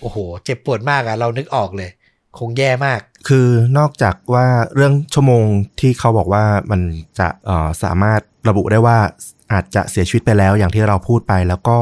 [0.00, 1.90] โอ้โห เจ็บปวดมากอะเรานึกออกเลย
[2.38, 3.48] คงแย่มาก คือ
[3.78, 5.44] นอกจากว่าเรื่องชั่วโมง
[5.80, 6.80] ที่เขาบอกว่ามัน
[7.18, 8.98] จะเอ่อสามารถระบุได้ว่า
[9.52, 11.76] อาจจะเสียชีวิตไปแล้วอย่างที่เราพูดไป แล้วก็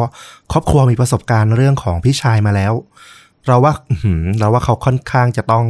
[0.53, 2.73] ครอบครัวมีประสบการณ์เรื่องของพี่ชายมาแล้ว
[3.47, 5.65] เราว่าอื้อหือเราว่าเขาค่อนข้างจะต้อง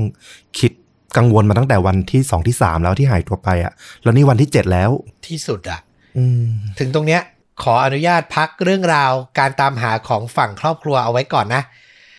[0.59, 0.73] คิด
[1.17, 4.91] กังวลมาตั้งแต่วันที่สองที่สามแล้วที่หายตัวไปอะ่ะ แล้วนี่วันที่เจ็ดแล้ว
[5.29, 5.81] ที่สุดอะ
[6.17, 6.45] อืม
[6.79, 7.23] ถึงตรงเนี้ย
[7.63, 11.63] ขออนุญาตพักเรื่องราวการตามหาของฝั่งครอบครัวเอาไว้ก่อนนะ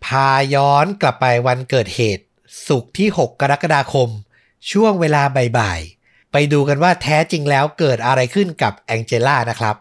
[0.06, 2.24] พาย้อนกลับไปวันเกิดเหตุ
[2.68, 4.10] สุกร์ที่ 6 กรกฎาคม
[4.72, 5.24] ช่วงเวลา
[5.58, 9.76] บ่ายๆ ไปดูกันว่าแท้จริงแล้วเกิดอะไรขึ้นกับแองเจล่านะครับ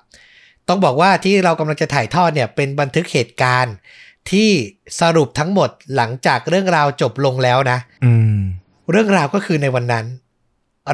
[0.68, 3.74] ต้องบอกว่าที่เรากำลังจะถ่ายทอดเนี่ยเป็นบันทึกเหตุการณ์
[4.30, 4.50] ที่
[5.00, 8.38] สรุปทั้งหมดหลังจากเรื่องราวจบลงแล้วนะอืม
[8.90, 10.06] เรื่องราวก็คือในวันนั้น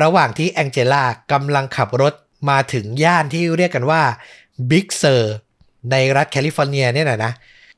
[0.03, 2.15] ระหว่างที่แองเจล่ากำลังขับรถ
[2.51, 4.03] มาถึงย่านที่เรียกกันว่า
[4.71, 5.35] บิ๊กเซอร์
[5.91, 7.33] ในรัฐแคลิฟอร์เนียเนี่ยนะนะ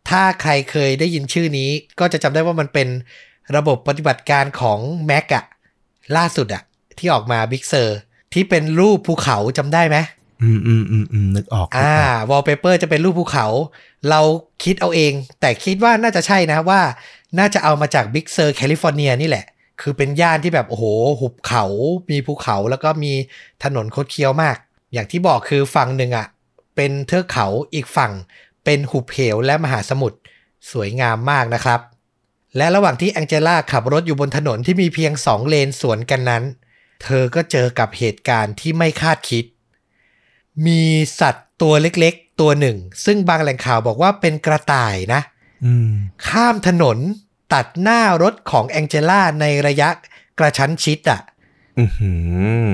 [0.09, 1.71] ถ้าใครเคยได้ยินชื่อนี้
[2.01, 2.89] ก็จะจำได้ว่ามันเป็น
[3.57, 4.79] ระบบปฏิบัติการของ
[5.11, 5.45] Mac อะ
[6.17, 6.63] ล่าสุดอะ
[6.99, 7.99] ที่ออกมาบิ๊กเซอร์
[8.33, 9.97] ที่เป็นรูปภูเขาจำได้ไหม
[10.43, 13.47] อืมอืมอืมอืมนึกออกนึกอ่าออกวอลเปเปอร์จะเป็นรูปภูเขา
[14.11, 14.21] เรา
[14.65, 16.81] คิดเอาเอง แต่คิดว่าน่าจะใช่นะว่า
[17.39, 19.45] น่าจะเอามาจากบิ๊กเซอร์แคลิฟอร์เนียนี่แหละ
[19.81, 20.85] คือเป็นย่านที่แบบ โอ้โห
[21.21, 21.65] หุบเขา
[22.11, 23.13] มีภูเขาแล้วก็มี
[23.65, 24.57] ถนนคดเคี้ยวมาก
[24.93, 26.27] อย่างที่บอกคือฝั่งหนึ่งอะ
[26.77, 28.13] เป็นเทือกเขาอีกฝั่ง
[28.65, 30.19] เป็นหุบเหวและมหาสมุทร
[30.73, 31.81] สวยงามมากนะครับ
[32.57, 36.45] และระหว่างที่แองเจล่าขับรถอยู่บนถนนที่มีเพียงสองเลนสวนกันนั้น
[37.03, 39.45] เธอก็เจอกับเหตุการณ์ที่ไม่คาดคิด
[40.67, 40.83] มี
[41.21, 45.21] สัตว์ตัวเล็กๆ ตัวหนึ่ง ซึ่งบางแหล่งข่าวบอกว่าเป็นกระต่ายนะ
[45.65, 45.93] อืม
[46.29, 46.99] ข้ามถนน
[47.55, 49.89] ตัดหน้ารถของแองเจล่าในระยะ
[50.39, 51.21] กระชั้นชิดอะ่ะ
[51.79, 52.13] อือหื
[52.65, 52.69] อ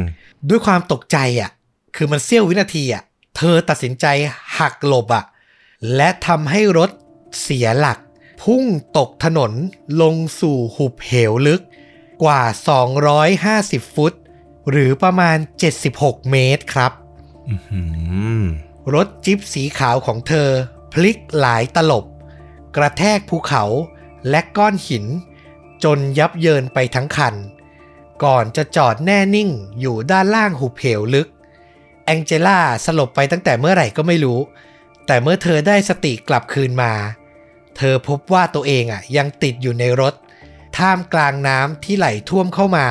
[0.48, 1.50] ด้วยความตกใจอะ่ะ
[1.96, 3.02] คือมันเสี้ยววินาทีอะ่ะ
[3.36, 4.06] เธอตัดสินใจ
[4.58, 5.24] หักหลบอะ่ะ
[5.96, 6.90] และทำให้รถ
[7.42, 7.98] เสียหลัก
[8.44, 8.64] พุ่ง
[8.98, 9.52] ตกถนน
[10.02, 11.62] ลงสู่หุบเหวลึก
[12.22, 12.42] กว่า
[13.18, 14.12] 250 ฟุต
[14.70, 15.38] หรือประมาณ
[15.82, 16.92] 76 เมตรครับ
[17.48, 17.82] อือหื
[18.38, 18.40] อ
[18.94, 20.48] รถจิ๊ปสีขาวของเธอ
[20.92, 22.04] พลิกหลายตลบ
[22.76, 23.64] กระแทกภูเขา
[24.30, 25.04] และก้อนหิน
[25.84, 27.34] จนยับเยินไปทั้งคัน
[28.24, 29.50] ก่อนจะจอดแน่นิ่ง
[29.80, 31.28] อยู่ด้านล่างหุบเหวลึก
[32.04, 34.38] แองเจล่าสลบไปตั้งแต่เมื่อไหร่ก็ไม่รู้
[35.06, 36.92] แต่เมื่อเธอได้สติกลับคืนมา
[37.76, 40.14] เธอพบว่าตัวเองอะยังติดอยู่ในรถ
[40.78, 42.86] ท่ามกลางน้ำที่ไหลท่วมเข้ามา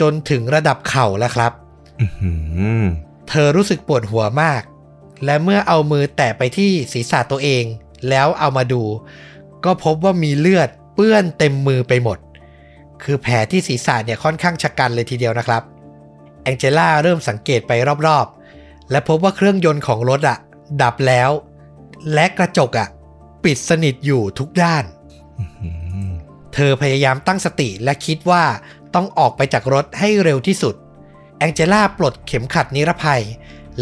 [0.00, 1.52] จนถึงระดับเข่าแล้วครับ
[2.00, 2.32] อือหื
[2.82, 2.84] อ
[3.28, 4.62] เธอรู้สึกปวดหัวมาก
[5.24, 7.64] และเมื่อเอามือแตะไปที่ศีรษะตัวเอง
[8.08, 8.82] แล้วเอามาดู
[9.64, 12.18] ก็พบว่ามีเลือดเปื้อนเต็มมือไปหมด
[13.02, 15.62] คือแผลที่ศีรษะเนี่ยค่อนข้างชะกันเลยทีเดียวนะครับ
[16.42, 17.72] แองเจล่าเริ่มสังเกตไป
[18.06, 20.38] รอบๆ และพบว่าเครื่องยนต์ของรถอะ
[20.82, 21.30] ดับแล้ว
[22.14, 22.88] และกระจกอะ
[23.44, 24.84] ปิดสนิทอยู่ทุกด้าน
[25.38, 25.70] อื้อหื
[26.08, 26.10] อ
[26.54, 28.44] เธอพยายามตั้งสติและคิดว่า
[28.94, 30.74] ต้องออกไปจากรถให้เร็วที่สุด
[31.38, 33.22] แองเจล่าปลดเข็มขัดนิรภัย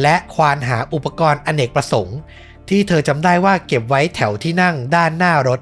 [0.02, 2.18] และควานหาอุปกรณ์อเนกประสงค์
[2.68, 5.60] ที่เธอจำได้ว่าเก็บไว้แถวที่นั่งด้านหน้ารถ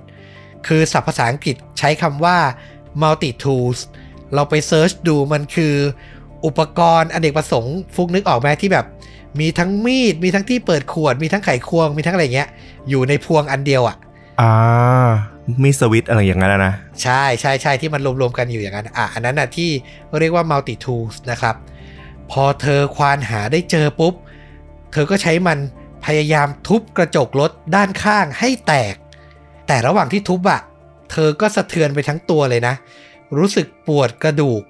[0.67, 2.39] คือศัพท์ภาษาอังกฤษใช้คำว่า
[3.01, 3.79] multi tools
[4.35, 5.75] เราไปเซิร์ชดูมันคือ
[6.45, 8.87] อุปกรณ์อเนกประสงค์ ฟุกนึกออกไหมที่แบบ
[9.41, 12.49] มีทั้งมีด มีทั้งที่เปิดขวด มีทั้งไขควง มีทั้งอะไรเงี้ย
[12.89, 13.97] อยู่ในพวงอันเดียวอะ่ะ
[14.41, 15.09] อ่า
[15.65, 19.71] มีสวิตช์อะไรอย่างนั้นอะนะ ใช่ใช่ใช่ที่มันรวมๆกันอยู่อย่างนั้น อะ อันนั้นน่ะที่
[20.21, 21.55] เรียกว่า multi tools นะครับ
[22.31, 24.15] พอเธอควานหาได้เจอปุ๊บ
[24.93, 25.59] เธอก็ใช้มัน
[26.07, 28.95] พยายามทุบกระจกรถด้านข้างให้แตก
[29.67, 30.61] แต่ระหว่างที่ทุบอะ่ะ
[31.11, 32.75] เธอก็สะเทือนไปทั้งตัวเลยนะ
[33.39, 34.63] รู้สึกปวดกระดูก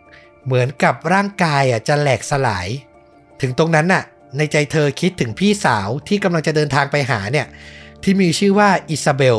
[0.45, 2.69] เหมือนกับร่างกายอะจะแหลกสลาย
[3.41, 4.03] ถึงตรงนั้นน่ะ
[4.37, 7.47] ในใจเธอคิดถึงพี่สาวที่กำลังจะเดินทางไปหาเนี่ย
[8.03, 9.39] ที่มีชื่อว่าอิซาเบล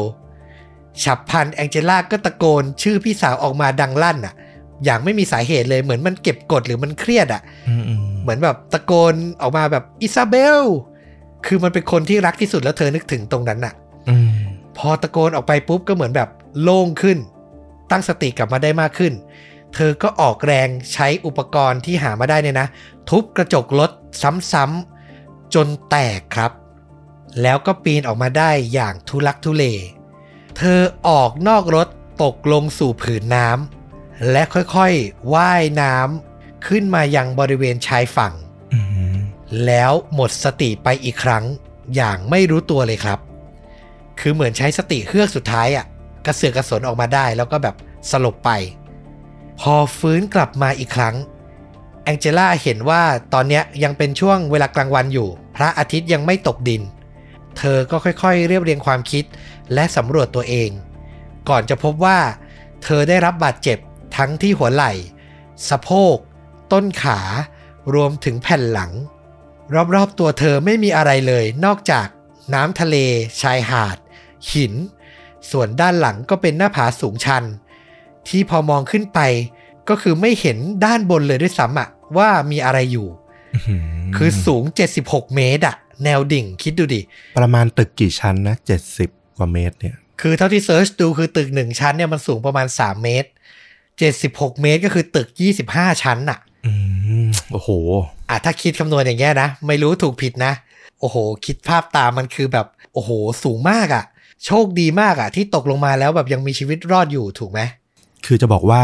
[1.03, 4.33] ฉับพลันแองเจล่าก็ตะโกน ชื่อพี่สาวออกมาดังลั่นอะ
[4.85, 10.61] อย่างไม่มีสาเหตุเลยเหมือนมันเก็บกดหรือมันเครียดอะอืมอืมเหมือนแบบตะโกนออกมาแบบอิซาเบล
[11.45, 13.73] คือมันเป็นคนที่รักที่สุดแล้วเธอนึกถึงตรงนั้นน่ะ
[14.09, 14.29] อืม
[14.77, 16.29] พอตะโกนออกไปปุ๊บก็เหมือนแบบ
[16.61, 17.17] โล่งขึ้น
[17.91, 19.13] ตั้งสติกลับมาได้มากขึ้น
[19.75, 22.67] เธอก็ออกแรงใช้อุปกรณ์ที่หามาได้เนี่ยนะ
[23.09, 23.91] ทุบกระจกรถ
[24.51, 26.51] ซ้ำๆจนแตกครับ
[27.41, 29.63] แล้วก็ปีนออกมาได้อย่างทุลักทุเล
[30.57, 31.87] เธอออกนอกรถ
[32.23, 38.33] ตกลงสู่ผืนน้ำและค่อยๆว่ายน้ำขึ้นมายังบริเวณชายฝั่ง
[38.73, 38.79] อื
[39.13, 39.17] ม
[39.65, 41.43] แล้วหมดสติไปอีกครั้ง
[41.95, 43.19] อย่างไม่รู้ตัวเลยครับ
[44.19, 45.85] คือเหมือนใช้สติเฮือกสุดท้ายอะ่ะ
[46.25, 47.75] กระเสือกกระสนออกมาได้แล้วก็แบบ
[48.11, 48.51] สลบไป
[49.59, 51.15] พอฟื้นกลับมาอีกครั้ง
[52.03, 53.03] แองเจล่าเห็นว่า
[53.33, 56.81] ตอนเนี้ยยังเป็นช่วงเวลากลางวันอยู่ พระอาทิตย์ยังไม่ตกดิน
[57.57, 59.25] เธอก็ค่อยๆ เรียบเรียงความคิด
[59.73, 60.69] และสำรวจตัวเอง
[61.49, 62.19] ก่อนจะพบว่า
[62.83, 63.77] เธอได้รับบาดเจ็บ
[64.17, 64.91] ทั้งที่หัวไหล่
[65.69, 66.15] สะโพก
[66.73, 67.19] ต้นขา
[67.93, 68.91] รวมถึงแผ่นหลัง
[69.95, 72.07] รอบๆตัวเธอไม่มีอะไรเลยนอกจาก
[72.53, 72.95] น้ำทะเล
[73.41, 73.97] ชายหาด
[74.51, 74.73] หิน
[75.51, 77.43] ส่วนด้านหลังก็เป็นหน้าผาสูงชัน
[78.27, 79.19] ที่พอมองขึ้นไป
[79.89, 83.07] ก็คือไม่เห็นด้านบนเลยด้วยซ้ำอะว่ามีอะไรอยู่
[83.55, 83.75] อื้อหื
[84.15, 84.63] คือสูง
[84.99, 87.01] 76 เมตรอะ แนวดิ่งคิดดูดิ
[87.37, 93.29] ประมาณตึกกี่ชั้นนะเจ็ดสิบกว่าเมตรเนี่ย คือเท่าที่เซิร์ชดูคือตึกหนึ่งชั้นเนี่ยมันสูงประมาณ3เมตร
[93.95, 95.27] 76เมตรก็คือตึก
[95.65, 96.71] 25ชั้นอะอื
[97.25, 97.69] มโอ้โห
[98.29, 100.53] อะถ้าคิดคำนวณอย่างเงี้ยนะ ไม่รู้ถูกผิดนะ
[100.99, 103.11] โอ้โห คิดภาพตามมันคือแบบโอ้โห
[103.43, 104.03] สูงมากอะ่ะ
[104.45, 107.59] โชคดีมากอะ่ะ ที่ตกลงมาแล้วแบบยังมีชีวิตรอดอยู่ถูกไหม
[108.25, 108.81] คือจะบอกว่า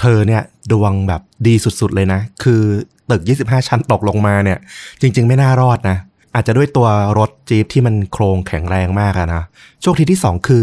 [0.00, 0.42] เธอเนี่ย
[0.72, 2.62] ดวงแบบดีสุดๆเลยนะ คือ
[3.10, 4.58] ตึก 25 ชั้นตกลงมาเนี่ย
[5.00, 5.96] จริง ๆ ไม่น่ารอดนะ
[6.34, 6.88] อาจจะด้วยตัว
[7.18, 9.42] รถจี๊ปที่มันโครงแข็งแรงมากอะนะ
[9.82, 10.62] โชคดีที่2คือ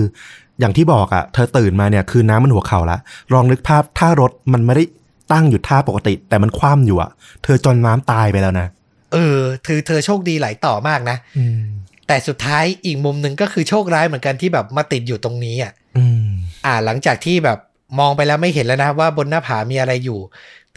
[0.59, 2.97] อย่างที่บอกอะเธอตื่นมาเนี่ยคือน้ำมันหัวเข่าละ
[3.33, 4.83] ลองนึกภาพถ้ารถมันไม่ได้
[5.31, 7.09] ตั้งอยู่ท่าปกติ แต่มันคว่ำอยู่อะ
[7.43, 8.67] เธอจนน้ำตายไปแล้วนะ
[9.13, 11.59] เออเธอเธอโชคดีหลายต่อมากนะอืม
[12.07, 16.27] แต่สุดท้ายอีกมุมหนึ่งก็คือโชคร้ายเหมือนกันที่แบบมาติดอยู่ตรงนี้อะอืม
[16.65, 17.59] อ่าหลังจากที่แบบ
[17.99, 20.19] มองไปแล้วไม่เห็นแล้วนะว่าบนหน้าผามีอะไรอยู่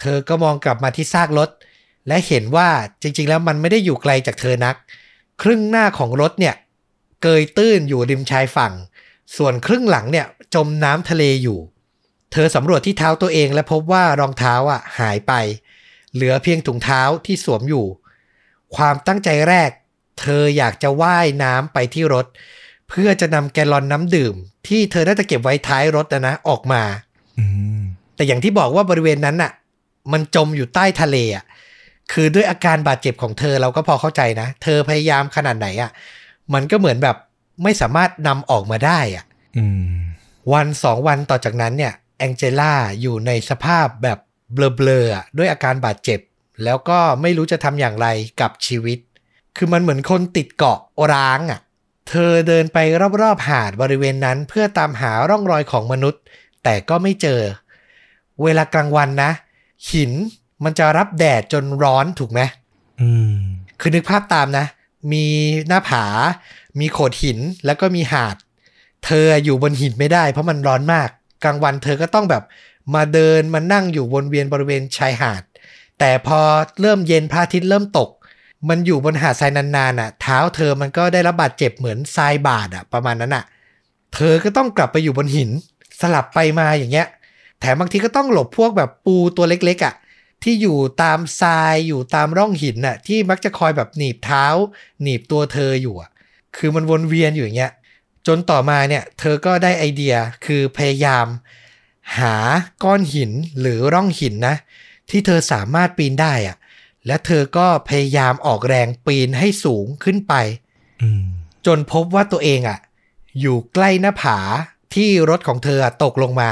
[0.01, 1.49] เธอก็มองกลับมาที่ซากรถ
[2.09, 2.69] และเห็นว่า
[3.03, 4.77] จริง ๆ แล้วมันไม่ได้อยู่ไกลจากเธอนัก
[5.43, 6.55] ครึ่งหน้าของรถเนี่ย
[7.23, 8.73] เกยตื้นอยู่ริมชายฝั่ง
[9.37, 11.59] ส่วนครึ่งหลังเนี่ยจมน้ำทะเลอยู่
[12.33, 15.33] เธอสำรวจที่เท้าตัวเองและพบว่ารองเท้าอะหายไป
[16.15, 17.87] เหลือเพียงถุงเท้าที่สวมอยู่
[18.77, 19.71] ความตั้งใจแรก
[20.21, 22.27] เธออยากจะว่ายน้ำไปที่รถ
[22.89, 24.35] เพื่อจะนำแกลลอนน้ำดื่ม
[24.69, 26.83] ที่เธอน่าจะเก็บไว้ท้ายรถนะนะออกมา
[27.39, 27.45] อื
[27.79, 27.83] ม
[28.17, 29.53] แต่อย่างที่บอกว่าบริเวณนั้นน่ะ
[30.13, 31.45] มันจมอยู่ใต้ทะเลอะ
[32.13, 35.91] คือด้วยอาการบาดเจ็บของเธอเราก็พอเข้าใจนะ เธอพยายามขนาดไหนอะ
[36.55, 37.17] มันก็เหมือนแบบ
[37.63, 39.25] ไม่สามารถนำออกมาได้อะ
[39.57, 39.95] อืม
[40.53, 44.19] วันสองวันต่อจากนั้นเนี่ยแองเจล่าอยู่ในสภาพแบบ
[44.55, 46.21] เบลอๆอะด้วยอาการบาดเจ็บ
[46.65, 48.07] แล้วก็ไม่รู้จะทำอย่างไร
[48.41, 48.99] กับชีวิต
[49.57, 50.79] คือมันเหมือนคนติดเกาะ
[51.13, 51.61] ร้างอะ
[52.09, 52.79] เธอเดินไป
[53.23, 56.23] รอบๆหาดบริเวณนั้นเพื่อตามหาร่องรอยของมนุษย์
[56.65, 57.41] แต่ก็ไม่เจอ
[58.43, 59.31] เวลากลางวันนะ
[59.91, 60.13] หิน
[60.65, 62.41] มันจะรับแดดจนร้อนถูกไหม
[63.01, 63.37] อืม
[63.81, 64.67] คือนึกภาพตามนะ
[65.13, 65.25] มี
[65.69, 66.05] หน้าผา
[66.81, 68.37] มีโขดหินแล้วก็มีหาด
[69.05, 71.09] เธออยู่บนหินไม่ได้เพราะมันร้อนมาก
[71.45, 72.43] กลางวันเธอก็ต้องแบบ
[72.95, 75.43] มาเดินมานั่งอยู่วนเวียนบริเวณชายหาด
[75.99, 76.41] แต่พอ
[76.81, 78.11] เริ่มเย็นพระอาทิตย์เริ่มตก
[78.69, 83.45] มันอยู่บนหาดทรายนานๆอะ เท้าเธอมันก็ได้รับบาดเจ็บเหมือนทรายบาดอะประมาณนั้นอะ
[84.15, 85.51] เธอก็ต้องกลับไปอยู่บนหิน
[86.01, 87.07] สลับไปมาอย่างเงี้ย
[87.61, 89.95] แถมบางทีก็ต้องหลบพวกแบบปูตัวเล็กๆอะ
[90.43, 94.47] ที่อยู่ตามทรายอยู่ตามร่องหินน่ะที่มักจะคอยแบบหนีบเท้า
[95.03, 96.11] หนีบตัวเธออยู่อะ
[96.57, 97.73] คือมันวนเวียนอยู่อย่างเงี้ย
[98.27, 100.15] จนต่อมาเนี่ยเธอก็ได้ไอเดีย
[100.47, 101.27] คือพยายาม
[102.19, 102.37] หา
[102.85, 104.57] ก้อนหินหรือร่องหินนะ
[105.11, 106.57] ที่เธอสามารถปีนได้อะ
[107.07, 110.35] และเธอก็พยายามออกแรงปีนให้สูงขึ้นไป
[111.03, 111.25] อืม
[111.67, 112.79] จนพบว่าตัวเองอะ
[113.41, 114.39] อยู่ใกล้หน้าผา
[114.95, 116.51] ที่รถของเธออะตกลงมา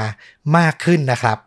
[0.57, 1.37] มากขึ้นนะครับ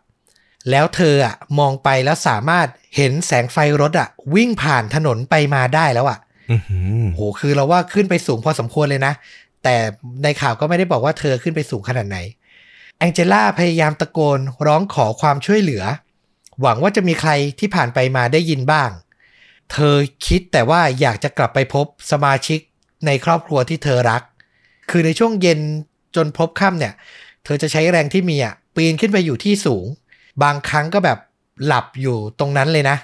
[0.71, 6.19] แล้วเธออะมองไปแล้วสามารถเห็นแสงไฟรถอะวิ่งผ่านถนนไปมาได้แล้วอะ
[6.51, 9.13] อือหือโหคือเราว่าขึ้นไปสูงพอสมควรเลยนะ
[9.63, 9.75] แต่
[10.23, 12.17] ในข่าวก็ไม่ได้บอกว่าเธอขึ้นไปสูงขนาดไหน
[12.99, 15.83] แองเจล่าพยายามตะโกนร้องขอความช่วยเหลือ
[16.61, 18.89] หวังว่าจะมีใครที่ผ่านไปมาได้ยินบ้าง
[19.71, 19.95] เธอ
[20.27, 22.59] คิดแต่ว่าอยากจะกลับไปพบสมาชิก
[23.05, 24.21] ในครอบครัวที่เธอรัก
[24.89, 25.59] คือในช่วงเย็น
[26.15, 26.93] จนพบค่ำเนี่ย
[27.45, 29.85] เธอจะใช้แรงที่มีอะปีนขึ้นไปอยู่ที่สูง
[30.43, 31.19] บางครั้งก็แบบ
[31.65, 32.97] หลับอยู่ตรงนั้นเลยนะ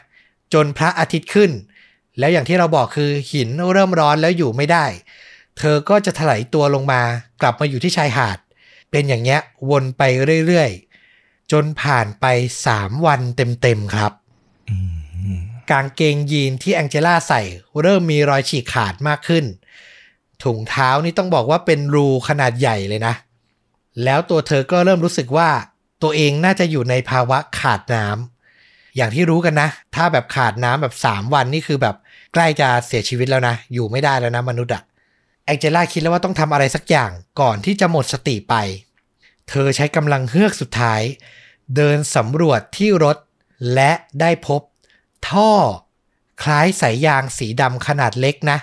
[0.54, 1.52] จนพระอาทิตย์ขึ้น
[2.20, 4.86] แล้วอย่างที่เราบอกคือหินเริ่มร้อนแล้วอยู่ไม่ได้
[5.58, 7.02] เธอก็จะถลายตัวลงมา
[7.42, 8.38] กลับมาอยู่ที่ชายหาด
[8.92, 9.40] เป็นอย่างเงี้ย
[9.70, 10.02] วนไป
[10.48, 12.26] เรื่อยๆ จนผ่านไป
[12.68, 14.12] 3วันเต็มๆครับ
[15.72, 17.42] กางเกงยีนที่แองเจล่าใส่
[17.82, 19.46] เริ่มมีรอยฉีกขาดมากขึ้น
[20.44, 23.14] ถุงเท้านี่ต้องบอกว่าเป็นรูขนาดใหญ่เลยนะ
[24.04, 25.50] แล้วตัวเธอก็เริ่มรู้สึกว่า
[26.04, 31.96] ตัวเองน่าจะอยู่ในภาวะขาดน้ำอย่างที่รู้กันนะ ถ้าแบบขาดน้ำแบบ 3 วันนี่คือแบบ
[32.34, 34.82] ใกล้จะเสียชีวิตแล้วนะ อยู่ไม่ได้แล้วนะมนุษย์อะ
[35.46, 37.12] แองเจล่าคิดแล้วว่าต้องทำอะไรสักอย่าง
[37.42, 38.56] ก่อนที่จะหมดสติไป
[39.50, 41.02] เธอใช้กำลังเฮือกสุดท้าย
[41.76, 43.18] เดินสำรวจที่รถ
[43.74, 44.62] และได้พบ
[45.30, 45.52] ท่อ
[46.44, 48.58] คล้ายสายยางสีดำขนาดเล็กนะ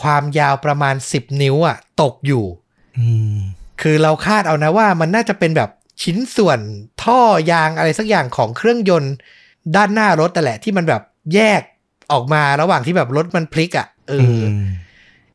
[0.00, 2.44] ความยาวประมาณ 10 นิ้วอะตกอยู่
[2.98, 3.38] อืม
[3.82, 5.70] คือเราคาดเอานะว่ามันน่าจะเป็นแบบ
[6.02, 6.60] ชิ้นส่วน
[7.02, 7.20] ท่อ
[7.50, 9.14] ยางอะไรสักอย่างของเครื่องยนต์
[9.76, 11.02] ด้านหน้ารถแต่นแหละที่มันแบบ
[11.34, 11.62] แยก
[12.12, 14.44] ออกมาระหว่างที่แบบรถมันพลิกอะเอออ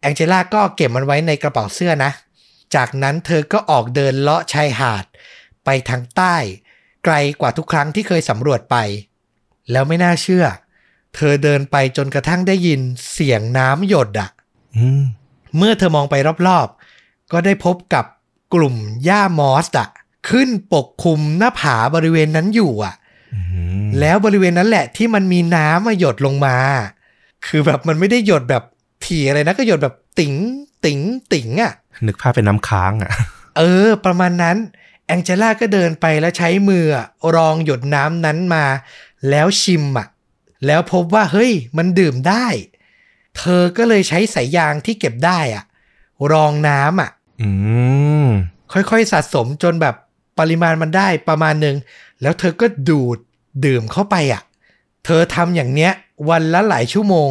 [0.01, 2.11] แองเจล่าก็เก็บมันไว้ในกระเป๋าเสื้อนะ
[2.75, 5.05] จากนั้นเธอก็ออกเดินเลาะชายหาด
[5.65, 6.35] ไปทางใต้
[7.05, 8.75] ไกลกว่าทุกครั้งที่เคยสำรวจไป
[9.71, 10.45] แล้วไม่น่าเชื่อ
[11.15, 12.81] เธอเดินไปจนกระทั่งได้ยิน
[13.11, 14.29] เสียงน้ำหยดอะ
[14.75, 15.03] อืม
[15.57, 16.15] เมื่อเธอมองไป
[16.47, 18.05] รอบๆ ก็ได้พบกับ
[18.53, 19.87] กลุ่มหญ้ามอสอะ
[20.29, 22.95] ขึ้นปกคลุมหน้าผาบริเวณนั้นอยู่อะ
[23.33, 23.39] อื
[23.83, 26.57] มแล้วบริเวณนั้นแหละที่มันมีน้ำมาหยดลงมา
[27.45, 28.63] คือแบบมันไม่ได้หยดแบบ
[29.05, 30.33] ถี่อะไรนะก็หยดแบบติ๋ง
[30.85, 30.99] ติ๋ง
[31.33, 31.73] ติ๋งอะ
[32.07, 33.11] นึกภาพเป็นน้ำค้างอะ
[33.57, 34.57] เออ ประมาณนั้น
[35.07, 38.65] แองเจล่าก็เดินไปแล้วใช้มืออะรองหยดน้ำนั้นมา
[39.29, 40.07] แล้วชิมอะ
[40.65, 42.45] แล้วพบว่าเฮ้ย มันดื่มได้
[43.37, 45.63] เธอก็เลยใช้สายยางที่เก็บได้อะ
[46.31, 47.49] รองน้ำอะ อื
[48.25, 48.27] ม
[48.73, 49.95] ค่อยๆสะสมจนแบบ
[50.39, 51.75] ปริมาณมันได้ประมาณหนึ่ง
[52.21, 53.17] แล้วเธอก็ดูด
[53.65, 54.41] ดื่มเข้าไปอะ
[55.05, 55.91] เธอทำอย่างเนี้ย
[56.29, 57.29] วันละหลายชั่วโมง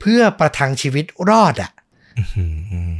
[0.00, 1.70] เพื่อประทังชีวิตรอดอะ
[2.18, 2.44] อื
[2.90, 2.92] ม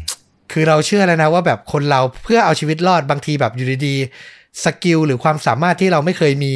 [0.52, 6.55] คือเราเชื่อแล้วนะว่าแบบคนเราเพื่อเอาชีวิตรอดบางทีแบบอยู่ดีๆสกิลหรือความสามารถที่เราไม่เคยมี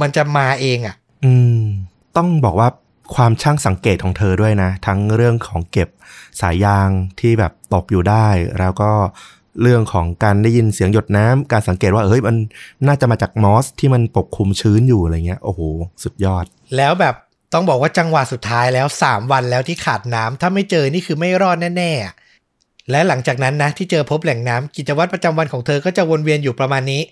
[0.00, 0.94] มันจะมาเองอะ่ะ
[1.24, 1.62] อืม
[2.16, 2.68] ต้องบอกว่า
[3.14, 5.88] ความช่างสังเกตของเธอด้วยนะ ทั้งเรื่องของเก็บ
[6.40, 6.88] สายยาง
[7.20, 8.26] ที่แบบตกอยู่ได้
[8.58, 8.90] แล้วก็
[9.60, 12.36] เรื่องของการได้ยินเสียงหยดน้ำการสังเกตว่าเฮ้ยมัน
[12.86, 15.60] น่าจะมาจากมอสที่มันปกคลุมชื้นอยู่อะไรเงี้ยโอ้โห
[16.02, 16.44] สุดยอด
[16.76, 17.14] แล้วแบบ
[17.52, 27.02] ต้องบอกว่าจังหวะสุดท้ายแล้ว 3 วันแล้วที่ขาดน้ำถ้าไม่เจอนี่คือไม่รอดแน่ๆและหลังจากนั้นนะที่เจอพบแหล่งน้ำกิจวัตรประจำวันของเธอก็จะวนเวียนอยู่ประมาณนี้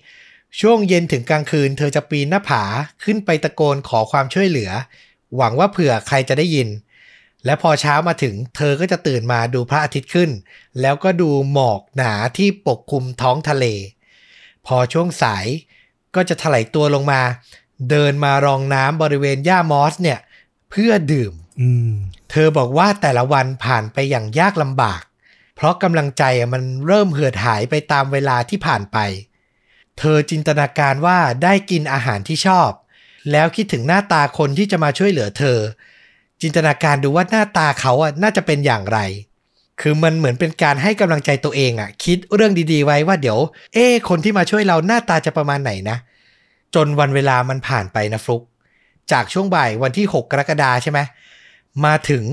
[0.61, 2.63] ช่วงเย็นถึงกลางคืน เธอจะปีนหน้าผา
[3.03, 4.69] ขึ้นไปตะโกนขอความช่วยเหลือ
[5.37, 6.67] หวังว่าเผื่อใครจะได้ยิน
[7.45, 10.29] และพอเช้ามาถึงเธอก็จะตื่นมาดูพระอาทิตย์ขึ้น
[10.81, 13.65] แล้วก็ดูหมอกหนาที่ปกคลุมท้องทะเล
[14.67, 15.45] พอช่วงสาย
[16.15, 17.21] ก็จะถลายตัวลงมา
[17.89, 20.19] เดินมารองน้ำบริเวณหญ้ามอสเนี่ย
[20.71, 21.91] เพื่อดื่มอืม
[22.31, 25.01] เธอบอกว่าแต่ละวันผ่านไปอย่างยากลำบาก
[25.55, 28.97] เพราะกำลังใจอะมันเริ่มเหือดหายไปตามเวลาที่ผ่านไป
[29.99, 32.71] เธอจินตนาการว่าได้กินอาหารที่ชอบ
[33.31, 35.57] แล้วคิดถึงหน้าตาคนที่จะมาช่วยเหลือเธอ
[36.41, 38.99] จินตนาการดูว่าหน้าตาเขาอะน่าจะเป็นอย่างไร
[39.81, 43.39] คือมันเหมือนเป็นการให้กำลังใจตัวเองอะ คิดเรื่องดีๆไว้ว่าเดี๋ยว
[43.73, 45.97] เอ๊คนที่มาช่วยเราหน้าตาจะประมาณไหนนะ
[46.75, 48.43] จนวันเวลามันผ่านไปนะฟลุก
[49.11, 50.99] จากช่วงบ่ายวันที่ 6 กรกฎาใช่ไหม
[51.85, 52.23] มาถึง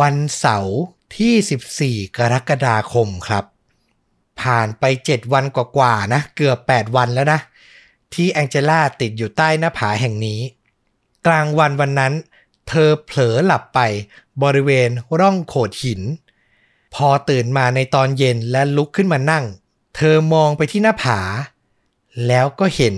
[0.00, 0.76] วันเสาร์
[1.16, 3.44] ที่ 14 กรกฎาคมครับ
[4.40, 7.40] ผ่านไป 7 วันกว่าๆนะ เกือบ 8 วันแล้วนะ
[8.14, 10.40] ที่แองเจล่าติดอยู่ใต้หน้าผาแห่งนี้
[11.26, 12.12] กลางวันวันนั้น
[12.68, 13.80] เธอเผลอหลับไป
[14.42, 16.02] บริเวณร่องโขดหิน
[16.94, 19.44] พอตื่นมาในตอนเย็นและลุกขึ้นมานั่ง
[19.96, 21.20] เธอมองไปที่หน้าผา
[22.26, 22.94] แล้วก็เห็น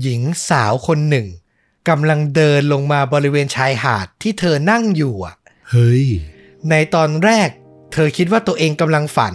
[0.00, 1.26] หญิงสาวคนหนึ่ง
[1.88, 5.36] กำลังเดินลงมาบริเวณชายหาดที่เธอนั่งอยู่อะ
[5.70, 6.06] เฮ้ย
[6.70, 7.48] ในตอนแรก
[7.92, 9.34] เธอคิดว่าตัวเองกำลังฝัน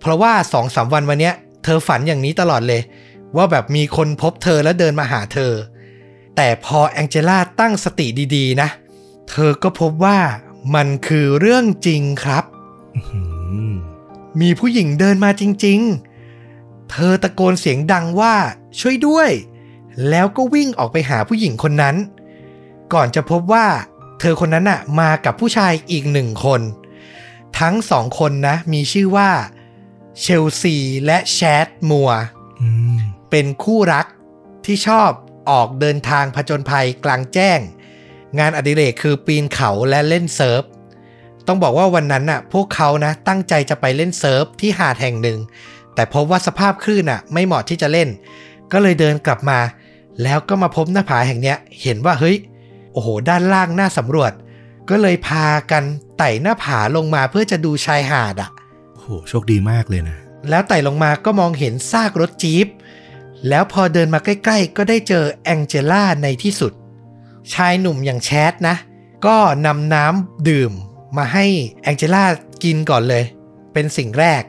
[0.00, 2.82] เพราะว่าสองสามวันวันเนี้ย เธอฝันอย่างนี้ตลอดเลย
[3.36, 5.52] ว่าแบบมีคนพบเธอแล้วเดินมาหาเธอ
[6.36, 8.06] แต่พอแองเจล่าตั้งสติ
[8.36, 10.18] ดีๆนะเธอก็พบว่า
[10.74, 12.44] มันคือเรื่องจริงครับ
[12.96, 13.20] อื
[13.70, 13.72] ม
[14.40, 15.80] มีผู้หญิงเดินมาจริง
[16.36, 18.34] ๆ เธอตะโกนเสียงดังว่า
[18.80, 19.30] ช่วยด้วย
[20.08, 21.96] แล้วก็วิ่งออกไปหาผู้หญิงคนนั้น
[22.92, 23.66] ก่อนจะพบว่า
[24.20, 26.60] เธอคนนั้นน่ะ มากับผู้ชายอีกหนึ่งคน
[27.58, 29.30] ทั้งสองคนนะ มีชื่อว่า
[30.20, 30.76] เชลซี
[31.06, 32.10] และแชดมัว
[32.60, 32.98] อืม
[33.30, 34.06] เป็นคู่รัก
[34.64, 35.10] ที่ชอบ
[35.50, 37.60] ออกเดินทางผจญภัยกลางแจ้ง
[38.38, 40.62] งานอดิเรกคือปีนเขาและเล่นเซิร์ฟ
[41.46, 45.38] ต้องบอกว่าวันนั้นน่ะ พวกเขานะตั้งใจจะไปเล่นเซิร์ฟที่หาดแห่งหนึ่ง
[45.94, 48.08] แต่พบว่าสภาพคลื่นน่ะ ไม่เหมาะที่จะเล่น
[48.72, 49.58] ก็เลยเดินกลับมา
[50.22, 52.36] แล้วก็มาพบหน้าผาแห่งเนี้ย เห็นว่าเฮ้ย
[52.92, 54.32] โอ้โห ด้านล่างน่าสำรวจ
[54.90, 55.84] ก็เลยพากัน
[56.18, 58.50] ไต่หน้าผาลงมาเพื่อจะดูชายหาดอะ
[58.98, 60.18] โหโชคดีมากเลยนะ
[60.50, 62.66] แล้วไต่ลงมาก็มองเห็นซากรถจี๊ป
[63.48, 66.72] แล้วพอเดินมาใกล้ ๆ ก็ได้เจอแองเจล่าในที่สุด
[67.52, 68.76] ชายหนุ่มอย่างแชทนะ
[69.26, 70.72] ก็นำน้ำดื่ม
[71.16, 71.44] มาให้
[71.82, 72.24] แองเจล่า
[72.64, 73.24] กินก่อนเลย
[73.72, 74.42] เป็นสิ่งแรก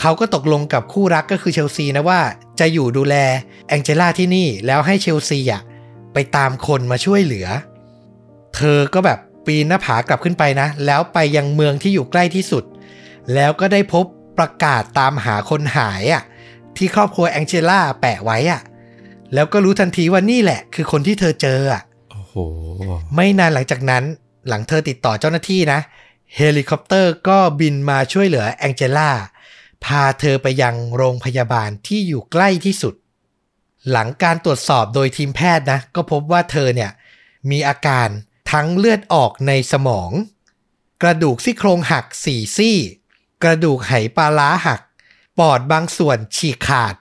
[0.00, 2.20] เขาก็ตกลงกับคู่รักก็คือเชลซีนะว่า
[2.60, 3.16] จะอยู่ดูแล
[3.68, 5.62] แองเจล่าที่นี่แล้วให้เชลซีอะ
[6.12, 7.46] ไปตามคนมาช่วยเหลือ
[8.56, 12.64] เธอก็แบบปีนหน้าผากลับขึ้นไปนะ แล้วไปยังเมืองที่อยู่ใกล้ที่สุด
[13.34, 14.04] แล้วก็ได้พบ
[14.38, 16.22] ประกาศตามหาคนหายอะ
[16.76, 18.60] ที่ครอบครัวแองเจล่าแปะไว้อะ
[19.34, 21.82] แล้วก็รู้ทันทีว่านี่แหละ คือคนที่เธอเจออะ
[23.14, 24.04] ไม่นานหลังจากนั้น
[24.48, 25.80] หลังเธอติดต่อเจ้าหน้าที่นะ
[26.36, 29.10] เฮลิคอปเตอร์ก็บินมาช่วยเหลือแองเจล่า
[29.84, 32.94] พาเธอไปยังโรงพยาบาลที่อยู่ใกล้ที่สุด
[33.90, 36.90] หลังการตรวจสอบโดยทีมแพทย์นะ ก็พบว่าเธอเนี่ย
[37.50, 38.08] มีอาการ
[38.52, 40.10] ทั้งเลือดออกในสมอง
[41.02, 42.76] กระดูกซี่โครงหักสี่ซี่
[43.42, 44.80] กระดูกไหปลาร้าหัก
[45.38, 46.94] ปอดบางส่วนฉีกขาด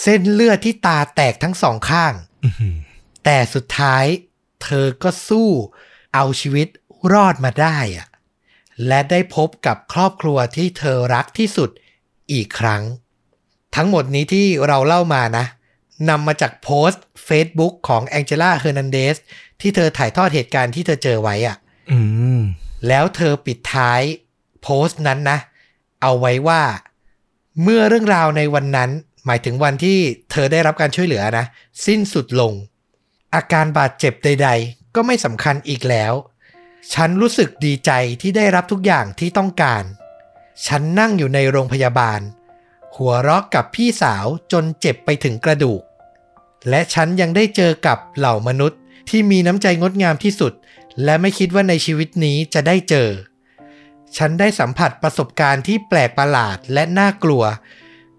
[0.00, 2.12] เส้นเลือดที่ตาแตกทั้งสองข้าง
[2.44, 2.76] อื้อหือ
[3.24, 4.04] แต่สุดท้าย
[4.62, 5.48] เธอก็สู้
[6.14, 6.68] เอาชีวิต
[7.12, 8.08] รอดมาได้อะ
[8.86, 11.70] และได้พบกับครอบครัวที่เธอรักที่สุด
[12.32, 12.82] อีกครั้ง
[13.76, 15.46] ทั้งหมดนี้ที่เราเล่ามานะ
[16.08, 19.16] นำมาจากโพสต์ Facebook ของแองเจล่าเฮอร์นันเดส
[19.60, 21.56] ที่เธอถ่ายทอดเหตุการณ์ที่เธอเจอไว้อะ
[21.92, 21.98] อื
[22.38, 22.40] ม
[22.88, 24.02] แล้วเธอปิดท้าย
[24.62, 25.38] โพสต์นั้นนะ
[26.02, 26.62] เอาไว้ว่า
[27.62, 28.90] เมื่อเรื่องราวในวันนั้น
[29.26, 29.98] หมายถึงวันที่
[30.30, 31.46] เธอได้รับการช่วยเหลือนะ
[31.86, 32.52] สิ้นสุดลง
[33.34, 36.12] อาการบาดเจ็บใด ๆ ก็ไม่สำคัญอีกแล้ว
[36.94, 39.84] ฉันรู้สึกดีใจที่ได้รับทุกอย่างที่ต้องการ
[40.66, 42.20] ฉันนั่งอยู่ในโรงพยาบาล
[42.96, 45.82] หัวเราะกับพี่สาวจนเจ็บไปถึงกระดูก
[46.68, 48.78] และฉันยังได้เจอกับเหล่ามนุษย์
[49.10, 50.52] ที่มีน้ำใจงดงามที่สุด
[51.04, 53.08] และไม่คิดว่าในชีวิตนี้จะได้เจอ
[54.16, 57.44] ฉันได้สัมผัสประสบการณ์ที่แปลกประหลาดและน่ากลัว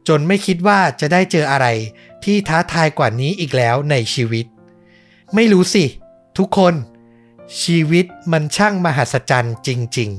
[0.07, 1.67] จนไม่คิดว่าจะได้เจออะไร
[2.23, 4.45] ที่ท้าทายกว่านี้อีกแล้วในชีวิต
[5.35, 5.85] ไม่รู้สิ
[6.37, 6.73] ทุกคน
[7.61, 10.09] ชีวิตมันช่างมหัศจรรย์จริง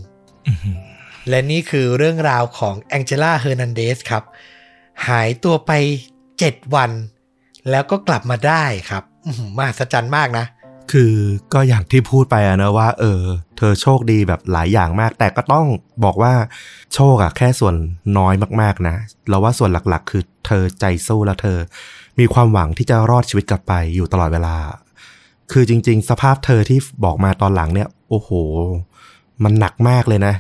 [0.61, 4.23] ๆ และนี่คือเรื่องราวของแองเจล่าเฮอร์นันเดสครับ
[5.09, 5.73] หายตัวไป
[6.23, 6.91] 7 วัน
[7.71, 10.47] แล้วก็กลับมาได้ครับอื้อหือมหัศจรรย์มากนะ
[10.93, 11.15] คือ
[11.55, 13.23] ก็อย่างที่พูดไปอะนะว่า เออ
[13.57, 15.67] เธอโชคดีแบบหลายอย่างมาก แต่ก็ต้อง
[16.05, 16.35] บอกว่า
[16.95, 17.75] โชคอะแค่ส่วน
[18.19, 18.97] น้อยมากๆนะ
[19.29, 21.59] เราว่าส่วนหลักๆ คือเธอใจสู้แล้วเธอ
[22.19, 24.57] มีความหวังที่จะรอดชีวิตกลับไปอยู่ตลอดเวลา
[25.53, 28.31] คือจริง ๆ สภาพเธอที่บอกมาตอนหลังเนี่ย โอ้โห
[29.45, 30.35] มันหนักมากเลยนะ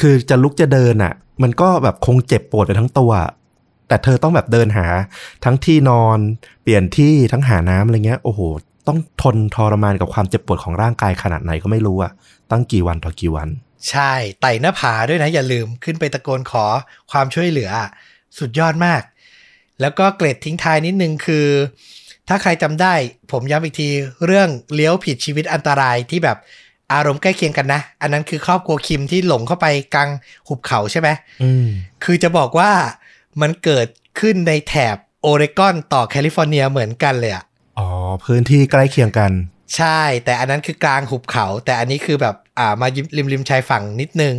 [0.00, 1.12] คือจะลุกจะเดินอะ
[1.42, 3.12] มันก็แบบคงเจ็บปวดไปทั้งตัว
[3.88, 4.86] แต่เธอต้องแบบเดินหา
[5.44, 6.18] ทั้งที่นอน
[6.62, 8.40] เปลี่ยนที่ทั้งหาน้ำอะไรเงี้ยโอ้โห
[8.88, 12.12] ต้องทนทรมานกับความเจ็บปวดของร่างกายขนาดไหนก็ไม่รู้อะ
[12.50, 13.48] ตั้งกี่วันต่อกี่วัน
[13.90, 16.64] ใช่ไต่หน้าผาด้วยนะอย่าลืมขึ้นไปตะโกนขอ
[17.10, 17.70] ความช่วยเหลือ
[18.38, 19.02] สุดยอดมาก
[19.80, 21.46] แล้วก็เกร็ดทิ้งท้ายนิดนึงคือ
[22.28, 22.94] ถ้าใครจำได้
[23.32, 23.88] ผมย้ำอีกที
[24.26, 26.38] เรื่องเลี้ยวผิดชีวิตอันตรายที่แบบ
[26.92, 30.10] อารมณ์ใกล้เคียงกันนะ อันนั้นคือครอบครัวคิมที่หลงเข้าไปกลาง
[30.48, 31.08] หุบเขาใช่ไหม
[31.42, 31.66] อืม
[32.04, 32.70] คือจะบอกว่า
[33.40, 33.88] มันเกิด
[34.20, 37.44] ขึ้นในแถบโอเรกอนต่อแคลิฟอร์เนียเหมือนกันเลยอะ
[37.78, 37.88] อ๋อ
[38.24, 39.32] พื้นที่ใกล้เคียงกัน
[39.76, 44.34] ใช่ แต่อันนั้นคือกลางหุบเขา แต่อันนี้คือแบบอ่ามาริมริมชายฝั่งนิดนึง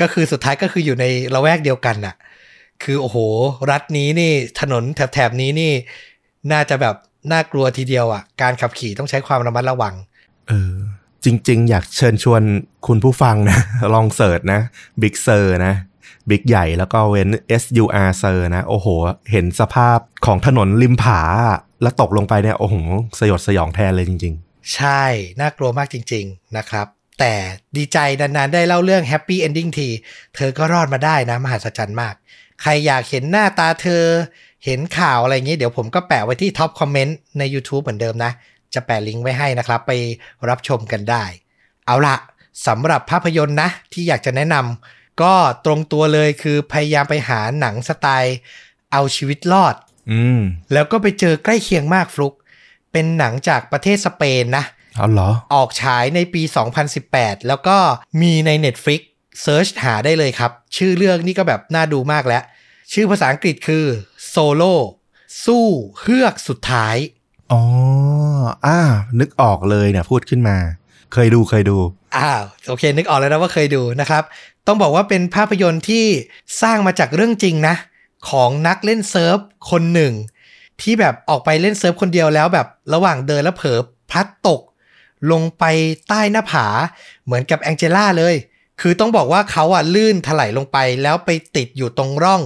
[0.00, 2.14] ก็คือสุดท้ายก็คืออยู่ในละแวกเดียวกันน่ะ
[2.82, 3.16] คือโอ้โห
[3.70, 5.72] รัฐนี้นี่ถนนแถบแถบนี้นี่
[6.52, 6.96] น่าจะแบบ
[7.30, 9.94] น่ากลัวทีเดียวอะ การขับขี่ต้องใช้ความระมัดระวัง
[10.48, 10.74] เออ
[11.24, 12.42] จริง ๆ อยากเชิญชวน
[12.86, 13.58] คุณผู้ฟังนะ
[13.94, 14.60] ลอง search นะ
[15.00, 15.74] บิ๊กเซอร์นะ
[16.30, 17.28] big ใหญ่แล้วก็เว้น
[17.62, 18.86] S U R เซอร์นะ โอ้โห
[19.30, 21.20] เห็นสภาพของถนนริมผา
[21.82, 22.74] แล้วตกลงไปเนี่ย โอ้โห
[23.18, 24.34] สยดสยองแทนเลยจริง
[24.74, 25.04] ใช่
[25.40, 26.86] น่ากลัวมากจริง ๆ นะครับ
[27.20, 27.34] แต่
[27.76, 29.88] ดีใจนานๆ ได้เล่าเรื่อง happy ending ที
[30.34, 32.14] เธอก็รอดมาได้นะ มหัศจรรย์มาก
[32.62, 34.04] ใครอยากเห็นหน้าตาเธอ
[34.64, 38.32] เห็นข่าวอะไรอย่างนี้เดี๋ยวผมก็แปะไว้ที่ top comment ใน YouTube เหมือนเดิมนะ
[38.74, 39.92] จะแปะลิงก์ไว้ให้นะครับ ไป
[40.48, 41.24] รับชมกันได้
[41.86, 42.16] เอาละ
[42.66, 45.34] สำหรับภาพยนตร์นะ ที่อยากจะแนะนำก็
[45.64, 48.36] ตรงตัวเลยคือพยายามไปหาหนังสไตล์
[48.92, 50.40] เอาชีวิตรอดๆอืม
[50.72, 52.34] แล้วก็ไปเจอใกล้เคียงมากฟลุก
[52.92, 54.64] เป็นหนังจากประเทศสเปนนะ
[54.96, 56.42] เอาเหรอ ออกฉายในปี
[56.94, 57.76] 2018 แล้วก็
[58.20, 59.00] มีใน Netflix
[59.42, 62.42] เซิร์ชหาได้เลยครับ ชื่อเรื่องนี่ก็แบบน่าดูมากแล้ว
[62.92, 63.84] ชื่อภาษาอังกฤษคือ
[64.32, 64.74] Solo
[65.44, 65.66] สู้
[66.00, 66.96] เฮือกสุดท้าย
[67.52, 67.62] อ๋อ
[68.66, 68.78] อ่า
[69.20, 70.56] นึกออกเลยเนี่ยพูดขึ้นมา
[71.12, 71.78] เคยดูเคยดู
[72.16, 74.22] อ้าว โอเค นึกออกแล้วนะว่าเคยดูนะครับ
[74.66, 76.04] ต้องบอกว่าเป็นภาพยนตร์ที่
[76.62, 77.74] สร้างมาจากเรื่องจริงนะ
[78.30, 79.36] ของนักเล่นเซิร์ฟ
[79.70, 80.12] คนหนึ่ง
[80.80, 83.78] ที่แบบออกไปเล่นเซิร์ฟคนเดียวแล้วแบบระหว่างเดินแล้วเผลอ
[84.10, 84.60] พลัดตก
[85.30, 85.64] ลงไป
[86.08, 86.66] ใต้หน้าผา
[87.24, 88.34] เหมือนกับแองเจล่าเลย
[88.80, 92.42] คือต้องบอกว่าเขาอะลื่นถลายลงไปแล้วไปติดอยู่ตรงร่อง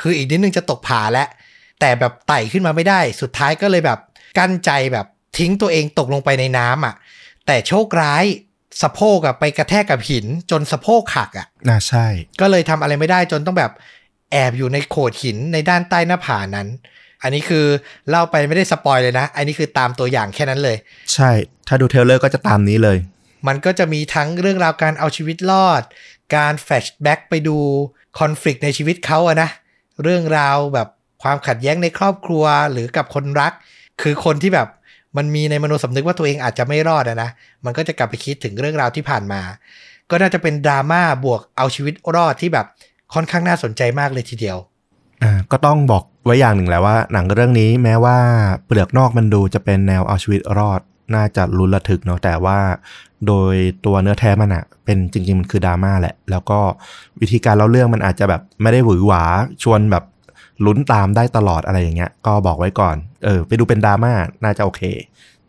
[0.00, 1.28] คืออีกนิดนึงจะตกผาแล้ว
[1.80, 3.98] แต่แบบไต่ขึ้นมาไม่ได้ สุดท้ายก็เลยแบบ
[4.38, 5.06] กลั้นใจแบบ
[5.38, 6.94] ทิ้งตัวเองตกลงไปในน้ำอะ
[7.46, 8.24] แต่โชคร้าย
[8.82, 12.06] สะโพกอะไปกระแทกกับหินจนสะโพกหักอะน่าใช่
[12.40, 13.72] ก็เลยทำอะไรไม่ได้จนต้องแบบ
[14.32, 16.68] แอบอยู่ในโขดหินในด้านใต้หน้าผานั้น
[17.22, 17.64] อันนี้คือ
[18.08, 20.76] เล่าไปไม่ได้ spoil เลยนะ อันนี้คือตามตัวอย่างแค่นั้นเลย
[21.14, 21.30] ใช่
[21.68, 22.98] ถ้าดู trailer ก็จะตามนี้เลย
[23.48, 25.82] มันก็จะมีทั้งเรื่องราวการเอาชีวิตรอด
[26.36, 27.58] การ flashback ไปดู
[28.18, 29.48] conflict ในชีวิตเขาอะนะ
[30.02, 30.88] เรื่องราวแบบ
[31.22, 33.52] ความขัดแย้งในครอบครัวหรือกับคนรัก
[34.02, 34.68] คือคนที่แบบ
[35.16, 37.30] มันมีในมโนสำนึกว่าตัวเองอาจจะไม่รอดนะ
[37.64, 39.40] มันก็จะกลับไปคิดถึงเรื่องราวที่ผ่านมา
[40.10, 42.66] ก็น่าจะเป็นดราม่าบวกเอาชีวิตรอดที่แบบ
[43.14, 44.58] ค่อนข้างน่าสนใจมากเลยทีเดียว
[45.22, 48.16] อ่าก็ต้องบอกไว้อย่างหนึ่งแหละว่า หนังเรื่องนี้แม้ว่า
[48.66, 50.80] เปลือกนอกมันดูจะเป็นแนวเอาชีวิตรอด
[51.14, 52.58] น่าจะลุ้นระทึกเนาะแต่ว่า
[53.26, 53.54] โดย
[53.86, 56.58] ตัวเนื้อแท้มันอะเป็นจริง ๆ มันคือดราม่าแหละ แล้วก็
[57.20, 59.22] วิธีการเล่าเรื่องมันอาจจะแบบไม่ได้หวือหวา
[59.62, 60.04] ชวนแบบ
[60.66, 64.12] ลุ้นตามได้ตลอดอะไรอย่างเงี้ย ก็บอกไว้ก่อน เออ ไปดูเป็นดราม่า
[64.44, 64.82] น่าจะโอเค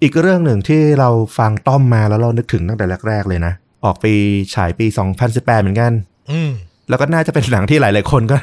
[0.01, 4.13] อีกเรื่องหนึ่งที่เราฟังต้อมมาแล้วเรานึกถึงตั้งแต่แรก ๆ เลยนะ ออกปี
[4.55, 4.85] ฉายปี
[5.23, 5.91] 2018 เหมือนกัน
[6.31, 6.51] อืม
[6.89, 8.37] แล้วก็น่าจะเป็นหนังที่หลาย ๆ คนก็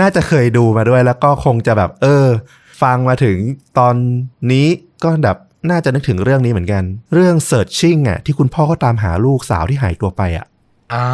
[0.00, 2.26] น่าจะเคยดูมาด้วย แล้วก็คงจะแบบ เออ
[2.82, 3.36] ฟังมาถึง
[3.78, 3.94] ตอน
[4.52, 4.66] นี้
[5.04, 5.38] ก็แบบ
[5.70, 6.84] น่าจะนึกถึงเรื่องนี้เหมือนกัน
[7.14, 10.46] เรื่อง Searching อะที่คุณพ่อเขาตามหาลูกสาวที่หายตัวไปอะ
[10.92, 11.06] อ่า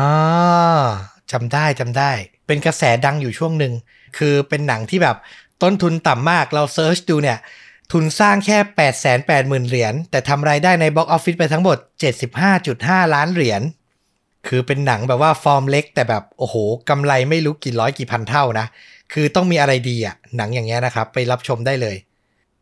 [1.33, 2.11] จำได้จำได้
[2.47, 3.73] เป็นกระแสดังอยู่ช่วงหนึ่ง
[4.19, 5.17] คือเป็นหนังที่แบบ
[5.63, 7.39] ต้นทุนต่ำมากเรา search ดูเนี่ย
[7.93, 11.77] ทุนสร้างแค่ 8 8 0 0 0 0 เหรียญ แต่ทำรายได้ใน box office ไปทั้งหมด
[12.47, 13.63] 75.5 ล้านเหรียญ
[14.49, 16.57] คือเป็นหนังแบบว่าฟอร์มเล็ก แต่แบบโอ้โห
[16.89, 18.67] กำไรไม่รู้กี่ร้อยกี่พันเท่านะ
[19.13, 21.97] คือต้องมีอะไรดีอะหนังอย่างเงี้ยนะครับ ไปรับชมได้เลย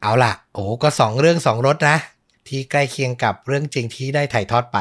[0.07, 1.97] เอาล่ะ โอ้โหก็สองเรื่องสองรสนะ
[2.49, 4.79] ที่ใกล้เคียงกับเรื่องจริงที่ได้ถ่ายทอดไป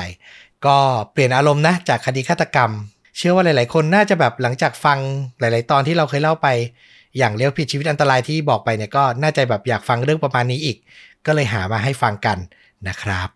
[0.65, 0.77] ก็
[1.11, 2.71] เปลี่ยนอารมณ์นะ จากคดีฆาตกรรม
[3.17, 4.99] เชื่อว่าหลาย ๆ คนน่าจะแบบหลังจากฟัง
[5.39, 6.47] หลาย ๆ ตอนที่เราเคยเล่าไป
[7.17, 10.77] อย่างเลี้ยวผิดชีวิตอันตรายที่บอกไปเนี่ยก็น่าจะแบบอยากฟังเรื่องประมาณนี้อีก
[11.25, 12.37] ก็เลยหามาให้ฟังกัน
[12.87, 13.29] นะครับ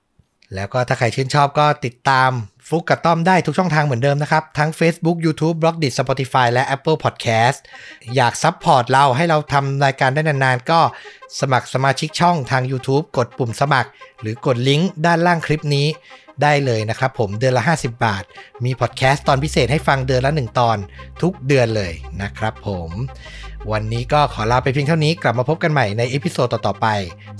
[0.55, 2.31] แล้วก็ถ้าใครชื่นชอบก็ติดตาม
[2.67, 7.57] ฟุกกับต้อมได้ทุกช่องทางเหมือนเดิมนะครับ ทั้ง Facebook YouTube b l o g d i t Spotify และ Apple Podcast
[8.15, 10.79] อยาก support เราให้เราทำรายการได้นานๆ ก็
[11.39, 13.89] สมัครสมาชิกช่องทาง YouTube กดปุ่มสมัคร
[14.21, 15.87] หรือกดลิงก์ด้านล่างคลิปนี้
[16.41, 18.23] ได้เลยนะครับผมเดือนละ 50 บาท
[18.65, 20.77] มีพอดแคสต์ตอนพิเศษให้ฟังเดือนละ 1 ตอน
[21.21, 22.89] ทุกเดือนเลยนะครับผม
[23.71, 26.87] วันนี้ก็ขอลาไปเพียงเท่านี้กลับมาพบกันใหม่ใน episode ต่อๆไป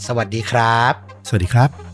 [0.05, 0.93] สวัสดีครับ
[1.27, 1.88] สวัสดีครับ